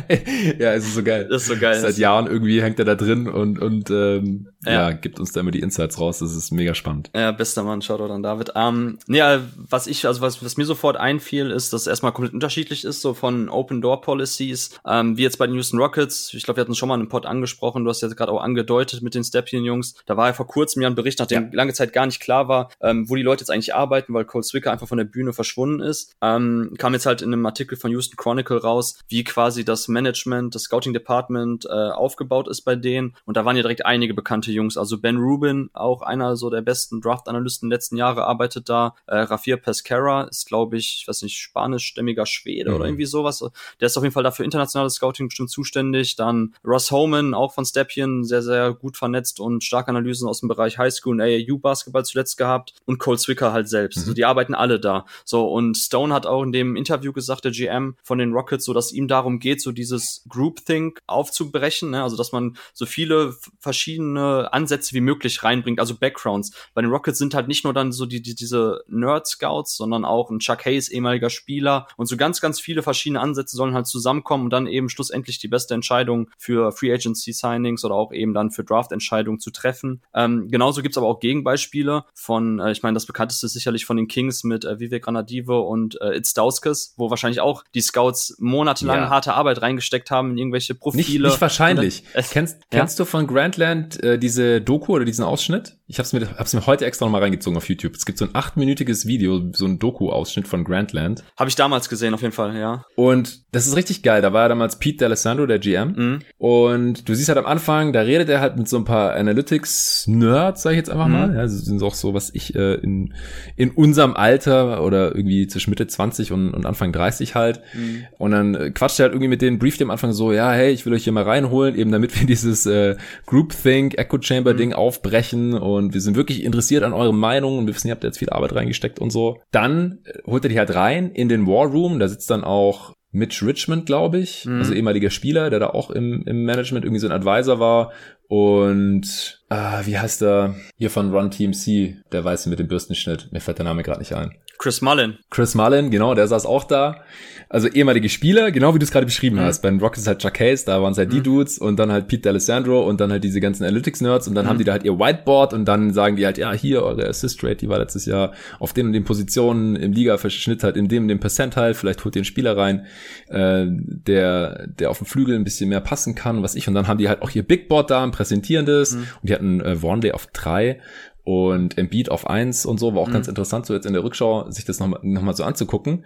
ja, 0.58 0.72
es 0.72 0.86
ist 0.86 0.94
so 0.94 1.02
geil. 1.02 1.26
Das 1.28 1.42
ist 1.42 1.48
so 1.48 1.56
geil. 1.56 1.80
Seit 1.80 1.98
Jahren 1.98 2.26
irgendwie 2.26 2.62
hängt 2.62 2.78
er 2.78 2.84
da 2.84 2.94
drin 2.94 3.28
und, 3.28 3.58
und 3.58 3.90
ähm, 3.90 4.49
ja. 4.64 4.72
ja. 4.72 4.92
gibt 4.92 5.18
uns 5.18 5.32
da 5.32 5.40
immer 5.40 5.50
die 5.50 5.60
Insights 5.60 5.98
raus. 5.98 6.18
Das 6.18 6.34
ist 6.34 6.50
mega 6.50 6.74
spannend. 6.74 7.10
Ja, 7.14 7.32
bester 7.32 7.62
Mann, 7.62 7.82
Shoutout 7.82 8.12
an 8.12 8.22
David. 8.22 8.52
Ähm, 8.54 8.98
ja, 9.08 9.40
was 9.56 9.86
ich, 9.86 10.06
also 10.06 10.20
was, 10.20 10.44
was 10.44 10.56
mir 10.56 10.64
sofort 10.64 10.96
einfiel, 10.96 11.50
ist, 11.50 11.72
dass 11.72 11.82
es 11.82 11.86
erstmal 11.86 12.12
komplett 12.12 12.34
unterschiedlich 12.34 12.84
ist, 12.84 13.00
so 13.00 13.14
von 13.14 13.48
Open 13.48 13.80
Door 13.80 14.02
Policies, 14.02 14.70
ähm, 14.86 15.16
wie 15.16 15.22
jetzt 15.22 15.38
bei 15.38 15.46
den 15.46 15.56
Houston 15.56 15.78
Rockets. 15.78 16.34
Ich 16.34 16.44
glaube, 16.44 16.58
wir 16.58 16.62
hatten 16.62 16.74
schon 16.74 16.88
mal 16.88 16.94
einen 16.94 17.08
Pod 17.08 17.26
angesprochen, 17.26 17.84
du 17.84 17.90
hast 17.90 18.02
jetzt 18.02 18.16
gerade 18.16 18.32
auch 18.32 18.42
angedeutet 18.42 19.02
mit 19.02 19.14
den 19.14 19.24
Stepien-Jungs. 19.24 19.94
Da 20.06 20.16
war 20.16 20.28
ja 20.28 20.32
vor 20.32 20.46
kurzem 20.46 20.82
ja 20.82 20.88
ein 20.88 20.94
Bericht, 20.94 21.18
nachdem 21.18 21.44
ja. 21.44 21.48
lange 21.52 21.72
Zeit 21.72 21.92
gar 21.92 22.06
nicht 22.06 22.20
klar 22.20 22.48
war, 22.48 22.70
ähm, 22.80 23.08
wo 23.08 23.16
die 23.16 23.22
Leute 23.22 23.42
jetzt 23.42 23.50
eigentlich 23.50 23.74
arbeiten, 23.74 24.12
weil 24.12 24.24
Cole 24.24 24.44
Zwicker 24.44 24.72
einfach 24.72 24.88
von 24.88 24.98
der 24.98 25.04
Bühne 25.04 25.32
verschwunden 25.32 25.80
ist. 25.80 26.14
Ähm, 26.20 26.74
kam 26.78 26.92
jetzt 26.92 27.06
halt 27.06 27.22
in 27.22 27.32
einem 27.32 27.46
Artikel 27.46 27.76
von 27.76 27.90
Houston 27.90 28.16
Chronicle 28.16 28.58
raus, 28.58 28.98
wie 29.08 29.24
quasi 29.24 29.64
das 29.64 29.88
Management, 29.88 30.54
das 30.54 30.62
Scouting 30.62 30.92
Department 30.92 31.66
äh, 31.66 31.68
aufgebaut 31.68 32.48
ist 32.48 32.62
bei 32.62 32.76
denen. 32.76 33.14
Und 33.24 33.36
da 33.36 33.44
waren 33.44 33.56
ja 33.56 33.62
direkt 33.62 33.86
einige 33.86 34.14
bekannte 34.14 34.49
Jungs. 34.52 34.76
Also 34.76 34.98
Ben 34.98 35.16
Rubin, 35.16 35.70
auch 35.72 36.02
einer 36.02 36.36
so 36.36 36.50
der 36.50 36.62
besten 36.62 37.00
Draft-Analysten 37.00 37.68
der 37.68 37.76
letzten 37.76 37.96
Jahre, 37.96 38.24
arbeitet 38.24 38.68
da. 38.68 38.94
Äh, 39.06 39.18
Rafir 39.18 39.56
Pescara 39.56 40.24
ist, 40.24 40.46
glaube 40.46 40.76
ich, 40.76 41.00
ich 41.00 41.08
weiß 41.08 41.22
nicht, 41.22 41.38
spanischstämmiger 41.38 42.26
Schwede 42.26 42.70
mhm. 42.70 42.76
oder 42.76 42.84
irgendwie 42.86 43.06
sowas. 43.06 43.44
Der 43.80 43.86
ist 43.86 43.96
auf 43.96 44.02
jeden 44.02 44.12
Fall 44.12 44.22
dafür 44.22 44.44
internationales 44.44 44.94
Scouting 44.94 45.28
bestimmt 45.28 45.50
zuständig. 45.50 46.16
Dann 46.16 46.54
Russ 46.64 46.90
Homan, 46.90 47.34
auch 47.34 47.52
von 47.52 47.64
Stepien, 47.64 48.24
sehr, 48.24 48.42
sehr 48.42 48.72
gut 48.74 48.96
vernetzt 48.96 49.40
und 49.40 49.64
starke 49.64 49.90
Analysen 49.90 50.28
aus 50.28 50.40
dem 50.40 50.48
Bereich 50.48 50.78
Highschool 50.78 51.14
und 51.14 51.20
AAU 51.20 51.58
Basketball 51.58 52.04
zuletzt 52.04 52.36
gehabt. 52.36 52.74
Und 52.86 52.98
Cole 52.98 53.18
Zwicker 53.18 53.52
halt 53.52 53.68
selbst. 53.68 53.98
Mhm. 53.98 54.02
Also 54.02 54.14
die 54.14 54.24
arbeiten 54.24 54.54
alle 54.54 54.80
da. 54.80 55.06
So, 55.24 55.48
und 55.50 55.76
Stone 55.76 56.14
hat 56.14 56.26
auch 56.26 56.42
in 56.42 56.52
dem 56.52 56.76
Interview 56.76 57.12
gesagt, 57.12 57.44
der 57.44 57.52
GM 57.52 57.96
von 58.02 58.18
den 58.18 58.32
Rockets, 58.32 58.64
so 58.64 58.72
dass 58.72 58.92
ihm 58.92 59.08
darum 59.08 59.38
geht, 59.38 59.60
so 59.60 59.72
dieses 59.72 60.24
Groupthink 60.28 61.00
aufzubrechen, 61.06 61.90
ne? 61.90 62.02
also 62.02 62.16
dass 62.16 62.32
man 62.32 62.56
so 62.72 62.86
viele 62.86 63.34
verschiedene 63.58 64.39
Ansätze 64.50 64.94
wie 64.94 65.00
möglich 65.00 65.42
reinbringt, 65.42 65.80
also 65.80 65.96
Backgrounds. 65.96 66.52
Bei 66.74 66.82
den 66.82 66.90
Rockets 66.90 67.18
sind 67.18 67.34
halt 67.34 67.48
nicht 67.48 67.64
nur 67.64 67.72
dann 67.72 67.92
so 67.92 68.06
die, 68.06 68.20
die 68.20 68.34
diese 68.34 68.82
Nerd-Scouts, 68.88 69.76
sondern 69.76 70.04
auch 70.04 70.30
ein 70.30 70.40
Chuck 70.40 70.64
Hayes, 70.64 70.88
ehemaliger 70.90 71.30
Spieler 71.30 71.86
und 71.96 72.06
so 72.06 72.16
ganz, 72.16 72.40
ganz 72.40 72.60
viele 72.60 72.82
verschiedene 72.82 73.20
Ansätze 73.20 73.56
sollen 73.56 73.74
halt 73.74 73.86
zusammenkommen 73.86 74.44
und 74.44 74.50
dann 74.50 74.66
eben 74.66 74.88
schlussendlich 74.88 75.38
die 75.38 75.48
beste 75.48 75.74
Entscheidung 75.74 76.28
für 76.38 76.72
Free 76.72 76.92
Agency 76.92 77.32
Signings 77.32 77.84
oder 77.84 77.94
auch 77.94 78.12
eben 78.12 78.34
dann 78.34 78.50
für 78.50 78.64
Draft-Entscheidungen 78.64 79.40
zu 79.40 79.50
treffen. 79.50 80.02
Ähm, 80.14 80.48
genauso 80.50 80.82
gibt's 80.82 80.98
aber 80.98 81.06
auch 81.06 81.20
Gegenbeispiele 81.20 82.04
von, 82.14 82.58
äh, 82.58 82.72
ich 82.72 82.82
meine, 82.82 82.94
das 82.94 83.06
bekannteste 83.06 83.46
ist 83.46 83.52
sicherlich 83.52 83.86
von 83.86 83.96
den 83.96 84.08
Kings 84.08 84.44
mit 84.44 84.64
äh, 84.64 84.78
Vivek 84.80 85.04
Granat 85.04 85.20
Granadive 85.20 85.60
und 85.60 86.00
äh, 86.00 86.16
It's 86.16 86.34
Dauskas, 86.34 86.94
wo 86.96 87.10
wahrscheinlich 87.10 87.40
auch 87.40 87.64
die 87.74 87.80
Scouts 87.80 88.36
monatelang 88.38 89.02
ja. 89.02 89.10
harte 89.10 89.34
Arbeit 89.34 89.62
reingesteckt 89.62 90.10
haben 90.10 90.32
in 90.32 90.38
irgendwelche 90.38 90.74
Profile. 90.74 91.02
Nicht, 91.02 91.20
nicht 91.20 91.40
wahrscheinlich. 91.40 92.02
Dann, 92.02 92.12
es, 92.14 92.30
kennst 92.30 92.58
ja? 92.72 92.78
kennst 92.78 92.98
du 92.98 93.04
von 93.04 93.26
Grandland 93.26 94.02
äh, 94.02 94.18
diese 94.30 94.60
Doku 94.60 94.94
oder 94.94 95.04
diesen 95.04 95.24
Ausschnitt? 95.24 95.76
Ich 95.90 95.98
hab's 95.98 96.12
mir, 96.12 96.20
hab's 96.38 96.54
mir 96.54 96.64
heute 96.66 96.86
extra 96.86 97.04
nochmal 97.04 97.20
reingezogen 97.20 97.56
auf 97.56 97.68
YouTube. 97.68 97.96
Es 97.96 98.06
gibt 98.06 98.16
so 98.16 98.24
ein 98.24 98.30
achtminütiges 98.32 99.06
Video, 99.06 99.50
so 99.52 99.66
ein 99.66 99.80
Doku-Ausschnitt 99.80 100.46
von 100.46 100.62
Grandland. 100.62 101.24
Habe 101.36 101.50
ich 101.50 101.56
damals 101.56 101.88
gesehen, 101.88 102.14
auf 102.14 102.22
jeden 102.22 102.32
Fall, 102.32 102.56
ja. 102.56 102.84
Und 102.94 103.42
das 103.50 103.66
ist 103.66 103.74
richtig 103.74 104.04
geil. 104.04 104.22
Da 104.22 104.32
war 104.32 104.42
ja 104.42 104.48
damals 104.50 104.78
Pete 104.78 105.04
D'Alessandro, 105.04 105.46
der 105.46 105.58
GM. 105.58 105.92
Mhm. 105.96 106.18
Und 106.38 107.08
du 107.08 107.14
siehst 107.14 107.28
halt 107.28 107.38
am 107.38 107.46
Anfang, 107.46 107.92
da 107.92 108.02
redet 108.02 108.28
er 108.28 108.40
halt 108.40 108.56
mit 108.56 108.68
so 108.68 108.76
ein 108.76 108.84
paar 108.84 109.14
Analytics-Nerds, 109.14 110.62
sag 110.62 110.70
ich 110.70 110.76
jetzt 110.76 110.90
einfach 110.90 111.08
mhm. 111.08 111.12
mal. 111.12 111.34
Ja, 111.34 111.42
das 111.42 111.58
sind 111.58 111.82
auch 111.82 111.94
so, 111.94 112.14
was 112.14 112.32
ich 112.32 112.54
äh, 112.54 112.74
in, 112.74 113.12
in 113.56 113.72
unserem 113.72 114.14
Alter 114.14 114.84
oder 114.84 115.16
irgendwie 115.16 115.48
zwischen 115.48 115.70
Mitte 115.70 115.88
20 115.88 116.30
und, 116.30 116.54
und 116.54 116.66
Anfang 116.66 116.92
30 116.92 117.34
halt. 117.34 117.62
Mhm. 117.74 118.04
Und 118.16 118.30
dann 118.30 118.54
äh, 118.54 118.70
quatscht 118.70 119.00
er 119.00 119.06
halt 119.06 119.14
irgendwie 119.14 119.28
mit 119.28 119.42
denen, 119.42 119.58
brieft 119.58 119.82
am 119.82 119.90
Anfang 119.90 120.12
so, 120.12 120.32
ja, 120.32 120.52
hey, 120.52 120.70
ich 120.70 120.86
will 120.86 120.92
euch 120.92 121.02
hier 121.02 121.12
mal 121.12 121.24
reinholen, 121.24 121.74
eben 121.74 121.90
damit 121.90 122.16
wir 122.16 122.26
dieses 122.28 122.64
äh, 122.66 122.96
Groupthink, 123.26 123.98
Echo 123.98 124.22
Chamber 124.22 124.54
Ding 124.54 124.68
mhm. 124.68 124.76
aufbrechen 124.76 125.54
und 125.54 125.79
wir 125.80 126.00
sind 126.00 126.16
wirklich 126.16 126.44
interessiert 126.44 126.84
an 126.84 126.92
euren 126.92 127.16
Meinungen 127.16 127.58
und 127.58 127.66
wir 127.66 127.74
wissen, 127.74 127.88
ihr 127.88 127.94
habt 127.94 128.04
jetzt 128.04 128.18
viel 128.18 128.30
Arbeit 128.30 128.54
reingesteckt 128.54 128.98
und 128.98 129.10
so. 129.10 129.38
Dann 129.50 130.00
äh, 130.04 130.18
holt 130.26 130.44
er 130.44 130.50
die 130.50 130.58
halt 130.58 130.74
rein 130.74 131.10
in 131.10 131.28
den 131.28 131.46
War 131.46 131.66
Room, 131.66 131.98
da 131.98 132.08
sitzt 132.08 132.30
dann 132.30 132.44
auch 132.44 132.94
Mitch 133.12 133.44
Richmond, 133.44 133.86
glaube 133.86 134.18
ich, 134.18 134.44
mhm. 134.44 134.58
also 134.58 134.72
ehemaliger 134.72 135.10
Spieler, 135.10 135.50
der 135.50 135.58
da 135.58 135.70
auch 135.70 135.90
im, 135.90 136.22
im 136.26 136.44
Management 136.44 136.84
irgendwie 136.84 137.00
so 137.00 137.08
ein 137.08 137.12
Advisor 137.12 137.58
war. 137.58 137.92
Und 138.28 139.42
ah, 139.48 139.82
wie 139.84 139.98
heißt 139.98 140.22
der 140.22 140.54
hier 140.76 140.90
von 140.90 141.12
Run 141.12 141.30
TMC, 141.32 141.96
der 142.12 142.24
Weiße 142.24 142.48
mit 142.48 142.60
dem 142.60 142.68
Bürstenschnitt? 142.68 143.28
Mir 143.32 143.40
fällt 143.40 143.58
der 143.58 143.64
Name 143.64 143.82
gerade 143.82 143.98
nicht 143.98 144.14
ein. 144.14 144.36
Chris 144.60 144.82
Mullen. 144.82 145.18
Chris 145.30 145.54
Mullen, 145.54 145.90
genau, 145.90 146.14
der 146.14 146.28
saß 146.28 146.44
auch 146.44 146.64
da. 146.64 147.02
Also 147.48 147.66
ehemalige 147.66 148.10
Spieler, 148.10 148.52
genau 148.52 148.74
wie 148.74 148.78
du 148.78 148.84
es 148.84 148.92
gerade 148.92 149.06
beschrieben 149.06 149.36
mhm. 149.36 149.40
hast. 149.40 149.62
Bei 149.62 149.70
den 149.70 149.80
Rockets 149.80 150.06
halt 150.06 150.20
Chuck 150.20 150.38
Hayes, 150.38 150.66
da 150.66 150.82
waren 150.82 150.92
es 150.92 150.98
halt 150.98 151.08
mhm. 151.08 151.14
die 151.14 151.22
Dudes 151.22 151.58
und 151.58 151.78
dann 151.78 151.90
halt 151.90 152.08
Pete 152.08 152.28
D'Alessandro 152.28 152.82
und 152.82 153.00
dann 153.00 153.10
halt 153.10 153.24
diese 153.24 153.40
ganzen 153.40 153.64
Analytics-Nerds 153.64 154.28
und 154.28 154.34
dann 154.34 154.44
mhm. 154.44 154.50
haben 154.50 154.58
die 154.58 154.64
da 154.64 154.72
halt 154.72 154.84
ihr 154.84 154.98
Whiteboard 154.98 155.54
und 155.54 155.64
dann 155.64 155.94
sagen 155.94 156.16
die 156.16 156.26
halt, 156.26 156.36
ja, 156.36 156.52
hier, 156.52 156.82
eure 156.82 157.08
Assist-Rate, 157.08 157.56
die 157.56 157.68
war 157.70 157.78
letztes 157.78 158.04
Jahr 158.04 158.34
auf 158.58 158.74
den 158.74 158.86
und 158.86 158.92
den 158.92 159.04
Positionen 159.04 159.76
im 159.76 159.92
Liga-Verschnitt 159.92 160.62
halt 160.62 160.76
in 160.76 160.88
dem 160.88 161.04
und 161.04 161.08
dem 161.08 161.20
Percentile, 161.20 161.72
vielleicht 161.72 162.04
holt 162.04 162.14
ihr 162.14 162.20
einen 162.20 162.26
Spieler 162.26 162.56
rein, 162.56 162.84
äh, 163.28 163.64
der, 163.66 164.66
der 164.68 164.90
auf 164.90 164.98
dem 164.98 165.06
Flügel 165.06 165.36
ein 165.36 165.44
bisschen 165.44 165.70
mehr 165.70 165.80
passen 165.80 166.14
kann, 166.14 166.42
was 166.42 166.54
ich. 166.54 166.68
Und 166.68 166.74
dann 166.74 166.86
haben 166.86 166.98
die 166.98 167.08
halt 167.08 167.22
auch 167.22 167.30
ihr 167.30 167.42
Big 167.42 167.68
Board 167.68 167.90
da, 167.90 168.04
ein 168.04 168.12
präsentierendes 168.12 168.94
mhm. 168.94 168.98
und 169.22 169.28
die 169.28 169.34
hatten 169.34 169.60
äh, 169.60 169.82
Warnley 169.82 170.12
auf 170.12 170.26
drei 170.26 170.80
und 171.24 171.78
Embiid 171.78 172.10
auf 172.10 172.26
eins 172.26 172.66
und 172.66 172.78
so, 172.78 172.94
war 172.94 173.02
auch 173.02 173.08
mhm. 173.08 173.14
ganz 173.14 173.28
interessant, 173.28 173.66
so 173.66 173.74
jetzt 173.74 173.86
in 173.86 173.92
der 173.92 174.04
Rückschau 174.04 174.50
sich 174.50 174.64
das 174.64 174.80
nochmal 174.80 175.00
noch 175.02 175.22
mal 175.22 175.34
so 175.34 175.44
anzugucken. 175.44 176.04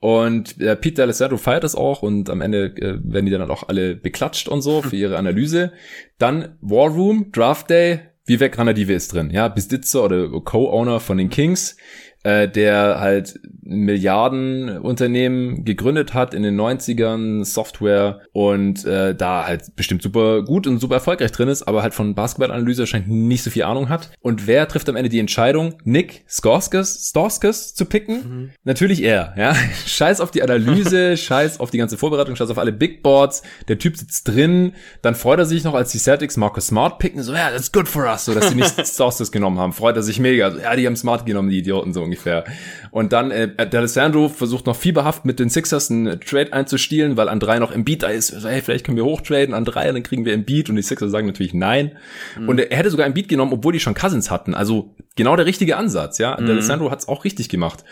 Und 0.00 0.60
äh, 0.60 0.74
Pete 0.74 1.00
D'Alessandro 1.00 1.36
feiert 1.36 1.62
das 1.62 1.76
auch 1.76 2.02
und 2.02 2.28
am 2.28 2.40
Ende 2.40 2.74
äh, 2.76 2.98
werden 3.04 3.26
die 3.26 3.30
dann 3.30 3.48
auch 3.48 3.68
alle 3.68 3.94
beklatscht 3.94 4.48
und 4.48 4.60
so 4.60 4.82
für 4.82 4.96
ihre 4.96 5.16
Analyse. 5.16 5.72
Dann 6.18 6.56
War 6.60 6.88
Room, 6.88 7.30
Draft 7.30 7.70
Day, 7.70 8.00
Vivek 8.26 8.58
Ranadive 8.58 8.92
ist 8.92 9.12
drin, 9.12 9.30
ja, 9.30 9.48
Besitzer 9.48 10.04
oder 10.04 10.28
Co-Owner 10.28 11.00
von 11.00 11.18
den 11.18 11.30
Kings 11.30 11.76
äh, 12.24 12.48
der 12.48 13.00
halt 13.00 13.40
Milliardenunternehmen 13.64 15.64
gegründet 15.64 16.14
hat 16.14 16.34
in 16.34 16.42
den 16.42 16.60
90ern, 16.60 17.44
Software 17.44 18.20
und 18.32 18.84
äh, 18.84 19.14
da 19.14 19.46
halt 19.46 19.74
bestimmt 19.76 20.02
super 20.02 20.42
gut 20.42 20.66
und 20.66 20.78
super 20.78 20.96
erfolgreich 20.96 21.32
drin 21.32 21.48
ist, 21.48 21.62
aber 21.62 21.82
halt 21.82 21.94
von 21.94 22.14
Basketballanalyse 22.14 22.86
scheint 22.86 23.08
nicht 23.08 23.42
so 23.42 23.50
viel 23.50 23.62
Ahnung 23.62 23.88
hat. 23.88 24.10
Und 24.20 24.46
wer 24.46 24.68
trifft 24.68 24.88
am 24.88 24.96
Ende 24.96 25.08
die 25.08 25.20
Entscheidung, 25.20 25.74
Nick 25.84 26.24
Skorskis, 26.28 27.08
Storskis 27.08 27.74
zu 27.74 27.86
picken? 27.86 28.16
Mhm. 28.16 28.50
Natürlich 28.64 29.02
er, 29.02 29.34
ja. 29.36 29.54
Scheiß 29.86 30.20
auf 30.20 30.30
die 30.30 30.42
Analyse, 30.42 31.16
scheiß 31.16 31.60
auf 31.60 31.70
die 31.70 31.78
ganze 31.78 31.96
Vorbereitung, 31.96 32.36
scheiß 32.36 32.50
auf 32.50 32.58
alle 32.58 32.72
Big 32.72 33.02
Boards. 33.02 33.42
Der 33.68 33.78
Typ 33.78 33.96
sitzt 33.96 34.28
drin, 34.28 34.72
dann 35.02 35.14
freut 35.14 35.38
er 35.38 35.46
sich 35.46 35.64
noch, 35.64 35.74
als 35.74 35.92
die 35.92 35.98
Celtics 35.98 36.36
Marcus 36.36 36.66
Smart 36.66 36.98
picken, 36.98 37.22
so, 37.22 37.32
ja, 37.32 37.50
that's 37.50 37.70
good 37.70 37.88
for 37.88 38.04
us, 38.04 38.24
so, 38.24 38.34
dass 38.34 38.50
sie 38.50 38.56
nicht 38.56 38.74
Storskis 38.86 39.30
genommen 39.30 39.58
haben. 39.58 39.72
Freut 39.72 39.96
er 39.96 40.02
sich 40.02 40.18
mega, 40.18 40.50
so, 40.50 40.58
ja, 40.58 40.74
die 40.74 40.86
haben 40.86 40.96
Smart 40.96 41.26
genommen, 41.26 41.50
die 41.50 41.58
Idioten, 41.58 41.92
so 41.92 42.02
ungefähr. 42.12 42.44
Und 42.90 43.12
dann 43.12 43.30
äh, 43.30 43.48
D'Alessandro 43.58 44.28
versucht 44.28 44.66
noch 44.66 44.76
fieberhaft 44.76 45.24
mit 45.24 45.38
den 45.38 45.48
Sixers 45.48 45.90
einen 45.90 46.20
Trade 46.20 46.52
einzustielen, 46.52 47.16
weil 47.16 47.28
an 47.28 47.40
drei 47.40 47.58
noch 47.58 47.72
im 47.72 47.84
Beat 47.84 48.02
da 48.02 48.08
ist. 48.08 48.28
So, 48.28 48.48
hey, 48.48 48.60
vielleicht 48.60 48.84
können 48.84 48.96
wir 48.96 49.04
hochtraden 49.04 49.54
an 49.54 49.64
drei, 49.64 49.90
dann 49.90 50.02
kriegen 50.02 50.24
wir 50.24 50.34
im 50.34 50.44
Beat. 50.44 50.68
Und 50.68 50.76
die 50.76 50.82
Sixers 50.82 51.10
sagen 51.10 51.26
natürlich 51.26 51.54
nein. 51.54 51.96
Mhm. 52.38 52.48
Und 52.48 52.60
er 52.60 52.76
hätte 52.76 52.90
sogar 52.90 53.06
im 53.06 53.14
Beat 53.14 53.28
genommen, 53.28 53.52
obwohl 53.52 53.72
die 53.72 53.80
schon 53.80 53.94
Cousins 53.94 54.30
hatten. 54.30 54.54
Also 54.54 54.94
genau 55.16 55.36
der 55.36 55.46
richtige 55.46 55.76
Ansatz, 55.76 56.18
ja. 56.18 56.38
Mhm. 56.38 56.46
D'Alessandro 56.46 56.90
hat 56.90 57.00
es 57.00 57.08
auch 57.08 57.24
richtig 57.24 57.48
gemacht. 57.48 57.84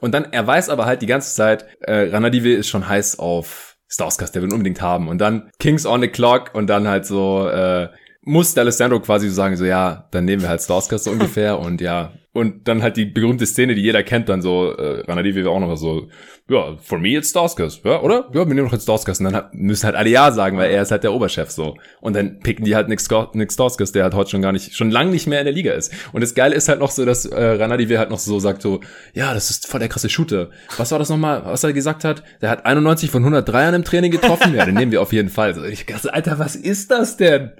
Und 0.00 0.12
dann, 0.12 0.26
er 0.30 0.46
weiß 0.46 0.68
aber 0.68 0.86
halt 0.86 1.02
die 1.02 1.06
ganze 1.06 1.34
Zeit, 1.34 1.66
äh, 1.80 2.10
Ranadive 2.10 2.52
ist 2.52 2.68
schon 2.68 2.88
heiß 2.88 3.18
auf 3.18 3.76
Starscast, 3.88 4.34
der 4.34 4.42
will 4.42 4.52
unbedingt 4.52 4.82
haben. 4.82 5.08
Und 5.08 5.18
dann 5.18 5.50
Kings 5.58 5.86
on 5.86 6.02
the 6.02 6.08
Clock 6.08 6.50
und 6.54 6.68
dann 6.68 6.86
halt 6.86 7.06
so, 7.06 7.48
äh, 7.48 7.88
muss 8.28 8.56
D'Alessandro 8.56 9.00
quasi 9.00 9.28
so 9.28 9.34
sagen, 9.34 9.56
so 9.56 9.64
ja, 9.64 10.06
dann 10.10 10.24
nehmen 10.24 10.42
wir 10.42 10.48
halt 10.48 10.60
Starscast 10.60 11.04
so 11.04 11.10
ungefähr 11.12 11.58
und 11.58 11.80
ja, 11.80 12.12
und 12.38 12.68
dann 12.68 12.82
halt 12.82 12.96
die 12.96 13.06
berühmte 13.06 13.46
Szene, 13.46 13.74
die 13.74 13.82
jeder 13.82 14.02
kennt, 14.02 14.28
dann 14.28 14.42
so, 14.42 14.72
äh, 14.76 15.00
Ranadivi 15.00 15.44
war 15.44 15.52
auch 15.52 15.60
noch 15.60 15.74
so, 15.76 16.08
ja, 16.48 16.76
for 16.80 16.98
me 16.98 17.16
it's 17.16 17.30
Starscus, 17.30 17.80
ja, 17.84 18.00
oder? 18.00 18.28
Ja, 18.32 18.46
wir 18.46 18.54
nehmen 18.54 18.66
doch 18.66 18.72
jetzt 18.72 18.84
Starscus. 18.84 19.18
Und 19.18 19.24
dann 19.24 19.34
hat, 19.34 19.54
müssen 19.54 19.84
halt 19.84 19.96
alle 19.96 20.08
Ja 20.08 20.30
sagen, 20.30 20.56
weil 20.56 20.70
er 20.70 20.82
ist 20.82 20.90
halt 20.90 21.02
der 21.02 21.12
Oberchef 21.12 21.50
so. 21.50 21.76
Und 22.00 22.14
dann 22.14 22.38
picken 22.38 22.64
die 22.64 22.76
halt 22.76 22.88
Nick, 22.88 23.00
Nick 23.32 23.52
Starscus, 23.52 23.92
der 23.92 24.04
halt 24.04 24.14
heute 24.14 24.30
schon 24.30 24.40
gar 24.42 24.52
nicht, 24.52 24.74
schon 24.76 24.90
lang 24.90 25.10
nicht 25.10 25.26
mehr 25.26 25.40
in 25.40 25.46
der 25.46 25.54
Liga 25.54 25.72
ist. 25.72 25.92
Und 26.12 26.20
das 26.20 26.34
Geile 26.34 26.54
ist 26.54 26.68
halt 26.68 26.78
noch 26.78 26.90
so, 26.90 27.04
dass 27.04 27.26
äh, 27.26 27.44
Ranadivi 27.44 27.96
halt 27.96 28.10
noch 28.10 28.18
so 28.18 28.38
sagt 28.38 28.62
so, 28.62 28.80
ja, 29.14 29.34
das 29.34 29.50
ist 29.50 29.66
voll 29.66 29.80
der 29.80 29.88
krasse 29.88 30.08
Shooter. 30.08 30.50
Was 30.76 30.92
war 30.92 30.98
das 30.98 31.08
nochmal, 31.08 31.44
was 31.44 31.64
er 31.64 31.72
gesagt 31.72 32.04
hat? 32.04 32.22
Der 32.40 32.50
hat 32.50 32.64
91 32.64 33.10
von 33.10 33.22
103 33.22 33.66
an 33.66 33.74
im 33.74 33.84
Training 33.84 34.12
getroffen. 34.12 34.54
ja, 34.54 34.64
den 34.64 34.74
nehmen 34.74 34.92
wir 34.92 35.02
auf 35.02 35.12
jeden 35.12 35.30
Fall. 35.30 35.54
So, 35.54 35.64
ich 35.64 35.86
Alter, 36.12 36.38
was 36.38 36.56
ist 36.56 36.90
das 36.90 37.16
denn? 37.16 37.52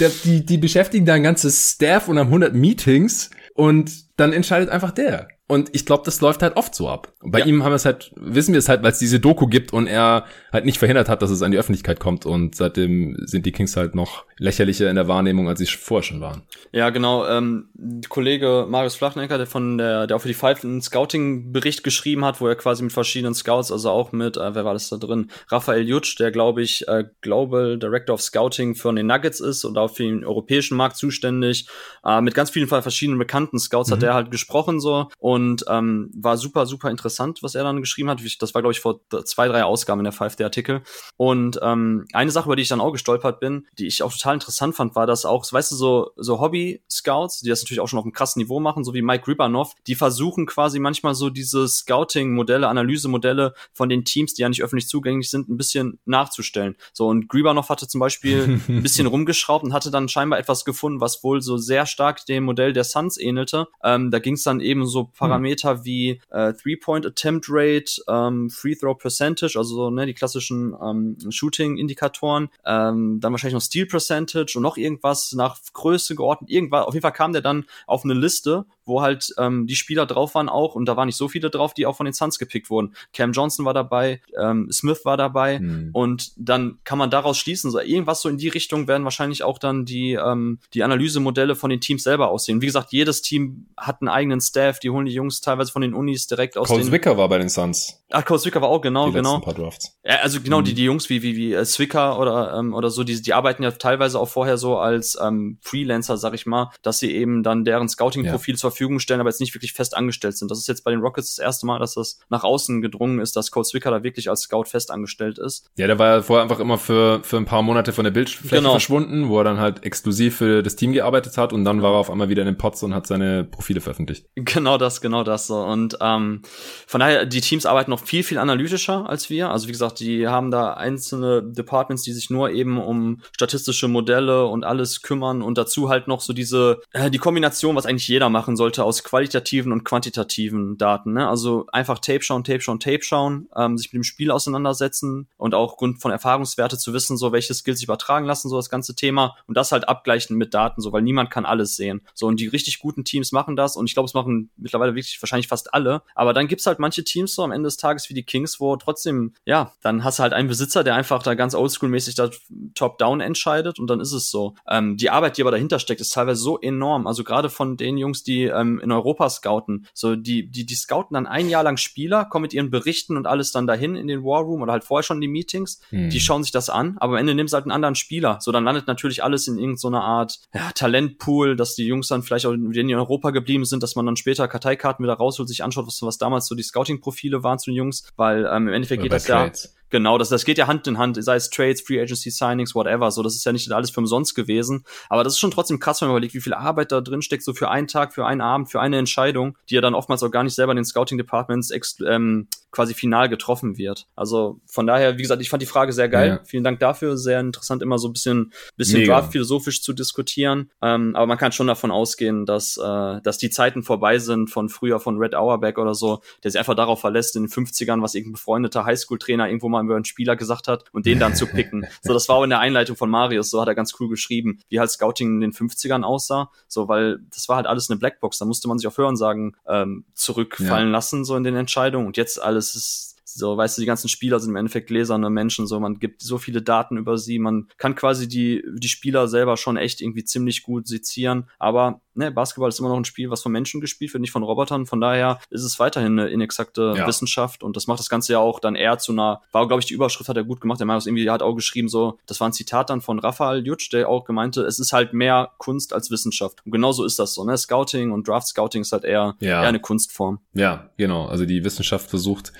Der, 0.00 0.10
die, 0.24 0.44
die 0.44 0.58
beschäftigen 0.58 1.06
da 1.06 1.14
ein 1.14 1.22
ganzes 1.22 1.72
Staff 1.72 2.08
und 2.08 2.18
haben 2.18 2.28
100 2.28 2.54
Meetings 2.54 3.30
und 3.54 3.90
dann 4.18 4.32
entscheidet 4.32 4.68
einfach 4.68 4.90
der. 4.90 5.28
Und 5.48 5.70
ich 5.74 5.86
glaube, 5.86 6.02
das 6.04 6.20
läuft 6.20 6.42
halt 6.42 6.56
oft 6.56 6.74
so 6.74 6.88
ab. 6.88 7.12
Bei 7.22 7.38
ja. 7.38 7.46
ihm 7.46 7.62
haben 7.62 7.70
wir 7.70 7.76
es 7.76 7.84
halt, 7.84 8.12
wissen 8.16 8.52
wir 8.52 8.58
es 8.58 8.68
halt, 8.68 8.82
weil 8.82 8.90
es 8.90 8.98
diese 8.98 9.20
Doku 9.20 9.46
gibt 9.46 9.72
und 9.72 9.86
er 9.86 10.24
halt 10.52 10.64
nicht 10.64 10.78
verhindert 10.78 11.08
hat, 11.08 11.22
dass 11.22 11.30
es 11.30 11.42
an 11.42 11.52
die 11.52 11.58
Öffentlichkeit 11.58 12.00
kommt. 12.00 12.26
Und 12.26 12.56
seitdem 12.56 13.16
sind 13.26 13.46
die 13.46 13.52
Kings 13.52 13.76
halt 13.76 13.94
noch 13.94 14.24
lächerlicher 14.38 14.90
in 14.90 14.96
der 14.96 15.06
Wahrnehmung, 15.06 15.48
als 15.48 15.60
sie 15.60 15.66
vorher 15.66 16.02
schon 16.02 16.20
waren. 16.20 16.42
Ja, 16.72 16.90
genau. 16.90 17.26
Ähm, 17.26 17.68
Kollege 18.08 18.66
Marius 18.68 18.96
Flachnecker, 18.96 19.38
der 19.38 19.46
von 19.46 19.78
der, 19.78 20.08
der 20.08 20.16
auch 20.16 20.20
für 20.20 20.28
die 20.28 20.34
Five 20.34 20.64
einen 20.64 20.82
Scouting-Bericht 20.82 21.84
geschrieben 21.84 22.24
hat, 22.24 22.40
wo 22.40 22.48
er 22.48 22.56
quasi 22.56 22.82
mit 22.82 22.92
verschiedenen 22.92 23.34
Scouts, 23.34 23.70
also 23.70 23.90
auch 23.90 24.10
mit, 24.10 24.36
äh, 24.36 24.54
wer 24.54 24.64
war 24.64 24.72
das 24.72 24.88
da 24.88 24.96
drin? 24.96 25.30
Raphael 25.48 25.86
Jutsch, 25.88 26.18
der 26.18 26.32
glaube 26.32 26.62
ich 26.62 26.86
äh, 26.88 27.04
Global 27.20 27.78
Director 27.78 28.14
of 28.14 28.20
Scouting 28.20 28.74
für 28.74 28.92
den 28.92 29.06
Nuggets 29.06 29.38
ist 29.38 29.64
und 29.64 29.78
auch 29.78 29.94
für 29.94 30.02
den 30.02 30.24
europäischen 30.24 30.76
Markt 30.76 30.96
zuständig. 30.96 31.68
Äh, 32.04 32.20
mit 32.20 32.34
ganz 32.34 32.50
vielen 32.50 32.66
verschiedenen 32.66 33.18
bekannten 33.18 33.60
Scouts 33.60 33.90
mhm. 33.90 33.94
hat 33.94 34.02
er 34.02 34.14
halt 34.14 34.30
gesprochen 34.32 34.80
so. 34.80 35.08
Und 35.18 35.35
und 35.36 35.66
ähm, 35.68 36.10
war 36.14 36.38
super, 36.38 36.64
super 36.64 36.90
interessant, 36.90 37.42
was 37.42 37.54
er 37.54 37.62
dann 37.62 37.82
geschrieben 37.82 38.08
hat. 38.08 38.22
Das 38.40 38.54
war, 38.54 38.62
glaube 38.62 38.72
ich, 38.72 38.80
vor 38.80 39.00
zwei, 39.26 39.46
drei 39.48 39.64
Ausgaben 39.64 40.00
in 40.00 40.04
der 40.04 40.14
5D-Artikel. 40.14 40.80
Und 41.18 41.60
ähm, 41.60 42.06
eine 42.14 42.30
Sache, 42.30 42.46
über 42.46 42.56
die 42.56 42.62
ich 42.62 42.68
dann 42.68 42.80
auch 42.80 42.92
gestolpert 42.92 43.38
bin, 43.38 43.66
die 43.78 43.86
ich 43.86 44.02
auch 44.02 44.10
total 44.10 44.32
interessant 44.32 44.74
fand, 44.74 44.96
war, 44.96 45.06
dass 45.06 45.26
auch, 45.26 45.44
weißt 45.52 45.72
du, 45.72 45.76
so, 45.76 46.10
so 46.16 46.40
Hobby-Scouts, 46.40 47.40
die 47.40 47.50
das 47.50 47.62
natürlich 47.62 47.80
auch 47.80 47.88
schon 47.88 47.98
auf 47.98 48.06
einem 48.06 48.14
krassen 48.14 48.40
Niveau 48.40 48.60
machen, 48.60 48.82
so 48.82 48.94
wie 48.94 49.02
Mike 49.02 49.28
Ribanov, 49.28 49.74
die 49.86 49.94
versuchen 49.94 50.46
quasi 50.46 50.78
manchmal 50.78 51.14
so 51.14 51.28
diese 51.28 51.68
Scouting-Modelle, 51.68 52.66
Analyse-Modelle 52.66 53.52
von 53.74 53.90
den 53.90 54.06
Teams, 54.06 54.32
die 54.32 54.40
ja 54.40 54.48
nicht 54.48 54.62
öffentlich 54.62 54.88
zugänglich 54.88 55.28
sind, 55.28 55.50
ein 55.50 55.58
bisschen 55.58 55.98
nachzustellen. 56.06 56.76
So, 56.94 57.08
und 57.08 57.28
Gribanov 57.28 57.68
hatte 57.68 57.86
zum 57.86 58.00
Beispiel 58.00 58.58
ein 58.68 58.82
bisschen 58.82 59.06
rumgeschraubt 59.06 59.64
und 59.64 59.74
hatte 59.74 59.90
dann 59.90 60.08
scheinbar 60.08 60.38
etwas 60.38 60.64
gefunden, 60.64 61.02
was 61.02 61.22
wohl 61.22 61.42
so 61.42 61.58
sehr 61.58 61.84
stark 61.84 62.24
dem 62.24 62.44
Modell 62.44 62.72
der 62.72 62.84
Suns 62.84 63.18
ähnelte. 63.18 63.68
Ähm, 63.84 64.10
da 64.10 64.18
ging 64.18 64.32
es 64.32 64.42
dann 64.42 64.60
eben 64.60 64.86
so 64.86 65.10
Parameter 65.28 65.84
wie 65.84 66.20
äh, 66.30 66.52
Three-Point-Attempt 66.52 67.46
Rate, 67.48 68.02
ähm, 68.08 68.50
Free-Throw-Percentage, 68.50 69.58
also 69.58 69.74
so, 69.74 69.90
ne, 69.90 70.06
die 70.06 70.14
klassischen 70.14 70.74
ähm, 70.82 71.16
Shooting-Indikatoren, 71.28 72.48
ähm, 72.64 73.20
dann 73.20 73.32
wahrscheinlich 73.32 73.54
noch 73.54 73.62
Steal-Percentage 73.62 74.54
und 74.56 74.62
noch 74.62 74.76
irgendwas 74.76 75.32
nach 75.32 75.58
Größe 75.72 76.14
geordnet, 76.14 76.50
irgendwas. 76.50 76.86
Auf 76.86 76.94
jeden 76.94 77.02
Fall 77.02 77.12
kam 77.12 77.32
der 77.32 77.42
dann 77.42 77.64
auf 77.86 78.04
eine 78.04 78.14
Liste, 78.14 78.66
wo 78.86 79.02
halt 79.02 79.34
ähm, 79.38 79.66
die 79.66 79.76
Spieler 79.76 80.06
drauf 80.06 80.34
waren 80.34 80.48
auch 80.48 80.74
und 80.74 80.86
da 80.86 80.96
waren 80.96 81.06
nicht 81.06 81.16
so 81.16 81.28
viele 81.28 81.50
drauf, 81.50 81.74
die 81.74 81.86
auch 81.86 81.96
von 81.96 82.06
den 82.06 82.12
Suns 82.12 82.38
gepickt 82.38 82.70
wurden. 82.70 82.94
Cam 83.12 83.32
Johnson 83.32 83.64
war 83.64 83.74
dabei, 83.74 84.20
ähm, 84.40 84.70
Smith 84.72 85.04
war 85.04 85.16
dabei 85.16 85.58
mhm. 85.58 85.90
und 85.92 86.32
dann 86.36 86.78
kann 86.84 86.98
man 86.98 87.10
daraus 87.10 87.38
schließen, 87.38 87.70
so 87.70 87.80
irgendwas 87.80 88.22
so 88.22 88.28
in 88.28 88.38
die 88.38 88.48
Richtung 88.48 88.88
werden 88.88 89.04
wahrscheinlich 89.04 89.42
auch 89.42 89.58
dann 89.58 89.84
die 89.84 90.12
ähm, 90.12 90.58
die 90.74 90.82
Analysemodelle 90.82 91.54
von 91.56 91.70
den 91.70 91.80
Teams 91.80 92.02
selber 92.02 92.30
aussehen. 92.30 92.62
Wie 92.62 92.66
gesagt, 92.66 92.92
jedes 92.92 93.22
Team 93.22 93.66
hat 93.76 94.00
einen 94.00 94.08
eigenen 94.08 94.40
Staff, 94.40 94.78
die 94.78 94.90
holen 94.90 95.06
die 95.06 95.12
Jungs 95.12 95.40
teilweise 95.40 95.72
von 95.72 95.82
den 95.82 95.94
Unis 95.94 96.26
direkt 96.26 96.56
aus 96.56 96.68
Cole 96.68 96.82
den 96.82 96.88
Zwicker 96.88 97.16
war 97.16 97.28
bei 97.28 97.38
den 97.38 97.48
Suns. 97.48 98.02
Ach, 98.10 98.24
Cole 98.24 98.38
Zwicker 98.40 98.60
war 98.60 98.68
auch 98.68 98.80
genau, 98.80 99.08
die 99.08 99.14
genau. 99.14 99.40
Paar 99.40 99.54
Drafts. 99.54 99.98
Ja, 100.04 100.16
also 100.22 100.40
genau 100.40 100.60
mhm. 100.60 100.64
die 100.64 100.74
die 100.74 100.84
Jungs 100.84 101.10
wie 101.10 101.22
wie 101.22 101.36
wie 101.36 101.52
äh, 101.52 101.64
Zwicker 101.64 102.18
oder 102.20 102.54
ähm, 102.56 102.72
oder 102.72 102.88
so, 102.90 103.02
die 103.02 103.20
die 103.20 103.34
arbeiten 103.34 103.64
ja 103.64 103.72
teilweise 103.72 104.20
auch 104.20 104.28
vorher 104.28 104.58
so 104.58 104.78
als 104.78 105.18
ähm, 105.20 105.58
Freelancer, 105.60 106.16
sag 106.16 106.34
ich 106.34 106.46
mal, 106.46 106.70
dass 106.82 107.00
sie 107.00 107.12
eben 107.12 107.42
dann 107.42 107.64
deren 107.64 107.88
Scouting 107.88 108.24
Profil 108.26 108.54
ja. 108.54 108.58
zur 108.58 108.70
Verfügung 108.70 109.00
stellen, 109.00 109.20
aber 109.20 109.30
jetzt 109.30 109.40
nicht 109.40 109.54
wirklich 109.54 109.72
fest 109.72 109.96
angestellt 109.96 110.36
sind. 110.36 110.50
Das 110.50 110.58
ist 110.58 110.68
jetzt 110.68 110.84
bei 110.84 110.92
den 110.92 111.00
Rockets 111.00 111.34
das 111.34 111.44
erste 111.44 111.66
Mal, 111.66 111.80
dass 111.80 111.94
das 111.94 112.20
nach 112.28 112.44
außen 112.44 112.80
gedrungen 112.80 113.18
ist, 113.18 113.34
dass 113.34 113.50
Cole 113.50 113.64
Zwicker 113.64 113.90
da 113.90 114.04
wirklich 114.04 114.30
als 114.30 114.42
Scout 114.42 114.64
fest 114.66 114.92
angestellt 114.92 115.38
ist. 115.38 115.68
Ja, 115.76 115.88
der 115.88 115.98
war 115.98 116.06
ja 116.08 116.22
vorher 116.22 116.44
einfach 116.44 116.60
immer 116.60 116.78
für, 116.78 117.20
für 117.24 117.38
ein 117.38 117.44
paar 117.44 117.62
Monate 117.62 117.92
von 117.92 118.04
der 118.04 118.12
Bildfläche 118.12 118.56
genau. 118.56 118.70
verschwunden, 118.72 119.28
wo 119.28 119.38
er 119.38 119.44
dann 119.44 119.58
halt 119.58 119.84
exklusiv 119.84 120.36
für 120.36 120.62
das 120.62 120.76
Team 120.76 120.92
gearbeitet 120.92 121.36
hat 121.38 121.52
und 121.52 121.64
dann 121.64 121.82
war 121.82 121.92
er 121.92 121.98
auf 121.98 122.10
einmal 122.10 122.28
wieder 122.28 122.42
in 122.42 122.46
den 122.46 122.58
Pots 122.58 122.82
und 122.84 122.94
hat 122.94 123.06
seine 123.06 123.44
Profile 123.44 123.80
veröffentlicht. 123.80 124.26
Genau 124.56 124.78
das, 124.78 125.00
genau 125.00 125.22
das 125.22 125.48
so. 125.48 125.60
Und 125.60 125.98
ähm, 126.00 126.40
von 126.86 127.00
daher, 127.00 127.26
die 127.26 127.40
Teams 127.40 127.66
arbeiten 127.66 127.90
noch 127.96 128.06
viel, 128.06 128.22
viel 128.22 128.38
analytischer 128.38 129.08
als 129.08 129.30
wir. 129.30 129.50
Also 129.50 129.68
wie 129.68 129.72
gesagt, 129.72 130.00
die 130.00 130.28
haben 130.28 130.50
da 130.50 130.74
einzelne 130.74 131.42
Departments, 131.42 132.02
die 132.02 132.12
sich 132.12 132.30
nur 132.30 132.50
eben 132.50 132.78
um 132.78 133.22
statistische 133.32 133.88
Modelle 133.88 134.46
und 134.46 134.64
alles 134.64 135.02
kümmern 135.02 135.42
und 135.42 135.56
dazu 135.56 135.88
halt 135.88 136.08
noch 136.08 136.20
so 136.20 136.32
diese, 136.32 136.80
äh, 136.92 137.10
die 137.10 137.18
Kombination, 137.18 137.74
was 137.74 137.86
eigentlich 137.86 138.08
jeder 138.08 138.28
machen 138.28 138.56
sollte, 138.56 138.84
aus 138.84 139.02
qualitativen 139.02 139.72
und 139.72 139.84
quantitativen 139.84 140.76
Daten. 140.76 141.14
Ne? 141.14 141.26
Also 141.28 141.66
einfach 141.72 141.98
Tape 141.98 142.22
schauen, 142.22 142.44
Tape 142.44 142.60
schauen, 142.60 142.80
Tape 142.80 143.02
schauen, 143.02 143.48
ähm, 143.56 143.78
sich 143.78 143.92
mit 143.92 144.00
dem 144.00 144.04
Spiel 144.04 144.30
auseinandersetzen 144.30 145.28
und 145.38 145.54
auch 145.54 145.72
aufgrund 145.72 146.02
von 146.02 146.10
Erfahrungswerte 146.10 146.76
zu 146.76 146.92
wissen, 146.92 147.16
so 147.16 147.32
welche 147.32 147.54
Skills 147.54 147.78
sich 147.78 147.86
übertragen 147.86 148.26
lassen, 148.26 148.48
so 148.50 148.56
das 148.56 148.68
ganze 148.68 148.94
Thema 148.94 149.36
und 149.46 149.56
das 149.56 149.72
halt 149.72 149.88
abgleichen 149.88 150.36
mit 150.36 150.52
Daten, 150.52 150.80
so 150.82 150.92
weil 150.92 151.02
niemand 151.02 151.30
kann 151.30 151.46
alles 151.46 151.76
sehen. 151.76 152.02
So 152.14 152.26
und 152.26 152.40
die 152.40 152.46
richtig 152.46 152.78
guten 152.78 153.04
Teams 153.04 153.32
machen 153.32 153.56
das 153.56 153.76
und 153.76 153.88
ich 153.88 153.94
glaube, 153.94 154.06
es 154.06 154.14
machen 154.14 154.50
mittlerweile 154.56 154.94
wirklich 154.94 155.20
wahrscheinlich 155.22 155.48
fast 155.48 155.72
alle. 155.72 156.02
Aber 156.14 156.34
dann 156.34 156.48
gibt's 156.48 156.66
halt 156.66 156.78
manche 156.78 157.04
Teams 157.04 157.34
so 157.34 157.42
am 157.42 157.52
Ende 157.52 157.68
des 157.68 157.76
Tages 157.76 157.85
Tages 157.86 158.08
wie 158.10 158.14
die 158.14 158.24
Kings, 158.24 158.60
wo 158.60 158.76
trotzdem, 158.76 159.34
ja, 159.44 159.72
dann 159.82 160.04
hast 160.04 160.18
du 160.18 160.22
halt 160.22 160.32
einen 160.32 160.48
Besitzer, 160.48 160.82
der 160.84 160.94
einfach 160.94 161.22
da 161.22 161.34
ganz 161.34 161.54
oldschool-mäßig 161.54 162.16
da 162.16 162.30
top-down 162.74 163.20
entscheidet 163.20 163.78
und 163.78 163.88
dann 163.88 164.00
ist 164.00 164.12
es 164.12 164.30
so. 164.30 164.54
Ähm, 164.68 164.96
die 164.96 165.10
Arbeit, 165.10 165.36
die 165.36 165.42
aber 165.42 165.50
dahinter 165.50 165.78
steckt, 165.78 166.00
ist 166.00 166.12
teilweise 166.12 166.40
so 166.40 166.58
enorm. 166.58 167.06
Also 167.06 167.24
gerade 167.24 167.48
von 167.48 167.76
den 167.76 167.96
Jungs, 167.96 168.22
die 168.22 168.44
ähm, 168.44 168.80
in 168.80 168.90
Europa 168.92 169.30
scouten, 169.30 169.86
so 169.94 170.16
die, 170.16 170.50
die, 170.50 170.66
die 170.66 170.74
scouten 170.74 171.14
dann 171.14 171.26
ein 171.26 171.48
Jahr 171.48 171.62
lang 171.62 171.76
Spieler, 171.76 172.24
kommen 172.24 172.42
mit 172.42 172.54
ihren 172.54 172.70
Berichten 172.70 173.16
und 173.16 173.26
alles 173.26 173.52
dann 173.52 173.66
dahin 173.66 173.96
in 173.96 174.08
den 174.08 174.24
War 174.24 174.42
Room 174.42 174.62
oder 174.62 174.72
halt 174.72 174.84
vorher 174.84 175.04
schon 175.04 175.20
die 175.20 175.28
Meetings. 175.28 175.80
Mhm. 175.90 176.10
Die 176.10 176.20
schauen 176.20 176.42
sich 176.42 176.52
das 176.52 176.68
an, 176.70 176.96
aber 176.98 177.14
am 177.14 177.20
Ende 177.20 177.34
nimmst 177.34 177.52
du 177.52 177.56
halt 177.56 177.64
einen 177.64 177.72
anderen 177.72 177.94
Spieler. 177.94 178.38
So, 178.40 178.52
dann 178.52 178.64
landet 178.64 178.86
natürlich 178.86 179.22
alles 179.22 179.46
in 179.48 179.58
irgendeiner 179.58 180.02
Art 180.02 180.40
ja, 180.54 180.70
Talentpool, 180.74 181.56
dass 181.56 181.74
die 181.74 181.86
Jungs 181.86 182.08
dann 182.08 182.22
vielleicht 182.22 182.46
auch 182.46 182.52
in 182.52 182.94
Europa 182.94 183.30
geblieben 183.30 183.64
sind, 183.64 183.82
dass 183.82 183.96
man 183.96 184.06
dann 184.06 184.16
später 184.16 184.48
Karteikarten 184.48 185.04
wieder 185.04 185.14
rausholt, 185.14 185.48
sich 185.48 185.62
anschaut, 185.62 185.86
was, 185.86 186.02
was 186.02 186.18
damals 186.18 186.46
so 186.46 186.54
die 186.54 186.62
Scouting-Profile 186.62 187.42
waren 187.42 187.58
zu 187.58 187.70
den 187.70 187.75
Jungs, 187.76 188.12
weil 188.16 188.46
ähm, 188.46 188.68
im 188.68 188.74
Endeffekt 188.74 189.00
Oder 189.00 189.04
geht 189.04 189.12
das 189.12 189.26
ja 189.28 189.50
Genau, 189.90 190.18
das, 190.18 190.28
das 190.28 190.44
geht 190.44 190.58
ja 190.58 190.66
Hand 190.66 190.86
in 190.86 190.98
Hand, 190.98 191.22
sei 191.22 191.36
es 191.36 191.50
Trades, 191.50 191.80
Free 191.80 192.00
Agency 192.00 192.30
Signings, 192.30 192.74
whatever. 192.74 193.10
So, 193.10 193.22
das 193.22 193.34
ist 193.34 193.44
ja 193.44 193.52
nicht 193.52 193.70
alles 193.72 193.90
für 193.90 194.00
umsonst 194.00 194.34
gewesen. 194.34 194.84
Aber 195.08 195.24
das 195.24 195.34
ist 195.34 195.38
schon 195.38 195.50
trotzdem 195.50 195.78
krass, 195.78 196.00
wenn 196.00 196.08
man 196.08 196.16
überlegt, 196.16 196.34
wie 196.34 196.40
viel 196.40 196.54
Arbeit 196.54 196.92
da 196.92 197.00
drin 197.00 197.22
steckt, 197.22 197.44
so 197.44 197.54
für 197.54 197.70
einen 197.70 197.86
Tag, 197.86 198.12
für 198.12 198.26
einen 198.26 198.40
Abend, 198.40 198.70
für 198.70 198.80
eine 198.80 198.98
Entscheidung, 198.98 199.56
die 199.70 199.74
ja 199.74 199.80
dann 199.80 199.94
oftmals 199.94 200.22
auch 200.22 200.30
gar 200.30 200.42
nicht 200.42 200.54
selber 200.54 200.72
in 200.72 200.76
den 200.76 200.84
Scouting 200.84 201.18
Departments 201.18 201.72
ähm, 202.06 202.48
quasi 202.76 202.92
final 202.92 203.28
getroffen 203.28 203.78
wird. 203.78 204.06
Also 204.16 204.60
von 204.66 204.86
daher, 204.86 205.16
wie 205.16 205.22
gesagt, 205.22 205.40
ich 205.40 205.48
fand 205.48 205.62
die 205.62 205.66
Frage 205.66 205.92
sehr 205.92 206.10
geil. 206.10 206.28
Ja. 206.28 206.40
Vielen 206.44 206.62
Dank 206.62 206.78
dafür. 206.78 207.16
Sehr 207.16 207.40
interessant, 207.40 207.82
immer 207.82 207.98
so 207.98 208.08
ein 208.08 208.12
bisschen, 208.12 208.52
bisschen 208.76 209.04
Draft 209.06 209.32
philosophisch 209.32 209.82
zu 209.82 209.94
diskutieren. 209.94 210.70
Ähm, 210.82 211.16
aber 211.16 211.26
man 211.26 211.38
kann 211.38 211.52
schon 211.52 211.68
davon 211.68 211.90
ausgehen, 211.90 212.44
dass, 212.44 212.76
äh, 212.76 213.20
dass 213.22 213.38
die 213.38 213.48
Zeiten 213.48 213.82
vorbei 213.82 214.18
sind 214.18 214.50
von 214.50 214.68
früher 214.68 215.00
von 215.00 215.16
Red 215.16 215.34
Auerbach 215.34 215.78
oder 215.78 215.94
so, 215.94 216.20
der 216.44 216.50
sich 216.50 216.58
einfach 216.58 216.74
darauf 216.74 217.00
verlässt, 217.00 217.34
in 217.36 217.44
den 217.44 217.50
50ern, 217.50 218.02
was 218.02 218.14
irgendein 218.14 218.34
befreundeter 218.34 218.84
Highschool-Trainer 218.84 219.46
irgendwo 219.46 219.70
mal 219.70 219.75
über 219.84 219.96
einen 219.96 220.04
Spieler 220.04 220.36
gesagt 220.36 220.68
hat 220.68 220.84
und 220.92 221.06
den 221.06 221.18
dann 221.18 221.34
zu 221.34 221.46
picken. 221.46 221.86
So, 222.02 222.12
das 222.12 222.28
war 222.28 222.36
auch 222.36 222.44
in 222.44 222.50
der 222.50 222.60
Einleitung 222.60 222.96
von 222.96 223.10
Marius, 223.10 223.50
so 223.50 223.60
hat 223.60 223.68
er 223.68 223.74
ganz 223.74 223.94
cool 223.98 224.08
geschrieben, 224.08 224.60
wie 224.68 224.78
halt 224.78 224.90
Scouting 224.90 225.34
in 225.36 225.40
den 225.40 225.52
50ern 225.52 226.02
aussah. 226.02 226.50
So, 226.68 226.88
weil 226.88 227.18
das 227.30 227.48
war 227.48 227.56
halt 227.56 227.66
alles 227.66 227.90
eine 227.90 227.98
Blackbox. 227.98 228.38
Da 228.38 228.44
musste 228.44 228.68
man 228.68 228.78
sich 228.78 228.86
auf 228.86 228.96
Hörensagen 228.96 229.56
ähm, 229.66 230.04
zurückfallen 230.14 230.88
ja. 230.88 230.92
lassen, 230.92 231.24
so 231.24 231.36
in 231.36 231.42
den 231.42 231.56
Entscheidungen. 231.56 232.06
Und 232.06 232.16
jetzt 232.16 232.40
alles 232.40 232.74
ist 232.74 233.05
so, 233.36 233.56
weißt 233.56 233.76
du, 233.76 233.82
die 233.82 233.86
ganzen 233.86 234.08
Spieler 234.08 234.40
sind 234.40 234.50
im 234.50 234.56
Endeffekt 234.56 234.88
gläserne 234.88 235.30
Menschen, 235.30 235.66
so, 235.66 235.78
man 235.80 235.98
gibt 235.98 236.22
so 236.22 236.38
viele 236.38 236.62
Daten 236.62 236.96
über 236.96 237.18
sie, 237.18 237.38
man 237.38 237.68
kann 237.78 237.94
quasi 237.94 238.28
die, 238.28 238.64
die 238.76 238.88
Spieler 238.88 239.28
selber 239.28 239.56
schon 239.56 239.76
echt 239.76 240.00
irgendwie 240.00 240.24
ziemlich 240.24 240.62
gut 240.62 240.86
sezieren, 240.88 241.48
aber 241.58 242.00
ne, 242.16 242.32
Basketball 242.32 242.68
ist 242.68 242.80
immer 242.80 242.88
noch 242.88 242.96
ein 242.96 243.04
Spiel, 243.04 243.30
was 243.30 243.42
von 243.42 243.52
Menschen 243.52 243.80
gespielt 243.80 244.12
wird, 244.12 244.20
nicht 244.20 244.30
von 244.30 244.42
Robotern. 244.42 244.86
Von 244.86 245.00
daher 245.00 245.38
ist 245.50 245.62
es 245.62 245.78
weiterhin 245.78 246.18
eine 246.18 246.28
inexakte 246.28 246.94
ja. 246.96 247.06
Wissenschaft 247.06 247.62
und 247.62 247.76
das 247.76 247.86
macht 247.86 247.98
das 247.98 248.08
Ganze 248.08 248.32
ja 248.32 248.38
auch 248.38 248.58
dann 248.58 248.74
eher 248.74 248.98
zu 248.98 249.12
einer, 249.12 249.42
war 249.52 249.66
glaube 249.68 249.80
ich 249.80 249.86
die 249.86 249.94
Überschrift 249.94 250.28
hat 250.28 250.36
er 250.36 250.44
gut 250.44 250.60
gemacht. 250.60 250.80
Der 250.80 250.86
Marius 250.86 251.06
irgendwie 251.06 251.30
hat 251.30 251.42
auch 251.42 251.54
geschrieben 251.54 251.88
so, 251.88 252.18
das 252.26 252.40
war 252.40 252.48
ein 252.48 252.52
Zitat 252.52 252.90
dann 252.90 253.00
von 253.00 253.18
Raphael 253.18 253.64
Jutsch, 253.66 253.92
der 253.92 254.08
auch 254.08 254.24
gemeinte, 254.24 254.62
es 254.62 254.78
ist 254.78 254.92
halt 254.92 255.12
mehr 255.12 255.52
Kunst 255.58 255.92
als 255.92 256.10
Wissenschaft. 256.10 256.64
Und 256.64 256.72
genauso 256.72 257.04
ist 257.04 257.18
das 257.18 257.34
so, 257.34 257.44
ne? 257.44 257.56
Scouting 257.56 258.12
und 258.12 258.26
Draft 258.26 258.48
Scouting 258.48 258.82
ist 258.82 258.92
halt 258.92 259.04
eher, 259.04 259.36
ja. 259.40 259.62
eher 259.62 259.68
eine 259.68 259.80
Kunstform. 259.80 260.40
Ja, 260.54 260.90
genau. 260.96 261.26
Also 261.26 261.44
die 261.44 261.64
Wissenschaft 261.64 262.08
versucht 262.08 262.52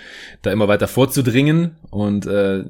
da 0.42 0.52
immer 0.52 0.65
weiter 0.68 0.88
vorzudringen 0.88 1.76
und 1.90 2.26
äh, 2.26 2.64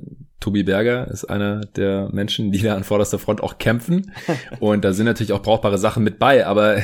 Tobi 0.46 0.62
Berger 0.62 1.08
ist 1.08 1.24
einer 1.24 1.62
der 1.62 2.08
Menschen, 2.12 2.52
die 2.52 2.62
da 2.62 2.76
an 2.76 2.84
vorderster 2.84 3.18
Front 3.18 3.42
auch 3.42 3.58
kämpfen. 3.58 4.12
Und 4.60 4.84
da 4.84 4.92
sind 4.92 5.06
natürlich 5.06 5.32
auch 5.32 5.42
brauchbare 5.42 5.76
Sachen 5.76 6.04
mit 6.04 6.20
bei. 6.20 6.46
Aber 6.46 6.80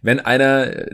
wenn 0.00 0.20
einer 0.20 0.86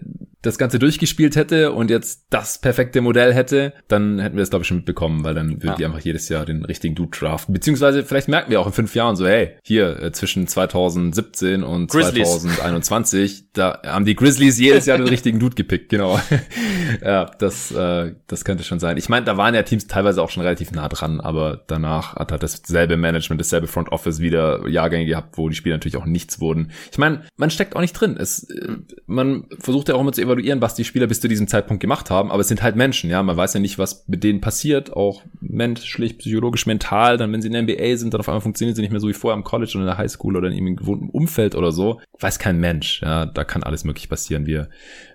das 0.43 0.57
Ganze 0.57 0.79
durchgespielt 0.79 1.37
hätte 1.37 1.73
und 1.73 1.91
jetzt 1.91 2.27
das 2.31 2.59
perfekte 2.59 3.03
Modell 3.03 3.35
hätte, 3.35 3.75
dann 3.89 4.19
hätten 4.19 4.37
wir 4.37 4.43
es, 4.43 4.49
glaube 4.49 4.63
ich, 4.63 4.69
schon 4.69 4.79
mitbekommen, 4.79 5.23
weil 5.23 5.35
dann 5.35 5.57
würden 5.57 5.67
ja. 5.67 5.75
die 5.75 5.85
einfach 5.85 6.01
jedes 6.01 6.29
Jahr 6.31 6.47
den 6.47 6.65
richtigen 6.65 6.95
Dude 6.95 7.17
draften. 7.17 7.53
Beziehungsweise 7.53 8.05
vielleicht 8.05 8.29
merken 8.29 8.51
wir 8.51 8.61
auch 8.61 8.67
in 8.67 8.73
fünf 8.73 8.95
Jahren 8.95 9.17
so, 9.17 9.27
hey, 9.27 9.57
hier 9.63 10.01
äh, 10.01 10.13
zwischen 10.13 10.47
2017 10.47 11.63
und 11.63 11.91
Grizzlies. 11.91 12.41
2021, 12.41 13.53
da 13.53 13.81
haben 13.85 14.07
die 14.07 14.17
Grizzlies 14.17 14.59
jedes 14.59 14.87
Jahr 14.87 14.97
den 14.97 15.09
richtigen 15.09 15.39
Dude 15.41 15.57
gepickt, 15.57 15.91
genau. 15.91 16.19
ja, 17.05 17.27
das, 17.39 17.71
äh, 17.73 18.15
das 18.27 18.45
könnte 18.45 18.65
schon 18.65 18.81
sein. 18.81 18.97
Ich 18.97 19.11
meine, 19.11 19.27
da 19.27 19.37
waren 19.37 19.55
ja 19.55 19.63
Teams 19.63 19.89
teilweise 19.89 20.23
auch 20.23 20.31
schon 20.31 20.43
relativ 20.43 20.73
nah 20.73 20.89
dran, 20.89 21.21
aber 21.21 21.63
danach 21.67 22.00
hat 22.03 22.33
halt 22.33 22.43
dasselbe 22.43 22.97
Management, 22.97 23.41
dasselbe 23.41 23.67
Front 23.67 23.93
Office 23.93 24.21
wieder 24.21 24.69
Jahrgänge 24.69 25.07
gehabt, 25.07 25.39
wo 25.39 25.49
die 25.49 25.55
Spiele 25.55 25.75
natürlich 25.75 25.97
auch 25.97 26.07
nichts 26.07 26.41
wurden. 26.41 26.71
Ich 26.91 26.99
meine, 26.99 27.23
man 27.37 27.51
steckt 27.51 27.77
auch 27.77 27.81
nicht 27.81 27.93
drin. 27.93 28.17
Es, 28.19 28.45
äh, 28.51 28.77
man 29.07 29.47
versucht 29.59 29.89
ja 29.89 29.95
auch 29.95 30.01
immer 30.01 30.13
zu 30.13 30.23
evaluieren, 30.23 30.61
was 30.61 30.75
die 30.75 30.85
Spieler 30.85 31.07
bis 31.07 31.21
zu 31.21 31.29
diesem 31.29 31.49
Zeitpunkt 31.49 31.81
gemacht 31.81 32.11
haben, 32.11 32.31
aber 32.31 32.41
es 32.41 32.49
sind 32.49 32.63
halt 32.63 32.77
Menschen, 32.77 33.11
ja, 33.11 33.23
man 33.23 33.37
weiß 33.37 33.55
ja 33.55 33.61
nicht, 33.61 33.79
was 33.79 34.07
mit 34.09 34.25
denen 34.25 34.41
passiert, 34.41 34.93
auch 34.93 35.23
menschlich, 35.41 36.19
psychologisch, 36.19 36.67
mental, 36.67 37.17
dann 37.17 37.33
wenn 37.33 37.43
sie 37.43 37.49
in 37.49 37.53
der 37.53 37.63
NBA 37.63 37.97
sind, 37.97 38.15
dann 38.15 38.21
auf 38.21 38.29
einmal 38.29 38.41
funktionieren 38.41 38.75
sie 38.75 38.83
nicht 38.83 38.91
mehr 38.91 39.01
so 39.01 39.09
wie 39.09 39.13
vorher 39.13 39.37
im 39.37 39.45
College 39.45 39.73
oder 39.75 39.83
in 39.83 39.87
der 39.87 39.99
Highschool 39.99 40.37
oder 40.37 40.49
in 40.49 40.55
irgendeinem 40.55 40.77
gewohnten 40.77 41.11
Umfeld 41.11 41.55
oder 41.55 41.73
so, 41.73 42.01
weiß 42.19 42.39
kein 42.39 42.59
Mensch, 42.59 43.03
ja, 43.03 43.27
da 43.27 43.45
kann 43.45 43.63
alles 43.63 43.85
möglich 43.85 44.09
passieren. 44.09 44.47
Wir 44.47 44.69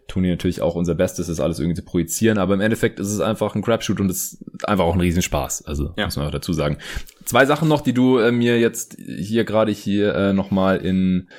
tun 0.07 0.23
hier 0.23 0.33
natürlich 0.33 0.61
auch 0.61 0.75
unser 0.75 0.95
Bestes, 0.95 1.27
das 1.27 1.39
alles 1.39 1.59
irgendwie 1.59 1.75
zu 1.75 1.85
projizieren, 1.85 2.37
aber 2.37 2.53
im 2.53 2.61
Endeffekt 2.61 2.99
ist 2.99 3.11
es 3.11 3.19
einfach 3.19 3.55
ein 3.55 3.61
Crapshoot 3.61 3.99
und 3.99 4.09
es 4.09 4.33
ist 4.33 4.67
einfach 4.67 4.85
auch 4.85 4.93
ein 4.93 5.01
Riesenspaß, 5.01 5.65
also 5.65 5.93
ja. 5.97 6.05
muss 6.05 6.17
man 6.17 6.27
auch 6.27 6.31
dazu 6.31 6.53
sagen. 6.53 6.77
Zwei 7.25 7.45
Sachen 7.45 7.67
noch, 7.67 7.81
die 7.81 7.93
du 7.93 8.17
äh, 8.17 8.31
mir 8.31 8.59
jetzt 8.59 8.97
hier 8.99 9.45
gerade 9.45 9.71
hier 9.71 10.13
äh, 10.15 10.33
nochmal 10.33 10.77
in 10.77 11.29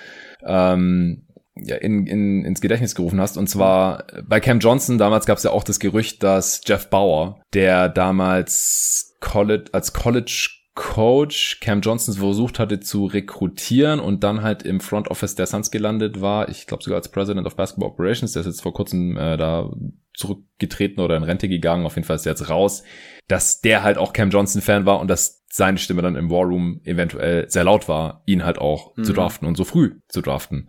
ähm, 0.45 1.23
ja, 1.59 1.77
in, 1.77 2.07
in, 2.07 2.45
ins 2.45 2.61
Gedächtnis 2.61 2.95
gerufen 2.95 3.21
hast. 3.21 3.39
Und 3.39 3.49
zwar 3.49 4.05
bei 4.29 4.41
Cam 4.41 4.59
Johnson, 4.59 4.99
damals 4.99 5.27
gab 5.27 5.39
es 5.39 5.45
ja 5.45 5.51
auch 5.51 5.65
das 5.65 5.81
Gerücht, 5.81 6.23
dass 6.23 6.61
Jeff 6.67 6.91
Bauer, 6.91 7.41
der 7.55 7.89
damals 7.89 9.17
College, 9.21 9.65
als 9.73 9.93
College 9.93 10.51
Coach 10.77 11.59
Cam 11.61 11.81
Johnson 11.81 12.15
versucht 12.15 12.59
hatte 12.59 12.81
zu 12.81 13.07
rekrutieren 13.07 13.99
und 13.99 14.23
dann 14.23 14.43
halt 14.43 14.63
im 14.63 14.81
Front 14.81 15.09
Office 15.09 15.35
der 15.35 15.47
Suns 15.47 15.71
gelandet 15.71 16.21
war. 16.21 16.51
Ich 16.51 16.67
glaube 16.67 16.85
sogar 16.85 16.99
als 16.99 17.11
President 17.11 17.47
of 17.47 17.57
Basketball 17.57 17.89
Operations. 17.89 18.35
Der 18.35 18.41
ist 18.41 18.47
jetzt 18.47 18.63
vor 18.63 18.75
kurzem 18.75 19.17
äh, 19.17 19.39
da 19.39 19.71
zurückgetreten 20.13 21.03
oder 21.03 21.17
in 21.17 21.23
Rente 21.23 21.49
gegangen. 21.49 21.87
Auf 21.87 21.97
jeden 21.97 22.07
Fall 22.07 22.17
ist 22.17 22.27
er 22.27 22.33
jetzt 22.33 22.51
raus. 22.51 22.85
Dass 23.27 23.63
der 23.63 23.83
halt 23.83 23.97
auch 23.97 24.13
Cam 24.13 24.29
Johnson 24.29 24.61
Fan 24.61 24.85
war 24.85 25.01
und 25.01 25.09
dass 25.09 25.47
seine 25.51 25.79
Stimme 25.79 26.03
dann 26.03 26.15
im 26.15 26.31
War 26.31 26.45
Room 26.45 26.83
eventuell 26.85 27.49
sehr 27.49 27.65
laut 27.65 27.89
war, 27.89 28.23
ihn 28.27 28.45
halt 28.45 28.59
auch 28.59 28.95
mhm. 28.97 29.05
zu 29.05 29.15
draften 29.15 29.49
und 29.49 29.57
so 29.57 29.65
früh 29.65 29.95
zu 30.09 30.21
draften. 30.21 30.69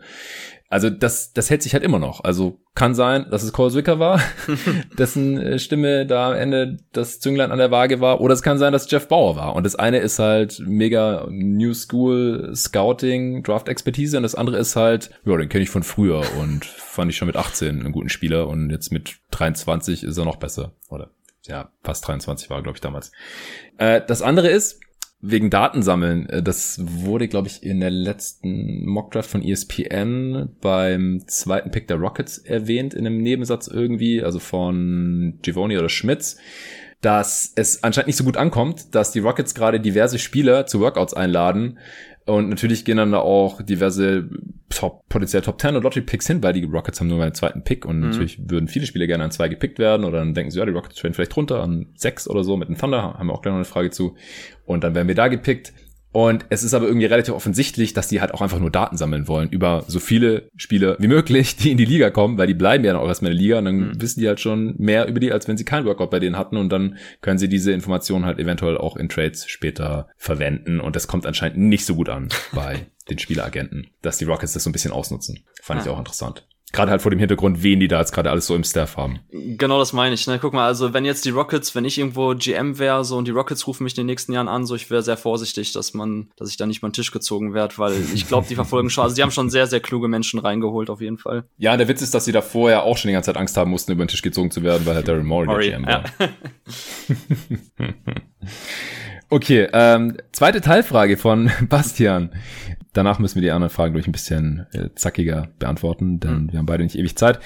Also 0.69 0.89
das, 0.89 1.31
das 1.31 1.49
hält 1.49 1.63
sich 1.63 1.73
halt 1.73 1.83
immer 1.83 1.99
noch. 1.99 2.23
Also 2.23 2.59
kann 2.75 2.93
sein, 2.93 3.27
dass 3.31 3.43
es 3.43 3.53
Cole 3.53 3.71
Zwicker 3.71 3.99
war, 3.99 4.21
dessen 4.97 5.39
äh, 5.39 5.59
Stimme 5.59 6.05
da 6.05 6.31
am 6.31 6.35
Ende 6.35 6.77
das 6.91 7.19
Zünglein 7.19 7.51
an 7.51 7.57
der 7.57 7.71
Waage 7.71 8.01
war. 8.01 8.19
Oder 8.19 8.33
es 8.33 8.41
kann 8.41 8.57
sein, 8.57 8.73
dass 8.73 8.91
Jeff 8.91 9.07
Bauer 9.07 9.37
war. 9.37 9.55
Und 9.55 9.65
das 9.65 9.75
eine 9.75 9.99
ist 9.99 10.19
halt 10.19 10.61
mega 10.65 11.25
New 11.29 11.73
School 11.73 12.51
Scouting, 12.53 13.43
Draft-Expertise. 13.43 14.17
Und 14.17 14.23
das 14.23 14.35
andere 14.35 14.57
ist 14.57 14.75
halt, 14.75 15.09
ja, 15.23 15.37
den 15.37 15.47
kenne 15.47 15.63
ich 15.63 15.69
von 15.69 15.83
früher 15.83 16.21
und 16.39 16.65
fand 16.77 17.11
ich 17.11 17.17
schon 17.17 17.27
mit 17.27 17.37
18 17.37 17.79
einen 17.79 17.93
guten 17.93 18.09
Spieler. 18.09 18.47
Und 18.47 18.69
jetzt 18.69 18.91
mit 18.91 19.17
23 19.31 20.03
ist 20.03 20.17
er 20.17 20.25
noch 20.25 20.37
besser. 20.37 20.73
Oder 20.89 21.11
ja, 21.43 21.71
fast 21.81 22.05
23 22.05 22.49
war, 22.49 22.61
glaube 22.61 22.75
ich, 22.75 22.81
damals. 22.81 23.13
Äh, 23.77 24.01
das 24.05 24.21
andere 24.21 24.49
ist, 24.49 24.81
wegen 25.19 25.49
Datensammeln. 25.49 26.27
Äh, 26.29 26.43
das 26.43 26.79
wurde, 26.83 27.27
glaube 27.27 27.47
ich, 27.47 27.63
in 27.63 27.79
der 27.79 27.89
letzten 27.89 28.85
Mockdraft 28.85 29.29
von 29.29 29.43
ESPN 29.43 30.49
beim 30.61 31.23
zweiten 31.27 31.71
Pick 31.71 31.87
der 31.87 31.97
Rockets 31.97 32.37
erwähnt, 32.37 32.93
in 32.93 33.05
einem 33.05 33.21
Nebensatz 33.21 33.67
irgendwie, 33.67 34.21
also 34.21 34.39
von 34.39 35.39
Givoni 35.41 35.77
oder 35.77 35.89
Schmitz 35.89 36.37
dass 37.01 37.53
es 37.55 37.83
anscheinend 37.83 38.07
nicht 38.07 38.17
so 38.17 38.23
gut 38.23 38.37
ankommt, 38.37 38.95
dass 38.95 39.11
die 39.11 39.19
Rockets 39.19 39.53
gerade 39.53 39.79
diverse 39.79 40.19
Spieler 40.19 40.65
zu 40.65 40.79
Workouts 40.79 41.13
einladen, 41.13 41.77
und 42.27 42.49
natürlich 42.49 42.83
gehen 42.83 42.97
dann 42.97 43.13
da 43.13 43.19
auch 43.19 43.61
diverse 43.61 44.29
Top, 44.69 45.07
potenziell 45.07 45.41
Top 45.41 45.61
10 45.61 45.71
oder 45.71 45.81
Lottery 45.81 46.01
Picks 46.01 46.27
hin, 46.27 46.43
weil 46.43 46.51
die 46.51 46.65
Rockets 46.65 46.99
haben 46.99 47.07
nur 47.07 47.23
einen 47.23 47.33
zweiten 47.33 47.63
Pick 47.63 47.85
und 47.85 48.01
mhm. 48.01 48.09
natürlich 48.09 48.49
würden 48.49 48.67
viele 48.67 48.85
Spieler 48.85 49.07
gerne 49.07 49.23
an 49.23 49.31
zwei 49.31 49.47
gepickt 49.47 49.79
werden 49.79 50.03
oder 50.03 50.19
dann 50.19 50.33
denken 50.33 50.51
sie, 50.51 50.59
ja, 50.59 50.65
die 50.65 50.73
Rockets 50.73 50.95
traden 50.95 51.13
vielleicht 51.13 51.37
runter 51.37 51.63
an 51.63 51.87
sechs 51.95 52.27
oder 52.27 52.43
so 52.43 52.57
mit 52.57 52.67
dem 52.67 52.77
Thunder, 52.77 53.01
haben 53.01 53.27
wir 53.27 53.33
auch 53.33 53.41
gleich 53.41 53.53
noch 53.53 53.59
eine 53.59 53.65
Frage 53.65 53.91
zu. 53.91 54.17
Und 54.65 54.83
dann 54.83 54.93
werden 54.93 55.07
wir 55.07 55.15
da 55.15 55.29
gepickt. 55.29 55.71
Und 56.17 56.47
es 56.49 56.63
ist 56.63 56.73
aber 56.73 56.87
irgendwie 56.87 57.05
relativ 57.05 57.35
offensichtlich, 57.35 57.93
dass 57.93 58.07
die 58.07 58.21
halt 58.21 58.33
auch 58.33 58.41
einfach 58.41 58.57
nur 58.57 58.71
Daten 58.71 58.97
sammeln 58.97 59.27
wollen 59.27 59.49
über 59.49 59.83
so 59.85 59.99
viele 59.99 60.49
Spieler 60.55 60.95
wie 60.97 61.07
möglich, 61.07 61.57
die 61.57 61.69
in 61.69 61.77
die 61.77 61.85
Liga 61.85 62.09
kommen, 62.09 62.39
weil 62.39 62.47
die 62.47 62.55
bleiben 62.55 62.83
ja 62.83 62.93
noch 62.93 63.07
erstmal 63.07 63.33
in 63.33 63.37
der 63.37 63.43
Liga 63.43 63.59
und 63.59 63.65
dann 63.65 63.75
mhm. 63.75 64.01
wissen 64.01 64.21
die 64.21 64.27
halt 64.27 64.39
schon 64.39 64.73
mehr 64.79 65.07
über 65.07 65.19
die, 65.19 65.31
als 65.31 65.47
wenn 65.47 65.57
sie 65.57 65.63
keinen 65.63 65.85
Workout 65.85 66.09
bei 66.09 66.17
denen 66.17 66.35
hatten 66.35 66.57
und 66.57 66.69
dann 66.69 66.97
können 67.21 67.37
sie 67.37 67.47
diese 67.47 67.71
Informationen 67.71 68.25
halt 68.25 68.39
eventuell 68.39 68.79
auch 68.79 68.97
in 68.97 69.09
Trades 69.09 69.47
später 69.47 70.07
verwenden 70.17 70.79
und 70.79 70.95
das 70.95 71.05
kommt 71.05 71.27
anscheinend 71.27 71.59
nicht 71.59 71.85
so 71.85 71.93
gut 71.93 72.09
an 72.09 72.29
bei 72.51 72.87
den 73.09 73.19
Spieleragenten, 73.19 73.89
dass 74.01 74.17
die 74.17 74.25
Rockets 74.25 74.53
das 74.53 74.63
so 74.63 74.69
ein 74.69 74.73
bisschen 74.73 74.91
ausnutzen. 74.91 75.43
Fand 75.61 75.81
ah. 75.81 75.83
ich 75.83 75.89
auch 75.89 75.99
interessant. 75.99 76.45
Gerade 76.73 76.91
halt 76.91 77.01
vor 77.01 77.11
dem 77.11 77.19
Hintergrund, 77.19 77.63
wen 77.63 77.79
die 77.79 77.87
da 77.87 77.99
jetzt 77.99 78.11
gerade 78.11 78.29
alles 78.29 78.45
so 78.45 78.53
im 78.53 78.65
Staff 78.65 78.97
haben. 78.97 79.19
Genau 79.31 79.79
das 79.79 79.93
meine 79.93 80.13
ich. 80.15 80.27
Ne? 80.27 80.37
Guck 80.37 80.51
mal, 80.51 80.65
also 80.65 80.93
wenn 80.93 81.05
jetzt 81.05 81.23
die 81.23 81.29
Rockets, 81.29 81.75
wenn 81.75 81.85
ich 81.85 81.97
irgendwo 81.97 82.35
GM 82.35 82.77
wäre 82.77 83.05
so 83.05 83.15
und 83.17 83.25
die 83.25 83.31
Rockets 83.31 83.65
rufen 83.67 83.85
mich 83.85 83.93
in 83.93 84.01
den 84.01 84.07
nächsten 84.07 84.33
Jahren 84.33 84.49
an, 84.49 84.65
so 84.65 84.75
ich 84.75 84.91
wäre 84.91 85.01
sehr 85.01 85.15
vorsichtig, 85.15 85.71
dass 85.71 85.93
man, 85.93 86.29
dass 86.35 86.49
ich 86.49 86.57
da 86.57 86.65
nicht 86.65 86.81
mal 86.81 86.89
den 86.89 86.93
Tisch 86.93 87.11
gezogen 87.11 87.53
werde, 87.53 87.77
weil 87.77 87.93
ich 88.13 88.27
glaube, 88.27 88.47
die 88.49 88.55
verfolgen 88.55 88.89
schon, 88.89 89.05
also 89.05 89.15
die 89.15 89.23
haben 89.23 89.31
schon 89.31 89.49
sehr, 89.49 89.65
sehr 89.67 89.79
kluge 89.79 90.09
Menschen 90.09 90.39
reingeholt 90.39 90.89
auf 90.89 90.99
jeden 90.99 91.17
Fall. 91.17 91.45
Ja, 91.57 91.77
der 91.77 91.87
Witz 91.87 92.01
ist, 92.01 92.13
dass 92.13 92.25
sie 92.25 92.33
da 92.33 92.41
vorher 92.41 92.83
auch 92.83 92.97
schon 92.97 93.07
die 93.07 93.13
ganze 93.13 93.27
Zeit 93.27 93.37
Angst 93.37 93.55
haben 93.55 93.71
mussten, 93.71 93.93
über 93.93 94.03
den 94.03 94.09
Tisch 94.09 94.21
gezogen 94.21 94.51
zu 94.51 94.61
werden, 94.61 94.85
weil 94.85 94.95
halt 94.95 95.07
Daryl 95.07 95.23
Morey, 95.23 95.47
Morey 95.47 95.69
der 95.69 95.79
GM 95.79 95.87
war. 95.87 96.03
Ja. 96.19 96.29
okay, 99.29 99.69
ähm, 99.71 100.17
zweite 100.33 100.59
Teilfrage 100.59 101.15
von 101.15 101.49
Bastian. 101.69 102.31
Danach 102.97 103.19
müssen 103.19 103.35
wir 103.35 103.43
die 103.43 103.51
anderen 103.51 103.69
Fragen 103.69 103.93
durch 103.93 104.07
ein 104.07 104.11
bisschen 104.11 104.65
äh, 104.73 104.89
zackiger 104.95 105.49
beantworten, 105.59 106.19
denn 106.19 106.45
mhm. 106.45 106.51
wir 106.51 106.57
haben 106.57 106.65
beide 106.65 106.81
nicht 106.81 106.97
ewig 106.97 107.15
Zeit. 107.15 107.39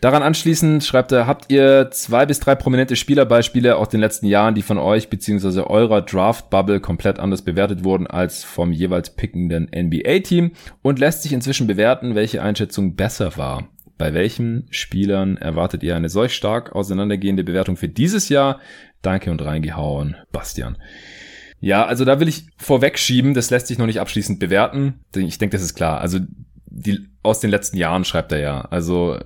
Daran 0.00 0.24
anschließend 0.24 0.82
schreibt 0.82 1.12
er, 1.12 1.28
habt 1.28 1.52
ihr 1.52 1.92
zwei 1.92 2.26
bis 2.26 2.40
drei 2.40 2.56
prominente 2.56 2.96
Spielerbeispiele 2.96 3.76
aus 3.76 3.90
den 3.90 4.00
letzten 4.00 4.26
Jahren, 4.26 4.56
die 4.56 4.62
von 4.62 4.76
euch 4.76 5.08
bzw. 5.08 5.60
eurer 5.60 6.02
Draft-Bubble 6.02 6.80
komplett 6.80 7.20
anders 7.20 7.42
bewertet 7.42 7.84
wurden 7.84 8.08
als 8.08 8.42
vom 8.42 8.72
jeweils 8.72 9.10
pickenden 9.10 9.68
NBA-Team 9.72 10.50
und 10.82 10.98
lässt 10.98 11.22
sich 11.22 11.32
inzwischen 11.32 11.68
bewerten, 11.68 12.16
welche 12.16 12.42
Einschätzung 12.42 12.96
besser 12.96 13.36
war. 13.36 13.68
Bei 13.98 14.14
welchen 14.14 14.66
Spielern 14.70 15.36
erwartet 15.36 15.84
ihr 15.84 15.94
eine 15.94 16.08
solch 16.08 16.34
stark 16.34 16.74
auseinandergehende 16.74 17.44
Bewertung 17.44 17.76
für 17.76 17.88
dieses 17.88 18.30
Jahr? 18.30 18.58
Danke 19.02 19.30
und 19.30 19.44
reingehauen, 19.44 20.16
Bastian. 20.32 20.76
Ja, 21.60 21.86
also 21.86 22.04
da 22.04 22.20
will 22.20 22.28
ich 22.28 22.46
vorwegschieben, 22.56 23.34
das 23.34 23.50
lässt 23.50 23.66
sich 23.66 23.78
noch 23.78 23.86
nicht 23.86 24.00
abschließend 24.00 24.38
bewerten. 24.38 25.00
Ich 25.16 25.38
denke, 25.38 25.56
das 25.56 25.64
ist 25.64 25.74
klar. 25.74 26.00
Also 26.00 26.20
die 26.66 27.08
aus 27.22 27.40
den 27.40 27.50
letzten 27.50 27.76
Jahren 27.76 28.04
schreibt 28.04 28.32
er 28.32 28.38
ja. 28.38 28.60
Also 28.62 29.18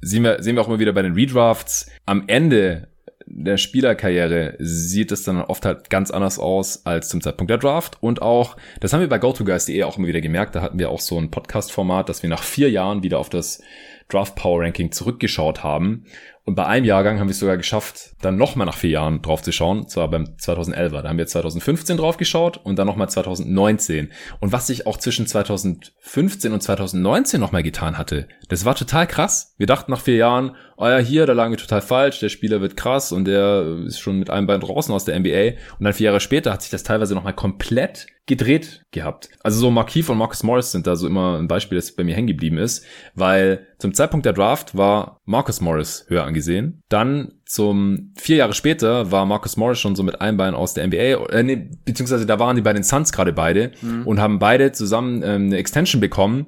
sehen 0.00 0.22
wir, 0.24 0.42
sehen 0.42 0.56
wir 0.56 0.62
auch 0.62 0.68
immer 0.68 0.78
wieder 0.78 0.92
bei 0.92 1.02
den 1.02 1.14
Redrafts. 1.14 1.90
Am 2.04 2.24
Ende 2.26 2.88
der 3.30 3.58
Spielerkarriere 3.58 4.56
sieht 4.58 5.12
es 5.12 5.22
dann 5.22 5.42
oft 5.42 5.64
halt 5.66 5.90
ganz 5.90 6.10
anders 6.10 6.38
aus 6.38 6.86
als 6.86 7.08
zum 7.08 7.20
Zeitpunkt 7.20 7.50
der 7.50 7.58
Draft. 7.58 8.02
Und 8.02 8.22
auch, 8.22 8.56
das 8.80 8.92
haben 8.92 9.00
wir 9.00 9.08
bei 9.08 9.18
GoToGuys.de 9.18 9.82
auch 9.84 9.98
immer 9.98 10.08
wieder 10.08 10.20
gemerkt, 10.20 10.54
da 10.54 10.62
hatten 10.62 10.78
wir 10.78 10.90
auch 10.90 11.00
so 11.00 11.18
ein 11.18 11.30
Podcast-Format, 11.30 12.08
dass 12.08 12.22
wir 12.22 12.30
nach 12.30 12.42
vier 12.42 12.70
Jahren 12.70 13.02
wieder 13.02 13.18
auf 13.18 13.28
das 13.28 13.62
Draft 14.08 14.36
Power 14.36 14.62
Ranking 14.62 14.92
zurückgeschaut 14.92 15.62
haben 15.62 16.04
und 16.48 16.54
bei 16.54 16.64
einem 16.64 16.86
Jahrgang 16.86 17.20
haben 17.20 17.28
wir 17.28 17.32
es 17.32 17.40
sogar 17.40 17.58
geschafft, 17.58 18.16
dann 18.22 18.36
nochmal 18.36 18.66
nach 18.66 18.78
vier 18.78 18.88
Jahren 18.88 19.20
drauf 19.20 19.42
zu 19.42 19.52
schauen, 19.52 19.86
zwar 19.86 20.08
beim 20.08 20.24
2011er. 20.40 21.02
Da 21.02 21.08
haben 21.10 21.18
wir 21.18 21.26
2015 21.26 21.98
drauf 21.98 22.16
geschaut 22.16 22.56
und 22.56 22.78
dann 22.78 22.86
nochmal 22.86 23.10
2019. 23.10 24.10
Und 24.40 24.50
was 24.50 24.66
sich 24.66 24.86
auch 24.86 24.96
zwischen 24.96 25.26
2015 25.26 26.50
und 26.50 26.62
2019 26.62 27.38
nochmal 27.38 27.62
getan 27.62 27.98
hatte, 27.98 28.28
das 28.48 28.64
war 28.64 28.74
total 28.74 29.06
krass. 29.06 29.56
Wir 29.58 29.66
dachten 29.66 29.90
nach 29.90 30.00
vier 30.00 30.16
Jahren, 30.16 30.56
oh 30.78 30.86
ja, 30.86 30.98
hier, 30.98 31.26
da 31.26 31.32
lagen 31.32 31.52
wir 31.52 31.58
total 31.58 31.80
falsch, 31.80 32.20
der 32.20 32.28
Spieler 32.28 32.60
wird 32.60 32.76
krass 32.76 33.10
und 33.10 33.24
der 33.24 33.82
ist 33.86 33.98
schon 33.98 34.18
mit 34.18 34.30
einem 34.30 34.46
Bein 34.46 34.60
draußen 34.60 34.94
aus 34.94 35.04
der 35.04 35.18
NBA. 35.18 35.58
Und 35.78 35.84
dann 35.84 35.92
vier 35.92 36.06
Jahre 36.06 36.20
später 36.20 36.52
hat 36.52 36.62
sich 36.62 36.70
das 36.70 36.84
teilweise 36.84 37.14
nochmal 37.14 37.34
komplett 37.34 38.06
gedreht 38.26 38.82
gehabt. 38.92 39.30
Also 39.42 39.58
so 39.58 39.70
Marquis 39.70 40.08
und 40.08 40.18
Marcus 40.18 40.42
Morris 40.42 40.70
sind 40.70 40.86
da 40.86 40.94
so 40.94 41.06
immer 41.06 41.38
ein 41.38 41.48
Beispiel, 41.48 41.76
das 41.76 41.92
bei 41.92 42.04
mir 42.04 42.14
hängen 42.14 42.28
geblieben 42.28 42.58
ist, 42.58 42.84
weil 43.14 43.66
zum 43.78 43.94
Zeitpunkt 43.94 44.26
der 44.26 44.34
Draft 44.34 44.76
war 44.76 45.18
Marcus 45.24 45.60
Morris 45.60 46.04
höher 46.08 46.24
angesehen. 46.24 46.82
Dann 46.88 47.32
zum 47.44 48.12
vier 48.16 48.36
Jahre 48.36 48.52
später 48.52 49.10
war 49.10 49.24
Marcus 49.26 49.56
Morris 49.56 49.80
schon 49.80 49.96
so 49.96 50.02
mit 50.02 50.20
einem 50.20 50.36
Bein 50.36 50.54
aus 50.54 50.74
der 50.74 50.86
NBA, 50.86 51.30
äh, 51.30 51.42
nee, 51.42 51.70
beziehungsweise 51.86 52.26
da 52.26 52.38
waren 52.38 52.54
die 52.54 52.62
bei 52.62 52.74
den 52.74 52.84
Suns 52.84 53.12
gerade 53.12 53.32
beide 53.32 53.72
mhm. 53.80 54.06
und 54.06 54.20
haben 54.20 54.38
beide 54.38 54.72
zusammen 54.72 55.22
ähm, 55.24 55.46
eine 55.46 55.56
Extension 55.56 56.00
bekommen 56.00 56.46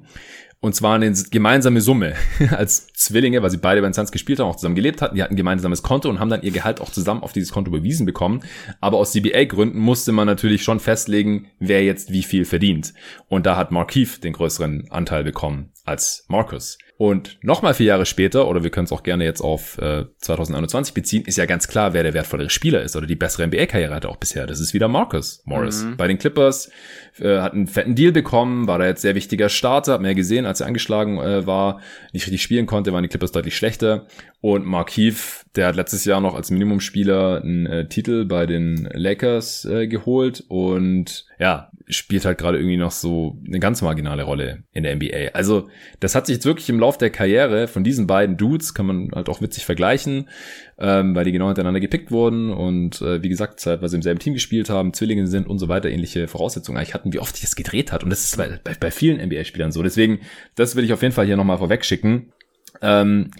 und 0.63 0.75
zwar 0.75 0.93
eine 0.93 1.11
gemeinsame 1.11 1.81
Summe 1.81 2.13
als 2.51 2.87
Zwillinge, 2.93 3.41
weil 3.41 3.49
sie 3.49 3.57
beide 3.57 3.81
bei 3.81 3.87
den 3.87 3.93
Suns 3.93 4.11
gespielt 4.11 4.39
haben, 4.39 4.47
auch 4.47 4.55
zusammen 4.55 4.75
gelebt 4.75 5.01
hatten. 5.01 5.15
Die 5.15 5.23
hatten 5.23 5.33
ein 5.33 5.37
gemeinsames 5.37 5.81
Konto 5.81 6.07
und 6.07 6.19
haben 6.19 6.29
dann 6.29 6.43
ihr 6.43 6.51
Gehalt 6.51 6.79
auch 6.81 6.91
zusammen 6.91 7.23
auf 7.23 7.33
dieses 7.33 7.51
Konto 7.51 7.71
überwiesen 7.71 8.05
bekommen. 8.05 8.41
Aber 8.79 8.97
aus 8.97 9.11
CBA-Gründen 9.11 9.79
musste 9.79 10.11
man 10.11 10.27
natürlich 10.27 10.63
schon 10.63 10.79
festlegen, 10.79 11.47
wer 11.59 11.83
jetzt 11.83 12.11
wie 12.11 12.21
viel 12.21 12.45
verdient. 12.45 12.93
Und 13.27 13.47
da 13.47 13.57
hat 13.57 13.71
Markeith 13.71 14.23
den 14.23 14.33
größeren 14.33 14.91
Anteil 14.91 15.23
bekommen 15.23 15.71
als 15.83 16.25
Marcus. 16.27 16.77
Und 17.01 17.39
nochmal 17.41 17.73
vier 17.73 17.87
Jahre 17.87 18.05
später, 18.05 18.47
oder 18.47 18.61
wir 18.61 18.69
können 18.69 18.85
es 18.85 18.91
auch 18.91 19.01
gerne 19.01 19.23
jetzt 19.23 19.41
auf 19.41 19.79
äh, 19.79 20.05
2021 20.19 20.93
beziehen, 20.93 21.25
ist 21.25 21.35
ja 21.35 21.47
ganz 21.47 21.67
klar, 21.67 21.95
wer 21.95 22.03
der 22.03 22.13
wertvollere 22.13 22.51
Spieler 22.51 22.83
ist 22.83 22.95
oder 22.95 23.07
die 23.07 23.15
bessere 23.15 23.47
NBA-Karriere 23.47 23.95
hatte 23.95 24.07
auch 24.07 24.17
bisher. 24.17 24.45
Das 24.45 24.59
ist 24.59 24.75
wieder 24.75 24.87
Marcus 24.87 25.41
Morris. 25.45 25.83
Mhm. 25.83 25.97
Bei 25.97 26.07
den 26.07 26.19
Clippers 26.19 26.69
äh, 27.19 27.39
hat 27.39 27.53
einen 27.53 27.65
fetten 27.65 27.95
Deal 27.95 28.11
bekommen, 28.11 28.67
war 28.67 28.77
da 28.77 28.85
jetzt 28.85 29.01
sehr 29.01 29.15
wichtiger 29.15 29.49
Starter, 29.49 29.93
hat 29.93 30.01
mehr 30.01 30.13
gesehen, 30.13 30.45
als 30.45 30.61
er 30.61 30.67
angeschlagen 30.67 31.17
äh, 31.17 31.47
war, 31.47 31.79
nicht 32.13 32.27
richtig 32.27 32.43
spielen 32.43 32.67
konnte, 32.67 32.93
waren 32.93 33.01
die 33.01 33.09
Clippers 33.09 33.31
deutlich 33.31 33.57
schlechter. 33.57 34.05
Und 34.39 34.67
Mark 34.67 34.91
Heath, 34.95 35.45
der 35.55 35.65
hat 35.65 35.75
letztes 35.75 36.05
Jahr 36.05 36.21
noch 36.21 36.35
als 36.35 36.51
Minimumspieler 36.51 37.41
einen 37.41 37.65
äh, 37.65 37.89
Titel 37.89 38.25
bei 38.25 38.45
den 38.45 38.87
Lakers 38.93 39.65
äh, 39.65 39.87
geholt 39.87 40.43
und 40.49 41.25
ja, 41.41 41.71
spielt 41.87 42.23
halt 42.23 42.37
gerade 42.37 42.59
irgendwie 42.59 42.77
noch 42.77 42.91
so 42.91 43.35
eine 43.47 43.59
ganz 43.59 43.81
marginale 43.81 44.21
Rolle 44.21 44.63
in 44.73 44.83
der 44.83 44.95
NBA. 44.95 45.31
Also 45.33 45.69
das 45.99 46.13
hat 46.13 46.27
sich 46.27 46.35
jetzt 46.35 46.45
wirklich 46.45 46.69
im 46.69 46.79
Lauf 46.79 46.99
der 46.99 47.09
Karriere 47.09 47.67
von 47.67 47.83
diesen 47.83 48.05
beiden 48.05 48.37
Dudes, 48.37 48.75
kann 48.75 48.85
man 48.85 49.09
halt 49.15 49.27
auch 49.27 49.41
witzig 49.41 49.65
vergleichen, 49.65 50.29
ähm, 50.77 51.15
weil 51.15 51.25
die 51.25 51.31
genau 51.31 51.47
hintereinander 51.47 51.79
gepickt 51.79 52.11
wurden 52.11 52.51
und 52.51 53.01
äh, 53.01 53.23
wie 53.23 53.29
gesagt, 53.29 53.65
weil 53.65 53.89
sie 53.89 53.95
im 53.95 54.03
selben 54.03 54.19
Team 54.19 54.35
gespielt 54.35 54.69
haben, 54.69 54.93
Zwillinge 54.93 55.25
sind 55.25 55.47
und 55.47 55.57
so 55.57 55.67
weiter, 55.67 55.89
ähnliche 55.89 56.27
Voraussetzungen 56.27 56.77
eigentlich 56.77 56.93
hatten, 56.93 57.11
wie 57.11 57.19
oft 57.19 57.35
sich 57.35 57.41
das 57.41 57.55
gedreht 57.55 57.91
hat. 57.91 58.03
Und 58.03 58.11
das 58.11 58.23
ist 58.23 58.37
bei, 58.37 58.59
bei, 58.63 58.75
bei 58.79 58.91
vielen 58.91 59.19
NBA-Spielern 59.19 59.71
so. 59.71 59.81
Deswegen, 59.81 60.19
das 60.53 60.75
will 60.75 60.83
ich 60.83 60.93
auf 60.93 61.01
jeden 61.01 61.15
Fall 61.15 61.25
hier 61.25 61.37
nochmal 61.37 61.57
vorweg 61.57 61.83
schicken. 61.83 62.31
Ähm, 62.83 63.31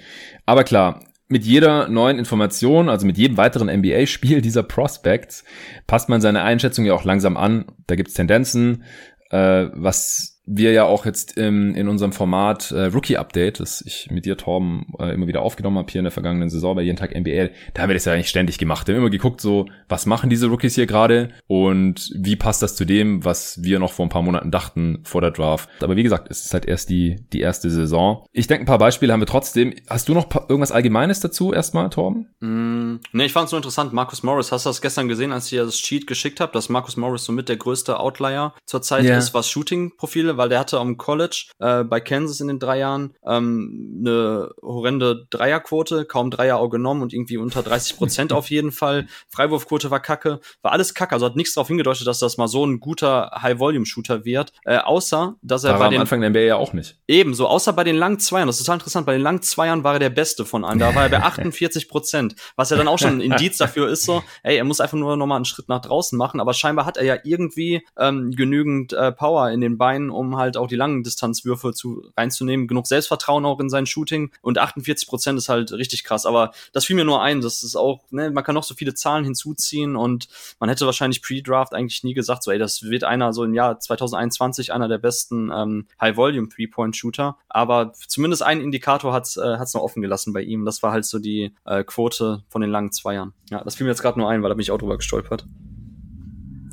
aber 0.48 0.64
klar, 0.64 1.04
mit 1.32 1.46
jeder 1.46 1.88
neuen 1.88 2.20
Information, 2.20 2.90
also 2.90 3.06
mit 3.06 3.18
jedem 3.18 3.38
weiteren 3.38 3.68
NBA-Spiel 3.68 4.42
dieser 4.44 4.64
Prospects, 4.64 5.44
passt 5.88 6.10
man 6.10 6.22
seine 6.22 6.44
Einschätzung 6.44 6.86
ja 6.86 6.94
auch 6.94 7.04
langsam 7.04 7.38
an. 7.38 7.66
Da 7.88 7.96
gibt's 7.96 8.14
Tendenzen, 8.14 8.84
äh, 9.30 9.68
was 9.74 10.41
wir 10.54 10.74
ja 10.74 10.84
auch 10.84 11.06
jetzt 11.06 11.38
im, 11.38 11.74
in 11.76 11.88
unserem 11.88 12.12
Format 12.12 12.72
äh, 12.72 12.86
Rookie 12.86 13.18
Update, 13.18 13.60
das 13.62 13.82
ich 13.82 14.10
mit 14.12 14.26
dir, 14.26 14.36
Torben, 14.36 14.88
äh, 15.00 15.14
immer 15.14 15.28
wieder 15.28 15.42
aufgenommen 15.42 15.78
habe 15.78 15.90
hier 15.90 16.00
in 16.00 16.06
der 16.06 16.12
vergangenen 16.12 16.50
Saison 16.50 16.76
bei 16.76 16.82
jeden 16.82 16.98
Tag 16.98 17.16
NBA, 17.16 17.50
da 17.74 17.82
haben 17.82 17.90
wir 17.90 17.94
das 17.94 18.06
ja 18.06 18.14
eigentlich 18.14 18.30
ständig 18.30 18.58
gemacht. 18.58 18.88
Wir 18.88 18.96
haben 18.96 19.02
immer 19.02 19.10
geguckt, 19.10 19.40
so, 19.40 19.66
was 19.88 20.06
machen 20.06 20.30
diese 20.30 20.48
Rookies 20.48 20.76
hier 20.76 20.88
gerade 20.88 21.30
und 21.48 22.12
wie 22.16 22.36
passt 22.36 22.62
das 22.62 22.76
zu 22.76 22.86
dem, 22.86 23.24
was 23.24 23.64
wir 23.64 23.80
noch 23.80 23.94
vor 23.94 24.06
ein 24.06 24.10
paar 24.10 24.24
Monaten 24.24 24.52
dachten 24.52 25.00
vor 25.04 25.22
der 25.22 25.32
Draft. 25.32 25.70
Aber 25.82 25.96
wie 25.96 26.04
gesagt, 26.04 26.30
es 26.30 26.44
ist 26.44 26.54
halt 26.54 26.66
erst 26.66 26.90
die, 26.90 27.26
die 27.32 27.40
erste 27.40 27.70
Saison. 27.70 28.26
Ich 28.34 28.48
denke, 28.48 28.64
ein 28.64 28.68
paar 28.68 28.78
Beispiele 28.78 29.14
haben 29.14 29.22
wir 29.22 29.28
trotzdem. 29.28 29.74
Hast 29.90 30.10
du 30.10 30.14
noch 30.14 30.30
irgendwas 30.50 30.74
Allgemeines 30.74 31.22
dazu 31.22 31.54
erstmal, 31.54 31.90
Torben? 31.90 32.28
Mm, 32.42 33.00
ne, 33.14 33.26
ich 33.26 33.32
fand 33.32 33.46
es 33.46 33.52
nur 33.54 33.60
interessant. 33.60 33.94
Marcus 33.94 34.24
Morris, 34.24 34.52
hast 34.52 34.66
du 34.66 34.70
das 34.70 34.82
gestern 34.82 35.08
gesehen, 35.08 35.32
als 35.32 35.52
ihr 35.52 35.64
das 35.64 35.76
Cheat 35.76 36.08
geschickt 36.08 36.42
habt, 36.42 36.56
dass 36.56 36.68
Marcus 36.68 36.98
Morris 36.98 37.24
somit 37.24 37.48
der 37.48 37.58
größte 37.58 38.00
Outlier 38.00 38.54
zurzeit 38.66 39.06
yeah. 39.06 39.18
ist, 39.18 39.34
was 39.34 39.50
Shooting-Profile 39.50 40.38
weil 40.42 40.50
der 40.50 40.58
hatte 40.58 40.80
am 40.80 40.98
College 40.98 41.52
äh, 41.60 41.84
bei 41.84 42.00
Kansas 42.00 42.42
in 42.42 42.48
den 42.48 42.58
drei 42.58 42.80
Jahren 42.80 43.14
ähm, 43.24 44.00
eine 44.00 44.50
horrende 44.64 45.28
Dreierquote, 45.30 46.06
kaum 46.06 46.32
Dreier 46.32 46.58
auch 46.58 46.70
genommen 46.70 47.04
und 47.04 47.14
irgendwie 47.14 47.38
unter 47.38 47.62
30 47.62 47.96
Prozent 47.98 48.34
auf 48.34 48.50
jeden 48.50 48.72
Fall. 48.72 49.06
Freiwurfquote 49.30 49.92
war 49.92 50.00
kacke, 50.00 50.40
war 50.64 50.72
alles 50.72 50.96
kacke, 50.96 51.14
also 51.14 51.28
hat 51.28 51.36
nichts 51.36 51.54
darauf 51.54 51.68
hingedeutet, 51.68 52.08
dass 52.08 52.18
das 52.18 52.38
mal 52.38 52.48
so 52.48 52.66
ein 52.66 52.80
guter 52.80 53.30
High-Volume-Shooter 53.40 54.26
wird, 54.26 54.52
äh, 54.66 54.78
außer, 54.78 55.36
dass 55.44 55.64
er 55.64 55.74
da 55.74 55.78
bei 55.78 55.90
den... 55.90 55.98
am 55.98 56.02
Anfang 56.02 56.22
der 56.22 56.32
NBA 56.32 56.40
ja 56.40 56.56
auch 56.56 56.74
nicht. 56.74 56.98
Ebenso, 57.08 57.46
außer 57.46 57.74
bei 57.74 57.84
den 57.84 57.98
langen 57.98 58.18
Zweiern, 58.18 58.48
das 58.48 58.58
ist 58.58 58.66
total 58.66 58.78
interessant, 58.78 59.06
bei 59.06 59.14
den 59.14 59.22
langen 59.22 59.44
Zweiern 59.44 59.84
war 59.84 59.94
er 59.94 60.00
der 60.00 60.10
Beste 60.10 60.44
von 60.44 60.66
allen, 60.66 60.80
da 60.80 60.96
war 60.96 61.04
er 61.04 61.10
bei 61.10 61.18
48 61.22 61.88
Prozent, 61.88 62.34
was 62.56 62.72
ja 62.72 62.78
dann 62.78 62.88
auch 62.88 62.98
schon 62.98 63.18
ein 63.18 63.22
Indiz 63.22 63.58
dafür 63.58 63.90
ist, 63.90 64.06
so, 64.06 64.24
ey, 64.42 64.58
er 64.58 64.64
muss 64.64 64.82
einfach 64.82 64.98
nur 64.98 65.18
nochmal 65.18 65.36
einen 65.36 65.46
Schritt 65.46 65.70
nach 65.70 65.82
draußen 65.82 66.18
machen, 66.18 66.40
aber 66.40 66.56
scheinbar 66.56 66.88
hat 66.88 66.98
er 66.98 67.06
ja 67.06 67.18
irgendwie 67.24 67.86
ähm, 68.00 68.32
genügend 68.32 68.92
äh, 68.94 69.12
Power 69.12 69.52
in 69.52 69.62
den 69.62 69.78
Beinen, 69.78 70.10
um 70.10 70.21
halt 70.38 70.58
auch 70.58 70.68
die 70.68 70.76
langen 70.76 71.04
Distanzwürfe 71.04 71.74
zu, 71.74 72.04
reinzunehmen. 72.16 72.68
Genug 72.68 72.88
Selbstvertrauen 72.88 73.46
auch 73.46 73.60
in 73.60 73.70
sein 73.70 73.86
Shooting. 73.86 74.32
Und 74.42 74.58
48 74.58 75.08
Prozent 75.08 75.38
ist 75.38 75.50
halt 75.50 75.72
richtig 75.72 76.04
krass. 76.04 76.26
Aber 76.26 76.52
das 76.74 76.86
fiel 76.86 76.96
mir 76.96 77.06
nur 77.06 77.22
ein. 77.22 77.42
Das 77.42 77.64
ist 77.64 77.76
auch, 77.76 78.02
ne, 78.12 78.32
man 78.32 78.44
kann 78.44 78.56
noch 78.56 78.64
so 78.64 78.76
viele 78.76 78.94
Zahlen 78.94 79.24
hinzuziehen 79.24 79.96
und 79.96 80.28
man 80.60 80.70
hätte 80.70 80.86
wahrscheinlich 80.86 81.22
Pre-Draft 81.22 81.74
eigentlich 81.74 82.04
nie 82.04 82.14
gesagt, 82.14 82.44
so, 82.44 82.52
ey, 82.52 82.60
das 82.60 82.84
wird 82.84 83.04
einer 83.04 83.34
so 83.34 83.44
im 83.44 83.54
Jahr 83.54 83.80
2021 83.80 84.74
einer 84.74 84.88
der 84.88 84.98
besten 84.98 85.52
ähm, 85.54 85.88
High-Volume 86.00 86.50
Three-Point-Shooter. 86.50 87.38
Aber 87.50 87.94
zumindest 88.08 88.44
ein 88.44 88.62
Indikator 88.62 89.14
hat's 89.14 89.38
äh, 89.38 89.58
noch 89.74 89.82
offen 89.82 90.02
gelassen 90.02 90.34
bei 90.34 90.42
ihm. 90.42 90.66
Das 90.66 90.84
war 90.84 90.92
halt 90.92 91.06
so 91.06 91.20
die 91.20 91.54
äh, 91.66 91.84
Quote 91.84 92.44
von 92.50 92.62
den 92.62 92.72
langen 92.72 92.92
Zweiern. 92.92 93.34
Ja, 93.50 93.64
das 93.64 93.76
fiel 93.76 93.86
mir 93.86 93.92
jetzt 93.92 94.02
gerade 94.02 94.20
nur 94.20 94.30
ein, 94.30 94.42
weil 94.42 94.50
da 94.50 94.56
bin 94.56 94.62
ich 94.62 94.72
auch 94.72 94.78
drüber 94.78 94.98
gestolpert. 94.98 95.46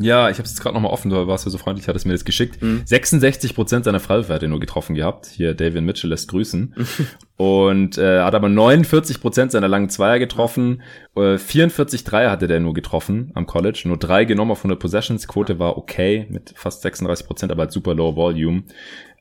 Ja, 0.00 0.30
ich 0.30 0.38
habe 0.38 0.44
es 0.44 0.50
jetzt 0.50 0.60
gerade 0.60 0.74
nochmal 0.74 0.92
offen, 0.92 1.10
du 1.10 1.26
warst 1.26 1.44
ja 1.44 1.50
so 1.50 1.58
freundlich, 1.58 1.88
hattest 1.88 2.06
mir 2.06 2.12
das 2.12 2.24
geschickt. 2.24 2.62
Mhm. 2.62 2.82
66 2.84 3.54
Prozent 3.54 3.84
seiner 3.84 4.00
Freiwürfe 4.00 4.32
hat 4.32 4.42
er 4.42 4.48
nur 4.48 4.60
getroffen 4.60 4.94
gehabt. 4.94 5.26
Hier, 5.26 5.54
David 5.54 5.82
Mitchell 5.82 6.10
lässt 6.10 6.28
grüßen. 6.28 6.74
und 7.36 7.98
äh, 7.98 8.20
hat 8.20 8.34
aber 8.34 8.48
49 8.48 9.20
Prozent 9.20 9.52
seiner 9.52 9.68
langen 9.68 9.90
Zweier 9.90 10.18
getroffen. 10.18 10.82
Äh, 11.16 11.38
44 11.38 12.04
Dreier 12.04 12.30
hatte 12.30 12.46
der 12.46 12.60
nur 12.60 12.74
getroffen 12.74 13.32
am 13.34 13.46
College. 13.46 13.82
Nur 13.86 13.96
drei 13.96 14.24
genommen 14.24 14.52
auf 14.52 14.60
100 14.60 14.78
Possessions. 14.78 15.26
Quote 15.26 15.58
war 15.58 15.76
okay 15.76 16.26
mit 16.30 16.52
fast 16.54 16.82
36 16.82 17.26
Prozent, 17.26 17.52
aber 17.52 17.62
halt 17.62 17.72
super 17.72 17.94
low 17.94 18.14
Volume. 18.14 18.64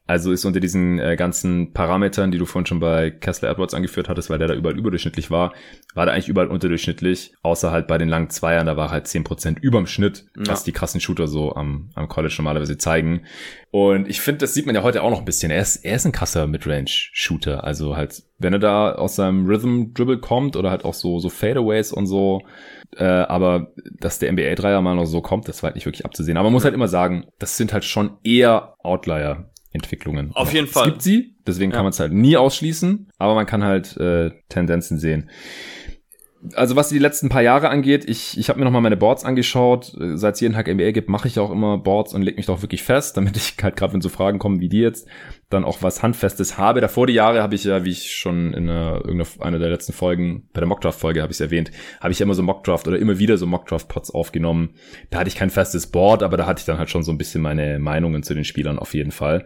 Also 0.07 0.31
ist 0.31 0.45
unter 0.45 0.61
diesen 0.61 0.99
äh, 0.99 1.17
ganzen 1.17 1.73
Parametern, 1.73 2.31
die 2.31 2.37
du 2.37 2.45
vorhin 2.45 2.65
schon 2.65 2.79
bei 2.79 3.11
Kessler 3.11 3.49
Edwards 3.49 3.73
angeführt 3.73 4.07
hattest, 4.07 4.29
weil 4.29 4.39
der 4.39 4.47
da 4.47 4.53
überall 4.53 4.77
überdurchschnittlich 4.77 5.29
war, 5.29 5.53
war 5.95 6.05
der 6.05 6.13
eigentlich 6.13 6.29
überall 6.29 6.47
unterdurchschnittlich, 6.47 7.33
außer 7.41 7.71
halt 7.71 7.87
bei 7.87 7.97
den 7.97 8.07
langen 8.07 8.29
Zweiern, 8.29 8.65
da 8.65 8.77
war 8.77 8.89
halt 8.89 9.07
zehn 9.07 9.25
Prozent 9.25 9.59
überm 9.59 9.85
Schnitt, 9.85 10.25
ja. 10.37 10.47
was 10.47 10.63
die 10.63 10.71
krassen 10.71 11.01
Shooter 11.01 11.27
so 11.27 11.55
am, 11.55 11.89
am 11.95 12.07
College 12.07 12.35
normalerweise 12.37 12.77
zeigen. 12.77 13.25
Und 13.69 14.07
ich 14.07 14.21
finde, 14.21 14.39
das 14.39 14.53
sieht 14.53 14.65
man 14.65 14.75
ja 14.75 14.83
heute 14.83 15.03
auch 15.03 15.09
noch 15.09 15.19
ein 15.19 15.25
bisschen. 15.25 15.51
Er 15.51 15.61
ist, 15.61 15.83
er 15.83 15.97
ist 15.97 16.05
ein 16.05 16.13
krasser 16.13 16.47
Midrange-Shooter. 16.47 17.65
Also 17.65 17.97
halt, 17.97 18.23
wenn 18.39 18.53
er 18.53 18.59
da 18.59 18.93
aus 18.93 19.17
seinem 19.17 19.45
Rhythm-Dribble 19.45 20.19
kommt 20.19 20.55
oder 20.55 20.71
halt 20.71 20.85
auch 20.85 20.93
so, 20.93 21.19
so 21.19 21.27
Fadeaways 21.27 21.91
und 21.91 22.07
so, 22.07 22.43
äh, 22.95 23.03
aber 23.03 23.73
dass 23.99 24.19
der 24.19 24.31
NBA-Dreier 24.31 24.81
mal 24.81 24.95
noch 24.95 25.05
so 25.05 25.21
kommt, 25.21 25.49
das 25.49 25.61
war 25.61 25.67
halt 25.67 25.75
nicht 25.75 25.85
wirklich 25.85 26.05
abzusehen. 26.05 26.37
Aber 26.37 26.45
man 26.45 26.53
muss 26.53 26.63
halt 26.63 26.73
immer 26.73 26.87
sagen, 26.87 27.25
das 27.39 27.57
sind 27.57 27.73
halt 27.73 27.83
schon 27.83 28.17
eher 28.23 28.75
Outlier. 28.79 29.49
Entwicklungen. 29.77 30.31
Auf 30.33 30.53
jeden 30.53 30.67
Fall. 30.67 30.87
Es 30.87 30.93
gibt 30.93 31.01
sie, 31.01 31.35
deswegen 31.45 31.71
ja. 31.71 31.77
kann 31.77 31.85
man 31.85 31.91
es 31.91 31.99
halt 31.99 32.13
nie 32.13 32.37
ausschließen, 32.37 33.09
aber 33.17 33.35
man 33.35 33.45
kann 33.45 33.63
halt 33.63 33.95
äh, 33.97 34.31
Tendenzen 34.49 34.99
sehen. 34.99 35.29
Also 36.53 36.75
was 36.75 36.89
die 36.89 36.99
letzten 36.99 37.29
paar 37.29 37.41
Jahre 37.41 37.69
angeht, 37.69 38.07
ich, 38.07 38.37
ich 38.37 38.49
habe 38.49 38.59
mir 38.59 38.65
nochmal 38.65 38.81
meine 38.81 38.97
Boards 38.97 39.25
angeschaut. 39.25 39.95
Seit 39.97 40.35
es 40.35 40.39
jeden 40.39 40.53
Tag 40.53 40.67
NBA 40.67 40.91
gibt, 40.91 41.09
mache 41.09 41.27
ich 41.27 41.39
auch 41.39 41.51
immer 41.51 41.77
Boards 41.77 42.13
und 42.13 42.21
leg 42.21 42.37
mich 42.37 42.45
doch 42.45 42.61
wirklich 42.61 42.83
fest, 42.83 43.17
damit 43.17 43.35
ich 43.35 43.55
halt 43.61 43.75
gerade, 43.75 43.93
wenn 43.93 44.01
so 44.01 44.09
Fragen 44.09 44.37
kommen 44.37 44.59
wie 44.59 44.69
die 44.69 44.79
jetzt, 44.79 45.07
dann 45.49 45.63
auch 45.63 45.81
was 45.81 46.03
Handfestes 46.03 46.57
habe. 46.57 46.79
Davor 46.79 47.07
die 47.07 47.13
Jahre 47.13 47.41
habe 47.41 47.55
ich 47.55 47.63
ja, 47.63 47.83
wie 47.85 47.91
ich 47.91 48.15
schon 48.15 48.53
in 48.53 48.69
einer, 48.69 49.03
irgendeiner 49.03 49.59
der 49.59 49.69
letzten 49.69 49.93
Folgen, 49.93 50.47
bei 50.53 50.61
der 50.61 50.67
Mockdraft-Folge 50.67 51.21
habe 51.21 51.31
ich 51.31 51.37
es 51.37 51.41
erwähnt, 51.41 51.71
habe 51.99 52.11
ich 52.11 52.19
ja 52.19 52.23
immer 52.23 52.35
so 52.35 52.43
Mockdraft 52.43 52.87
oder 52.87 52.99
immer 52.99 53.17
wieder 53.17 53.37
so 53.37 53.47
Mockdraft-Pots 53.47 54.11
aufgenommen. 54.11 54.75
Da 55.09 55.19
hatte 55.19 55.29
ich 55.29 55.35
kein 55.35 55.49
festes 55.49 55.87
Board, 55.87 56.21
aber 56.21 56.37
da 56.37 56.45
hatte 56.45 56.59
ich 56.59 56.65
dann 56.65 56.77
halt 56.77 56.89
schon 56.89 57.03
so 57.03 57.11
ein 57.11 57.17
bisschen 57.17 57.41
meine 57.41 57.79
Meinungen 57.79 58.23
zu 58.23 58.33
den 58.33 58.45
Spielern 58.45 58.77
auf 58.77 58.93
jeden 58.93 59.11
Fall. 59.11 59.45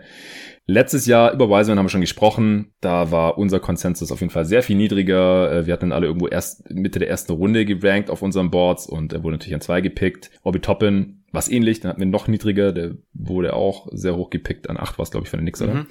Letztes 0.71 1.05
Jahr 1.05 1.33
über 1.33 1.49
Wiseman 1.49 1.77
haben 1.77 1.85
wir 1.85 1.89
schon 1.89 1.99
gesprochen. 1.99 2.71
Da 2.79 3.11
war 3.11 3.37
unser 3.37 3.59
Konsensus 3.59 4.09
auf 4.09 4.21
jeden 4.21 4.31
Fall 4.31 4.45
sehr 4.45 4.63
viel 4.63 4.77
niedriger. 4.77 5.51
Äh, 5.51 5.65
wir 5.65 5.73
hatten 5.73 5.91
alle 5.91 6.07
irgendwo 6.07 6.29
erst 6.29 6.71
Mitte 6.71 6.99
der 6.99 7.09
ersten 7.09 7.33
Runde 7.33 7.65
gerankt 7.65 8.09
auf 8.09 8.21
unseren 8.21 8.51
Boards 8.51 8.87
und 8.87 9.11
er 9.11 9.21
wurde 9.21 9.35
natürlich 9.35 9.53
an 9.53 9.59
zwei 9.59 9.81
gepickt. 9.81 10.31
Obi 10.43 10.59
Toppin 10.59 11.23
was 11.33 11.49
ähnlich, 11.49 11.81
dann 11.81 11.89
hatten 11.89 11.99
wir 11.99 12.07
noch 12.07 12.29
niedriger, 12.29 12.71
der 12.71 12.95
wurde 13.13 13.53
auch 13.53 13.89
sehr 13.91 14.15
hoch 14.15 14.29
gepickt, 14.29 14.69
an 14.69 14.77
8 14.77 14.97
war 14.97 15.03
es, 15.03 15.11
glaube 15.11 15.25
ich, 15.25 15.29
von 15.29 15.39
den 15.39 15.45
Knicks, 15.45 15.61
oder? 15.61 15.73
Mhm. 15.73 15.87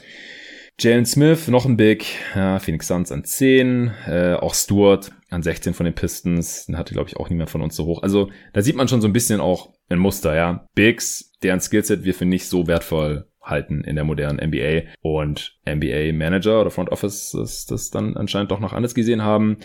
Jalen 0.79 1.07
Smith, 1.07 1.49
noch 1.49 1.67
ein 1.67 1.77
Big, 1.77 2.07
ja, 2.35 2.59
Phoenix 2.59 2.87
Suns 2.89 3.13
an 3.13 3.25
10, 3.25 3.91
äh, 4.07 4.35
auch 4.35 4.55
Stewart 4.55 5.13
an 5.29 5.43
16 5.43 5.75
von 5.75 5.85
den 5.85 5.95
Pistons, 5.95 6.67
den 6.67 6.79
hatte, 6.79 6.95
glaube 6.95 7.09
ich, 7.09 7.17
auch 7.17 7.29
niemand 7.29 7.51
von 7.51 7.61
uns 7.61 7.77
so 7.77 7.85
hoch. 7.85 8.03
Also 8.03 8.31
da 8.53 8.63
sieht 8.63 8.77
man 8.77 8.89
schon 8.89 9.01
so 9.01 9.09
ein 9.09 9.13
bisschen 9.13 9.41
auch 9.41 9.73
ein 9.89 9.99
Muster, 9.99 10.35
ja. 10.35 10.67
Bigs, 10.75 11.33
deren 11.43 11.61
Skillset 11.61 12.05
wir 12.05 12.15
für 12.15 12.27
nicht 12.27 12.47
so 12.47 12.67
wertvoll 12.67 13.30
halten 13.51 13.83
in 13.85 13.97
der 13.97 14.05
modernen 14.05 14.39
NBA 14.39 14.93
und 15.03 15.59
NBA 15.69 16.13
Manager 16.13 16.61
oder 16.61 16.71
Front 16.71 16.91
Office 16.91 17.33
das, 17.33 17.67
das 17.67 17.91
dann 17.91 18.17
anscheinend 18.17 18.51
doch 18.51 18.61
noch 18.61 18.73
anders 18.73 18.95
gesehen 18.95 19.23
haben. 19.23 19.59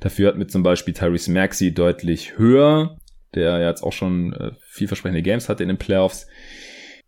Dafür 0.00 0.28
hat 0.28 0.38
mit 0.38 0.50
zum 0.50 0.62
Beispiel 0.62 0.94
Tyrese 0.94 1.32
Maxey 1.32 1.74
deutlich 1.74 2.38
höher 2.38 2.96
der 3.34 3.60
jetzt 3.60 3.82
auch 3.82 3.92
schon 3.92 4.32
äh, 4.34 4.52
vielversprechende 4.60 5.22
Games 5.22 5.48
hatte 5.48 5.62
in 5.62 5.68
den 5.68 5.78
Playoffs. 5.78 6.26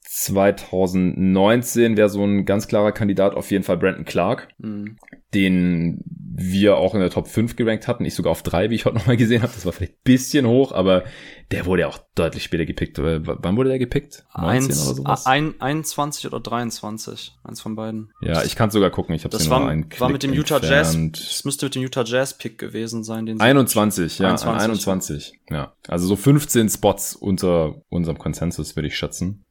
2019 0.06 1.96
wäre 1.96 2.08
so 2.08 2.24
ein 2.24 2.44
ganz 2.44 2.68
klarer 2.68 2.92
Kandidat 2.92 3.34
auf 3.34 3.50
jeden 3.50 3.64
Fall 3.64 3.78
Brandon 3.78 4.04
Clark, 4.04 4.48
mhm. 4.58 4.96
den 5.34 6.02
wir 6.06 6.76
auch 6.76 6.94
in 6.94 7.00
der 7.00 7.10
Top 7.10 7.26
5 7.26 7.56
gerankt 7.56 7.88
hatten. 7.88 8.04
Ich 8.04 8.14
sogar 8.14 8.30
auf 8.30 8.42
3, 8.42 8.70
wie 8.70 8.76
ich 8.76 8.84
heute 8.84 8.96
nochmal 8.96 9.16
gesehen 9.16 9.42
habe. 9.42 9.52
Das 9.52 9.66
war 9.66 9.72
vielleicht 9.72 9.94
ein 9.94 10.04
bisschen 10.04 10.46
hoch, 10.46 10.72
aber 10.72 11.04
der 11.50 11.66
wurde 11.66 11.82
ja 11.82 11.88
auch 11.88 11.98
deutlich 12.14 12.44
später 12.44 12.64
gepickt. 12.64 12.98
Wann 12.98 13.56
wurde 13.56 13.68
der 13.70 13.78
gepickt? 13.78 14.24
19 14.36 14.48
Eins, 14.48 14.86
oder 14.86 14.96
sowas? 14.96 15.26
Ein, 15.26 15.54
21 15.60 16.26
oder 16.26 16.40
23. 16.40 17.36
Eins 17.44 17.60
von 17.60 17.76
beiden. 17.76 18.12
Ja, 18.20 18.42
ich 18.42 18.56
kann 18.56 18.70
sogar 18.70 18.90
gucken. 18.90 19.14
Ich 19.14 19.24
habe 19.24 19.36
das 19.36 19.50
war, 19.50 19.62
war 19.98 20.08
mit 20.08 20.22
dem 20.22 20.32
Utah 20.32 20.56
entfernt. 20.56 21.18
Jazz. 21.18 21.26
Das 21.28 21.44
müsste 21.44 21.66
mit 21.66 21.74
dem 21.74 21.82
Utah 21.82 22.04
Jazz 22.04 22.38
Pick 22.38 22.58
gewesen 22.58 23.04
sein. 23.04 23.26
Den 23.26 23.40
21, 23.40 24.18
ja, 24.18 24.28
21. 24.28 24.62
21. 24.62 25.40
Ja, 25.50 25.74
also 25.88 26.06
so 26.06 26.16
15 26.16 26.68
Spots 26.68 27.14
unter 27.14 27.82
unserem 27.88 28.18
Konsensus 28.18 28.76
würde 28.76 28.88
ich 28.88 28.96
schätzen. 28.96 29.44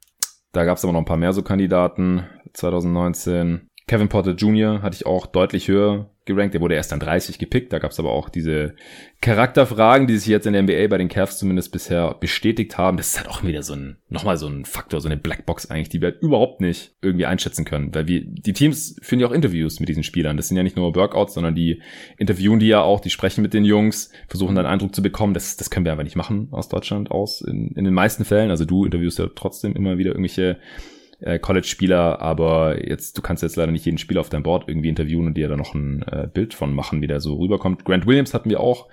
Da 0.51 0.65
gab 0.65 0.77
es 0.77 0.83
aber 0.83 0.93
noch 0.93 0.99
ein 0.99 1.05
paar 1.05 1.17
mehr 1.17 1.33
so 1.33 1.41
Kandidaten. 1.41 2.27
2019. 2.53 3.67
Kevin 3.87 4.09
Porter 4.09 4.31
Jr. 4.31 4.81
hatte 4.81 4.95
ich 4.95 5.05
auch 5.05 5.25
deutlich 5.25 5.67
höher 5.67 6.12
gerankt. 6.25 6.53
Der 6.53 6.61
wurde 6.61 6.75
erst 6.75 6.93
an 6.93 6.99
30 6.99 7.39
gepickt. 7.39 7.73
Da 7.73 7.79
gab 7.79 7.91
es 7.91 7.99
aber 7.99 8.11
auch 8.11 8.29
diese 8.29 8.75
Charakterfragen, 9.21 10.07
die 10.07 10.17
sich 10.17 10.27
jetzt 10.27 10.45
in 10.45 10.53
der 10.53 10.63
NBA 10.63 10.87
bei 10.87 10.97
den 10.97 11.09
Cavs 11.09 11.37
zumindest 11.37 11.71
bisher 11.71 12.15
bestätigt 12.15 12.77
haben. 12.77 12.97
Das 12.97 13.09
ist 13.09 13.17
halt 13.17 13.29
auch 13.29 13.43
wieder 13.43 13.63
so 13.63 13.73
ein, 13.73 13.97
nochmal 14.09 14.37
so 14.37 14.47
ein 14.47 14.65
Faktor, 14.65 15.01
so 15.01 15.07
eine 15.07 15.17
Blackbox 15.17 15.69
eigentlich, 15.69 15.89
die 15.89 16.01
wir 16.01 16.11
halt 16.11 16.21
überhaupt 16.21 16.61
nicht 16.61 16.95
irgendwie 17.01 17.25
einschätzen 17.25 17.65
können. 17.65 17.93
Weil 17.93 18.07
wir, 18.07 18.21
die 18.25 18.53
Teams 18.53 18.95
führen 19.01 19.19
ja 19.19 19.27
auch 19.27 19.31
Interviews 19.31 19.79
mit 19.79 19.89
diesen 19.89 20.03
Spielern. 20.03 20.37
Das 20.37 20.47
sind 20.47 20.57
ja 20.57 20.63
nicht 20.63 20.77
nur 20.77 20.95
Workouts, 20.95 21.33
sondern 21.33 21.55
die 21.55 21.81
interviewen 22.17 22.59
die 22.59 22.67
ja 22.67 22.81
auch, 22.81 22.99
die 22.99 23.09
sprechen 23.09 23.41
mit 23.41 23.53
den 23.53 23.65
Jungs, 23.65 24.11
versuchen 24.27 24.55
dann 24.55 24.65
Eindruck 24.65 24.95
zu 24.95 25.01
bekommen. 25.01 25.33
Das, 25.33 25.57
das 25.57 25.69
können 25.69 25.85
wir 25.85 25.91
einfach 25.91 26.03
nicht 26.03 26.15
machen 26.15 26.47
aus 26.51 26.69
Deutschland 26.69 27.11
aus 27.11 27.41
in, 27.41 27.69
in 27.75 27.83
den 27.83 27.93
meisten 27.93 28.25
Fällen. 28.25 28.49
Also 28.49 28.65
du 28.65 28.85
interviewst 28.85 29.19
ja 29.19 29.27
trotzdem 29.33 29.75
immer 29.75 29.97
wieder 29.97 30.11
irgendwelche 30.11 30.57
äh, 31.23 31.39
College-Spieler, 31.39 32.21
aber 32.21 32.87
jetzt, 32.87 33.17
du 33.17 33.21
kannst 33.21 33.43
jetzt 33.43 33.55
leider 33.55 33.71
nicht 33.71 33.85
jeden 33.85 33.97
Spieler 33.97 34.21
auf 34.21 34.29
deinem 34.29 34.43
Board 34.43 34.65
irgendwie 34.67 34.89
interviewen 34.89 35.27
und 35.27 35.35
dir 35.35 35.47
da 35.47 35.57
noch 35.57 35.73
ein 35.73 36.03
äh, 36.03 36.27
Bild 36.31 36.53
von 36.53 36.73
machen, 36.73 37.01
wie 37.01 37.07
der 37.07 37.19
so 37.19 37.35
rüberkommt. 37.35 37.85
Grant 37.85 38.05
Williams 38.05 38.33
hatten 38.33 38.49
wir 38.49 38.59
auch 38.59 38.87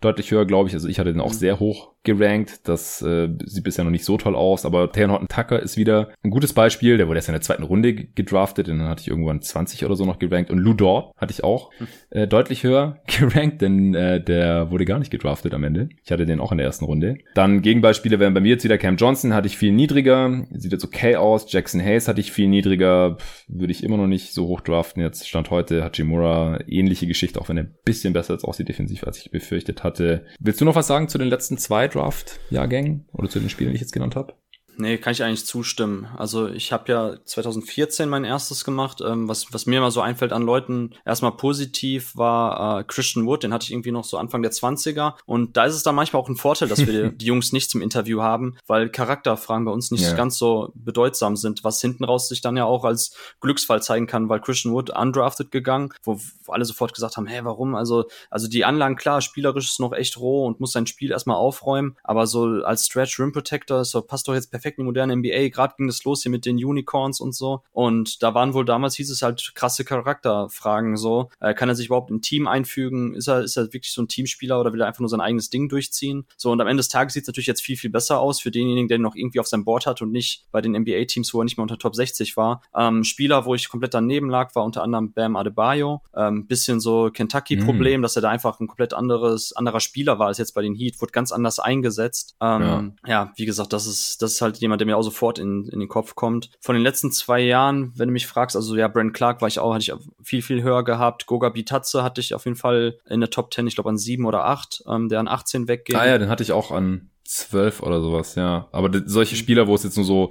deutlich 0.00 0.30
höher, 0.30 0.44
glaube 0.44 0.68
ich. 0.68 0.74
Also 0.74 0.88
ich 0.88 0.98
hatte 0.98 1.12
den 1.12 1.20
auch 1.20 1.32
mhm. 1.32 1.34
sehr 1.34 1.60
hoch 1.60 1.93
gerankt. 2.04 2.68
Das 2.68 3.02
äh, 3.02 3.28
sieht 3.44 3.64
bisher 3.64 3.84
noch 3.84 3.90
nicht 3.90 4.04
so 4.04 4.16
toll 4.16 4.36
aus, 4.36 4.64
aber 4.64 4.92
Taylor 4.92 5.12
Horton 5.12 5.28
Tucker 5.28 5.60
ist 5.60 5.76
wieder 5.76 6.10
ein 6.22 6.30
gutes 6.30 6.52
Beispiel. 6.52 6.96
Der 6.96 7.08
wurde 7.08 7.18
erst 7.18 7.28
in 7.28 7.34
der 7.34 7.40
zweiten 7.40 7.62
Runde 7.62 7.94
gedraftet, 7.94 8.68
und 8.68 8.78
dann 8.78 8.88
hatte 8.88 9.02
ich 9.02 9.08
irgendwann 9.08 9.40
20 9.40 9.84
oder 9.84 9.96
so 9.96 10.04
noch 10.04 10.18
gerankt. 10.18 10.50
Und 10.50 10.58
Lou 10.58 10.74
Dort 10.74 11.14
hatte 11.16 11.32
ich 11.32 11.42
auch 11.42 11.70
mhm. 11.78 11.86
äh, 12.10 12.26
deutlich 12.26 12.62
höher 12.62 12.98
gerankt, 13.06 13.62
denn 13.62 13.94
äh, 13.94 14.22
der 14.22 14.70
wurde 14.70 14.84
gar 14.84 14.98
nicht 14.98 15.10
gedraftet 15.10 15.54
am 15.54 15.64
Ende. 15.64 15.88
Ich 16.04 16.12
hatte 16.12 16.26
den 16.26 16.40
auch 16.40 16.52
in 16.52 16.58
der 16.58 16.66
ersten 16.66 16.84
Runde. 16.84 17.16
Dann 17.34 17.62
Gegenbeispiele 17.62 18.20
wären 18.20 18.34
bei 18.34 18.40
mir 18.40 18.50
jetzt 18.50 18.64
wieder 18.64 18.78
Cam 18.78 18.96
Johnson, 18.96 19.34
hatte 19.34 19.46
ich 19.46 19.56
viel 19.56 19.72
niedriger. 19.72 20.44
Sieht 20.52 20.72
jetzt 20.72 20.84
okay 20.84 21.16
aus. 21.16 21.50
Jackson 21.50 21.80
Hayes 21.80 22.08
hatte 22.08 22.20
ich 22.20 22.32
viel 22.32 22.48
niedriger. 22.48 23.16
Würde 23.48 23.72
ich 23.72 23.82
immer 23.82 23.96
noch 23.96 24.06
nicht 24.06 24.32
so 24.32 24.46
hoch 24.46 24.60
draften. 24.60 25.02
Jetzt 25.02 25.28
stand 25.28 25.50
heute 25.50 25.82
Hachimura 25.82 26.58
ähnliche 26.66 27.06
Geschichte, 27.06 27.40
auch 27.40 27.48
wenn 27.48 27.56
er 27.56 27.64
ein 27.64 27.74
bisschen 27.84 28.12
besser 28.12 28.34
jetzt 28.34 28.44
aussieht 28.44 28.68
defensiv, 28.68 29.04
als 29.04 29.18
ich 29.18 29.30
befürchtet 29.30 29.84
hatte. 29.84 30.26
Willst 30.38 30.60
du 30.60 30.64
noch 30.64 30.76
was 30.76 30.86
sagen 30.86 31.08
zu 31.08 31.18
den 31.18 31.28
letzten 31.28 31.56
zwei 31.58 31.88
Draft-Jahrgängen 31.94 33.08
oder 33.12 33.28
zu 33.28 33.40
den 33.40 33.50
Spielen, 33.50 33.70
die 33.70 33.76
ich 33.76 33.80
jetzt 33.80 33.92
genannt 33.92 34.16
habe? 34.16 34.34
Nee, 34.76 34.98
kann 34.98 35.12
ich 35.12 35.22
eigentlich 35.22 35.46
zustimmen. 35.46 36.08
Also 36.16 36.48
ich 36.48 36.72
habe 36.72 36.90
ja 36.90 37.16
2014 37.24 38.08
mein 38.08 38.24
erstes 38.24 38.64
gemacht. 38.64 39.00
Ähm, 39.04 39.28
was, 39.28 39.52
was 39.52 39.66
mir 39.66 39.78
immer 39.78 39.90
so 39.90 40.00
einfällt 40.00 40.32
an 40.32 40.42
Leuten, 40.42 40.90
erstmal 41.04 41.32
positiv 41.32 42.16
war 42.16 42.80
äh, 42.80 42.84
Christian 42.84 43.26
Wood, 43.26 43.42
den 43.42 43.52
hatte 43.52 43.64
ich 43.64 43.72
irgendwie 43.72 43.92
noch 43.92 44.04
so 44.04 44.18
Anfang 44.18 44.42
der 44.42 44.52
20er. 44.52 45.14
Und 45.26 45.56
da 45.56 45.64
ist 45.64 45.74
es 45.74 45.82
dann 45.82 45.94
manchmal 45.94 46.22
auch 46.22 46.28
ein 46.28 46.36
Vorteil, 46.36 46.68
dass 46.68 46.86
wir 46.86 47.10
die 47.10 47.26
Jungs 47.26 47.52
nicht 47.52 47.70
zum 47.70 47.82
Interview 47.82 48.22
haben, 48.22 48.56
weil 48.66 48.88
Charakterfragen 48.88 49.64
bei 49.64 49.72
uns 49.72 49.90
nicht 49.90 50.04
yeah. 50.04 50.14
ganz 50.14 50.38
so 50.38 50.72
bedeutsam 50.74 51.36
sind, 51.36 51.64
was 51.64 51.80
hinten 51.80 52.04
raus 52.04 52.28
sich 52.28 52.40
dann 52.40 52.56
ja 52.56 52.64
auch 52.64 52.84
als 52.84 53.16
Glücksfall 53.40 53.82
zeigen 53.82 54.06
kann, 54.06 54.28
weil 54.28 54.40
Christian 54.40 54.74
Wood 54.74 54.90
undrafted 54.90 55.50
gegangen, 55.50 55.92
wo, 56.02 56.18
alle 56.48 56.64
sofort 56.64 56.94
gesagt 56.94 57.16
haben, 57.16 57.26
hä, 57.26 57.40
warum? 57.42 57.74
Also, 57.74 58.04
also 58.30 58.48
die 58.48 58.64
Anlagen, 58.64 58.96
klar, 58.96 59.20
spielerisch 59.20 59.70
ist 59.70 59.80
noch 59.80 59.92
echt 59.92 60.18
roh 60.18 60.46
und 60.46 60.60
muss 60.60 60.72
sein 60.72 60.86
Spiel 60.86 61.10
erstmal 61.10 61.36
aufräumen, 61.36 61.96
aber 62.02 62.26
so 62.26 62.44
als 62.64 62.86
Stretch 62.86 63.18
Rim 63.18 63.32
Protector, 63.32 63.84
so 63.84 64.02
passt 64.02 64.28
doch 64.28 64.34
jetzt 64.34 64.50
perfekt 64.50 64.63
perfekt 64.64 64.78
in 64.78 64.84
die 64.84 64.86
moderne 64.86 65.16
NBA. 65.16 65.48
Gerade 65.48 65.74
ging 65.76 65.88
es 65.88 66.04
los 66.04 66.22
hier 66.22 66.30
mit 66.30 66.46
den 66.46 66.56
Unicorns 66.56 67.20
und 67.20 67.34
so. 67.34 67.62
Und 67.72 68.22
da 68.22 68.34
waren 68.34 68.54
wohl 68.54 68.64
damals 68.64 68.96
hieß 68.96 69.10
es 69.10 69.20
halt 69.20 69.52
krasse 69.54 69.84
Charakterfragen 69.84 70.96
so. 70.96 71.28
Äh, 71.40 71.54
kann 71.54 71.68
er 71.68 71.74
sich 71.74 71.86
überhaupt 71.86 72.10
in 72.10 72.16
ein 72.16 72.22
Team 72.22 72.46
einfügen? 72.46 73.14
Ist 73.14 73.28
er, 73.28 73.42
ist 73.42 73.56
er 73.56 73.64
wirklich 73.72 73.92
so 73.92 74.00
ein 74.02 74.08
Teamspieler 74.08 74.58
oder 74.58 74.72
will 74.72 74.80
er 74.80 74.86
einfach 74.86 75.00
nur 75.00 75.08
sein 75.10 75.20
eigenes 75.20 75.50
Ding 75.50 75.68
durchziehen? 75.68 76.26
So, 76.36 76.50
und 76.50 76.60
am 76.60 76.66
Ende 76.66 76.80
des 76.80 76.88
Tages 76.88 77.12
sieht 77.12 77.24
es 77.24 77.26
natürlich 77.26 77.46
jetzt 77.46 77.60
viel, 77.60 77.76
viel 77.76 77.90
besser 77.90 78.20
aus 78.20 78.40
für 78.40 78.50
denjenigen, 78.50 78.88
der 78.88 78.96
ihn 78.98 79.02
noch 79.02 79.16
irgendwie 79.16 79.40
auf 79.40 79.46
seinem 79.46 79.64
Board 79.64 79.86
hat 79.86 80.00
und 80.00 80.12
nicht 80.12 80.46
bei 80.50 80.62
den 80.62 80.72
NBA-Teams, 80.72 81.34
wo 81.34 81.42
er 81.42 81.44
nicht 81.44 81.58
mehr 81.58 81.62
unter 81.62 81.78
Top 81.78 81.94
60 81.94 82.36
war. 82.36 82.62
Ähm, 82.74 83.04
Spieler, 83.04 83.44
wo 83.44 83.54
ich 83.54 83.68
komplett 83.68 83.92
daneben 83.92 84.30
lag, 84.30 84.54
war 84.54 84.64
unter 84.64 84.82
anderem 84.82 85.12
Bam 85.12 85.36
Adebayo. 85.36 86.00
Ähm, 86.16 86.46
bisschen 86.46 86.80
so 86.80 87.10
Kentucky-Problem, 87.12 88.00
mhm. 88.00 88.02
dass 88.02 88.16
er 88.16 88.22
da 88.22 88.30
einfach 88.30 88.60
ein 88.60 88.66
komplett 88.66 88.94
anderes, 88.94 89.52
anderer 89.52 89.80
Spieler 89.80 90.18
war 90.18 90.28
als 90.28 90.38
jetzt 90.38 90.54
bei 90.54 90.62
den 90.62 90.74
Heat, 90.74 91.00
wurde 91.02 91.12
ganz 91.12 91.32
anders 91.32 91.58
eingesetzt. 91.58 92.36
Ähm, 92.40 92.94
ja. 93.06 93.24
ja, 93.24 93.32
wie 93.36 93.44
gesagt, 93.44 93.74
das 93.74 93.86
ist, 93.86 94.22
das 94.22 94.32
ist 94.32 94.40
halt 94.40 94.53
jemand, 94.60 94.80
der 94.80 94.86
mir 94.86 94.96
auch 94.96 95.02
sofort 95.02 95.38
in, 95.38 95.68
in 95.68 95.80
den 95.80 95.88
Kopf 95.88 96.14
kommt. 96.14 96.50
Von 96.60 96.74
den 96.74 96.82
letzten 96.82 97.10
zwei 97.10 97.40
Jahren, 97.40 97.92
wenn 97.96 98.08
du 98.08 98.12
mich 98.12 98.26
fragst, 98.26 98.56
also 98.56 98.76
ja, 98.76 98.88
Brent 98.88 99.14
Clark 99.14 99.40
war 99.40 99.48
ich 99.48 99.58
auch, 99.58 99.74
hatte 99.74 99.82
ich 99.82 99.92
viel, 100.22 100.42
viel 100.42 100.62
höher 100.62 100.84
gehabt. 100.84 101.26
Goga 101.26 101.48
Bitatze 101.48 102.02
hatte 102.02 102.20
ich 102.20 102.34
auf 102.34 102.44
jeden 102.44 102.56
Fall 102.56 102.98
in 103.08 103.20
der 103.20 103.30
Top 103.30 103.52
10, 103.52 103.66
ich 103.66 103.74
glaube 103.74 103.90
an 103.90 103.98
sieben 103.98 104.26
oder 104.26 104.44
acht, 104.44 104.82
ähm, 104.88 105.08
der 105.08 105.20
an 105.20 105.28
18 105.28 105.68
wegging. 105.68 105.96
Ah 105.96 106.06
ja, 106.06 106.18
den 106.18 106.28
hatte 106.28 106.42
ich 106.42 106.52
auch 106.52 106.70
an 106.70 107.10
zwölf 107.24 107.82
oder 107.82 108.00
sowas, 108.00 108.34
ja. 108.34 108.68
Aber 108.72 108.90
solche 109.06 109.36
Spieler, 109.36 109.66
wo 109.66 109.74
es 109.74 109.82
jetzt 109.82 109.96
nur 109.96 110.06
so 110.06 110.28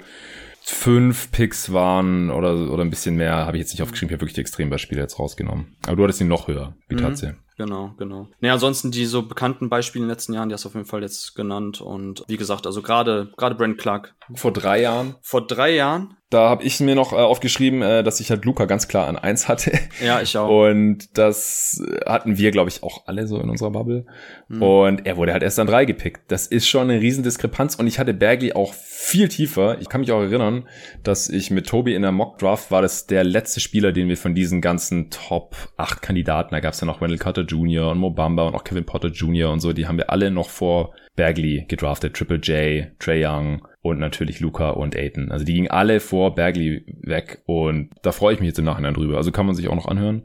fünf 0.61 1.31
Picks 1.31 1.73
waren 1.73 2.29
oder, 2.29 2.71
oder 2.71 2.83
ein 2.83 2.89
bisschen 2.89 3.15
mehr, 3.15 3.45
habe 3.45 3.57
ich 3.57 3.61
jetzt 3.61 3.73
nicht 3.73 3.81
aufgeschrieben. 3.81 4.09
Ich 4.09 4.13
habe 4.13 4.21
wirklich 4.21 4.35
die 4.35 4.41
Extrembeispiele 4.41 5.01
jetzt 5.01 5.19
rausgenommen. 5.19 5.75
Aber 5.85 5.97
du 5.97 6.03
hattest 6.03 6.21
ihn 6.21 6.27
noch 6.27 6.47
höher, 6.47 6.75
Bitatze. 6.87 7.33
Mhm. 7.33 7.37
Genau, 7.57 7.93
genau. 7.97 8.27
Ne, 8.39 8.51
ansonsten 8.51 8.91
die 8.91 9.05
so 9.05 9.23
bekannten 9.23 9.69
Beispiele 9.69 10.03
in 10.03 10.07
den 10.07 10.13
letzten 10.13 10.33
Jahren, 10.33 10.49
die 10.49 10.53
hast 10.53 10.65
du 10.65 10.69
auf 10.69 10.75
jeden 10.75 10.87
Fall 10.87 11.01
jetzt 11.01 11.35
genannt. 11.35 11.81
Und 11.81 12.23
wie 12.27 12.37
gesagt, 12.37 12.65
also 12.65 12.81
gerade 12.81 13.31
gerade 13.37 13.55
Brent 13.55 13.77
Clark. 13.77 14.15
Vor 14.33 14.51
drei 14.51 14.81
Jahren? 14.81 15.15
Vor 15.21 15.45
drei 15.45 15.75
Jahren 15.75 16.17
da 16.33 16.49
habe 16.49 16.63
ich 16.63 16.79
mir 16.79 16.95
noch 16.95 17.13
äh, 17.13 17.17
aufgeschrieben, 17.17 17.83
äh, 17.83 18.03
dass 18.03 18.19
ich 18.19 18.31
halt 18.31 18.43
Luca 18.43 18.65
ganz 18.65 18.87
klar 18.87 19.07
an 19.07 19.17
eins 19.17 19.47
hatte. 19.47 19.71
Ja, 20.03 20.21
ich 20.21 20.35
auch. 20.35 20.49
Und 20.49 21.17
das 21.17 21.81
hatten 22.05 22.37
wir, 22.37 22.51
glaube 22.51 22.69
ich, 22.69 22.81
auch 22.81 23.03
alle 23.05 23.27
so 23.27 23.39
in 23.39 23.49
unserer 23.49 23.71
Bubble. 23.71 24.05
Mhm. 24.47 24.61
Und 24.63 25.05
er 25.05 25.17
wurde 25.17 25.33
halt 25.33 25.43
erst 25.43 25.59
an 25.59 25.67
drei 25.67 25.85
gepickt. 25.85 26.21
Das 26.29 26.47
ist 26.47 26.67
schon 26.67 26.89
eine 26.89 26.99
Riesendiskrepanz. 26.99 27.75
Und 27.75 27.85
ich 27.85 27.99
hatte 27.99 28.13
Bagley 28.13 28.53
auch 28.53 28.73
viel 28.73 29.27
tiefer. 29.27 29.79
Ich 29.79 29.89
kann 29.89 30.01
mich 30.01 30.11
auch 30.11 30.21
erinnern, 30.21 30.67
dass 31.03 31.29
ich 31.29 31.51
mit 31.51 31.67
Tobi 31.67 31.93
in 31.93 32.01
der 32.01 32.11
Mock 32.11 32.39
Draft 32.39 32.71
war 32.71 32.81
das 32.81 33.05
der 33.05 33.23
letzte 33.23 33.59
Spieler, 33.59 33.91
den 33.91 34.09
wir 34.09 34.17
von 34.17 34.33
diesen 34.33 34.59
ganzen 34.59 35.11
Top 35.11 35.55
8 35.77 36.01
Kandidaten, 36.01 36.55
da 36.55 36.59
gab 36.59 36.73
es 36.73 36.81
ja 36.81 36.87
noch 36.87 36.99
Wendell 36.99 37.19
Carter 37.19 37.42
Jr. 37.43 37.91
und 37.91 37.99
Mobamba 37.99 38.47
und 38.47 38.55
auch 38.55 38.63
Kevin 38.63 38.85
Potter 38.85 39.09
Jr. 39.09 39.51
und 39.51 39.59
so, 39.59 39.73
die 39.73 39.87
haben 39.87 39.97
wir 39.97 40.09
alle 40.09 40.31
noch 40.31 40.49
vor 40.49 40.93
Bagley 41.15 41.65
gedraftet, 41.67 42.15
Triple 42.15 42.37
J, 42.37 42.87
Trey 42.99 43.23
Young 43.23 43.67
und 43.83 43.99
natürlich 43.99 44.39
Luca 44.39 44.71
und 44.71 44.95
Aiton. 44.95 45.31
Also 45.31 45.45
die 45.45 45.53
gingen 45.53 45.69
alle 45.69 45.99
vor 45.99 46.33
Bagley 46.33 46.85
weg 47.01 47.43
und 47.45 47.89
da 48.01 48.11
freue 48.11 48.33
ich 48.33 48.39
mich 48.39 48.47
jetzt 48.47 48.57
im 48.57 48.65
Nachhinein 48.65 48.93
drüber. 48.93 49.17
Also 49.17 49.31
kann 49.31 49.45
man 49.45 49.53
sich 49.55 49.67
auch 49.67 49.75
noch 49.75 49.87
anhören. 49.87 50.23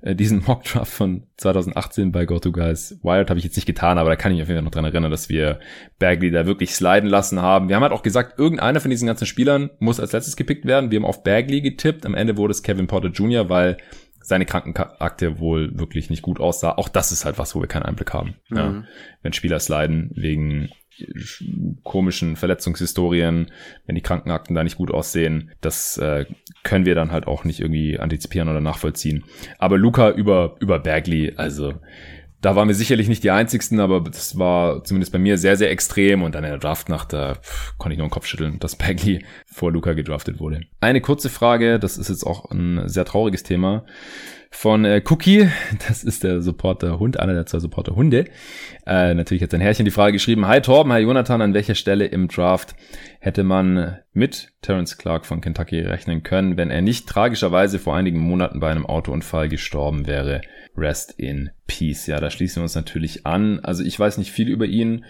Äh, 0.00 0.14
diesen 0.14 0.42
Mockdraft 0.46 0.92
von 0.92 1.24
2018 1.36 2.12
bei 2.12 2.24
GoToGuys 2.24 3.00
Wired 3.02 3.28
habe 3.28 3.38
ich 3.38 3.44
jetzt 3.44 3.56
nicht 3.56 3.66
getan, 3.66 3.98
aber 3.98 4.08
da 4.08 4.16
kann 4.16 4.32
ich 4.32 4.36
mich 4.36 4.42
auf 4.44 4.48
jeden 4.48 4.58
Fall 4.58 4.64
noch 4.64 4.70
dran 4.70 4.84
erinnern, 4.84 5.10
dass 5.10 5.28
wir 5.28 5.58
Bagley 5.98 6.30
da 6.30 6.46
wirklich 6.46 6.74
sliden 6.74 7.10
lassen 7.10 7.42
haben. 7.42 7.68
Wir 7.68 7.76
haben 7.76 7.82
halt 7.82 7.92
auch 7.92 8.02
gesagt, 8.04 8.38
irgendeiner 8.38 8.80
von 8.80 8.90
diesen 8.90 9.06
ganzen 9.06 9.26
Spielern 9.26 9.70
muss 9.80 10.00
als 10.00 10.12
letztes 10.12 10.36
gepickt 10.36 10.64
werden. 10.64 10.90
Wir 10.90 11.00
haben 11.00 11.04
auf 11.04 11.24
Bagley 11.24 11.60
getippt. 11.60 12.06
Am 12.06 12.14
Ende 12.14 12.36
wurde 12.36 12.52
es 12.52 12.62
Kevin 12.62 12.86
Porter 12.86 13.08
Jr., 13.08 13.48
weil 13.48 13.76
seine 14.22 14.46
Krankenakte 14.46 15.38
wohl 15.38 15.78
wirklich 15.78 16.10
nicht 16.10 16.22
gut 16.22 16.40
aussah. 16.40 16.72
Auch 16.72 16.88
das 16.88 17.12
ist 17.12 17.24
halt 17.24 17.38
was, 17.38 17.54
wo 17.54 17.60
wir 17.60 17.68
keinen 17.68 17.84
Einblick 17.84 18.12
haben. 18.12 18.34
Mhm. 18.48 18.56
Ja. 18.56 18.84
Wenn 19.22 19.32
Spieler 19.32 19.60
sliden 19.60 20.10
wegen 20.14 20.70
komischen 21.84 22.36
Verletzungshistorien, 22.36 23.50
wenn 23.86 23.94
die 23.94 24.02
Krankenakten 24.02 24.54
da 24.54 24.62
nicht 24.62 24.76
gut 24.76 24.90
aussehen, 24.90 25.52
das 25.60 25.96
äh, 25.98 26.26
können 26.62 26.84
wir 26.84 26.94
dann 26.94 27.12
halt 27.12 27.26
auch 27.26 27.44
nicht 27.44 27.60
irgendwie 27.60 27.98
antizipieren 27.98 28.48
oder 28.48 28.60
nachvollziehen. 28.60 29.24
Aber 29.58 29.78
Luca 29.78 30.10
über, 30.10 30.56
über 30.60 30.78
Bagley, 30.78 31.34
also 31.36 31.74
da 32.42 32.56
waren 32.56 32.66
wir 32.66 32.74
sicherlich 32.74 33.08
nicht 33.08 33.22
die 33.22 33.30
einzigsten, 33.30 33.78
aber 33.78 34.00
das 34.00 34.36
war 34.36 34.82
zumindest 34.82 35.12
bei 35.12 35.18
mir 35.18 35.38
sehr, 35.38 35.56
sehr 35.56 35.70
extrem 35.70 36.22
und 36.22 36.34
dann 36.34 36.42
in 36.42 36.50
der 36.50 36.58
Draftnacht, 36.58 37.12
da 37.12 37.38
konnte 37.78 37.94
ich 37.94 37.98
nur 37.98 38.08
den 38.08 38.12
Kopf 38.12 38.26
schütteln, 38.26 38.58
dass 38.58 38.76
Bagley 38.76 39.24
vor 39.46 39.72
Luca 39.72 39.92
gedraftet 39.92 40.40
wurde. 40.40 40.62
Eine 40.80 41.00
kurze 41.00 41.30
Frage, 41.30 41.78
das 41.78 41.96
ist 41.96 42.10
jetzt 42.10 42.24
auch 42.24 42.50
ein 42.50 42.88
sehr 42.88 43.04
trauriges 43.04 43.44
Thema 43.44 43.84
von 44.50 44.84
äh, 44.84 45.02
Cookie. 45.08 45.48
Das 45.88 46.02
ist 46.02 46.24
der 46.24 46.42
Supporter 46.42 46.98
Hund, 46.98 47.18
einer 47.18 47.32
der 47.32 47.46
zwei 47.46 47.60
Supporter 47.60 47.94
Hunde. 47.94 48.26
Äh, 48.86 49.14
natürlich 49.14 49.42
hat 49.42 49.52
sein 49.52 49.60
Herrchen 49.60 49.84
die 49.84 49.92
Frage 49.92 50.12
geschrieben. 50.12 50.46
Hi 50.46 50.60
Torben, 50.60 50.92
hi 50.92 51.00
Jonathan, 51.00 51.42
an 51.42 51.54
welcher 51.54 51.76
Stelle 51.76 52.06
im 52.06 52.26
Draft 52.26 52.74
hätte 53.20 53.44
man 53.44 53.98
mit 54.12 54.52
Terence 54.62 54.98
Clark 54.98 55.26
von 55.26 55.40
Kentucky 55.40 55.80
rechnen 55.80 56.24
können, 56.24 56.56
wenn 56.56 56.70
er 56.70 56.82
nicht 56.82 57.08
tragischerweise 57.08 57.78
vor 57.78 57.94
einigen 57.94 58.18
Monaten 58.18 58.58
bei 58.58 58.70
einem 58.70 58.84
Autounfall 58.84 59.48
gestorben 59.48 60.08
wäre? 60.08 60.42
Rest 60.76 61.14
in 61.18 61.50
Peace. 61.66 62.06
Ja, 62.06 62.20
da 62.20 62.30
schließen 62.30 62.56
wir 62.56 62.62
uns 62.64 62.74
natürlich 62.74 63.26
an. 63.26 63.60
Also 63.60 63.82
ich 63.84 63.98
weiß 63.98 64.18
nicht 64.18 64.30
viel 64.30 64.48
über 64.48 64.66
ihn, 64.66 65.04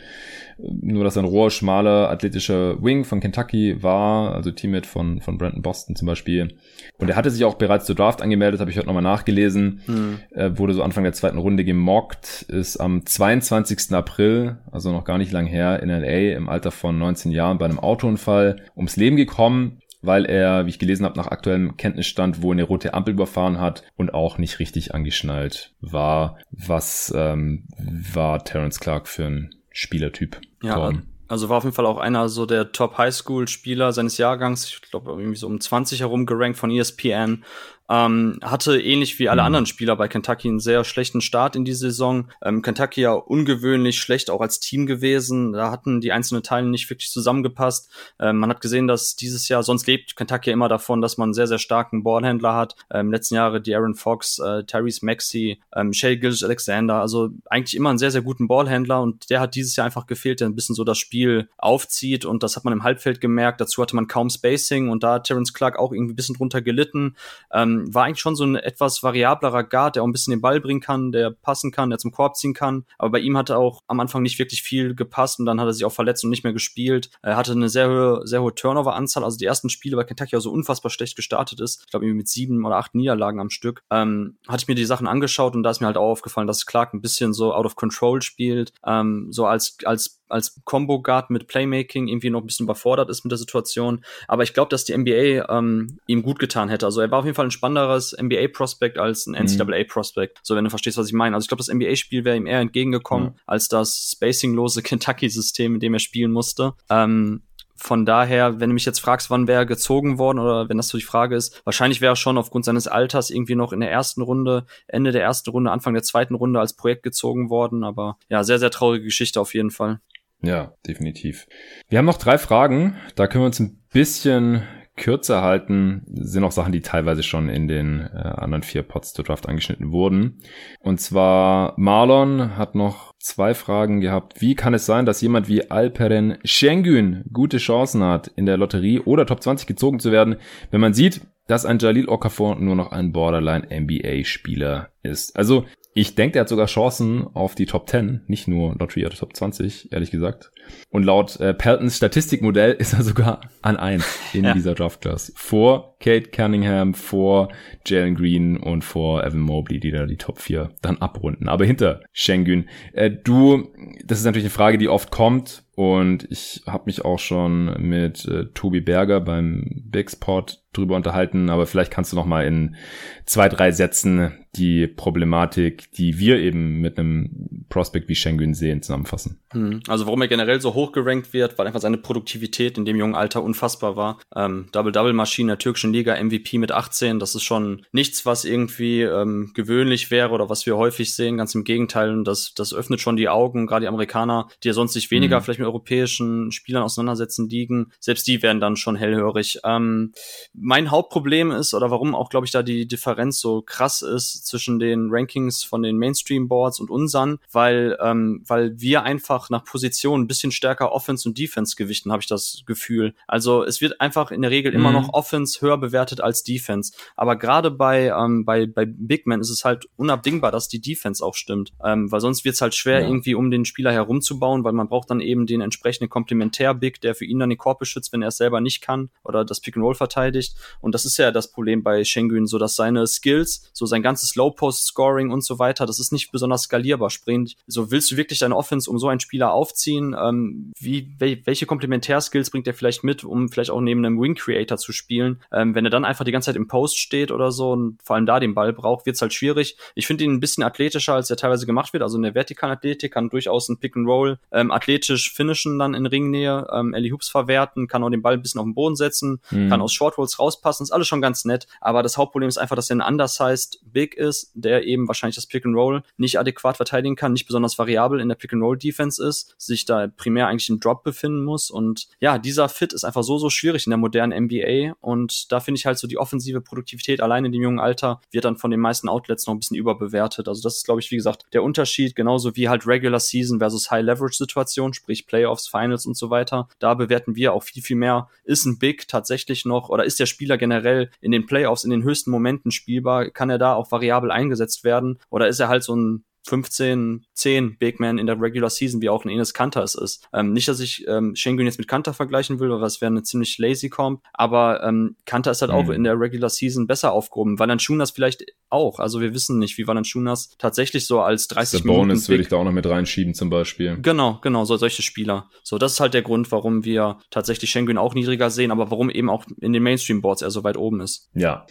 nur 0.58 1.04
dass 1.04 1.16
er 1.16 1.22
ein 1.22 1.28
roher, 1.28 1.50
schmaler, 1.50 2.10
athletischer 2.10 2.82
Wing 2.82 3.04
von 3.04 3.20
Kentucky 3.20 3.82
war, 3.82 4.34
also 4.34 4.50
Teammate 4.50 4.88
von, 4.88 5.20
von 5.20 5.38
Brandon 5.38 5.62
Boston 5.62 5.96
zum 5.96 6.06
Beispiel. 6.06 6.56
Und 6.98 7.08
er 7.08 7.16
hatte 7.16 7.30
sich 7.30 7.44
auch 7.44 7.54
bereits 7.54 7.86
zur 7.86 7.94
Draft 7.94 8.22
angemeldet, 8.22 8.60
habe 8.60 8.70
ich 8.70 8.76
heute 8.76 8.86
nochmal 8.86 9.02
nachgelesen. 9.02 9.80
Mhm. 9.86 10.18
Er 10.30 10.58
wurde 10.58 10.74
so 10.74 10.82
Anfang 10.82 11.04
der 11.04 11.12
zweiten 11.12 11.38
Runde 11.38 11.64
gemockt, 11.64 12.42
ist 12.42 12.78
am 12.78 13.06
22. 13.06 13.92
April, 13.92 14.58
also 14.70 14.92
noch 14.92 15.04
gar 15.04 15.18
nicht 15.18 15.32
lang 15.32 15.46
her, 15.46 15.82
in 15.82 15.88
LA 15.88 16.36
im 16.36 16.48
Alter 16.48 16.70
von 16.70 16.98
19 16.98 17.32
Jahren 17.32 17.58
bei 17.58 17.64
einem 17.64 17.78
Autounfall 17.78 18.62
ums 18.76 18.96
Leben 18.96 19.16
gekommen 19.16 19.78
weil 20.02 20.26
er, 20.26 20.66
wie 20.66 20.70
ich 20.70 20.78
gelesen 20.78 21.04
habe, 21.04 21.16
nach 21.16 21.28
aktuellem 21.28 21.76
Kenntnisstand 21.76 22.42
wohl 22.42 22.54
eine 22.54 22.64
rote 22.64 22.94
Ampel 22.94 23.14
überfahren 23.14 23.60
hat 23.60 23.84
und 23.96 24.12
auch 24.12 24.38
nicht 24.38 24.58
richtig 24.58 24.94
angeschnallt 24.94 25.72
war. 25.80 26.38
Was 26.50 27.12
ähm, 27.16 27.64
war 27.78 28.44
Terence 28.44 28.80
Clark 28.80 29.08
für 29.08 29.24
ein 29.24 29.54
Spielertyp? 29.70 30.40
Ja, 30.62 30.74
Torben? 30.74 31.12
Also 31.32 31.48
war 31.48 31.56
auf 31.56 31.64
jeden 31.64 31.74
Fall 31.74 31.86
auch 31.86 31.96
einer 31.96 32.28
so 32.28 32.44
der 32.44 32.72
Top 32.72 32.98
Highschool 32.98 33.48
Spieler 33.48 33.92
seines 33.92 34.18
Jahrgangs, 34.18 34.66
ich 34.66 34.82
glaube 34.82 35.12
irgendwie 35.12 35.36
so 35.36 35.46
um 35.46 35.58
20 35.58 36.00
herum 36.00 36.26
gerankt 36.26 36.58
von 36.58 36.70
ESPN. 36.70 37.42
Ähm, 37.88 38.38
hatte 38.42 38.80
ähnlich 38.80 39.18
wie 39.18 39.28
alle 39.28 39.42
mhm. 39.42 39.46
anderen 39.46 39.66
Spieler 39.66 39.96
bei 39.96 40.08
Kentucky 40.08 40.48
einen 40.48 40.60
sehr 40.60 40.84
schlechten 40.84 41.20
Start 41.20 41.56
in 41.56 41.64
die 41.64 41.74
Saison. 41.74 42.30
Ähm, 42.42 42.62
Kentucky 42.62 43.02
ja 43.02 43.12
ungewöhnlich 43.12 44.00
schlecht 44.00 44.30
auch 44.30 44.40
als 44.40 44.60
Team 44.60 44.86
gewesen. 44.86 45.52
Da 45.52 45.70
hatten 45.70 46.00
die 46.00 46.12
einzelnen 46.12 46.42
Teile 46.42 46.68
nicht 46.68 46.88
wirklich 46.88 47.10
zusammengepasst. 47.10 47.90
Ähm, 48.18 48.38
man 48.38 48.50
hat 48.50 48.60
gesehen, 48.60 48.86
dass 48.86 49.16
dieses 49.16 49.48
Jahr, 49.48 49.62
sonst 49.62 49.86
lebt 49.86 50.16
Kentucky 50.16 50.50
immer 50.50 50.68
davon, 50.68 51.00
dass 51.00 51.18
man 51.18 51.28
einen 51.28 51.34
sehr, 51.34 51.46
sehr 51.46 51.58
starken 51.58 52.02
Ballhändler 52.02 52.54
hat. 52.54 52.76
Ähm, 52.90 53.10
letzten 53.10 53.34
Jahre 53.34 53.60
die 53.60 53.74
Aaron 53.74 53.94
Fox, 53.94 54.38
äh, 54.38 54.64
Tyrese 54.64 55.04
Maxey, 55.04 55.60
ähm, 55.74 55.92
Shay 55.92 56.16
Gilgis 56.16 56.42
Alexander. 56.42 57.00
Also 57.00 57.30
eigentlich 57.46 57.76
immer 57.76 57.90
einen 57.90 57.98
sehr, 57.98 58.10
sehr 58.10 58.22
guten 58.22 58.48
Ballhändler 58.48 59.02
und 59.02 59.28
der 59.30 59.40
hat 59.40 59.54
dieses 59.54 59.76
Jahr 59.76 59.86
einfach 59.86 60.06
gefehlt, 60.06 60.40
der 60.40 60.48
ein 60.48 60.54
bisschen 60.54 60.74
so 60.74 60.84
das 60.84 60.98
Spiel 60.98 61.48
aufzieht 61.58 62.24
und 62.24 62.42
das 62.42 62.56
hat 62.56 62.64
man 62.64 62.72
im 62.72 62.84
Halbfeld 62.84 63.20
gemerkt. 63.20 63.60
Dazu 63.60 63.82
hatte 63.82 63.96
man 63.96 64.06
kaum 64.06 64.30
Spacing 64.30 64.88
und 64.88 65.02
da 65.02 65.14
hat 65.14 65.24
Terence 65.24 65.52
Clark 65.52 65.78
auch 65.78 65.92
irgendwie 65.92 66.12
ein 66.12 66.16
bisschen 66.16 66.36
drunter 66.36 66.62
gelitten. 66.62 67.16
Ähm, 67.52 67.71
war 67.92 68.04
eigentlich 68.04 68.20
schon 68.20 68.36
so 68.36 68.44
ein 68.44 68.56
etwas 68.56 69.02
variablerer 69.02 69.64
Guard, 69.64 69.96
der 69.96 70.02
auch 70.02 70.06
ein 70.06 70.12
bisschen 70.12 70.32
den 70.32 70.40
Ball 70.40 70.60
bringen 70.60 70.80
kann, 70.80 71.12
der 71.12 71.30
passen 71.30 71.72
kann, 71.72 71.90
der 71.90 71.98
zum 71.98 72.12
Korb 72.12 72.36
ziehen 72.36 72.54
kann. 72.54 72.84
Aber 72.98 73.10
bei 73.10 73.18
ihm 73.20 73.36
hatte 73.36 73.56
auch 73.56 73.80
am 73.86 74.00
Anfang 74.00 74.22
nicht 74.22 74.38
wirklich 74.38 74.62
viel 74.62 74.94
gepasst 74.94 75.40
und 75.40 75.46
dann 75.46 75.60
hat 75.60 75.66
er 75.66 75.72
sich 75.72 75.84
auch 75.84 75.92
verletzt 75.92 76.24
und 76.24 76.30
nicht 76.30 76.44
mehr 76.44 76.52
gespielt. 76.52 77.10
Er 77.22 77.36
hatte 77.36 77.52
eine 77.52 77.68
sehr 77.68 77.88
hohe, 77.88 78.20
sehr 78.24 78.42
hohe 78.42 78.54
Turnover-Anzahl. 78.54 79.24
Also 79.24 79.38
die 79.38 79.46
ersten 79.46 79.68
Spiele 79.70 79.96
bei 79.96 80.04
Kentucky 80.04 80.36
auch 80.36 80.40
so 80.40 80.52
unfassbar 80.52 80.90
schlecht 80.90 81.16
gestartet 81.16 81.60
ist. 81.60 81.82
Ich 81.84 81.90
glaube, 81.90 82.06
mit 82.12 82.28
sieben 82.28 82.64
oder 82.64 82.76
acht 82.76 82.94
Niederlagen 82.94 83.40
am 83.40 83.50
Stück. 83.50 83.82
Ähm, 83.90 84.36
hatte 84.48 84.62
ich 84.62 84.68
mir 84.68 84.74
die 84.74 84.84
Sachen 84.84 85.06
angeschaut 85.06 85.54
und 85.54 85.62
da 85.62 85.70
ist 85.70 85.80
mir 85.80 85.86
halt 85.86 85.96
auch 85.96 86.10
aufgefallen, 86.10 86.46
dass 86.46 86.66
Clark 86.66 86.94
ein 86.94 87.00
bisschen 87.00 87.32
so 87.32 87.54
out 87.54 87.66
of 87.66 87.76
control 87.76 88.22
spielt. 88.22 88.72
Ähm, 88.86 89.28
so 89.30 89.46
als, 89.46 89.78
als 89.84 90.21
als 90.32 90.60
Combo 90.64 91.02
Guard 91.02 91.30
mit 91.30 91.46
Playmaking 91.46 92.08
irgendwie 92.08 92.30
noch 92.30 92.40
ein 92.40 92.46
bisschen 92.46 92.64
überfordert 92.64 93.10
ist 93.10 93.24
mit 93.24 93.30
der 93.30 93.38
Situation. 93.38 94.04
Aber 94.28 94.42
ich 94.42 94.54
glaube, 94.54 94.70
dass 94.70 94.84
die 94.84 94.96
NBA 94.96 95.48
ähm, 95.48 95.98
ihm 96.06 96.22
gut 96.22 96.38
getan 96.38 96.68
hätte. 96.68 96.86
Also 96.86 97.00
er 97.00 97.10
war 97.10 97.20
auf 97.20 97.24
jeden 97.24 97.34
Fall 97.34 97.46
ein 97.46 97.50
spannenderes 97.50 98.16
NBA-Prospect 98.20 98.98
als 98.98 99.26
ein 99.26 99.34
NCAA-Prospect. 99.34 100.40
So, 100.42 100.56
wenn 100.56 100.64
du 100.64 100.70
verstehst, 100.70 100.98
was 100.98 101.08
ich 101.08 101.12
meine. 101.12 101.36
Also 101.36 101.44
ich 101.44 101.48
glaube, 101.48 101.62
das 101.64 101.72
NBA-Spiel 101.72 102.24
wäre 102.24 102.36
ihm 102.36 102.46
eher 102.46 102.60
entgegengekommen 102.60 103.28
mhm. 103.28 103.34
als 103.46 103.68
das 103.68 104.12
spacinglose 104.12 104.82
Kentucky-System, 104.82 105.74
in 105.74 105.80
dem 105.80 105.94
er 105.94 106.00
spielen 106.00 106.32
musste. 106.32 106.74
Ähm, 106.88 107.42
von 107.82 108.06
daher, 108.06 108.60
wenn 108.60 108.70
du 108.70 108.74
mich 108.74 108.84
jetzt 108.84 109.00
fragst, 109.00 109.28
wann 109.28 109.48
wäre 109.48 109.62
er 109.62 109.66
gezogen 109.66 110.16
worden 110.16 110.38
oder 110.38 110.68
wenn 110.68 110.76
das 110.76 110.86
so 110.86 110.98
die 110.98 111.04
Frage 111.04 111.34
ist, 111.34 111.60
wahrscheinlich 111.64 112.00
wäre 112.00 112.12
er 112.12 112.16
schon 112.16 112.38
aufgrund 112.38 112.64
seines 112.64 112.86
Alters 112.86 113.30
irgendwie 113.30 113.56
noch 113.56 113.72
in 113.72 113.80
der 113.80 113.90
ersten 113.90 114.22
Runde, 114.22 114.66
Ende 114.86 115.10
der 115.10 115.22
ersten 115.22 115.50
Runde, 115.50 115.72
Anfang 115.72 115.92
der 115.92 116.04
zweiten 116.04 116.36
Runde 116.36 116.60
als 116.60 116.74
Projekt 116.74 117.02
gezogen 117.02 117.50
worden. 117.50 117.82
Aber 117.82 118.18
ja, 118.28 118.44
sehr, 118.44 118.60
sehr 118.60 118.70
traurige 118.70 119.04
Geschichte 119.04 119.40
auf 119.40 119.52
jeden 119.52 119.72
Fall. 119.72 119.98
Ja, 120.42 120.74
definitiv. 120.86 121.46
Wir 121.88 121.98
haben 121.98 122.06
noch 122.06 122.18
drei 122.18 122.36
Fragen. 122.38 122.96
Da 123.14 123.26
können 123.26 123.42
wir 123.42 123.46
uns 123.46 123.60
ein 123.60 123.80
bisschen 123.92 124.62
kürzer 124.96 125.40
halten. 125.40 126.02
Das 126.06 126.32
sind 126.32 126.44
auch 126.44 126.52
Sachen, 126.52 126.72
die 126.72 126.82
teilweise 126.82 127.22
schon 127.22 127.48
in 127.48 127.66
den 127.66 128.00
äh, 128.00 128.18
anderen 128.18 128.62
vier 128.62 128.82
Pots 128.82 129.12
to 129.12 129.22
Draft 129.22 129.48
angeschnitten 129.48 129.90
wurden. 129.90 130.42
Und 130.80 131.00
zwar 131.00 131.74
Marlon 131.78 132.56
hat 132.56 132.74
noch 132.74 133.12
zwei 133.18 133.54
Fragen 133.54 134.00
gehabt. 134.00 134.40
Wie 134.40 134.54
kann 134.54 134.74
es 134.74 134.84
sein, 134.84 135.06
dass 135.06 135.20
jemand 135.20 135.48
wie 135.48 135.70
Alperen 135.70 136.38
Schengen 136.44 137.24
gute 137.32 137.58
Chancen 137.58 138.02
hat, 138.02 138.28
in 138.28 138.44
der 138.44 138.58
Lotterie 138.58 139.00
oder 139.00 139.24
Top 139.24 139.42
20 139.42 139.66
gezogen 139.66 139.98
zu 139.98 140.12
werden, 140.12 140.36
wenn 140.70 140.80
man 140.80 140.92
sieht, 140.94 141.22
dass 141.46 141.64
ein 141.64 141.78
Jalil 141.78 142.08
Okafor 142.08 142.56
nur 142.56 142.76
noch 142.76 142.92
ein 142.92 143.12
Borderline 143.12 143.68
NBA 143.70 144.24
Spieler 144.24 144.90
ist. 145.02 145.36
Also 145.36 145.66
ich 145.94 146.14
denke, 146.14 146.38
er 146.38 146.42
hat 146.42 146.48
sogar 146.48 146.66
Chancen 146.66 147.26
auf 147.34 147.54
die 147.54 147.66
Top 147.66 147.88
10, 147.88 148.22
nicht 148.26 148.48
nur 148.48 148.74
Lottery 148.78 149.04
oder 149.04 149.14
Top 149.14 149.36
20, 149.36 149.92
ehrlich 149.92 150.10
gesagt. 150.10 150.50
Und 150.90 151.04
laut 151.04 151.38
äh, 151.40 151.52
Peltons 151.52 151.98
Statistikmodell 151.98 152.72
ist 152.78 152.94
er 152.94 153.02
sogar 153.02 153.40
an 153.60 153.76
1 153.76 154.04
in 154.32 154.44
ja. 154.44 154.54
dieser 154.54 154.74
Draft 154.74 155.02
Class. 155.02 155.32
Vor 155.36 155.96
Kate 156.00 156.30
Cunningham, 156.30 156.94
vor 156.94 157.48
Jalen 157.86 158.14
Green 158.14 158.56
und 158.56 158.84
vor 158.84 159.22
Evan 159.22 159.40
Mobley, 159.40 159.80
die 159.80 159.90
da 159.90 160.06
die 160.06 160.16
Top 160.16 160.38
4 160.38 160.70
dann 160.80 160.98
abrunden. 160.98 161.48
Aber 161.48 161.64
hinter 161.66 162.00
Schengen. 162.12 162.68
Äh, 162.94 163.10
du, 163.10 163.68
das 164.04 164.18
ist 164.18 164.24
natürlich 164.24 164.46
eine 164.46 164.50
Frage, 164.50 164.78
die 164.78 164.88
oft 164.88 165.10
kommt. 165.10 165.64
Und 165.74 166.26
ich 166.30 166.62
habe 166.66 166.84
mich 166.86 167.04
auch 167.04 167.18
schon 167.18 167.74
mit 167.80 168.26
äh, 168.26 168.46
Tobi 168.52 168.80
Berger 168.80 169.20
beim 169.20 169.82
Big 169.86 170.10
Spot 170.10 170.44
drüber 170.72 170.96
unterhalten, 170.96 171.48
aber 171.48 171.66
vielleicht 171.66 171.90
kannst 171.90 172.12
du 172.12 172.16
noch 172.16 172.26
mal 172.26 172.46
in 172.46 172.76
zwei, 173.24 173.48
drei 173.48 173.72
Sätzen 173.72 174.41
die 174.56 174.86
Problematik, 174.86 175.90
die 175.92 176.18
wir 176.18 176.36
eben 176.38 176.80
mit 176.80 176.98
einem 176.98 177.64
Prospect 177.70 178.08
wie 178.10 178.14
Schengen 178.14 178.52
sehen, 178.52 178.82
zusammenfassen. 178.82 179.40
Hm. 179.52 179.80
Also 179.88 180.04
warum 180.04 180.20
er 180.20 180.28
generell 180.28 180.60
so 180.60 180.74
hoch 180.74 180.92
gerankt 180.92 181.32
wird, 181.32 181.56
weil 181.56 181.66
einfach 181.66 181.80
seine 181.80 181.96
Produktivität 181.96 182.76
in 182.76 182.84
dem 182.84 182.96
jungen 182.96 183.14
Alter 183.14 183.42
unfassbar 183.42 183.96
war. 183.96 184.18
Ähm, 184.36 184.66
Double-Double-Maschine 184.72 185.52
der 185.52 185.58
türkischen 185.58 185.94
Liga, 185.94 186.22
MVP 186.22 186.58
mit 186.58 186.70
18, 186.70 187.18
das 187.18 187.34
ist 187.34 187.44
schon 187.44 187.86
nichts, 187.92 188.26
was 188.26 188.44
irgendwie 188.44 189.00
ähm, 189.00 189.52
gewöhnlich 189.54 190.10
wäre 190.10 190.32
oder 190.32 190.50
was 190.50 190.66
wir 190.66 190.76
häufig 190.76 191.14
sehen. 191.14 191.38
Ganz 191.38 191.54
im 191.54 191.64
Gegenteil, 191.64 192.22
das, 192.22 192.52
das 192.52 192.74
öffnet 192.74 193.00
schon 193.00 193.16
die 193.16 193.30
Augen, 193.30 193.66
gerade 193.66 193.84
die 193.84 193.88
Amerikaner, 193.88 194.48
die 194.62 194.68
ja 194.68 194.74
sonst 194.74 194.92
sich 194.92 195.10
weniger 195.10 195.38
mhm. 195.38 195.44
vielleicht 195.44 195.60
mit 195.60 195.68
europäischen 195.68 196.52
Spielern 196.52 196.82
auseinandersetzen 196.82 197.48
liegen, 197.48 197.90
selbst 198.00 198.26
die 198.26 198.42
werden 198.42 198.60
dann 198.60 198.76
schon 198.76 198.96
hellhörig. 198.96 199.60
Ähm, 199.64 200.12
mein 200.52 200.90
Hauptproblem 200.90 201.52
ist, 201.52 201.72
oder 201.72 201.90
warum 201.90 202.14
auch, 202.14 202.28
glaube 202.28 202.44
ich, 202.44 202.52
da 202.52 202.62
die 202.62 202.86
Differenz 202.86 203.40
so 203.40 203.62
krass 203.62 204.02
ist 204.02 204.41
zwischen 204.44 204.78
den 204.78 205.08
Rankings 205.10 205.64
von 205.64 205.82
den 205.82 205.96
Mainstream-Boards 205.98 206.80
und 206.80 206.90
unseren, 206.90 207.38
weil, 207.50 207.96
ähm, 208.00 208.42
weil 208.46 208.78
wir 208.80 209.02
einfach 209.02 209.50
nach 209.50 209.64
Position 209.64 210.22
ein 210.22 210.26
bisschen 210.26 210.52
stärker 210.52 210.92
Offense 210.92 211.28
und 211.28 211.38
Defense 211.38 211.76
gewichten, 211.76 212.12
habe 212.12 212.20
ich 212.20 212.28
das 212.28 212.62
Gefühl. 212.66 213.14
Also 213.26 213.64
es 213.64 213.80
wird 213.80 214.00
einfach 214.00 214.30
in 214.30 214.42
der 214.42 214.50
Regel 214.50 214.72
mhm. 214.72 214.78
immer 214.78 214.92
noch 214.92 215.12
Offense 215.12 215.60
höher 215.60 215.78
bewertet 215.78 216.20
als 216.20 216.42
Defense. 216.42 216.92
Aber 217.16 217.36
gerade 217.36 217.70
bei, 217.70 218.08
ähm, 218.08 218.44
bei, 218.44 218.66
bei 218.66 218.84
Big 218.86 219.26
Man 219.26 219.40
ist 219.40 219.50
es 219.50 219.64
halt 219.64 219.88
unabdingbar, 219.96 220.50
dass 220.50 220.68
die 220.68 220.80
Defense 220.80 221.24
auch 221.24 221.34
stimmt. 221.34 221.72
Ähm, 221.84 222.10
weil 222.10 222.20
sonst 222.20 222.44
wird 222.44 222.54
es 222.54 222.60
halt 222.60 222.74
schwer, 222.74 223.00
ja. 223.00 223.06
irgendwie 223.06 223.34
um 223.34 223.50
den 223.50 223.64
Spieler 223.64 223.92
herumzubauen, 223.92 224.64
weil 224.64 224.72
man 224.72 224.88
braucht 224.88 225.10
dann 225.10 225.20
eben 225.20 225.46
den 225.46 225.60
entsprechenden 225.60 226.10
Komplementär-Big, 226.10 227.00
der 227.00 227.14
für 227.14 227.24
ihn 227.24 227.38
dann 227.38 227.50
den 227.50 227.58
Korb 227.58 227.78
beschützt, 227.78 228.12
wenn 228.12 228.22
er 228.22 228.28
es 228.28 228.36
selber 228.36 228.60
nicht 228.60 228.80
kann 228.80 229.10
oder 229.24 229.44
das 229.44 229.60
Pick 229.60 229.76
and 229.76 229.84
Roll 229.84 229.94
verteidigt. 229.94 230.56
Und 230.80 230.94
das 230.94 231.04
ist 231.04 231.16
ja 231.18 231.30
das 231.30 231.50
Problem 231.50 231.82
bei 231.82 232.04
Schengen, 232.04 232.46
so 232.46 232.58
dass 232.58 232.76
seine 232.76 233.06
Skills, 233.06 233.70
so 233.72 233.86
sein 233.86 234.02
ganzes 234.02 234.31
Low-Post-Scoring 234.36 235.30
und 235.30 235.44
so 235.44 235.58
weiter, 235.58 235.86
das 235.86 235.98
ist 235.98 236.12
nicht 236.12 236.32
besonders 236.32 236.62
skalierbar. 236.62 237.10
Sprich, 237.10 237.56
so 237.66 237.90
willst 237.90 238.10
du 238.10 238.16
wirklich 238.16 238.38
deine 238.38 238.56
Offense 238.56 238.90
um 238.90 238.98
so 238.98 239.08
einen 239.08 239.20
Spieler 239.20 239.52
aufziehen? 239.52 240.16
Ähm, 240.18 240.72
wie, 240.78 241.14
welche 241.18 241.66
Komplementär-Skills 241.66 242.50
bringt 242.50 242.66
er 242.66 242.74
vielleicht 242.74 243.04
mit, 243.04 243.24
um 243.24 243.48
vielleicht 243.48 243.70
auch 243.70 243.80
neben 243.80 244.04
einem 244.04 244.20
Wing-Creator 244.20 244.78
zu 244.78 244.92
spielen? 244.92 245.40
Ähm, 245.52 245.74
wenn 245.74 245.84
er 245.84 245.90
dann 245.90 246.04
einfach 246.04 246.24
die 246.24 246.32
ganze 246.32 246.46
Zeit 246.46 246.56
im 246.56 246.68
Post 246.68 246.98
steht 246.98 247.30
oder 247.30 247.52
so 247.52 247.72
und 247.72 247.98
vor 248.02 248.16
allem 248.16 248.26
da 248.26 248.40
den 248.40 248.54
Ball 248.54 248.72
braucht, 248.72 249.06
wird 249.06 249.16
es 249.16 249.22
halt 249.22 249.32
schwierig. 249.32 249.76
Ich 249.94 250.06
finde 250.06 250.24
ihn 250.24 250.32
ein 250.32 250.40
bisschen 250.40 250.64
athletischer, 250.64 251.14
als 251.14 251.30
er 251.30 251.36
teilweise 251.36 251.66
gemacht 251.66 251.92
wird. 251.92 252.02
Also 252.02 252.16
in 252.16 252.22
der 252.22 252.34
vertikalen 252.34 252.74
Athletik 252.76 253.12
kann 253.12 253.30
durchaus 253.30 253.68
ein 253.68 253.78
Pick 253.78 253.96
and 253.96 254.06
Roll 254.06 254.38
ähm, 254.50 254.70
athletisch 254.70 255.32
finishen 255.32 255.78
dann 255.78 255.94
in 255.94 256.06
Ringnähe, 256.06 256.66
ähm, 256.72 256.94
Ellie 256.94 257.12
Hoops 257.12 257.28
verwerten, 257.28 257.88
kann 257.88 258.02
auch 258.02 258.10
den 258.10 258.22
Ball 258.22 258.34
ein 258.34 258.42
bisschen 258.42 258.60
auf 258.60 258.66
den 258.66 258.74
Boden 258.74 258.96
setzen, 258.96 259.40
mhm. 259.50 259.68
kann 259.68 259.80
aus 259.80 259.92
Short 259.92 260.18
Rolls 260.18 260.38
rauspassen, 260.38 260.84
ist 260.84 260.90
alles 260.90 261.08
schon 261.08 261.22
ganz 261.22 261.44
nett. 261.44 261.66
Aber 261.80 262.02
das 262.02 262.16
Hauptproblem 262.16 262.48
ist 262.48 262.58
einfach, 262.58 262.76
dass 262.76 262.90
er 262.90 262.96
ein 262.96 263.00
undersized 263.00 263.80
Big 263.84 264.16
ist, 264.22 264.50
der 264.54 264.84
eben 264.84 265.08
wahrscheinlich 265.08 265.36
das 265.36 265.46
Pick 265.46 265.66
and 265.66 265.76
Roll 265.76 266.02
nicht 266.16 266.38
adäquat 266.38 266.76
verteidigen 266.76 267.16
kann, 267.16 267.32
nicht 267.32 267.46
besonders 267.46 267.78
variabel 267.78 268.20
in 268.20 268.28
der 268.28 268.36
Pick 268.36 268.52
and 268.52 268.62
Roll 268.62 268.78
Defense 268.78 269.24
ist, 269.24 269.54
sich 269.58 269.84
da 269.84 270.08
primär 270.08 270.48
eigentlich 270.48 270.70
im 270.70 270.80
Drop 270.80 271.02
befinden 271.02 271.44
muss 271.44 271.70
und 271.70 272.08
ja, 272.20 272.38
dieser 272.38 272.68
Fit 272.68 272.92
ist 272.92 273.04
einfach 273.04 273.22
so 273.22 273.38
so 273.38 273.50
schwierig 273.50 273.86
in 273.86 273.90
der 273.90 273.98
modernen 273.98 274.44
NBA 274.44 274.94
und 275.00 275.50
da 275.52 275.60
finde 275.60 275.78
ich 275.78 275.86
halt 275.86 275.98
so 275.98 276.06
die 276.06 276.18
offensive 276.18 276.60
Produktivität 276.60 277.20
allein 277.20 277.44
in 277.44 277.52
dem 277.52 277.62
jungen 277.62 277.80
Alter 277.80 278.20
wird 278.30 278.44
dann 278.44 278.56
von 278.56 278.70
den 278.70 278.80
meisten 278.80 279.08
Outlets 279.08 279.46
noch 279.46 279.54
ein 279.54 279.58
bisschen 279.58 279.76
überbewertet. 279.76 280.48
Also 280.48 280.62
das 280.62 280.76
ist 280.76 280.84
glaube 280.84 281.00
ich 281.00 281.10
wie 281.10 281.16
gesagt 281.16 281.44
der 281.52 281.62
Unterschied 281.62 282.14
genauso 282.14 282.56
wie 282.56 282.68
halt 282.68 282.86
Regular 282.86 283.20
Season 283.20 283.58
versus 283.58 283.90
High 283.90 284.04
Leverage 284.04 284.36
Situation, 284.36 284.94
sprich 284.94 285.26
Playoffs, 285.26 285.68
Finals 285.68 286.06
und 286.06 286.16
so 286.16 286.30
weiter. 286.30 286.68
Da 286.78 286.94
bewerten 286.94 287.34
wir 287.34 287.52
auch 287.52 287.62
viel 287.62 287.82
viel 287.82 287.96
mehr 287.96 288.28
ist 288.44 288.66
ein 288.66 288.78
Big 288.78 289.08
tatsächlich 289.08 289.64
noch 289.64 289.88
oder 289.88 290.04
ist 290.04 290.20
der 290.20 290.26
Spieler 290.26 290.56
generell 290.58 291.10
in 291.20 291.32
den 291.32 291.46
Playoffs 291.46 291.84
in 291.84 291.90
den 291.90 292.02
höchsten 292.02 292.30
Momenten 292.30 292.70
spielbar? 292.70 293.30
Kann 293.30 293.50
er 293.50 293.58
da 293.58 293.74
auch 293.74 293.90
variabel 293.90 294.11
eingesetzt 294.12 294.84
werden 294.84 295.18
oder 295.30 295.48
ist 295.48 295.60
er 295.60 295.68
halt 295.68 295.82
so 295.82 295.94
ein 295.94 296.24
15, 296.44 297.24
10 297.34 297.78
Big 297.78 298.00
Man 298.00 298.18
in 298.18 298.26
der 298.26 298.40
Regular 298.40 298.70
Season, 298.70 299.00
wie 299.00 299.08
auch 299.08 299.24
ein 299.24 299.28
Enes 299.28 299.54
Kanter 299.54 299.82
es 299.82 299.94
ist. 299.94 300.28
Ähm, 300.32 300.52
nicht, 300.52 300.66
dass 300.68 300.80
ich 300.80 301.06
ähm, 301.06 301.36
Schengen 301.36 301.64
jetzt 301.66 301.78
mit 301.78 301.88
Kanter 301.88 302.14
vergleichen 302.14 302.58
will, 302.58 302.70
weil 302.70 302.80
das 302.80 303.00
wäre 303.00 303.10
eine 303.10 303.22
ziemlich 303.22 303.58
lazy 303.58 303.88
Comp, 303.88 304.22
aber 304.32 304.82
ähm, 304.82 305.16
Kanter 305.24 305.52
ist 305.52 305.62
halt 305.62 305.70
mhm. 305.70 305.76
auch 305.76 305.88
in 305.90 306.04
der 306.04 306.18
Regular 306.18 306.50
Season 306.50 306.86
besser 306.86 307.12
aufgehoben. 307.12 307.58
Valanciunas 307.58 308.10
vielleicht 308.10 308.44
auch. 308.70 308.98
Also 308.98 309.20
wir 309.20 309.34
wissen 309.34 309.58
nicht, 309.58 309.78
wie 309.78 309.86
Valanciunas 309.86 310.56
tatsächlich 310.58 311.06
so 311.06 311.20
als 311.20 311.46
30 311.48 311.82
der 311.82 311.86
Minuten 311.86 312.08
Bonus 312.08 312.28
würde 312.28 312.42
ich 312.42 312.48
da 312.48 312.56
auch 312.56 312.64
noch 312.64 312.72
mit 312.72 312.86
reinschieben 312.86 313.34
zum 313.34 313.48
Beispiel. 313.50 313.98
Genau, 314.02 314.38
genau, 314.42 314.64
so 314.64 314.76
solche 314.76 315.02
Spieler. 315.02 315.48
So, 315.62 315.78
das 315.78 315.92
ist 315.92 316.00
halt 316.00 316.14
der 316.14 316.22
Grund, 316.22 316.50
warum 316.50 316.84
wir 316.84 317.18
tatsächlich 317.30 317.70
Schengen 317.70 317.98
auch 317.98 318.14
niedriger 318.14 318.50
sehen, 318.50 318.70
aber 318.72 318.90
warum 318.90 319.10
eben 319.10 319.30
auch 319.30 319.44
in 319.60 319.72
den 319.72 319.82
Mainstream-Boards 319.82 320.42
er 320.42 320.50
so 320.50 320.64
weit 320.64 320.76
oben 320.76 321.00
ist. 321.00 321.30
Ja. 321.34 321.66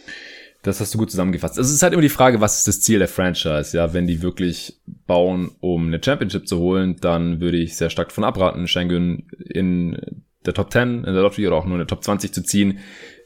Das 0.62 0.80
hast 0.80 0.94
du 0.94 0.98
gut 0.98 1.10
zusammengefasst. 1.10 1.58
Es 1.58 1.70
ist 1.70 1.82
halt 1.82 1.92
immer 1.92 2.02
die 2.02 2.08
Frage, 2.08 2.40
was 2.40 2.58
ist 2.58 2.68
das 2.68 2.80
Ziel 2.80 3.00
der 3.00 3.08
Franchise? 3.08 3.76
Ja, 3.76 3.92
wenn 3.92 4.06
die 4.06 4.22
wirklich 4.22 4.80
bauen, 5.06 5.50
um 5.60 5.88
eine 5.88 6.00
Championship 6.02 6.46
zu 6.46 6.58
holen, 6.58 6.96
dann 7.00 7.40
würde 7.40 7.56
ich 7.56 7.76
sehr 7.76 7.90
stark 7.90 8.08
davon 8.08 8.24
abraten, 8.24 8.68
Schengen 8.68 9.28
in 9.38 10.22
der 10.46 10.54
Top 10.54 10.72
10 10.72 10.98
in 10.98 11.02
der 11.02 11.14
Lottery 11.14 11.48
oder 11.48 11.56
auch 11.56 11.64
nur 11.64 11.74
in 11.74 11.80
der 11.80 11.86
Top 11.88 12.04
20 12.04 12.32
zu 12.32 12.42
ziehen. 12.42 12.78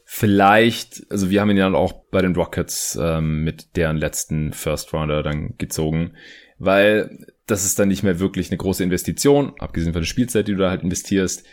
Vielleicht, 0.03 1.05
also 1.09 1.29
wir 1.29 1.41
haben 1.41 1.49
ihn 1.49 1.57
ja 1.57 1.71
auch 1.71 1.93
bei 2.11 2.21
den 2.21 2.35
Rockets 2.35 2.97
ähm, 2.99 3.43
mit 3.43 3.75
deren 3.75 3.97
letzten 3.97 4.53
First 4.53 4.93
Rounder 4.93 5.21
dann 5.21 5.55
gezogen, 5.57 6.13
weil 6.57 7.27
das 7.45 7.65
ist 7.65 7.77
dann 7.77 7.89
nicht 7.89 8.03
mehr 8.03 8.19
wirklich 8.19 8.49
eine 8.49 8.57
große 8.57 8.83
Investition, 8.83 9.53
abgesehen 9.59 9.93
von 9.93 10.01
der 10.01 10.07
Spielzeit, 10.07 10.47
die 10.47 10.53
du 10.53 10.59
da 10.59 10.69
halt 10.69 10.83
investierst. 10.83 11.45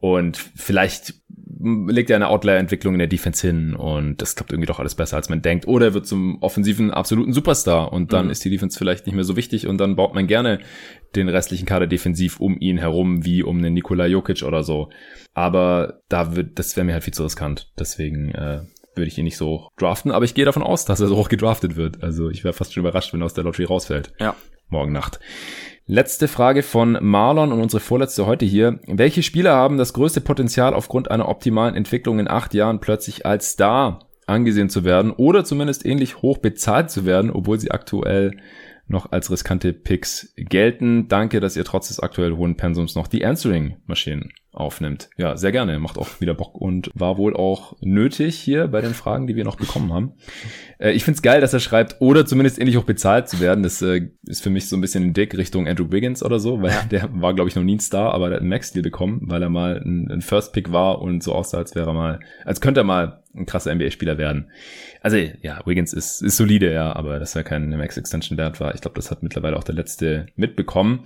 Und 0.00 0.36
vielleicht 0.54 1.14
legt 1.60 2.10
er 2.10 2.16
eine 2.16 2.28
Outlier-Entwicklung 2.28 2.94
in 2.94 2.98
der 2.98 3.08
Defense 3.08 3.46
hin 3.46 3.74
und 3.74 4.22
das 4.22 4.36
klappt 4.36 4.52
irgendwie 4.52 4.66
doch 4.66 4.78
alles 4.78 4.94
besser, 4.94 5.16
als 5.16 5.28
man 5.28 5.42
denkt. 5.42 5.66
Oder 5.66 5.86
er 5.86 5.94
wird 5.94 6.06
zum 6.06 6.40
offensiven 6.42 6.90
absoluten 6.90 7.32
Superstar 7.32 7.92
und 7.92 8.12
dann 8.12 8.26
mhm. 8.26 8.30
ist 8.30 8.44
die 8.44 8.50
Defense 8.50 8.78
vielleicht 8.78 9.06
nicht 9.06 9.14
mehr 9.14 9.24
so 9.24 9.36
wichtig 9.36 9.66
und 9.66 9.78
dann 9.78 9.96
baut 9.96 10.14
man 10.14 10.26
gerne 10.26 10.60
den 11.16 11.28
restlichen 11.28 11.66
Kader 11.66 11.86
defensiv 11.86 12.38
um 12.38 12.58
ihn 12.60 12.78
herum, 12.78 13.24
wie 13.24 13.42
um 13.42 13.58
einen 13.58 13.74
Nikola 13.74 14.06
Jokic 14.06 14.42
oder 14.42 14.62
so. 14.62 14.90
Aber 15.34 16.00
da 16.08 16.36
wird, 16.36 16.58
das 16.58 16.76
wäre 16.76 16.84
mir 16.84 16.92
halt 16.92 17.04
viel 17.04 17.14
zu 17.14 17.24
riskant. 17.24 17.72
Deswegen 17.78 18.30
äh, 18.32 18.60
würde 18.94 19.08
ich 19.08 19.18
ihn 19.18 19.24
nicht 19.24 19.36
so 19.36 19.68
draften, 19.78 20.10
aber 20.10 20.24
ich 20.24 20.34
gehe 20.34 20.44
davon 20.44 20.62
aus, 20.62 20.84
dass 20.84 21.00
er 21.00 21.06
so 21.08 21.16
hoch 21.16 21.28
gedraftet 21.28 21.76
wird. 21.76 22.02
Also 22.02 22.30
ich 22.30 22.44
wäre 22.44 22.54
fast 22.54 22.74
schon 22.74 22.82
überrascht, 22.82 23.12
wenn 23.12 23.22
er 23.22 23.26
aus 23.26 23.34
der 23.34 23.44
Lottery 23.44 23.64
rausfällt. 23.64 24.12
Ja. 24.20 24.36
Morgen 24.68 24.92
Nacht. 24.92 25.18
Letzte 25.90 26.28
Frage 26.28 26.62
von 26.62 26.98
Marlon 27.00 27.50
und 27.50 27.62
unsere 27.62 27.80
vorletzte 27.80 28.26
heute 28.26 28.44
hier. 28.44 28.78
Welche 28.86 29.22
Spieler 29.22 29.54
haben 29.54 29.78
das 29.78 29.94
größte 29.94 30.20
Potenzial 30.20 30.74
aufgrund 30.74 31.10
einer 31.10 31.30
optimalen 31.30 31.74
Entwicklung 31.74 32.18
in 32.18 32.28
acht 32.28 32.52
Jahren 32.52 32.78
plötzlich 32.78 33.24
als 33.24 33.52
Star 33.52 34.00
angesehen 34.26 34.68
zu 34.68 34.84
werden 34.84 35.12
oder 35.12 35.46
zumindest 35.46 35.86
ähnlich 35.86 36.20
hoch 36.20 36.36
bezahlt 36.36 36.90
zu 36.90 37.06
werden, 37.06 37.30
obwohl 37.30 37.58
sie 37.58 37.70
aktuell 37.70 38.36
noch 38.86 39.12
als 39.12 39.30
riskante 39.30 39.72
Picks 39.72 40.34
gelten. 40.36 41.08
Danke, 41.08 41.40
dass 41.40 41.56
ihr 41.56 41.64
trotz 41.64 41.88
des 41.88 42.00
aktuell 42.00 42.36
hohen 42.36 42.58
Pensums 42.58 42.94
noch 42.94 43.08
die 43.08 43.24
Answering-Maschinen 43.24 44.34
aufnimmt. 44.52 45.10
Ja, 45.16 45.36
sehr 45.36 45.52
gerne. 45.52 45.78
Macht 45.78 45.98
auch 45.98 46.20
wieder 46.20 46.34
Bock 46.34 46.54
und 46.54 46.90
war 46.94 47.18
wohl 47.18 47.36
auch 47.36 47.76
nötig 47.80 48.36
hier 48.36 48.66
bei 48.68 48.80
den 48.80 48.94
Fragen, 48.94 49.26
die 49.26 49.36
wir 49.36 49.44
noch 49.44 49.56
bekommen 49.56 49.92
haben. 49.92 50.12
Äh, 50.80 50.92
ich 50.92 51.02
find's 51.02 51.22
geil, 51.22 51.40
dass 51.40 51.52
er 51.52 51.58
schreibt, 51.58 51.96
oder 51.98 52.24
zumindest 52.24 52.60
ähnlich 52.60 52.76
hoch 52.76 52.84
bezahlt 52.84 53.28
zu 53.28 53.40
werden. 53.40 53.64
Das 53.64 53.82
äh, 53.82 54.10
ist 54.26 54.44
für 54.44 54.50
mich 54.50 54.68
so 54.68 54.76
ein 54.76 54.80
bisschen 54.80 55.02
ein 55.02 55.12
Dick 55.12 55.36
Richtung 55.36 55.66
Andrew 55.66 55.90
Wiggins 55.90 56.22
oder 56.22 56.38
so, 56.38 56.62
weil 56.62 56.72
der 56.92 57.08
war, 57.20 57.34
glaube 57.34 57.50
ich, 57.50 57.56
noch 57.56 57.64
nie 57.64 57.74
ein 57.74 57.80
Star, 57.80 58.14
aber 58.14 58.28
der 58.28 58.36
hat 58.36 58.42
einen 58.42 58.50
Max-Deal 58.50 58.84
bekommen, 58.84 59.22
weil 59.22 59.42
er 59.42 59.48
mal 59.48 59.82
ein, 59.84 60.08
ein 60.08 60.22
First-Pick 60.22 60.70
war 60.70 61.02
und 61.02 61.24
so 61.24 61.34
aussah, 61.34 61.58
als 61.58 61.74
wäre 61.74 61.90
er 61.90 61.94
mal, 61.94 62.20
als 62.44 62.60
könnte 62.60 62.82
er 62.82 62.84
mal 62.84 63.24
ein 63.34 63.44
krasser 63.44 63.74
NBA-Spieler 63.74 64.18
werden. 64.18 64.52
Also 65.00 65.16
ja, 65.16 65.60
Wiggins 65.66 65.92
ist, 65.92 66.22
ist 66.22 66.36
solide, 66.36 66.72
ja, 66.72 66.94
aber 66.94 67.18
dass 67.18 67.34
er 67.34 67.42
keine 67.42 67.76
Max-Extension 67.76 68.38
wert 68.38 68.60
war, 68.60 68.72
ich 68.72 68.80
glaube, 68.80 68.94
das 68.94 69.10
hat 69.10 69.24
mittlerweile 69.24 69.56
auch 69.56 69.64
der 69.64 69.74
letzte 69.74 70.26
mitbekommen. 70.36 71.00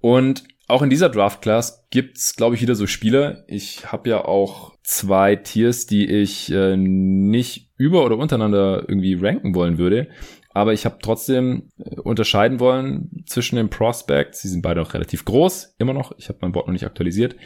Und 0.00 0.44
auch 0.68 0.82
in 0.82 0.90
dieser 0.90 1.08
Draft-Class 1.08 1.86
gibt's, 1.90 2.36
glaube 2.36 2.54
ich, 2.54 2.62
wieder 2.62 2.74
so 2.74 2.86
Spieler. 2.86 3.44
Ich 3.46 3.92
habe 3.92 4.10
ja 4.10 4.24
auch 4.24 4.74
zwei 4.82 5.36
Tiers, 5.36 5.86
die 5.86 6.08
ich 6.08 6.50
äh, 6.52 6.76
nicht 6.76 7.70
über- 7.76 8.04
oder 8.04 8.16
untereinander 8.16 8.84
irgendwie 8.88 9.14
ranken 9.14 9.54
wollen 9.54 9.78
würde. 9.78 10.08
Aber 10.54 10.72
ich 10.72 10.84
habe 10.84 10.98
trotzdem 11.00 11.68
äh, 11.78 12.00
unterscheiden 12.00 12.60
wollen 12.60 13.24
zwischen 13.26 13.56
den 13.56 13.70
Prospects. 13.70 14.42
Sie 14.42 14.48
sind 14.48 14.62
beide 14.62 14.82
auch 14.82 14.94
relativ 14.94 15.24
groß, 15.24 15.74
immer 15.78 15.94
noch. 15.94 16.12
Ich 16.18 16.28
habe 16.28 16.38
mein 16.42 16.52
Board 16.52 16.66
noch 16.66 16.72
nicht 16.72 16.86
aktualisiert. 16.86 17.36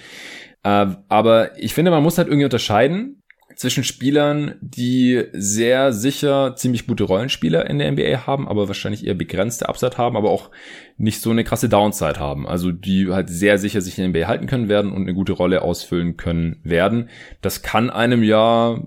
Äh, 0.62 0.86
aber 1.09 1.59
ich 1.59 1.74
finde, 1.74 1.90
man 1.90 2.02
muss 2.02 2.18
halt 2.18 2.28
irgendwie 2.28 2.44
unterscheiden 2.44 3.22
zwischen 3.56 3.84
Spielern, 3.84 4.54
die 4.60 5.24
sehr 5.32 5.92
sicher 5.92 6.54
ziemlich 6.56 6.86
gute 6.86 7.04
Rollenspieler 7.04 7.68
in 7.68 7.78
der 7.78 7.90
NBA 7.90 8.26
haben, 8.26 8.46
aber 8.46 8.68
wahrscheinlich 8.68 9.06
eher 9.06 9.14
begrenzte 9.14 9.68
Upside 9.68 9.96
haben, 9.96 10.16
aber 10.16 10.30
auch 10.30 10.50
nicht 10.98 11.22
so 11.22 11.30
eine 11.30 11.42
krasse 11.42 11.70
Downside 11.70 12.20
haben. 12.20 12.46
Also 12.46 12.70
die 12.70 13.10
halt 13.10 13.30
sehr 13.30 13.58
sicher 13.58 13.80
sich 13.80 13.98
in 13.98 14.12
der 14.12 14.22
NBA 14.22 14.28
halten 14.28 14.46
können 14.46 14.68
werden 14.68 14.92
und 14.92 15.02
eine 15.02 15.14
gute 15.14 15.32
Rolle 15.32 15.62
ausfüllen 15.62 16.18
können 16.18 16.60
werden. 16.64 17.08
Das 17.40 17.62
kann 17.62 17.88
einem 17.88 18.22
ja 18.22 18.78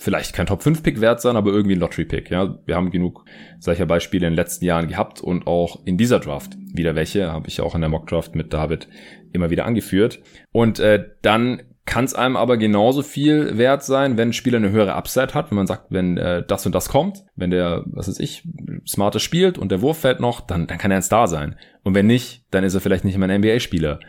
vielleicht 0.00 0.32
kein 0.32 0.46
Top 0.46 0.62
5 0.62 0.82
Pick 0.82 1.00
wert 1.00 1.20
sein, 1.20 1.36
aber 1.36 1.52
irgendwie 1.52 1.74
ein 1.74 1.80
Lottery 1.80 2.04
Pick. 2.04 2.30
Ja, 2.30 2.58
wir 2.66 2.74
haben 2.74 2.90
genug 2.90 3.24
solcher 3.60 3.86
Beispiele 3.86 4.26
in 4.26 4.32
den 4.32 4.36
letzten 4.36 4.64
Jahren 4.64 4.88
gehabt 4.88 5.20
und 5.20 5.46
auch 5.46 5.84
in 5.86 5.96
dieser 5.96 6.20
Draft 6.20 6.56
wieder 6.72 6.94
welche, 6.94 7.32
habe 7.32 7.48
ich 7.48 7.60
auch 7.60 7.74
in 7.74 7.80
der 7.80 7.90
Mock 7.90 8.08
Draft 8.08 8.34
mit 8.34 8.52
David 8.52 8.88
immer 9.32 9.50
wieder 9.50 9.64
angeführt. 9.64 10.20
Und 10.52 10.78
äh, 10.80 11.04
dann 11.22 11.62
kann 11.88 12.04
es 12.04 12.14
einem 12.14 12.36
aber 12.36 12.58
genauso 12.58 13.02
viel 13.02 13.56
wert 13.56 13.82
sein, 13.82 14.18
wenn 14.18 14.28
ein 14.28 14.34
Spieler 14.34 14.58
eine 14.58 14.70
höhere 14.70 14.94
Upside 14.94 15.32
hat, 15.32 15.50
wenn 15.50 15.56
man 15.56 15.66
sagt, 15.66 15.86
wenn 15.88 16.18
äh, 16.18 16.44
das 16.46 16.66
und 16.66 16.74
das 16.74 16.90
kommt, 16.90 17.24
wenn 17.34 17.50
der, 17.50 17.82
was 17.86 18.08
weiß 18.08 18.20
ich, 18.20 18.46
smarter 18.86 19.20
spielt 19.20 19.56
und 19.56 19.72
der 19.72 19.80
Wurf 19.80 19.98
fällt 19.98 20.20
noch, 20.20 20.40
dann, 20.40 20.66
dann 20.66 20.76
kann 20.76 20.90
er 20.90 20.98
ein 20.98 21.02
Star 21.02 21.28
sein. 21.28 21.56
Und 21.84 21.94
wenn 21.94 22.06
nicht, 22.06 22.44
dann 22.50 22.62
ist 22.62 22.74
er 22.74 22.82
vielleicht 22.82 23.04
nicht 23.04 23.14
immer 23.14 23.26
ein 23.26 23.40
NBA-Spieler. 23.40 24.00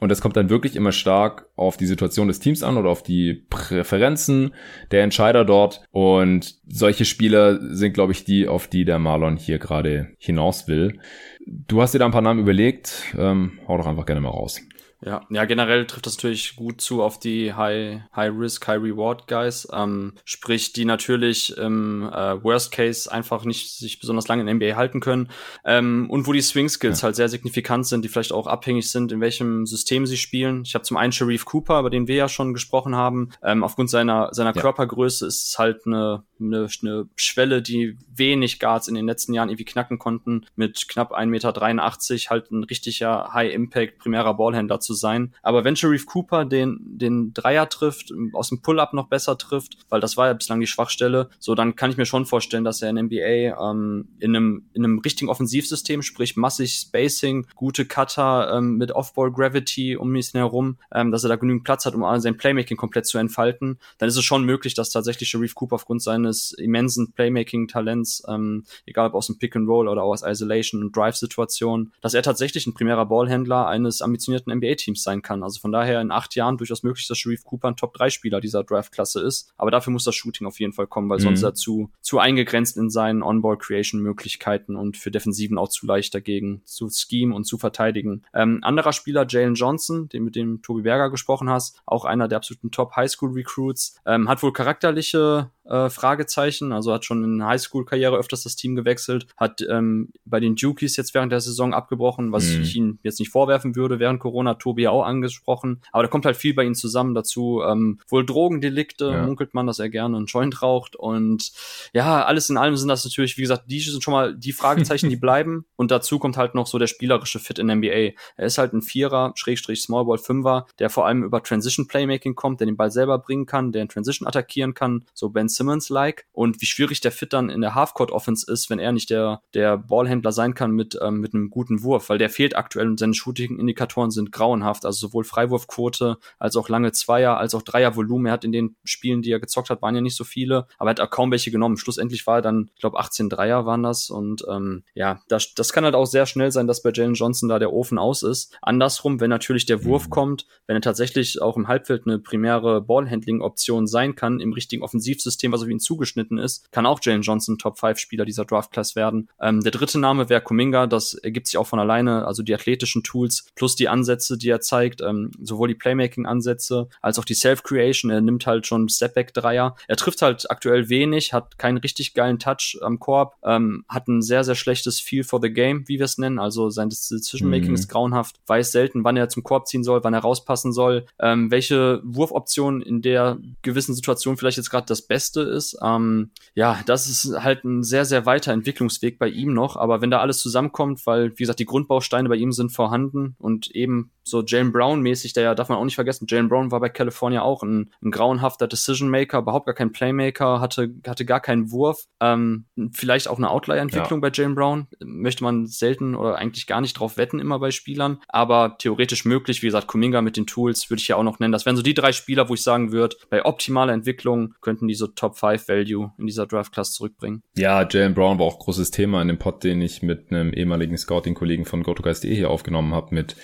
Und 0.00 0.10
das 0.10 0.20
kommt 0.20 0.36
dann 0.36 0.50
wirklich 0.50 0.74
immer 0.74 0.92
stark 0.92 1.46
auf 1.54 1.76
die 1.76 1.86
Situation 1.86 2.28
des 2.28 2.40
Teams 2.40 2.62
an 2.62 2.76
oder 2.76 2.90
auf 2.90 3.02
die 3.02 3.44
Präferenzen 3.50 4.54
der 4.90 5.02
Entscheider 5.02 5.44
dort. 5.44 5.82
Und 5.90 6.56
solche 6.66 7.04
Spieler 7.04 7.58
sind, 7.74 7.94
glaube 7.94 8.12
ich, 8.12 8.24
die, 8.24 8.48
auf 8.48 8.66
die 8.66 8.84
der 8.84 8.98
Marlon 8.98 9.36
hier 9.36 9.58
gerade 9.58 10.08
hinaus 10.18 10.66
will. 10.66 10.98
Du 11.46 11.82
hast 11.82 11.94
dir 11.94 11.98
da 11.98 12.04
ein 12.04 12.12
paar 12.12 12.22
Namen 12.22 12.40
überlegt. 12.40 13.14
Ähm, 13.16 13.58
hau 13.66 13.76
doch 13.76 13.86
einfach 13.86 14.06
gerne 14.06 14.20
mal 14.20 14.30
raus. 14.30 14.60
Ja, 15.04 15.24
ja, 15.30 15.44
generell 15.44 15.86
trifft 15.86 16.06
das 16.06 16.16
natürlich 16.16 16.56
gut 16.56 16.80
zu 16.80 17.02
auf 17.02 17.20
die 17.20 17.54
High, 17.54 18.00
High 18.16 18.32
Risk, 18.36 18.66
High 18.66 18.82
Reward 18.82 19.28
Guys. 19.28 19.68
Ähm, 19.72 20.14
sprich, 20.24 20.72
die 20.72 20.84
natürlich 20.84 21.56
im 21.56 22.02
äh, 22.12 22.42
Worst 22.42 22.72
Case 22.72 23.10
einfach 23.10 23.44
nicht 23.44 23.70
sich 23.70 24.00
besonders 24.00 24.26
lange 24.26 24.42
in 24.42 24.56
NBA 24.56 24.74
halten 24.74 24.98
können. 24.98 25.30
Ähm, 25.64 26.10
und 26.10 26.26
wo 26.26 26.32
die 26.32 26.40
Swing 26.40 26.68
Skills 26.68 27.00
ja. 27.00 27.04
halt 27.04 27.16
sehr 27.16 27.28
signifikant 27.28 27.86
sind, 27.86 28.04
die 28.04 28.08
vielleicht 28.08 28.32
auch 28.32 28.48
abhängig 28.48 28.90
sind, 28.90 29.12
in 29.12 29.20
welchem 29.20 29.66
System 29.66 30.04
sie 30.04 30.16
spielen. 30.16 30.62
Ich 30.64 30.74
habe 30.74 30.82
zum 30.82 30.96
einen 30.96 31.12
Sharif 31.12 31.44
Cooper, 31.44 31.78
über 31.78 31.90
den 31.90 32.08
wir 32.08 32.16
ja 32.16 32.28
schon 32.28 32.52
gesprochen 32.52 32.96
haben. 32.96 33.30
Ähm, 33.42 33.62
aufgrund 33.62 33.90
seiner, 33.90 34.30
seiner 34.32 34.54
ja. 34.54 34.60
Körpergröße 34.60 35.26
ist 35.26 35.48
es 35.48 35.58
halt 35.60 35.86
eine, 35.86 36.24
eine, 36.40 36.66
eine 36.82 37.08
Schwelle, 37.14 37.62
die 37.62 37.96
wenig 38.12 38.58
Guards 38.58 38.88
in 38.88 38.96
den 38.96 39.06
letzten 39.06 39.32
Jahren 39.32 39.48
irgendwie 39.48 39.64
knacken 39.64 40.00
konnten. 40.00 40.46
Mit 40.56 40.88
knapp 40.88 41.12
1,83 41.12 41.26
Meter 41.26 42.30
halt 42.30 42.50
ein 42.50 42.64
richtiger 42.64 43.32
High 43.32 43.54
Impact 43.54 43.98
primärer 43.98 44.34
Ballhändler 44.34 44.80
zu 44.88 44.94
sein. 44.94 45.34
Aber 45.42 45.64
wenn 45.64 45.76
Sharif 45.76 46.06
Cooper 46.06 46.46
den, 46.46 46.78
den 46.80 47.34
Dreier 47.34 47.68
trifft, 47.68 48.10
aus 48.32 48.48
dem 48.48 48.62
Pull-Up 48.62 48.94
noch 48.94 49.08
besser 49.08 49.36
trifft, 49.36 49.76
weil 49.90 50.00
das 50.00 50.16
war 50.16 50.28
ja 50.28 50.32
bislang 50.32 50.60
die 50.60 50.66
Schwachstelle, 50.66 51.28
so 51.38 51.54
dann 51.54 51.76
kann 51.76 51.90
ich 51.90 51.98
mir 51.98 52.06
schon 52.06 52.24
vorstellen, 52.24 52.64
dass 52.64 52.80
er 52.80 52.88
in 52.88 52.96
NBA 52.96 53.70
ähm, 53.70 54.08
in, 54.18 54.34
einem, 54.34 54.64
in 54.72 54.84
einem 54.84 54.98
richtigen 55.00 55.28
Offensivsystem, 55.28 56.00
sprich 56.00 56.36
massig 56.36 56.72
Spacing, 56.72 57.46
gute 57.54 57.84
Cutter 57.84 58.56
ähm, 58.56 58.76
mit 58.76 58.92
Off-Ball 58.92 59.30
Gravity 59.30 59.96
um 59.96 60.14
ihn 60.16 60.22
herum, 60.32 60.78
ähm, 60.92 61.12
dass 61.12 61.24
er 61.24 61.28
da 61.28 61.36
genügend 61.36 61.64
Platz 61.64 61.84
hat, 61.84 61.94
um 61.94 62.20
sein 62.20 62.38
Playmaking 62.38 62.78
komplett 62.78 63.06
zu 63.06 63.18
entfalten, 63.18 63.78
dann 63.98 64.08
ist 64.08 64.16
es 64.16 64.24
schon 64.24 64.44
möglich, 64.44 64.72
dass 64.72 64.90
tatsächlich 64.90 65.28
Sharif 65.28 65.54
Cooper 65.54 65.74
aufgrund 65.74 66.02
seines 66.02 66.52
immensen 66.52 67.12
Playmaking-Talents, 67.12 68.24
ähm, 68.28 68.64
egal 68.86 69.08
ob 69.08 69.14
aus 69.14 69.26
dem 69.26 69.38
Pick 69.38 69.54
and 69.54 69.68
Roll 69.68 69.88
oder 69.88 70.02
aus 70.02 70.22
Isolation 70.22 70.82
und 70.82 70.96
Drive-Situationen, 70.96 71.92
dass 72.00 72.14
er 72.14 72.22
tatsächlich 72.22 72.66
ein 72.66 72.74
primärer 72.74 73.06
Ballhändler 73.06 73.66
eines 73.66 74.00
ambitionierten 74.00 74.52
NBA 74.54 74.76
NBA-Teams 74.78 75.02
sein 75.02 75.22
kann. 75.22 75.42
Also 75.42 75.60
von 75.60 75.72
daher 75.72 76.00
in 76.00 76.10
acht 76.10 76.34
Jahren 76.34 76.56
durchaus 76.56 76.82
möglich, 76.82 77.06
dass 77.08 77.18
Sharif 77.18 77.44
Cooper 77.44 77.68
ein 77.68 77.76
Top-3-Spieler 77.76 78.40
dieser 78.40 78.64
Draft-Klasse 78.64 79.20
ist. 79.20 79.52
Aber 79.56 79.70
dafür 79.70 79.92
muss 79.92 80.04
das 80.04 80.14
Shooting 80.14 80.46
auf 80.46 80.58
jeden 80.60 80.72
Fall 80.72 80.86
kommen, 80.86 81.08
weil 81.10 81.18
mhm. 81.18 81.22
sonst 81.22 81.40
ist 81.40 81.44
er 81.44 81.54
zu, 81.54 81.90
zu 82.00 82.18
eingegrenzt 82.18 82.76
in 82.76 82.90
seinen 82.90 83.22
On-Ball-Creation-Möglichkeiten 83.22 84.76
und 84.76 84.96
für 84.96 85.10
Defensiven 85.10 85.58
auch 85.58 85.68
zu 85.68 85.86
leicht 85.86 86.14
dagegen 86.14 86.62
zu 86.64 86.88
scheme 86.88 87.34
und 87.34 87.44
zu 87.44 87.58
verteidigen. 87.58 88.22
Ähm, 88.32 88.60
anderer 88.62 88.92
Spieler, 88.92 89.26
Jalen 89.28 89.54
Johnson, 89.54 90.08
den 90.08 90.24
mit 90.24 90.36
dem 90.36 90.62
Tobi 90.62 90.82
Berger 90.82 91.10
gesprochen 91.10 91.50
hast, 91.50 91.80
auch 91.86 92.04
einer 92.04 92.28
der 92.28 92.38
absoluten 92.38 92.70
Top-Highschool-Recruits, 92.70 94.00
ähm, 94.06 94.28
hat 94.28 94.42
wohl 94.42 94.52
charakterliche 94.52 95.50
äh, 95.68 95.90
Fragezeichen. 95.90 96.72
Also 96.72 96.92
hat 96.92 97.04
schon 97.04 97.24
in 97.24 97.44
Highschool-Karriere 97.44 98.16
öfters 98.16 98.42
das 98.42 98.56
Team 98.56 98.76
gewechselt, 98.76 99.26
hat 99.36 99.60
ähm, 99.68 100.10
bei 100.24 100.40
den 100.40 100.56
Dukies 100.56 100.96
jetzt 100.96 101.14
während 101.14 101.32
der 101.32 101.40
Saison 101.40 101.74
abgebrochen, 101.74 102.32
was 102.32 102.46
mhm. 102.48 102.62
ich 102.62 102.76
ihm 102.76 102.98
jetzt 103.02 103.18
nicht 103.18 103.30
vorwerfen 103.30 103.76
würde. 103.76 103.98
Während 103.98 104.20
Corona 104.20 104.54
Tobi 104.54 104.88
auch 104.88 105.04
angesprochen. 105.04 105.82
Aber 105.92 106.02
da 106.02 106.08
kommt 106.08 106.26
halt 106.26 106.36
viel 106.36 106.54
bei 106.54 106.64
ihm 106.64 106.74
zusammen 106.74 107.14
dazu. 107.14 107.62
Ähm, 107.66 108.00
wohl 108.08 108.24
Drogendelikte, 108.24 109.06
ja. 109.06 109.26
munkelt 109.26 109.54
man, 109.54 109.66
dass 109.66 109.78
er 109.78 109.88
gerne 109.88 110.16
einen 110.16 110.26
Joint 110.26 110.62
raucht. 110.62 110.96
Und 110.96 111.52
ja, 111.92 112.24
alles 112.24 112.50
in 112.50 112.56
allem 112.56 112.76
sind 112.76 112.88
das 112.88 113.04
natürlich, 113.04 113.36
wie 113.36 113.42
gesagt, 113.42 113.64
die 113.70 113.80
sind 113.80 114.02
schon 114.02 114.12
mal 114.12 114.34
die 114.34 114.52
Fragezeichen, 114.52 115.10
die 115.10 115.16
bleiben. 115.28 115.66
Und 115.76 115.90
dazu 115.90 116.18
kommt 116.18 116.36
halt 116.36 116.54
noch 116.54 116.66
so 116.66 116.78
der 116.78 116.86
spielerische 116.86 117.38
Fit 117.38 117.58
in 117.58 117.66
NBA. 117.66 118.12
Er 118.36 118.46
ist 118.46 118.58
halt 118.58 118.72
ein 118.72 118.82
Vierer, 118.82 119.32
Schrägstrich 119.34 119.82
Smallball 119.82 120.18
Fünfer, 120.18 120.66
der 120.78 120.90
vor 120.90 121.06
allem 121.06 121.22
über 121.22 121.42
Transition 121.42 121.86
Playmaking 121.86 122.34
kommt, 122.34 122.60
der 122.60 122.66
den 122.66 122.76
Ball 122.76 122.90
selber 122.90 123.18
bringen 123.18 123.46
kann, 123.46 123.72
der 123.72 123.82
in 123.82 123.88
Transition 123.88 124.26
attackieren 124.26 124.74
kann, 124.74 125.04
so 125.14 125.30
Ben 125.30 125.48
Simmons-like 125.58 126.26
und 126.32 126.60
wie 126.62 126.66
schwierig 126.66 127.00
der 127.00 127.12
Fit 127.12 127.32
dann 127.32 127.50
in 127.50 127.60
der 127.60 127.74
Halfcourt-Offense 127.74 128.50
ist, 128.50 128.70
wenn 128.70 128.78
er 128.78 128.92
nicht 128.92 129.10
der, 129.10 129.42
der 129.52 129.76
Ballhändler 129.76 130.32
sein 130.32 130.54
kann 130.54 130.70
mit, 130.70 130.98
ähm, 131.02 131.20
mit 131.20 131.34
einem 131.34 131.50
guten 131.50 131.82
Wurf, 131.82 132.08
weil 132.08 132.18
der 132.18 132.30
fehlt 132.30 132.56
aktuell 132.56 132.88
und 132.88 132.98
seine 132.98 133.14
Shooting-Indikatoren 133.14 134.10
sind 134.10 134.32
grauenhaft, 134.32 134.86
also 134.86 135.08
sowohl 135.08 135.24
Freiwurfquote 135.24 136.16
als 136.38 136.56
auch 136.56 136.68
lange 136.68 136.92
Zweier, 136.92 137.36
als 137.36 137.54
auch 137.54 137.62
Dreiervolumen. 137.62 138.26
Er 138.26 138.32
hat 138.32 138.44
in 138.44 138.52
den 138.52 138.76
Spielen, 138.84 139.22
die 139.22 139.30
er 139.30 139.40
gezockt 139.40 139.70
hat, 139.70 139.82
waren 139.82 139.94
ja 139.94 140.00
nicht 140.00 140.16
so 140.16 140.24
viele, 140.24 140.66
aber 140.78 140.90
er 140.90 140.92
hat 140.92 141.00
auch 141.00 141.10
kaum 141.10 141.30
welche 141.30 141.50
genommen. 141.50 141.76
Schlussendlich 141.76 142.26
war 142.26 142.36
er 142.36 142.42
dann, 142.42 142.70
ich 142.74 142.80
glaube, 142.80 142.98
18 142.98 143.28
Dreier 143.28 143.66
waren 143.66 143.82
das 143.82 144.10
und 144.10 144.44
ähm, 144.48 144.84
ja, 144.94 145.20
das, 145.28 145.54
das 145.54 145.72
kann 145.72 145.84
halt 145.84 145.94
auch 145.94 146.06
sehr 146.06 146.26
schnell 146.26 146.52
sein, 146.52 146.66
dass 146.66 146.82
bei 146.82 146.90
Jalen 146.92 147.14
Johnson 147.14 147.48
da 147.48 147.58
der 147.58 147.72
Ofen 147.72 147.98
aus 147.98 148.22
ist. 148.22 148.56
Andersrum, 148.62 149.20
wenn 149.20 149.30
natürlich 149.30 149.66
der 149.66 149.84
Wurf 149.84 150.06
mhm. 150.06 150.10
kommt, 150.10 150.46
wenn 150.66 150.76
er 150.76 150.82
tatsächlich 150.82 151.42
auch 151.42 151.56
im 151.56 151.68
Halbfeld 151.68 152.06
eine 152.06 152.18
primäre 152.18 152.80
Ballhandling-Option 152.80 153.86
sein 153.86 154.14
kann, 154.14 154.40
im 154.40 154.52
richtigen 154.52 154.82
Offensivsystem, 154.82 155.47
System, 155.48 155.52
was 155.52 155.62
auf 155.62 155.68
ihn 155.68 155.80
zugeschnitten 155.80 156.38
ist, 156.38 156.70
kann 156.72 156.86
auch 156.86 157.00
Jalen 157.02 157.22
Johnson 157.22 157.58
Top 157.58 157.78
5 157.78 157.98
Spieler 157.98 158.24
dieser 158.24 158.44
Draft 158.44 158.70
Class 158.70 158.96
werden. 158.96 159.28
Ähm, 159.40 159.60
der 159.60 159.72
dritte 159.72 159.98
Name 159.98 160.28
wäre 160.28 160.40
Kuminga, 160.40 160.86
das 160.86 161.14
ergibt 161.14 161.46
sich 161.46 161.58
auch 161.58 161.66
von 161.66 161.78
alleine, 161.78 162.26
also 162.26 162.42
die 162.42 162.54
athletischen 162.54 163.02
Tools 163.02 163.46
plus 163.54 163.76
die 163.76 163.88
Ansätze, 163.88 164.38
die 164.38 164.48
er 164.48 164.60
zeigt, 164.60 165.00
ähm, 165.00 165.30
sowohl 165.40 165.68
die 165.68 165.74
Playmaking-Ansätze 165.74 166.88
als 167.00 167.18
auch 167.18 167.24
die 167.24 167.34
Self-Creation. 167.34 168.10
Er 168.10 168.20
nimmt 168.20 168.46
halt 168.46 168.66
schon 168.66 168.88
Stepback-Dreier. 168.88 169.76
Er 169.86 169.96
trifft 169.96 170.22
halt 170.22 170.50
aktuell 170.50 170.88
wenig, 170.88 171.32
hat 171.32 171.58
keinen 171.58 171.78
richtig 171.78 172.14
geilen 172.14 172.38
Touch 172.38 172.78
am 172.82 172.98
Korb, 172.98 173.36
ähm, 173.42 173.84
hat 173.88 174.08
ein 174.08 174.22
sehr, 174.22 174.44
sehr 174.44 174.54
schlechtes 174.54 175.00
Feel 175.00 175.24
for 175.24 175.40
the 175.40 175.50
Game, 175.50 175.88
wie 175.88 175.98
wir 175.98 176.04
es 176.04 176.18
nennen. 176.18 176.38
Also 176.38 176.70
sein 176.70 176.88
Decision-Making 176.88 177.70
mhm. 177.70 177.74
ist 177.74 177.88
grauenhaft, 177.88 178.36
weiß 178.46 178.72
selten, 178.72 179.04
wann 179.04 179.16
er 179.16 179.28
zum 179.28 179.42
Korb 179.42 179.66
ziehen 179.68 179.84
soll, 179.84 180.04
wann 180.04 180.14
er 180.14 180.20
rauspassen 180.20 180.72
soll, 180.72 181.06
ähm, 181.18 181.50
welche 181.50 182.00
Wurfoption 182.04 182.82
in 182.82 183.02
der 183.02 183.38
gewissen 183.62 183.94
Situation 183.94 184.36
vielleicht 184.36 184.58
jetzt 184.58 184.70
gerade 184.70 184.86
das 184.86 185.02
Beste 185.02 185.27
Beste 185.28 185.42
ist. 185.42 185.76
Ähm, 185.82 186.30
ja, 186.54 186.80
das 186.86 187.08
ist 187.08 187.42
halt 187.42 187.64
ein 187.64 187.82
sehr, 187.82 188.04
sehr 188.04 188.26
weiter 188.26 188.52
Entwicklungsweg 188.52 189.18
bei 189.18 189.28
ihm 189.28 189.52
noch. 189.52 189.76
Aber 189.76 190.00
wenn 190.00 190.10
da 190.10 190.20
alles 190.20 190.38
zusammenkommt, 190.38 191.06
weil, 191.06 191.32
wie 191.32 191.42
gesagt, 191.42 191.58
die 191.58 191.66
Grundbausteine 191.66 192.28
bei 192.28 192.36
ihm 192.36 192.52
sind 192.52 192.70
vorhanden 192.70 193.36
und 193.38 193.68
eben 193.68 194.10
so 194.22 194.42
Jalen 194.44 194.72
Brown-mäßig, 194.72 195.32
der 195.32 195.42
ja, 195.42 195.54
darf 195.54 195.68
man 195.68 195.78
auch 195.78 195.84
nicht 195.84 195.94
vergessen, 195.94 196.26
Jalen 196.28 196.48
Brown 196.48 196.70
war 196.70 196.80
bei 196.80 196.88
California 196.88 197.42
auch 197.42 197.62
ein, 197.62 197.92
ein 198.02 198.10
grauenhafter 198.10 198.68
Decision-Maker, 198.68 199.38
überhaupt 199.38 199.66
gar 199.66 199.74
kein 199.74 199.92
Playmaker, 199.92 200.60
hatte, 200.60 200.94
hatte 201.06 201.24
gar 201.24 201.40
keinen 201.40 201.70
Wurf. 201.70 202.04
Ähm, 202.20 202.66
vielleicht 202.92 203.28
auch 203.28 203.38
eine 203.38 203.50
Outlier-Entwicklung 203.50 204.22
ja. 204.22 204.28
bei 204.28 204.30
Jalen 204.32 204.54
Brown. 204.54 204.86
Möchte 205.00 205.44
man 205.44 205.66
selten 205.66 206.14
oder 206.14 206.36
eigentlich 206.36 206.66
gar 206.66 206.80
nicht 206.80 206.94
drauf 206.94 207.16
wetten, 207.16 207.40
immer 207.40 207.58
bei 207.58 207.70
Spielern. 207.70 208.18
Aber 208.28 208.76
theoretisch 208.78 209.24
möglich, 209.24 209.62
wie 209.62 209.66
gesagt, 209.66 209.86
Kuminga 209.86 210.20
mit 210.20 210.36
den 210.36 210.46
Tools 210.46 210.90
würde 210.90 211.00
ich 211.00 211.08
ja 211.08 211.16
auch 211.16 211.22
noch 211.22 211.38
nennen. 211.38 211.52
Das 211.52 211.66
wären 211.66 211.76
so 211.76 211.82
die 211.82 211.94
drei 211.94 212.12
Spieler, 212.12 212.48
wo 212.48 212.54
ich 212.54 212.62
sagen 212.62 212.92
würde, 212.92 213.16
bei 213.30 213.44
optimaler 213.44 213.92
Entwicklung 213.92 214.54
könnten 214.60 214.88
die 214.88 214.94
so 214.94 215.06
Top 215.18 215.36
5 215.36 215.68
Value 215.68 216.12
in 216.18 216.26
dieser 216.26 216.46
Draft 216.46 216.72
Class 216.72 216.92
zurückbringen. 216.92 217.42
Ja, 217.56 217.86
Jalen 217.88 218.14
Brown 218.14 218.38
war 218.38 218.46
auch 218.46 218.58
großes 218.58 218.90
Thema 218.90 219.20
in 219.20 219.28
dem 219.28 219.38
Pod, 219.38 219.64
den 219.64 219.80
ich 219.80 220.02
mit 220.02 220.30
einem 220.30 220.52
ehemaligen 220.52 220.96
Scouting-Kollegen 220.96 221.64
von 221.64 221.82
GoToGuys.de 221.82 222.34
hier 222.34 222.50
aufgenommen 222.50 222.94
habe, 222.94 223.14
mit 223.14 223.36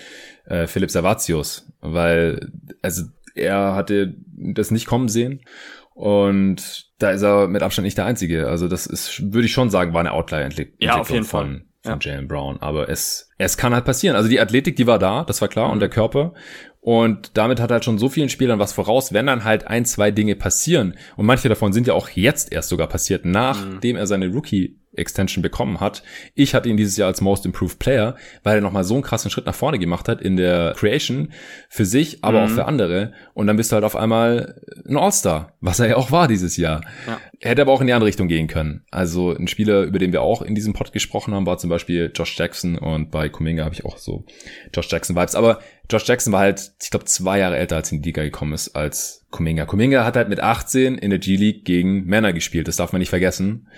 äh, 0.46 0.66
Philipp 0.66 0.90
Savatius, 0.90 1.72
weil 1.80 2.52
also 2.82 3.04
er 3.34 3.74
hatte 3.74 4.14
das 4.36 4.70
nicht 4.70 4.86
kommen 4.86 5.08
sehen 5.08 5.40
und 5.94 6.92
da 6.98 7.10
ist 7.10 7.22
er 7.22 7.48
mit 7.48 7.62
Abstand 7.62 7.84
nicht 7.84 7.98
der 7.98 8.06
Einzige. 8.06 8.48
Also 8.48 8.68
das 8.68 8.86
ist, 8.86 9.32
würde 9.32 9.46
ich 9.46 9.52
schon 9.52 9.70
sagen, 9.70 9.92
war 9.94 10.00
eine 10.00 10.12
Outlier-Entwicklung 10.12 10.76
ja, 10.80 11.00
auf 11.00 11.10
jeden 11.10 11.24
von, 11.24 11.46
Fall. 11.46 11.64
Von 11.84 12.00
ja. 12.00 12.12
Jalen 12.12 12.28
Brown. 12.28 12.58
Aber 12.60 12.88
es, 12.88 13.30
es 13.38 13.56
kann 13.56 13.74
halt 13.74 13.84
passieren. 13.84 14.16
Also 14.16 14.28
die 14.28 14.40
Athletik, 14.40 14.76
die 14.76 14.86
war 14.86 14.98
da, 14.98 15.24
das 15.24 15.40
war 15.40 15.48
klar, 15.48 15.66
mhm. 15.66 15.74
und 15.74 15.80
der 15.80 15.88
Körper. 15.88 16.34
Und 16.80 17.36
damit 17.36 17.60
hat 17.60 17.70
halt 17.70 17.84
schon 17.84 17.98
so 17.98 18.08
vielen 18.08 18.28
Spielern 18.28 18.58
was 18.58 18.72
voraus, 18.72 19.12
wenn 19.12 19.26
dann 19.26 19.44
halt 19.44 19.66
ein, 19.66 19.84
zwei 19.84 20.10
Dinge 20.10 20.36
passieren. 20.36 20.96
Und 21.16 21.26
manche 21.26 21.48
davon 21.48 21.72
sind 21.72 21.86
ja 21.86 21.94
auch 21.94 22.10
jetzt 22.10 22.52
erst 22.52 22.68
sogar 22.68 22.88
passiert, 22.88 23.24
nachdem 23.24 23.96
mhm. 23.96 24.00
er 24.00 24.06
seine 24.06 24.28
Rookie 24.28 24.78
Extension 24.96 25.42
bekommen 25.42 25.80
hat. 25.80 26.02
Ich 26.34 26.54
hatte 26.54 26.68
ihn 26.68 26.76
dieses 26.76 26.96
Jahr 26.96 27.08
als 27.08 27.20
Most 27.20 27.46
Improved 27.46 27.78
Player, 27.78 28.16
weil 28.42 28.56
er 28.56 28.60
nochmal 28.60 28.84
so 28.84 28.94
einen 28.94 29.02
krassen 29.02 29.30
Schritt 29.30 29.46
nach 29.46 29.54
vorne 29.54 29.78
gemacht 29.78 30.08
hat 30.08 30.20
in 30.20 30.36
der 30.36 30.74
Creation 30.76 31.32
für 31.68 31.84
sich, 31.84 32.18
aber 32.22 32.40
mhm. 32.40 32.46
auch 32.46 32.54
für 32.54 32.64
andere. 32.66 33.12
Und 33.34 33.46
dann 33.46 33.56
bist 33.56 33.72
du 33.72 33.74
halt 33.74 33.84
auf 33.84 33.96
einmal 33.96 34.60
ein 34.88 34.96
All-Star, 34.96 35.52
was 35.60 35.80
er 35.80 35.88
ja 35.88 35.96
auch 35.96 36.10
war 36.10 36.28
dieses 36.28 36.56
Jahr. 36.56 36.82
Ja. 37.06 37.20
Er 37.40 37.50
hätte 37.50 37.62
aber 37.62 37.72
auch 37.72 37.80
in 37.80 37.86
die 37.86 37.92
andere 37.92 38.08
Richtung 38.08 38.28
gehen 38.28 38.46
können. 38.46 38.84
Also 38.90 39.34
ein 39.34 39.48
Spieler, 39.48 39.82
über 39.82 39.98
den 39.98 40.12
wir 40.12 40.22
auch 40.22 40.40
in 40.40 40.54
diesem 40.54 40.72
Pod 40.72 40.92
gesprochen 40.92 41.34
haben, 41.34 41.46
war 41.46 41.58
zum 41.58 41.70
Beispiel 41.70 42.10
Josh 42.14 42.38
Jackson 42.38 42.78
und 42.78 43.10
bei 43.10 43.28
Kuminga 43.28 43.64
habe 43.64 43.74
ich 43.74 43.84
auch 43.84 43.98
so 43.98 44.24
Josh 44.72 44.90
Jackson 44.90 45.14
Vibes. 45.16 45.34
Aber 45.34 45.60
Josh 45.90 46.06
Jackson 46.06 46.32
war 46.32 46.40
halt, 46.40 46.72
ich 46.82 46.90
glaube, 46.90 47.04
zwei 47.04 47.38
Jahre 47.38 47.56
älter, 47.56 47.76
als 47.76 47.92
in 47.92 48.00
die 48.00 48.08
Liga 48.08 48.22
gekommen 48.22 48.54
ist, 48.54 48.74
als 48.74 49.26
Kuminga. 49.30 49.66
Kuminga 49.66 50.04
hat 50.04 50.16
halt 50.16 50.28
mit 50.28 50.40
18 50.40 50.96
in 50.96 51.10
der 51.10 51.18
G-League 51.18 51.64
gegen 51.64 52.04
Männer 52.06 52.32
gespielt, 52.32 52.68
das 52.68 52.76
darf 52.76 52.92
man 52.92 53.00
nicht 53.00 53.10
vergessen. 53.10 53.68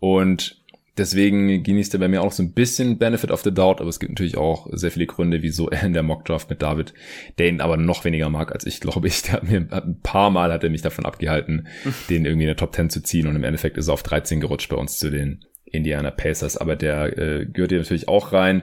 Und 0.00 0.59
Deswegen 0.98 1.62
genießt 1.62 1.94
er 1.94 2.00
bei 2.00 2.08
mir 2.08 2.22
auch 2.22 2.32
so 2.32 2.42
ein 2.42 2.52
bisschen 2.52 2.98
Benefit 2.98 3.30
of 3.30 3.42
the 3.42 3.54
Doubt, 3.54 3.80
aber 3.80 3.88
es 3.88 4.00
gibt 4.00 4.10
natürlich 4.10 4.36
auch 4.36 4.66
sehr 4.72 4.90
viele 4.90 5.06
Gründe, 5.06 5.42
wieso 5.42 5.70
er 5.70 5.84
in 5.84 5.92
der 5.92 6.02
Mockdraft 6.02 6.50
mit 6.50 6.62
David, 6.62 6.92
der 7.38 7.48
ihn 7.48 7.60
aber 7.60 7.76
noch 7.76 8.04
weniger 8.04 8.28
mag 8.28 8.52
als 8.52 8.66
ich, 8.66 8.80
glaube 8.80 9.08
ich. 9.08 9.22
Der 9.22 9.34
hat 9.34 9.44
mir 9.44 9.66
ein 9.70 10.00
paar 10.02 10.30
Mal 10.30 10.52
hat 10.52 10.64
er 10.64 10.70
mich 10.70 10.82
davon 10.82 11.06
abgehalten, 11.06 11.68
den 12.10 12.24
irgendwie 12.24 12.44
in 12.44 12.48
der 12.48 12.56
Top 12.56 12.74
10 12.74 12.90
zu 12.90 13.02
ziehen 13.02 13.26
und 13.26 13.36
im 13.36 13.44
Endeffekt 13.44 13.78
ist 13.78 13.88
er 13.88 13.94
auf 13.94 14.02
13 14.02 14.40
gerutscht 14.40 14.70
bei 14.70 14.76
uns 14.76 14.98
zu 14.98 15.10
den 15.10 15.44
Indiana 15.64 16.10
Pacers, 16.10 16.56
aber 16.56 16.76
der 16.76 17.16
äh, 17.16 17.46
gehört 17.46 17.70
hier 17.70 17.78
natürlich 17.78 18.08
auch 18.08 18.32
rein. 18.32 18.62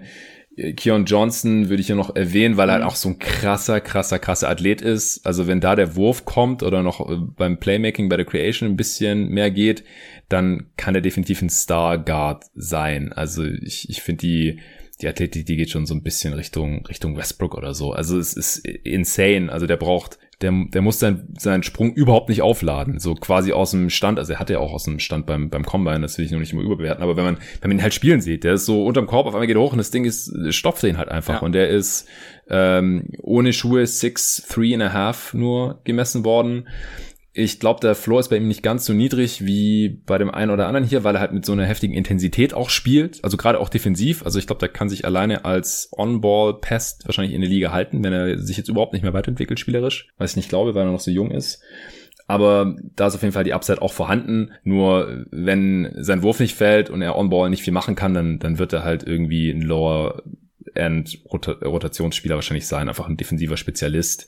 Keon 0.76 1.06
Johnson 1.06 1.70
würde 1.70 1.82
ich 1.82 1.88
hier 1.88 1.96
noch 1.96 2.16
erwähnen, 2.16 2.58
weil 2.58 2.70
er 2.70 2.74
halt 2.74 2.84
mhm. 2.84 2.90
auch 2.90 2.96
so 2.96 3.10
ein 3.10 3.20
krasser, 3.20 3.80
krasser, 3.80 4.18
krasser 4.18 4.50
Athlet 4.50 4.82
ist. 4.82 5.26
Also 5.26 5.46
wenn 5.46 5.62
da 5.62 5.76
der 5.76 5.96
Wurf 5.96 6.26
kommt 6.26 6.64
oder 6.64 6.82
noch 6.82 7.08
äh, 7.08 7.16
beim 7.16 7.60
Playmaking, 7.60 8.10
bei 8.10 8.18
der 8.18 8.26
Creation 8.26 8.70
ein 8.70 8.78
bisschen 8.78 9.30
mehr 9.30 9.52
geht, 9.52 9.84
dann 10.30 10.68
kann 10.76 10.96
er 10.96 11.02
definitiv 11.02 11.42
ein 11.42 11.50
Star 11.50 11.98
Guard 12.00 12.46
sein. 12.56 13.14
Also 13.14 13.44
ich, 13.44 13.90
ich 13.90 14.02
finde 14.02 14.22
die, 14.22 14.60
die 15.00 15.08
Athletik, 15.08 15.46
die 15.46 15.58
geht 15.58 15.70
schon 15.70 15.86
so 15.86 15.94
ein 15.94 16.02
bisschen 16.02 16.34
Richtung, 16.34 16.86
Richtung 16.88 17.16
Westbrook 17.16 17.56
oder 17.56 17.76
so. 17.76 17.92
Also 17.92 18.18
es 18.18 18.34
ist 18.34 18.66
insane. 18.66 19.52
Also 19.52 19.68
der 19.68 19.78
braucht 19.78 20.18
der, 20.42 20.54
der 20.72 20.82
muss 20.82 21.00
sein, 21.00 21.34
seinen 21.38 21.64
Sprung 21.64 21.94
überhaupt 21.94 22.30
nicht 22.30 22.44
aufladen. 22.44 23.00
So 23.00 23.16
quasi 23.16 23.54
aus 23.54 23.72
dem 23.72 23.90
Stand, 23.90 24.20
also 24.20 24.34
er 24.34 24.40
hatte 24.40 24.54
ja 24.54 24.60
auch 24.60 24.72
aus 24.72 24.84
dem 24.84 25.00
Stand 25.00 25.26
beim, 25.26 25.50
beim 25.50 25.66
Combine, 25.66 26.02
das 26.02 26.18
will 26.18 26.26
ich 26.26 26.32
noch 26.32 26.40
nicht 26.40 26.54
immer 26.54 26.62
überbewerten, 26.62 27.04
aber 27.04 27.18
wenn 27.18 27.24
man, 27.24 27.38
wenn 27.62 27.70
man 27.70 27.80
ihn 27.80 27.84
halt 27.84 27.94
spielen 27.94 28.22
sieht, 28.22 28.44
der 28.44 28.54
ist 28.54 28.66
so 28.66 28.86
unterm 28.86 29.08
Korb, 29.08 29.26
auf 29.26 29.34
einmal 29.34 29.48
geht 29.48 29.56
er 29.56 29.62
hoch 29.62 29.72
und 29.72 29.80
das 29.80 29.92
Ding 29.92 30.06
ist, 30.06 30.32
stopft 30.54 30.84
den 30.84 30.98
halt 30.98 31.10
einfach. 31.10 31.36
Ja. 31.36 31.40
Und 31.40 31.54
der 31.54 31.70
ist 31.70 32.08
ähm, 32.50 33.10
ohne 33.24 33.52
Schuhe 33.52 33.88
six, 33.88 34.46
three 34.48 34.74
and 34.74 34.84
a 34.84 34.94
half 34.94 35.34
nur 35.34 35.82
gemessen 35.84 36.24
worden 36.24 36.68
ich 37.38 37.60
glaube, 37.60 37.80
der 37.82 37.94
Floor 37.94 38.20
ist 38.20 38.30
bei 38.30 38.38
ihm 38.38 38.48
nicht 38.48 38.64
ganz 38.64 38.86
so 38.86 38.94
niedrig 38.94 39.46
wie 39.46 39.90
bei 40.08 40.18
dem 40.18 40.32
einen 40.32 40.50
oder 40.50 40.66
anderen 40.66 40.88
hier, 40.88 41.04
weil 41.04 41.14
er 41.16 41.22
halt 41.22 41.34
mit 41.34 41.46
so 41.46 41.52
einer 41.52 41.66
heftigen 41.66 41.94
Intensität 41.94 42.56
auch 42.56 42.72
spielt, 42.72 43.24
also 43.24 43.38
gerade 43.38 43.60
auch 43.60 43.70
defensiv. 43.70 44.26
Also 44.26 44.40
ich 44.40 44.48
glaube, 44.48 44.60
der 44.60 44.70
kann 44.70 44.90
sich 44.90 45.06
alleine 45.06 45.46
als 45.46 45.90
On-Ball-Pest 45.96 47.06
wahrscheinlich 47.06 47.36
in 47.36 47.42
der 47.42 47.50
Liga 47.50 47.72
halten, 47.72 48.04
wenn 48.04 48.12
er 48.12 48.40
sich 48.40 48.58
jetzt 48.58 48.70
überhaupt 48.70 48.94
nicht 48.94 49.04
mehr 49.04 49.14
weiterentwickelt 49.14 49.60
spielerisch, 49.60 50.08
was 50.18 50.32
ich 50.32 50.36
nicht 50.38 50.50
glaube, 50.50 50.74
weil 50.74 50.88
er 50.88 50.92
noch 50.92 51.00
so 51.00 51.12
jung 51.12 51.30
ist. 51.30 51.62
Aber 52.26 52.76
da 52.96 53.06
ist 53.06 53.16
auf 53.16 53.22
jeden 53.22 53.34
Fall 53.34 53.44
die 53.44 53.54
Upside 53.54 53.84
auch 53.84 53.94
vorhanden. 53.94 54.52
Nur 54.64 55.26
wenn 55.30 55.94
sein 55.96 56.24
Wurf 56.24 56.40
nicht 56.40 56.56
fällt 56.56 56.90
und 56.90 57.04
er 57.04 57.16
On-Ball 57.16 57.52
nicht 57.52 57.62
viel 57.62 57.72
machen 57.72 57.94
kann, 57.94 58.16
dann, 58.16 58.40
dann 58.40 58.58
wird 58.58 58.74
er 58.74 58.84
halt 58.84 59.04
irgendwie 59.04 59.52
ein 59.52 59.62
Lower 59.62 60.24
End 60.74 61.20
Rotationsspieler 61.32 62.36
wahrscheinlich 62.36 62.68
sein, 62.68 62.90
einfach 62.90 63.08
ein 63.08 63.18
defensiver 63.18 63.58
Spezialist 63.58 64.28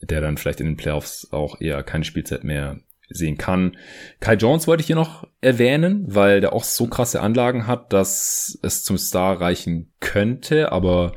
der 0.00 0.20
dann 0.20 0.36
vielleicht 0.36 0.60
in 0.60 0.66
den 0.66 0.76
Playoffs 0.76 1.28
auch 1.32 1.60
eher 1.60 1.82
keine 1.82 2.04
Spielzeit 2.04 2.44
mehr 2.44 2.78
sehen 3.10 3.38
kann. 3.38 3.76
Kai 4.20 4.34
Jones 4.34 4.66
wollte 4.66 4.82
ich 4.82 4.86
hier 4.86 4.96
noch 4.96 5.26
erwähnen, 5.40 6.04
weil 6.08 6.40
der 6.40 6.52
auch 6.52 6.64
so 6.64 6.86
krasse 6.86 7.20
Anlagen 7.20 7.66
hat, 7.66 7.92
dass 7.92 8.58
es 8.62 8.84
zum 8.84 8.98
Star 8.98 9.40
reichen 9.40 9.90
könnte, 10.00 10.72
aber 10.72 11.12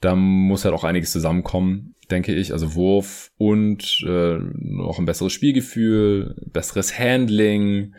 da 0.00 0.14
muss 0.14 0.64
halt 0.64 0.74
auch 0.74 0.84
einiges 0.84 1.10
zusammenkommen, 1.10 1.94
denke 2.10 2.32
ich. 2.34 2.52
Also 2.52 2.74
Wurf 2.74 3.32
und 3.38 4.04
äh, 4.06 4.38
noch 4.54 4.98
ein 4.98 5.06
besseres 5.06 5.32
Spielgefühl, 5.32 6.36
besseres 6.52 6.98
Handling, 6.98 7.94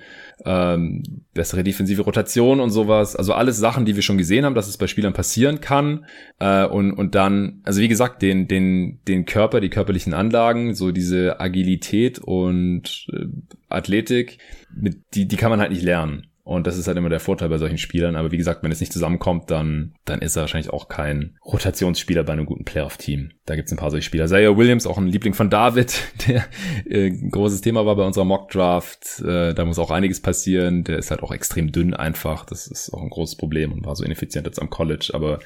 ähm, 0.45 1.03
bessere 1.33 1.63
defensive 1.63 2.01
Rotation 2.01 2.59
und 2.59 2.69
sowas. 2.69 3.15
Also 3.15 3.33
alles 3.33 3.57
Sachen, 3.57 3.85
die 3.85 3.95
wir 3.95 4.03
schon 4.03 4.17
gesehen 4.17 4.45
haben, 4.45 4.55
dass 4.55 4.67
es 4.67 4.77
bei 4.77 4.87
Spielern 4.87 5.13
passieren 5.13 5.61
kann. 5.61 6.05
Äh, 6.39 6.65
und, 6.65 6.93
und 6.93 7.15
dann, 7.15 7.61
also 7.63 7.81
wie 7.81 7.87
gesagt, 7.87 8.21
den, 8.21 8.47
den, 8.47 8.99
den 9.07 9.25
Körper, 9.25 9.59
die 9.59 9.69
körperlichen 9.69 10.13
Anlagen, 10.13 10.75
so 10.75 10.91
diese 10.91 11.39
Agilität 11.39 12.19
und 12.19 13.07
äh, 13.11 13.25
Athletik, 13.69 14.37
mit, 14.73 14.97
die, 15.13 15.27
die 15.27 15.37
kann 15.37 15.49
man 15.49 15.59
halt 15.59 15.71
nicht 15.71 15.83
lernen. 15.83 16.27
Und 16.47 16.65
das 16.65 16.77
ist 16.77 16.87
halt 16.87 16.97
immer 16.97 17.09
der 17.09 17.19
Vorteil 17.19 17.49
bei 17.49 17.57
solchen 17.57 17.77
Spielern. 17.77 18.15
Aber 18.15 18.31
wie 18.31 18.37
gesagt, 18.37 18.63
wenn 18.63 18.71
es 18.71 18.79
nicht 18.79 18.93
zusammenkommt, 18.93 19.51
dann, 19.51 19.95
dann 20.05 20.21
ist 20.21 20.37
er 20.37 20.43
wahrscheinlich 20.43 20.71
auch 20.71 20.87
kein 20.87 21.35
Rotationsspieler 21.43 22.23
bei 22.23 22.31
einem 22.31 22.45
guten 22.45 22.63
Playoff-Team. 22.63 23.31
Da 23.45 23.57
gibt 23.57 23.67
es 23.67 23.73
ein 23.73 23.77
paar 23.77 23.91
solche 23.91 24.05
Spieler. 24.05 24.27
Zaire 24.27 24.55
Williams, 24.55 24.87
auch 24.87 24.97
ein 24.97 25.07
Liebling 25.07 25.33
von 25.33 25.49
David, 25.49 26.01
der 26.27 26.45
äh, 26.85 27.09
großes 27.09 27.59
Thema 27.59 27.85
war 27.85 27.97
bei 27.97 28.05
unserer 28.05 28.23
Mock-Draft. 28.23 29.19
Äh, 29.25 29.55
da 29.55 29.65
muss 29.65 29.77
auch 29.77 29.91
einiges 29.91 30.21
passieren. 30.21 30.85
Der 30.85 30.97
ist 30.97 31.11
halt 31.11 31.21
auch 31.21 31.33
extrem 31.33 31.73
dünn 31.73 31.93
einfach. 31.93 32.45
Das 32.45 32.67
ist 32.67 32.93
auch 32.93 33.01
ein 33.01 33.09
großes 33.09 33.35
Problem 33.35 33.73
und 33.73 33.85
war 33.85 33.97
so 33.97 34.05
ineffizient 34.05 34.47
jetzt 34.47 34.61
am 34.61 34.69
College. 34.69 35.09
Aber 35.13 35.39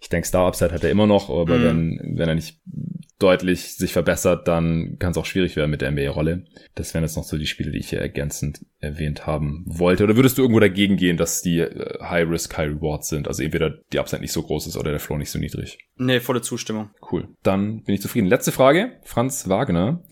ich 0.00 0.08
denke, 0.08 0.26
Star-Upside 0.28 0.72
hat 0.72 0.84
er 0.84 0.90
immer 0.90 1.06
noch, 1.06 1.30
aber 1.30 1.58
mm. 1.58 1.64
wenn, 1.64 2.16
wenn 2.16 2.28
er 2.28 2.34
nicht 2.34 2.60
deutlich 3.18 3.74
sich 3.74 3.92
verbessert, 3.92 4.46
dann 4.46 4.96
kann 4.98 5.10
es 5.10 5.16
auch 5.16 5.26
schwierig 5.26 5.56
werden 5.56 5.70
mit 5.70 5.80
der 5.80 5.90
NBA-Rolle. 5.90 6.44
Das 6.76 6.94
wären 6.94 7.02
jetzt 7.02 7.16
noch 7.16 7.24
so 7.24 7.36
die 7.36 7.46
Spiele, 7.46 7.72
die 7.72 7.78
ich 7.78 7.90
hier 7.90 8.00
ergänzend 8.00 8.64
erwähnt 8.78 9.26
haben 9.26 9.64
wollte. 9.66 10.04
Oder 10.04 10.14
würdest 10.14 10.38
du 10.38 10.42
irgendwo 10.42 10.60
dagegen 10.60 10.96
gehen, 10.96 11.16
dass 11.16 11.42
die 11.42 11.58
äh, 11.58 11.98
High-Risk, 12.00 12.56
High-Reward 12.56 13.04
sind? 13.04 13.26
Also 13.26 13.42
entweder 13.42 13.70
die 13.92 13.98
Upside 13.98 14.22
nicht 14.22 14.32
so 14.32 14.42
groß 14.42 14.68
ist 14.68 14.76
oder 14.76 14.90
der 14.90 15.00
Floor 15.00 15.18
nicht 15.18 15.30
so 15.30 15.38
niedrig. 15.38 15.78
Nee, 15.96 16.20
volle 16.20 16.42
Zustimmung. 16.42 16.90
Cool. 17.10 17.28
Dann 17.42 17.82
bin 17.82 17.94
ich 17.94 18.00
zufrieden. 18.02 18.28
Letzte 18.28 18.52
Frage. 18.52 18.92
Franz 19.02 19.48
Wagner 19.48 20.04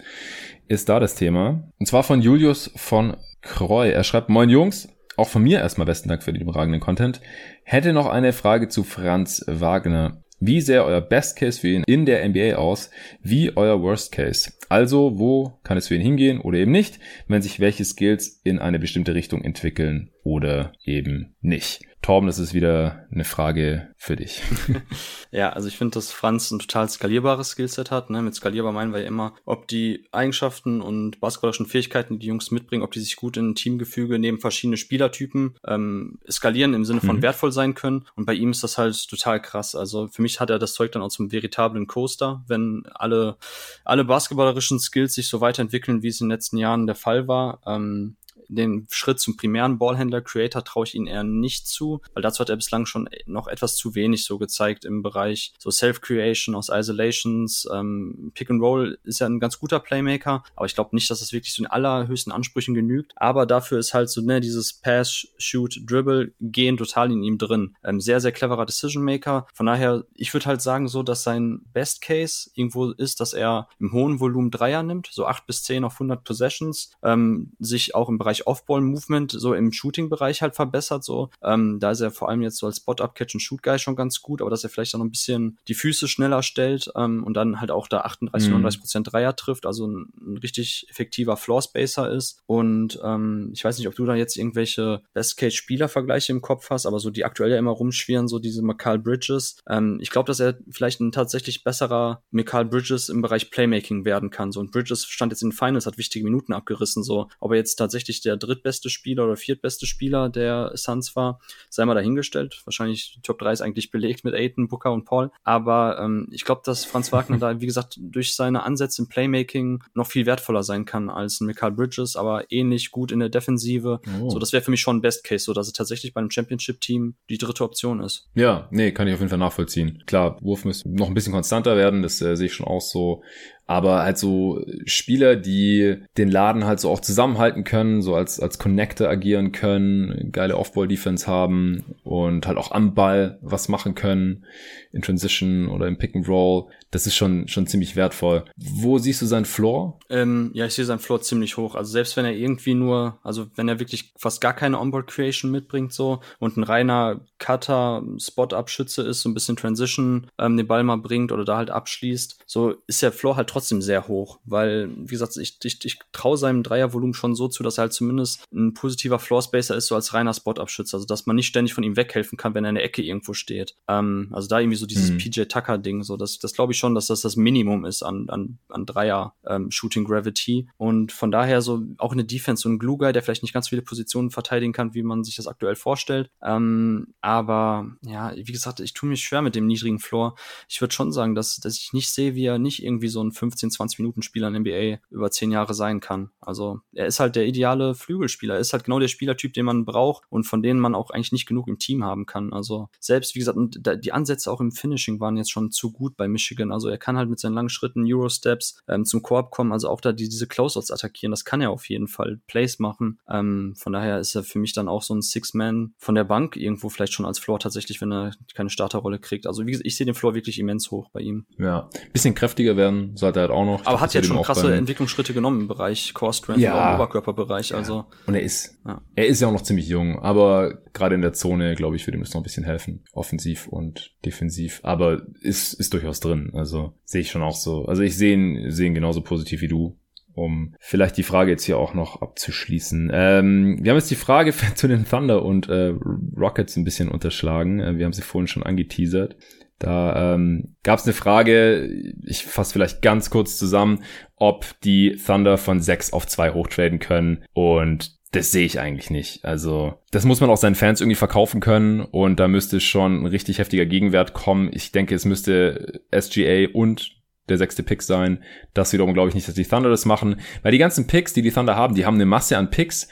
ist 0.67 0.89
da 0.89 0.99
das 0.99 1.15
Thema. 1.15 1.71
Und 1.79 1.87
zwar 1.87 2.03
von 2.03 2.21
Julius 2.21 2.73
von 2.75 3.17
Kreu. 3.41 3.89
Er 3.89 4.03
schreibt, 4.03 4.29
Moin 4.29 4.51
Jungs, 4.51 4.89
auch 5.17 5.29
von 5.29 5.43
mir 5.43 5.61
erstmal 5.61 5.87
besten 5.87 6.09
Dank 6.09 6.23
für 6.23 6.33
den 6.33 6.43
überragenden 6.43 6.81
Content. 6.81 7.21
Hätte 7.65 7.93
noch 7.93 8.07
eine 8.07 8.33
Frage 8.33 8.69
zu 8.69 8.85
Franz 8.85 9.45
Wagner. 9.47 10.23
Wie 10.39 10.61
sähe 10.61 10.85
euer 10.85 11.01
Best 11.01 11.37
Case 11.37 11.61
für 11.61 11.69
ihn 11.69 11.85
in 11.87 12.05
der 12.05 12.29
NBA 12.29 12.57
aus? 12.57 12.91
Wie 13.23 13.57
euer 13.57 13.81
Worst 13.81 14.13
Case? 14.13 14.53
Also, 14.69 15.19
wo 15.19 15.59
kann 15.63 15.79
es 15.79 15.89
für 15.89 15.95
ihn 15.95 16.03
hingehen 16.03 16.41
oder 16.41 16.59
eben 16.59 16.73
nicht, 16.73 16.99
wenn 17.27 17.41
sich 17.41 17.59
welche 17.59 17.85
Skills 17.85 18.41
in 18.45 18.59
eine 18.59 18.79
bestimmte 18.79 19.15
Richtung 19.15 19.43
entwickeln 19.43 20.11
oder 20.25 20.73
eben 20.85 21.35
nicht? 21.41 21.83
Torben, 22.07 22.29
das 22.29 22.39
ist 22.39 22.55
wieder 22.55 23.05
eine 23.11 23.25
Frage 23.25 23.89
für 23.97 24.15
dich. 24.15 24.41
ja, 25.33 25.51
also 25.51 25.67
ich 25.67 25.77
finde, 25.77 25.95
dass 25.95 26.13
Franz 26.13 26.53
ein 26.53 26.61
total 26.61 26.89
skalierbares 26.89 27.51
Skillset 27.51 27.91
hat. 27.91 28.11
Ne? 28.11 28.23
Mit 28.23 28.33
skalierbar 28.33 28.71
meinen 28.71 28.93
wir 28.93 29.01
ja 29.01 29.09
immer, 29.09 29.35
ob 29.45 29.67
die 29.67 30.07
Eigenschaften 30.13 30.81
und 30.83 31.19
basketballerischen 31.19 31.67
Fähigkeiten, 31.67 32.15
die 32.15 32.19
die 32.21 32.27
Jungs 32.29 32.53
mitbringen, 32.53 32.85
ob 32.85 32.93
die 32.93 33.01
sich 33.01 33.17
gut 33.17 33.37
in 33.37 33.49
ein 33.49 33.55
Teamgefüge 33.57 34.21
neben 34.21 34.39
verschiedene 34.39 34.77
Spielertypen 34.77 35.57
ähm, 35.67 36.21
skalieren 36.31 36.75
im 36.75 36.85
Sinne 36.85 37.01
von 37.01 37.17
mhm. 37.17 37.23
wertvoll 37.23 37.51
sein 37.51 37.75
können. 37.75 38.05
Und 38.15 38.25
bei 38.25 38.35
ihm 38.35 38.53
ist 38.53 38.63
das 38.63 38.79
halt 38.79 39.11
total 39.11 39.43
krass. 39.43 39.75
Also 39.75 40.07
für 40.07 40.23
mich 40.23 40.39
hat 40.39 40.49
er 40.49 40.61
das 40.61 40.75
Zeug 40.75 40.93
dann 40.93 41.03
auch 41.03 41.09
zum 41.09 41.33
veritablen 41.33 41.89
Coaster, 41.89 42.45
wenn 42.47 42.85
alle, 42.95 43.37
alle 43.85 44.05
basketballerischen 44.05 44.79
Skills 44.79 45.15
sich 45.15 45.27
so 45.27 45.41
weiterentwickeln, 45.41 46.05
wie 46.05 46.09
es 46.09 46.21
in 46.21 46.29
den 46.29 46.37
letzten 46.37 46.59
Jahren 46.59 46.87
der 46.87 46.95
Fall 46.95 47.27
war. 47.27 47.63
Ähm, 47.67 48.15
den 48.49 48.87
Schritt 48.91 49.21
zum 49.21 49.37
primären 49.37 49.79
Ballhändler 49.79 50.21
Creator 50.21 50.65
traue 50.65 50.87
ich 50.87 50.95
ihn 50.95 51.07
eher 51.07 51.25
nicht 51.25 51.67
zu, 51.67 52.01
weil 52.15 52.23
dazu 52.23 52.41
hat 52.41 52.51
er 52.51 52.57
bislang 52.57 52.87
schon 52.87 53.09
noch 53.27 53.49
etwas 53.49 53.77
zu 53.77 53.95
wenig 53.95 54.25
so 54.25 54.39
gezeigt 54.39 54.85
im 54.85 55.03
Bereich 55.03 55.53
so 55.59 55.71
Self-Creation 55.71 56.55
aus 56.55 56.69
Isolations. 56.69 57.69
Ähm, 57.73 58.33
Pick 58.35 58.51
and 58.51 58.63
Roll 58.63 58.99
ist 59.05 59.21
ja 59.21 59.27
ein 59.27 59.41
ganz 59.41 59.59
guter 59.59 59.81
Playmaker, 59.81 60.45
aber 60.55 60.67
ich 60.67 60.75
glaube 60.75 60.95
nicht, 60.95 61.11
dass 61.11 61.21
das 61.21 61.33
wirklich 61.33 61.55
so 61.55 61.63
in 61.63 61.67
allerhöchsten 61.67 62.33
Ansprüchen 62.33 62.75
genügt. 62.75 63.13
Aber 63.17 63.47
dafür 63.47 63.79
ist 63.79 63.95
halt 63.95 64.11
so 64.11 64.21
ne, 64.21 64.41
dieses 64.41 64.73
Pass, 64.73 65.27
Shoot, 65.39 65.81
Dribble 65.87 66.33
gehen 66.41 66.77
total 66.77 67.13
in 67.13 67.23
ihm 67.23 67.39
drin. 67.39 67.77
Ähm, 67.85 68.01
sehr, 68.01 68.21
sehr 68.21 68.33
cleverer 68.33 68.67
Decision 68.67 69.05
Maker. 69.05 69.47
Von 69.55 69.67
daher, 69.67 70.05
ich 70.15 70.33
würde 70.33 70.47
halt 70.47 70.63
sagen 70.63 70.89
so, 70.89 71.03
dass 71.03 71.23
sein 71.23 71.63
Best 71.73 72.01
Case 72.03 72.51
irgendwo 72.55 72.91
ist, 72.91 73.21
dass 73.21 73.33
er 73.33 73.69
im 73.79 73.93
hohen 73.93 74.21
Volumen 74.21 74.51
Dreier 74.51 74.83
nimmt, 74.83 75.09
so 75.11 75.27
acht 75.27 75.47
bis 75.47 75.63
zehn 75.63 75.85
auf 75.85 75.95
100 75.95 76.25
Possessions, 76.25 76.93
ähm, 77.03 77.53
sich 77.59 77.95
auch 77.95 78.09
im 78.09 78.19
Bereich 78.19 78.36
Bereich 78.37 78.47
Off-Ball-Movement 78.47 79.33
so 79.33 79.55
im 79.55 79.73
Shooting-Bereich 79.73 80.43
halt 80.43 80.55
verbessert. 80.55 81.05
So, 81.05 81.31
ähm, 81.43 81.79
da 81.81 81.91
ist 81.91 82.01
er 82.01 82.11
vor 82.11 82.29
allem 82.29 82.43
jetzt 82.43 82.59
so 82.59 82.67
als 82.67 82.79
Spot-Up-Catch-and-Shoot-Guy 82.79 83.79
schon 83.79 83.97
ganz 83.97 84.23
gut, 84.23 84.41
aber 84.41 84.51
dass 84.51 84.65
er 84.65 84.71
vielleicht 84.71 84.95
auch 84.95 84.99
noch 84.99 85.07
ein 85.07 85.11
bisschen 85.11 85.59
die 85.69 85.75
Füße 85.75 86.09
schneller 86.09 86.43
stellt 86.43 86.91
ähm, 86.97 87.25
und 87.25 87.35
dann 87.35 87.61
halt 87.61 87.71
auch 87.71 87.89
da 87.89 88.01
38, 88.01 88.49
mhm. 88.49 88.55
39 88.55 88.81
Prozent 88.81 89.13
Dreier 89.13 89.37
trifft, 89.37 89.67
also 89.67 89.87
ein, 89.87 90.13
ein 90.21 90.39
richtig 90.39 90.87
effektiver 90.91 91.37
Floor-Spacer 91.37 92.11
ist. 92.11 92.43
Und 92.47 92.99
ähm, 93.03 93.51
ich 93.53 93.65
weiß 93.65 93.79
nicht, 93.79 93.89
ob 93.89 93.95
du 93.95 94.05
da 94.05 94.15
jetzt 94.15 94.37
irgendwelche 94.37 95.03
Best-Case-Spieler-Vergleiche 95.15 96.33
im 96.33 96.41
Kopf 96.41 96.71
hast, 96.71 96.87
aber 96.87 96.99
so 96.99 97.11
die 97.11 97.25
aktuell 97.25 97.51
ja 97.51 97.59
immer 97.59 97.71
rumschwirren, 97.71 98.29
so 98.29 98.39
diese 98.39 98.63
Mikal 98.63 98.99
Bridges. 98.99 99.57
Ähm, 99.69 99.99
ich 100.01 100.11
glaube, 100.11 100.27
dass 100.27 100.41
er 100.41 100.59
vielleicht 100.71 101.01
ein 101.01 101.13
tatsächlich 101.13 101.65
besserer 101.65 102.23
Mikal 102.31 102.65
Bridges 102.65 103.09
im 103.09 103.23
Bereich 103.23 103.51
Playmaking 103.51 104.05
werden 104.05 104.31
kann. 104.31 104.53
So 104.53 104.61
und 104.61 104.71
Bridges 104.73 105.05
stand 105.05 105.33
jetzt 105.33 105.43
in 105.43 105.51
den 105.51 105.57
Finals, 105.57 105.87
hat 105.87 105.99
wichtige 105.99 106.25
Minuten 106.25 106.53
abgerissen. 106.53 107.03
So, 107.03 107.29
ob 107.41 107.53
er 107.53 107.57
jetzt 107.57 107.77
tatsächlich 107.77 108.21
der 108.27 108.37
drittbeste 108.37 108.91
Spieler 108.91 109.25
oder 109.25 109.37
viertbeste 109.37 109.87
Spieler 109.87 110.29
der 110.29 110.73
Suns 110.75 111.17
war, 111.17 111.41
sei 111.71 111.85
mal 111.85 111.95
dahingestellt. 111.95 112.61
Wahrscheinlich 112.65 113.15
die 113.17 113.23
Top 113.23 113.39
3 113.39 113.53
ist 113.53 113.61
eigentlich 113.63 113.91
belegt 113.91 114.25
mit 114.25 114.35
Aiton, 114.35 114.69
Booker 114.69 114.93
und 114.93 115.05
Paul. 115.05 115.31
Aber 115.45 115.99
ähm, 116.01 116.29
ich 116.33 116.45
glaube, 116.45 116.63
dass 116.65 116.85
Franz 116.85 117.13
Wagner 117.13 117.39
da, 117.39 117.61
wie 117.61 117.67
gesagt, 117.67 117.99
durch 117.99 118.35
seine 118.35 118.65
Ansätze 118.65 119.03
im 119.03 119.09
Playmaking 119.09 119.83
noch 119.95 120.09
viel 120.09 120.27
wertvoller 120.27 120.63
sein 120.63 120.85
kann 120.85 121.09
als 121.09 121.41
ein 121.41 121.47
Michael 121.47 121.73
Bridges, 121.73 122.17
aber 122.17 122.51
ähnlich 122.51 122.91
gut 122.91 123.13
in 123.13 123.21
der 123.21 123.29
Defensive. 123.29 124.01
Oh. 124.21 124.31
So, 124.31 124.39
das 124.39 124.53
wäre 124.53 124.63
für 124.63 124.71
mich 124.71 124.81
schon 124.81 124.97
ein 124.99 125.03
Best 125.03 125.25
Case, 125.25 125.45
so 125.45 125.53
dass 125.53 125.69
er 125.69 125.75
tatsächlich 125.75 126.13
bei 126.13 126.21
einem 126.21 126.31
Championship-Team 126.31 127.15
die 127.31 127.39
dritte 127.39 127.65
Option 127.65 128.01
ist. 128.01 128.29
Ja, 128.35 128.69
nee, 128.71 128.93
kann 128.93 129.07
ich 129.09 129.15
auf 129.15 129.21
jeden 129.21 129.31
Fall 129.31 129.39
nachvollziehen. 129.39 130.03
Klar, 130.07 130.39
Wurf 130.43 130.65
muss 130.65 130.85
noch 130.85 131.09
ein 131.09 131.15
bisschen 131.15 131.33
konstanter 131.33 131.77
werden, 131.77 132.03
das 132.03 132.21
äh, 132.21 132.37
sehe 132.37 132.47
ich 132.47 132.55
schon 132.55 132.67
auch 132.67 132.81
so. 132.81 133.23
Aber 133.67 134.03
halt 134.03 134.19
so 134.19 134.65
Spieler, 134.85 135.37
die 135.37 135.97
den 136.17 136.31
Laden 136.31 136.65
halt 136.65 136.81
so 136.81 136.91
auch 136.91 137.01
zusammenhalten 137.01 137.65
können, 137.65 138.01
so 138.01 138.15
als, 138.15 138.39
als 138.39 138.59
Connector 138.59 139.09
agieren 139.09 139.53
können, 139.53 140.31
geile 140.33 140.57
Off-Ball-Defense 140.57 141.27
haben 141.27 141.97
und 142.05 142.47
halt 142.47 142.59
auch 142.59 142.71
am 142.71 142.95
Ball 142.95 143.39
was 143.43 143.69
machen 143.69 143.95
können 143.95 144.45
in 144.93 145.03
Transition 145.03 145.69
oder 145.69 145.89
im 145.89 145.99
Pick 145.99 146.15
and 146.15 146.29
Roll. 146.29 146.67
Das 146.91 147.07
ist 147.07 147.17
schon, 147.17 147.49
schon 147.49 147.67
ziemlich 147.67 147.97
wertvoll. 147.97 148.45
Wo 148.57 148.99
siehst 148.99 149.21
du 149.21 149.27
seinen 149.27 149.45
Floor? 149.45 149.99
Ähm, 150.09 150.51
ja, 150.55 150.67
ich 150.67 150.75
sehe 150.75 150.85
seinen 150.85 151.01
Floor 151.01 151.21
ziemlich 151.21 151.57
hoch. 151.57 151.75
Also 151.75 151.91
selbst 151.91 152.17
wenn 152.17 152.25
er 152.25 152.33
irgendwie 152.33 152.75
nur, 152.75 153.19
also 153.23 153.49
wenn 153.57 153.69
er 153.69 153.81
wirklich 153.81 154.13
fast 154.17 154.41
gar 154.41 154.55
keine 154.55 154.79
Onboard 154.79 155.09
Creation 155.09 155.51
mitbringt 155.51 155.93
so 155.93 156.21
und 156.39 156.57
ein 156.57 156.63
reiner 156.63 157.21
Cutter, 157.39 158.03
Spot-Up-Schütze 158.19 159.03
ist, 159.03 159.23
so 159.23 159.29
ein 159.29 159.35
bisschen 159.35 159.57
Transition 159.57 160.29
ähm, 160.39 160.57
den 160.57 160.67
Ball 160.67 160.85
mal 160.85 160.97
bringt 160.97 161.33
oder 161.33 161.45
da 161.45 161.57
halt 161.57 161.71
abschließt, 161.71 162.39
so 162.47 162.75
ist 162.87 163.03
der 163.03 163.13
Floor 163.13 163.37
halt 163.37 163.51
trotzdem 163.57 163.81
sehr 163.81 164.07
hoch, 164.07 164.39
weil, 164.45 164.91
wie 164.95 165.07
gesagt, 165.07 165.35
ich, 165.39 165.57
ich, 165.65 165.83
ich 165.83 165.99
traue 166.13 166.37
seinem 166.37 166.63
Dreiervolumen 166.63 167.15
schon 167.15 167.35
so 167.35 167.49
zu, 167.49 167.63
dass 167.63 167.79
er 167.79 167.83
halt 167.83 167.95
zumindest 167.95 168.45
ein 168.53 168.75
positiver 168.75 169.19
Floor-Spacer 169.19 169.75
ist, 169.75 169.87
so 169.87 169.95
als 169.95 170.13
reiner 170.13 170.35
Spot-Up-Schütze. 170.35 170.95
Also, 170.95 171.07
dass 171.07 171.25
man 171.25 171.37
nicht 171.37 171.47
ständig 171.47 171.73
von 171.73 171.83
ihm 171.83 171.97
weghelfen 171.97 172.37
kann, 172.37 172.53
wenn 172.53 172.65
er 172.65 172.69
in 172.69 172.75
der 172.75 172.85
Ecke 172.85 173.01
irgendwo 173.01 173.33
steht. 173.33 173.75
Ähm, 173.89 174.29
also 174.33 174.47
da 174.47 174.61
irgendwie 174.61 174.77
so 174.77 174.85
dieses 174.85 175.11
mhm. 175.11 175.17
PJ 175.17 175.45
Tucker-Ding, 175.45 176.03
so 176.03 176.19
das, 176.19 176.39
das 176.39 176.53
glaube 176.53 176.75
ich 176.75 176.79
schon, 176.79 176.95
dass 176.95 177.07
das 177.07 177.23
das 177.23 177.37
Minimum 177.37 177.87
ist 177.87 178.03
an, 178.03 178.29
an, 178.29 178.59
an 178.69 178.85
Dreier 178.85 179.33
ähm, 179.47 179.71
Shooting 179.71 180.05
Gravity. 180.05 180.69
Und 180.77 181.11
von 181.11 181.31
daher 181.31 181.63
so 181.63 181.83
auch 181.97 182.13
eine 182.13 182.27
Defense, 182.27 182.63
so 182.63 182.69
ein 182.69 182.79
Glue-Guy, 182.79 183.15
der 183.15 183.23
vielleicht 183.23 183.43
nicht 183.43 183.55
ganz 183.55 183.71
viele 183.71 183.81
Positionen 183.81 184.31
verteidigen 184.31 184.75
kann, 184.75 184.93
wie 184.93 185.03
man 185.03 185.25
sich 185.25 185.37
das 185.37 185.47
aktuell 185.47 185.77
vorstellt. 185.77 186.29
Ähm, 186.43 187.15
aber 187.23 187.87
ja, 188.03 188.35
wie 188.37 188.53
gesagt, 188.53 188.81
ich 188.81 188.93
tue 188.93 189.09
mich 189.09 189.23
schwer 189.23 189.41
mit 189.41 189.55
dem 189.55 189.67
niedrigen 189.67 189.99
Floor. 189.99 190.37
Ich 190.69 190.83
würde 190.83 190.93
schon 190.93 191.11
sagen, 191.11 191.35
dass, 191.35 191.57
dass 191.57 191.79
ich 191.79 191.95
nicht 191.95 192.11
sehe, 192.11 192.35
wie 192.35 192.45
er 192.45 192.59
nicht 192.59 192.85
irgendwie 192.85 193.09
so 193.09 193.25
ein 193.25 193.33
15, 193.51 193.71
20 193.71 193.99
Minuten 193.99 194.23
Spieler 194.23 194.49
in 194.49 194.63
NBA 194.63 194.99
über 195.11 195.31
10 195.31 195.51
Jahre 195.51 195.75
sein 195.75 196.01
kann. 196.01 196.31
Also 196.41 196.81
er 196.93 197.07
ist 197.07 197.21
halt 197.21 197.37
der 197.37 197.47
ideale 197.47 197.95
Flügelspieler. 197.95 198.55
Er 198.55 198.61
ist 198.61 198.73
halt 198.73 198.85
genau 198.85 198.99
der 198.99 199.09
Spielertyp, 199.09 199.53
den 199.55 199.65
man 199.65 199.85
braucht 199.85 200.25
und 200.29 200.45
von 200.45 200.63
denen 200.63 200.81
man 200.81 200.95
auch 200.95 201.11
eigentlich 201.11 201.33
nicht 201.33 201.47
genug 201.47 201.69
im 201.69 201.79
Team 201.79 202.05
haben 202.05 202.27
kann. 202.27 202.53
Also 202.53 202.89
selbst, 203.01 203.35
wie 203.35 203.41
gesagt, 203.41 203.59
die 203.59 204.13
Ansätze 204.13 204.51
auch 204.51 204.61
im 204.61 204.73
Finishing 204.73 205.21
waren 205.21 205.37
jetzt 205.37 205.51
schon 205.51 205.71
zu 205.71 205.93
gut 205.93 206.17
bei 206.17 206.29
Michigan. 206.29 206.73
Also 206.73 206.89
er 206.89 206.99
kann 206.99 207.17
halt 207.17 207.29
mit 207.29 207.41
seinen 207.41 207.55
langen 207.55 207.69
Schritten, 207.69 208.05
Eurosteps 208.07 208.83
ähm, 208.89 209.05
zum 209.05 209.23
Korb 209.23 209.51
kommen, 209.51 209.73
also 209.73 209.89
auch 209.89 210.01
da 210.01 210.13
die, 210.13 210.29
diese 210.29 210.47
Closeouts 210.47 210.91
attackieren. 210.91 211.31
Das 211.31 211.45
kann 211.45 211.61
er 211.61 211.71
auf 211.71 211.89
jeden 211.89 212.09
Fall. 212.09 212.41
Plays 212.47 212.79
machen. 212.79 213.19
Ähm, 213.29 213.75
von 213.77 213.93
daher 213.93 214.19
ist 214.19 214.35
er 214.35 214.43
für 214.43 214.59
mich 214.59 214.73
dann 214.73 214.89
auch 214.89 215.03
so 215.03 215.15
ein 215.15 215.23
Six-Man 215.23 215.95
von 215.99 216.15
der 216.15 216.25
Bank 216.25 216.57
irgendwo 216.57 216.89
vielleicht 216.89 217.13
schon 217.13 217.27
als 217.27 217.39
Floor 217.39 217.59
tatsächlich, 217.59 218.01
wenn 218.01 218.13
er 218.13 218.33
keine 218.55 218.71
Starterrolle 218.71 219.19
kriegt. 219.19 219.47
Also 219.47 219.67
wie 219.67 219.73
gesagt, 219.73 219.87
ich 219.87 219.97
sehe 219.97 220.07
den 220.07 220.15
Floor 220.15 220.35
wirklich 220.35 220.59
immens 220.59 220.91
hoch 220.91 221.11
bei 221.11 221.21
ihm. 221.21 221.47
Ja, 221.59 221.89
bisschen 222.13 222.35
kräftiger 222.35 222.77
werden 222.77 223.17
sollte 223.37 223.41
er 223.41 223.43
halt 223.43 223.51
auch 223.51 223.65
noch. 223.65 223.87
Aber 223.87 224.01
hat 224.01 224.15
jetzt 224.15 224.27
schon 224.27 224.43
krasse 224.43 224.75
Entwicklungsschritte 224.75 225.35
genommen 225.35 225.63
im 225.63 225.69
Bereich 225.69 226.15
Core 226.15 226.33
Strength 226.33 226.61
ja. 226.61 226.91
und 226.91 226.95
Oberkörperbereich. 226.97 227.75
Also 227.75 227.95
ja. 227.95 228.07
und 228.27 228.35
er 228.35 228.43
ist, 228.43 228.79
ja. 228.87 229.01
er 229.15 229.27
ist 229.27 229.41
ja 229.41 229.49
auch 229.49 229.53
noch 229.53 229.63
ziemlich 229.63 229.89
jung, 229.89 230.19
aber 230.19 230.79
gerade 230.93 231.15
in 231.15 231.23
der 231.23 231.33
Zone, 231.33 231.75
glaube 231.75 231.97
ich, 231.97 232.07
würde 232.07 232.19
ihm 232.19 232.23
das 232.23 232.33
noch 232.33 232.41
ein 232.41 232.45
bisschen 232.45 232.65
helfen, 232.65 233.05
offensiv 233.13 233.69
und 233.69 234.15
defensiv. 234.25 234.81
Aber 234.83 235.23
ist 235.41 235.75
ist 235.75 235.93
durchaus 235.93 236.21
drin. 236.21 236.51
Also 236.55 236.95
sehe 237.05 237.21
ich 237.21 237.31
schon 237.31 237.43
auch 237.43 237.57
so. 237.57 237.85
Also 237.87 238.03
ich 238.03 238.17
sehe 238.17 238.35
ihn, 238.35 238.71
sehe 238.71 238.87
ihn 238.87 238.95
genauso 238.95 239.21
positiv 239.21 239.61
wie 239.61 239.69
du 239.69 239.99
um 240.35 240.75
vielleicht 240.81 241.17
die 241.17 241.23
Frage 241.23 241.53
jetzt 241.53 241.65
hier 241.65 241.79
auch 241.79 241.95
noch 241.95 242.21
abzuschließen. 242.21 243.11
Ähm, 243.11 243.79
wir 243.81 243.91
haben 243.91 243.97
jetzt 243.97 244.11
die 244.11 244.17
Frage 244.17 244.53
zu 244.75 244.87
den 244.87 245.07
Thunder 245.07 245.43
und 245.43 245.71
äh, 245.71 245.95
Rockets 246.37 246.77
ein 246.77 246.85
bisschen 246.85 247.09
unterschlagen. 247.09 247.81
Äh, 247.81 247.97
wir 247.97 248.05
haben 248.05 248.13
sie 248.13 248.21
vorhin 248.21 248.47
schon 248.47 248.63
angeteasert. 248.63 249.37
Da 249.79 250.35
ähm, 250.35 250.77
gab 250.83 250.99
es 250.99 251.05
eine 251.05 251.13
Frage, 251.13 251.87
ich 252.25 252.45
fasse 252.45 252.73
vielleicht 252.73 253.03
ganz 253.03 253.29
kurz 253.29 253.59
zusammen, 253.59 254.03
ob 254.37 254.65
die 254.83 255.17
Thunder 255.17 255.59
von 255.59 255.81
6 255.81 256.13
auf 256.13 256.27
2 256.27 256.53
hochtraden 256.53 256.99
können. 256.99 257.45
Und 257.53 258.17
das 258.33 258.53
sehe 258.53 258.67
ich 258.67 258.81
eigentlich 258.81 259.11
nicht. 259.11 259.45
Also, 259.45 259.95
das 260.11 260.25
muss 260.25 260.41
man 260.41 260.51
auch 260.51 260.57
seinen 260.57 260.75
Fans 260.75 261.01
irgendwie 261.01 261.17
verkaufen 261.17 261.61
können 261.61 262.01
und 262.01 262.41
da 262.41 262.49
müsste 262.49 262.81
schon 262.81 263.23
ein 263.23 263.27
richtig 263.27 263.59
heftiger 263.59 263.87
Gegenwert 263.87 264.35
kommen. 264.35 264.71
Ich 264.73 264.93
denke, 264.93 265.15
es 265.15 265.25
müsste 265.25 266.03
SGA 266.15 266.69
und 266.73 267.13
der 267.49 267.59
sechste 267.59 267.83
Pick 267.83 268.03
sein. 268.03 268.43
Das 268.75 268.93
wiederum 268.93 269.15
glaube 269.15 269.29
ich 269.29 269.35
nicht, 269.35 269.47
dass 269.47 269.55
die 269.55 269.65
Thunder 269.65 269.89
das 269.89 270.05
machen, 270.05 270.41
weil 270.63 270.73
die 270.73 270.79
ganzen 270.79 271.07
Picks, 271.07 271.33
die 271.33 271.43
die 271.43 271.53
Thunder 271.53 271.77
haben, 271.77 271.95
die 271.95 272.05
haben 272.05 272.17
eine 272.17 272.27
Masse 272.27 272.59
an 272.59 272.71
Picks 272.71 273.09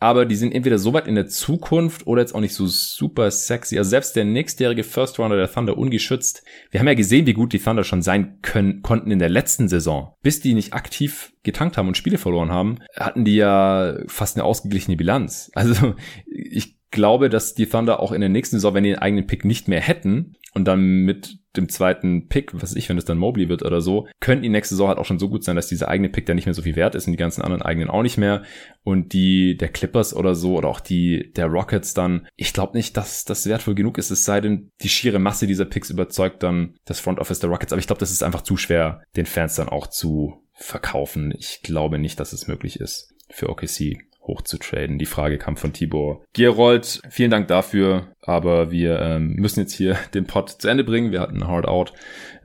aber 0.00 0.26
die 0.26 0.36
sind 0.36 0.52
entweder 0.52 0.78
so 0.78 0.92
weit 0.92 1.06
in 1.06 1.14
der 1.14 1.26
Zukunft 1.26 2.06
oder 2.06 2.20
jetzt 2.20 2.34
auch 2.34 2.40
nicht 2.40 2.54
so 2.54 2.66
super 2.66 3.30
sexy. 3.30 3.78
Also 3.78 3.90
selbst 3.90 4.16
der 4.16 4.24
nächstjährige 4.24 4.84
First 4.84 5.18
Rounder 5.18 5.36
der 5.36 5.50
Thunder 5.50 5.76
ungeschützt. 5.76 6.42
Wir 6.70 6.80
haben 6.80 6.88
ja 6.88 6.94
gesehen, 6.94 7.26
wie 7.26 7.32
gut 7.32 7.52
die 7.52 7.58
Thunder 7.58 7.84
schon 7.84 8.02
sein 8.02 8.38
können, 8.42 8.82
konnten 8.82 9.10
in 9.10 9.18
der 9.18 9.28
letzten 9.28 9.68
Saison. 9.68 10.14
Bis 10.22 10.40
die 10.40 10.54
nicht 10.54 10.72
aktiv 10.72 11.32
getankt 11.42 11.76
haben 11.76 11.88
und 11.88 11.96
Spiele 11.96 12.18
verloren 12.18 12.50
haben, 12.50 12.78
hatten 12.96 13.24
die 13.24 13.36
ja 13.36 13.98
fast 14.06 14.36
eine 14.36 14.44
ausgeglichene 14.44 14.96
Bilanz. 14.96 15.50
Also 15.54 15.94
ich 16.26 16.76
glaube, 16.90 17.28
dass 17.28 17.54
die 17.54 17.66
Thunder 17.66 18.00
auch 18.00 18.12
in 18.12 18.20
der 18.20 18.30
nächsten 18.30 18.56
Saison, 18.56 18.74
wenn 18.74 18.84
die 18.84 18.90
einen 18.90 19.02
eigenen 19.02 19.26
Pick 19.26 19.44
nicht 19.44 19.68
mehr 19.68 19.80
hätten 19.80 20.36
und 20.54 20.64
dann 20.66 20.80
mit 20.80 21.38
dem 21.56 21.68
zweiten 21.68 22.28
Pick, 22.28 22.50
was 22.54 22.74
ich, 22.74 22.88
wenn 22.88 22.98
es 22.98 23.04
dann 23.04 23.18
Mobley 23.18 23.48
wird 23.48 23.62
oder 23.62 23.80
so, 23.80 24.08
könnte 24.20 24.42
die 24.42 24.48
nächste 24.48 24.74
Saison 24.74 24.88
halt 24.88 24.98
auch 24.98 25.04
schon 25.04 25.18
so 25.18 25.28
gut 25.28 25.44
sein, 25.44 25.56
dass 25.56 25.68
dieser 25.68 25.88
eigene 25.88 26.08
Pick 26.08 26.26
dann 26.26 26.36
nicht 26.36 26.46
mehr 26.46 26.54
so 26.54 26.62
viel 26.62 26.76
wert 26.76 26.94
ist 26.94 27.06
und 27.06 27.12
die 27.12 27.18
ganzen 27.18 27.42
anderen 27.42 27.62
eigenen 27.62 27.90
auch 27.90 28.02
nicht 28.02 28.18
mehr. 28.18 28.42
Und 28.82 29.12
die 29.12 29.56
der 29.56 29.68
Clippers 29.68 30.14
oder 30.14 30.34
so 30.34 30.56
oder 30.56 30.68
auch 30.68 30.80
die 30.80 31.32
der 31.36 31.46
Rockets 31.46 31.94
dann, 31.94 32.26
ich 32.36 32.52
glaube 32.52 32.76
nicht, 32.76 32.96
dass 32.96 33.24
das 33.24 33.46
wertvoll 33.46 33.74
genug 33.74 33.98
ist, 33.98 34.10
es 34.10 34.24
sei 34.24 34.40
denn, 34.40 34.70
die 34.82 34.88
schiere 34.88 35.18
Masse 35.18 35.46
dieser 35.46 35.64
Picks 35.64 35.90
überzeugt 35.90 36.42
dann 36.42 36.74
das 36.84 37.00
Front 37.00 37.20
Office 37.20 37.40
der 37.40 37.50
Rockets. 37.50 37.72
Aber 37.72 37.80
ich 37.80 37.86
glaube, 37.86 38.00
das 38.00 38.10
ist 38.10 38.22
einfach 38.22 38.42
zu 38.42 38.56
schwer, 38.56 39.02
den 39.16 39.26
Fans 39.26 39.56
dann 39.56 39.68
auch 39.68 39.86
zu 39.88 40.44
verkaufen. 40.52 41.32
Ich 41.36 41.62
glaube 41.62 41.98
nicht, 41.98 42.18
dass 42.20 42.32
es 42.32 42.46
möglich 42.46 42.80
ist 42.80 43.14
für 43.30 43.48
OKC 43.48 43.98
hoch 44.26 44.42
zu 44.42 44.58
traden. 44.58 44.98
Die 44.98 45.06
Frage 45.06 45.38
kam 45.38 45.56
von 45.56 45.72
Tibor 45.72 46.24
Gerold. 46.32 47.02
Vielen 47.10 47.30
Dank 47.30 47.48
dafür. 47.48 48.13
Aber 48.26 48.70
wir 48.70 49.00
ähm, 49.00 49.34
müssen 49.34 49.60
jetzt 49.60 49.72
hier 49.72 49.96
den 50.14 50.26
Pod 50.26 50.50
zu 50.50 50.68
Ende 50.68 50.84
bringen. 50.84 51.12
Wir 51.12 51.20
hatten 51.20 51.42
ein 51.42 51.48
Hard 51.48 51.66
Out, 51.66 51.92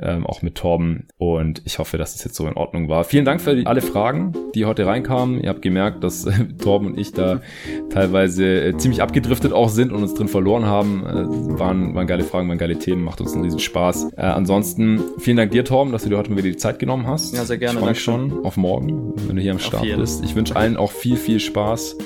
ähm, 0.01 0.25
auch 0.25 0.41
mit 0.41 0.55
Torben. 0.55 1.07
Und 1.17 1.61
ich 1.65 1.79
hoffe, 1.79 1.97
dass 1.97 2.15
es 2.15 2.23
jetzt 2.23 2.35
so 2.35 2.47
in 2.47 2.53
Ordnung 2.53 2.89
war. 2.89 3.03
Vielen 3.03 3.25
Dank 3.25 3.41
für 3.41 3.55
die, 3.55 3.65
alle 3.65 3.81
Fragen, 3.81 4.33
die 4.55 4.65
heute 4.65 4.85
reinkamen. 4.85 5.41
Ihr 5.41 5.49
habt 5.49 5.61
gemerkt, 5.61 6.03
dass 6.03 6.25
äh, 6.25 6.31
Torben 6.61 6.87
und 6.87 6.99
ich 6.99 7.13
da 7.13 7.41
teilweise 7.89 8.45
äh, 8.45 8.77
ziemlich 8.77 9.01
abgedriftet 9.01 9.53
auch 9.53 9.69
sind 9.69 9.91
und 9.91 10.01
uns 10.01 10.13
drin 10.13 10.27
verloren 10.27 10.65
haben. 10.65 11.05
Äh, 11.05 11.59
waren, 11.59 11.95
waren 11.95 12.07
geile 12.07 12.23
Fragen, 12.23 12.49
waren 12.49 12.57
geile 12.57 12.77
Themen. 12.77 13.03
Macht 13.03 13.21
uns 13.21 13.33
einen 13.33 13.43
riesen 13.43 13.59
Spaß. 13.59 14.13
Äh, 14.17 14.21
ansonsten 14.21 15.01
vielen 15.19 15.37
Dank 15.37 15.51
dir, 15.51 15.63
Torben, 15.63 15.91
dass 15.93 16.03
du 16.03 16.09
dir 16.09 16.17
heute 16.17 16.29
mal 16.31 16.37
wieder 16.37 16.49
die 16.49 16.57
Zeit 16.57 16.79
genommen 16.79 17.07
hast. 17.07 17.35
Ja, 17.35 17.45
sehr 17.45 17.57
gerne. 17.57 17.75
Ich 17.75 17.79
freue 17.79 17.91
mich 17.91 18.01
schon 18.01 18.45
auf 18.45 18.57
morgen, 18.57 19.13
wenn 19.27 19.35
du 19.35 19.41
hier 19.41 19.51
am 19.51 19.59
Start 19.59 19.85
bist. 19.95 20.23
Ich 20.23 20.35
wünsche 20.35 20.55
allen 20.55 20.77
auch 20.77 20.91
viel, 20.91 21.15
viel 21.15 21.39
Spaß 21.39 21.97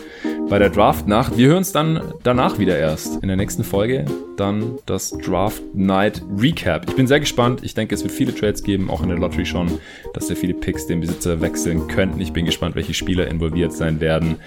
bei 0.50 0.60
der 0.60 0.70
Draft-Nacht. 0.70 1.38
Wir 1.38 1.48
hören 1.48 1.58
uns 1.58 1.72
dann 1.72 2.14
danach 2.24 2.60
wieder 2.60 2.78
erst 2.78 3.22
in 3.22 3.28
der 3.28 3.38
nächsten 3.64 3.72
Folge. 3.72 4.06
Dann 4.38 4.78
das 4.86 5.12
Draft 5.12 5.62
Night 5.74 6.22
Recap. 6.38 6.90
Ich 6.90 6.96
bin 6.96 7.08
sehr 7.08 7.20
gespannt. 7.20 7.62
Ich 7.64 7.74
denke, 7.74 7.96
es 7.96 8.04
wird 8.04 8.14
viele 8.14 8.34
Trades 8.34 8.64
geben, 8.64 8.90
auch 8.90 9.02
in 9.02 9.10
der 9.10 9.18
Lottery 9.18 9.46
schon, 9.46 9.80
dass 10.14 10.28
sehr 10.28 10.36
viele 10.36 10.54
Picks 10.54 10.88
den 10.88 11.02
Besitzer 11.02 11.42
wechseln 11.42 11.88
könnten. 11.88 12.20
Ich 12.20 12.34
bin 12.34 12.46
gespannt, 12.46 12.76
welche 12.76 12.94
Spieler 12.94 13.28
involviert 13.28 13.74
sein 13.74 14.00
werden 14.00 14.38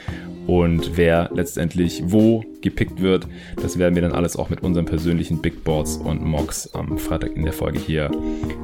und 0.47 0.97
wer 0.97 1.30
letztendlich 1.34 2.02
wo 2.06 2.44
gepickt 2.60 3.01
wird. 3.01 3.26
Das 3.60 3.78
werden 3.78 3.94
wir 3.94 4.02
dann 4.02 4.12
alles 4.12 4.36
auch 4.36 4.51
mit 4.51 4.62
unseren 4.62 4.86
persönlichen 4.86 5.40
Big 5.40 5.64
Boards 5.64 5.97
und 5.97 6.22
Mocks 6.22 6.72
am 6.74 6.98
Freitag 6.98 7.36
in 7.36 7.44
der 7.44 7.52
Folge 7.52 7.78
hier 7.78 8.10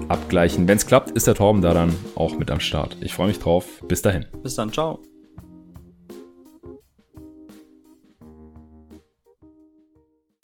abgleichen. 0.08 0.66
Wenn 0.68 0.76
es 0.76 0.86
klappt, 0.86 1.12
ist 1.12 1.26
der 1.26 1.34
Torben 1.34 1.62
da 1.62 1.72
dann 1.74 1.94
auch 2.14 2.38
mit 2.38 2.50
am 2.50 2.60
Start. 2.60 2.96
Ich 3.00 3.14
freue 3.14 3.28
mich 3.28 3.38
drauf. 3.38 3.82
Bis 3.86 4.02
dahin. 4.02 4.26
Bis 4.42 4.56
dann. 4.56 4.72
Ciao. 4.72 5.00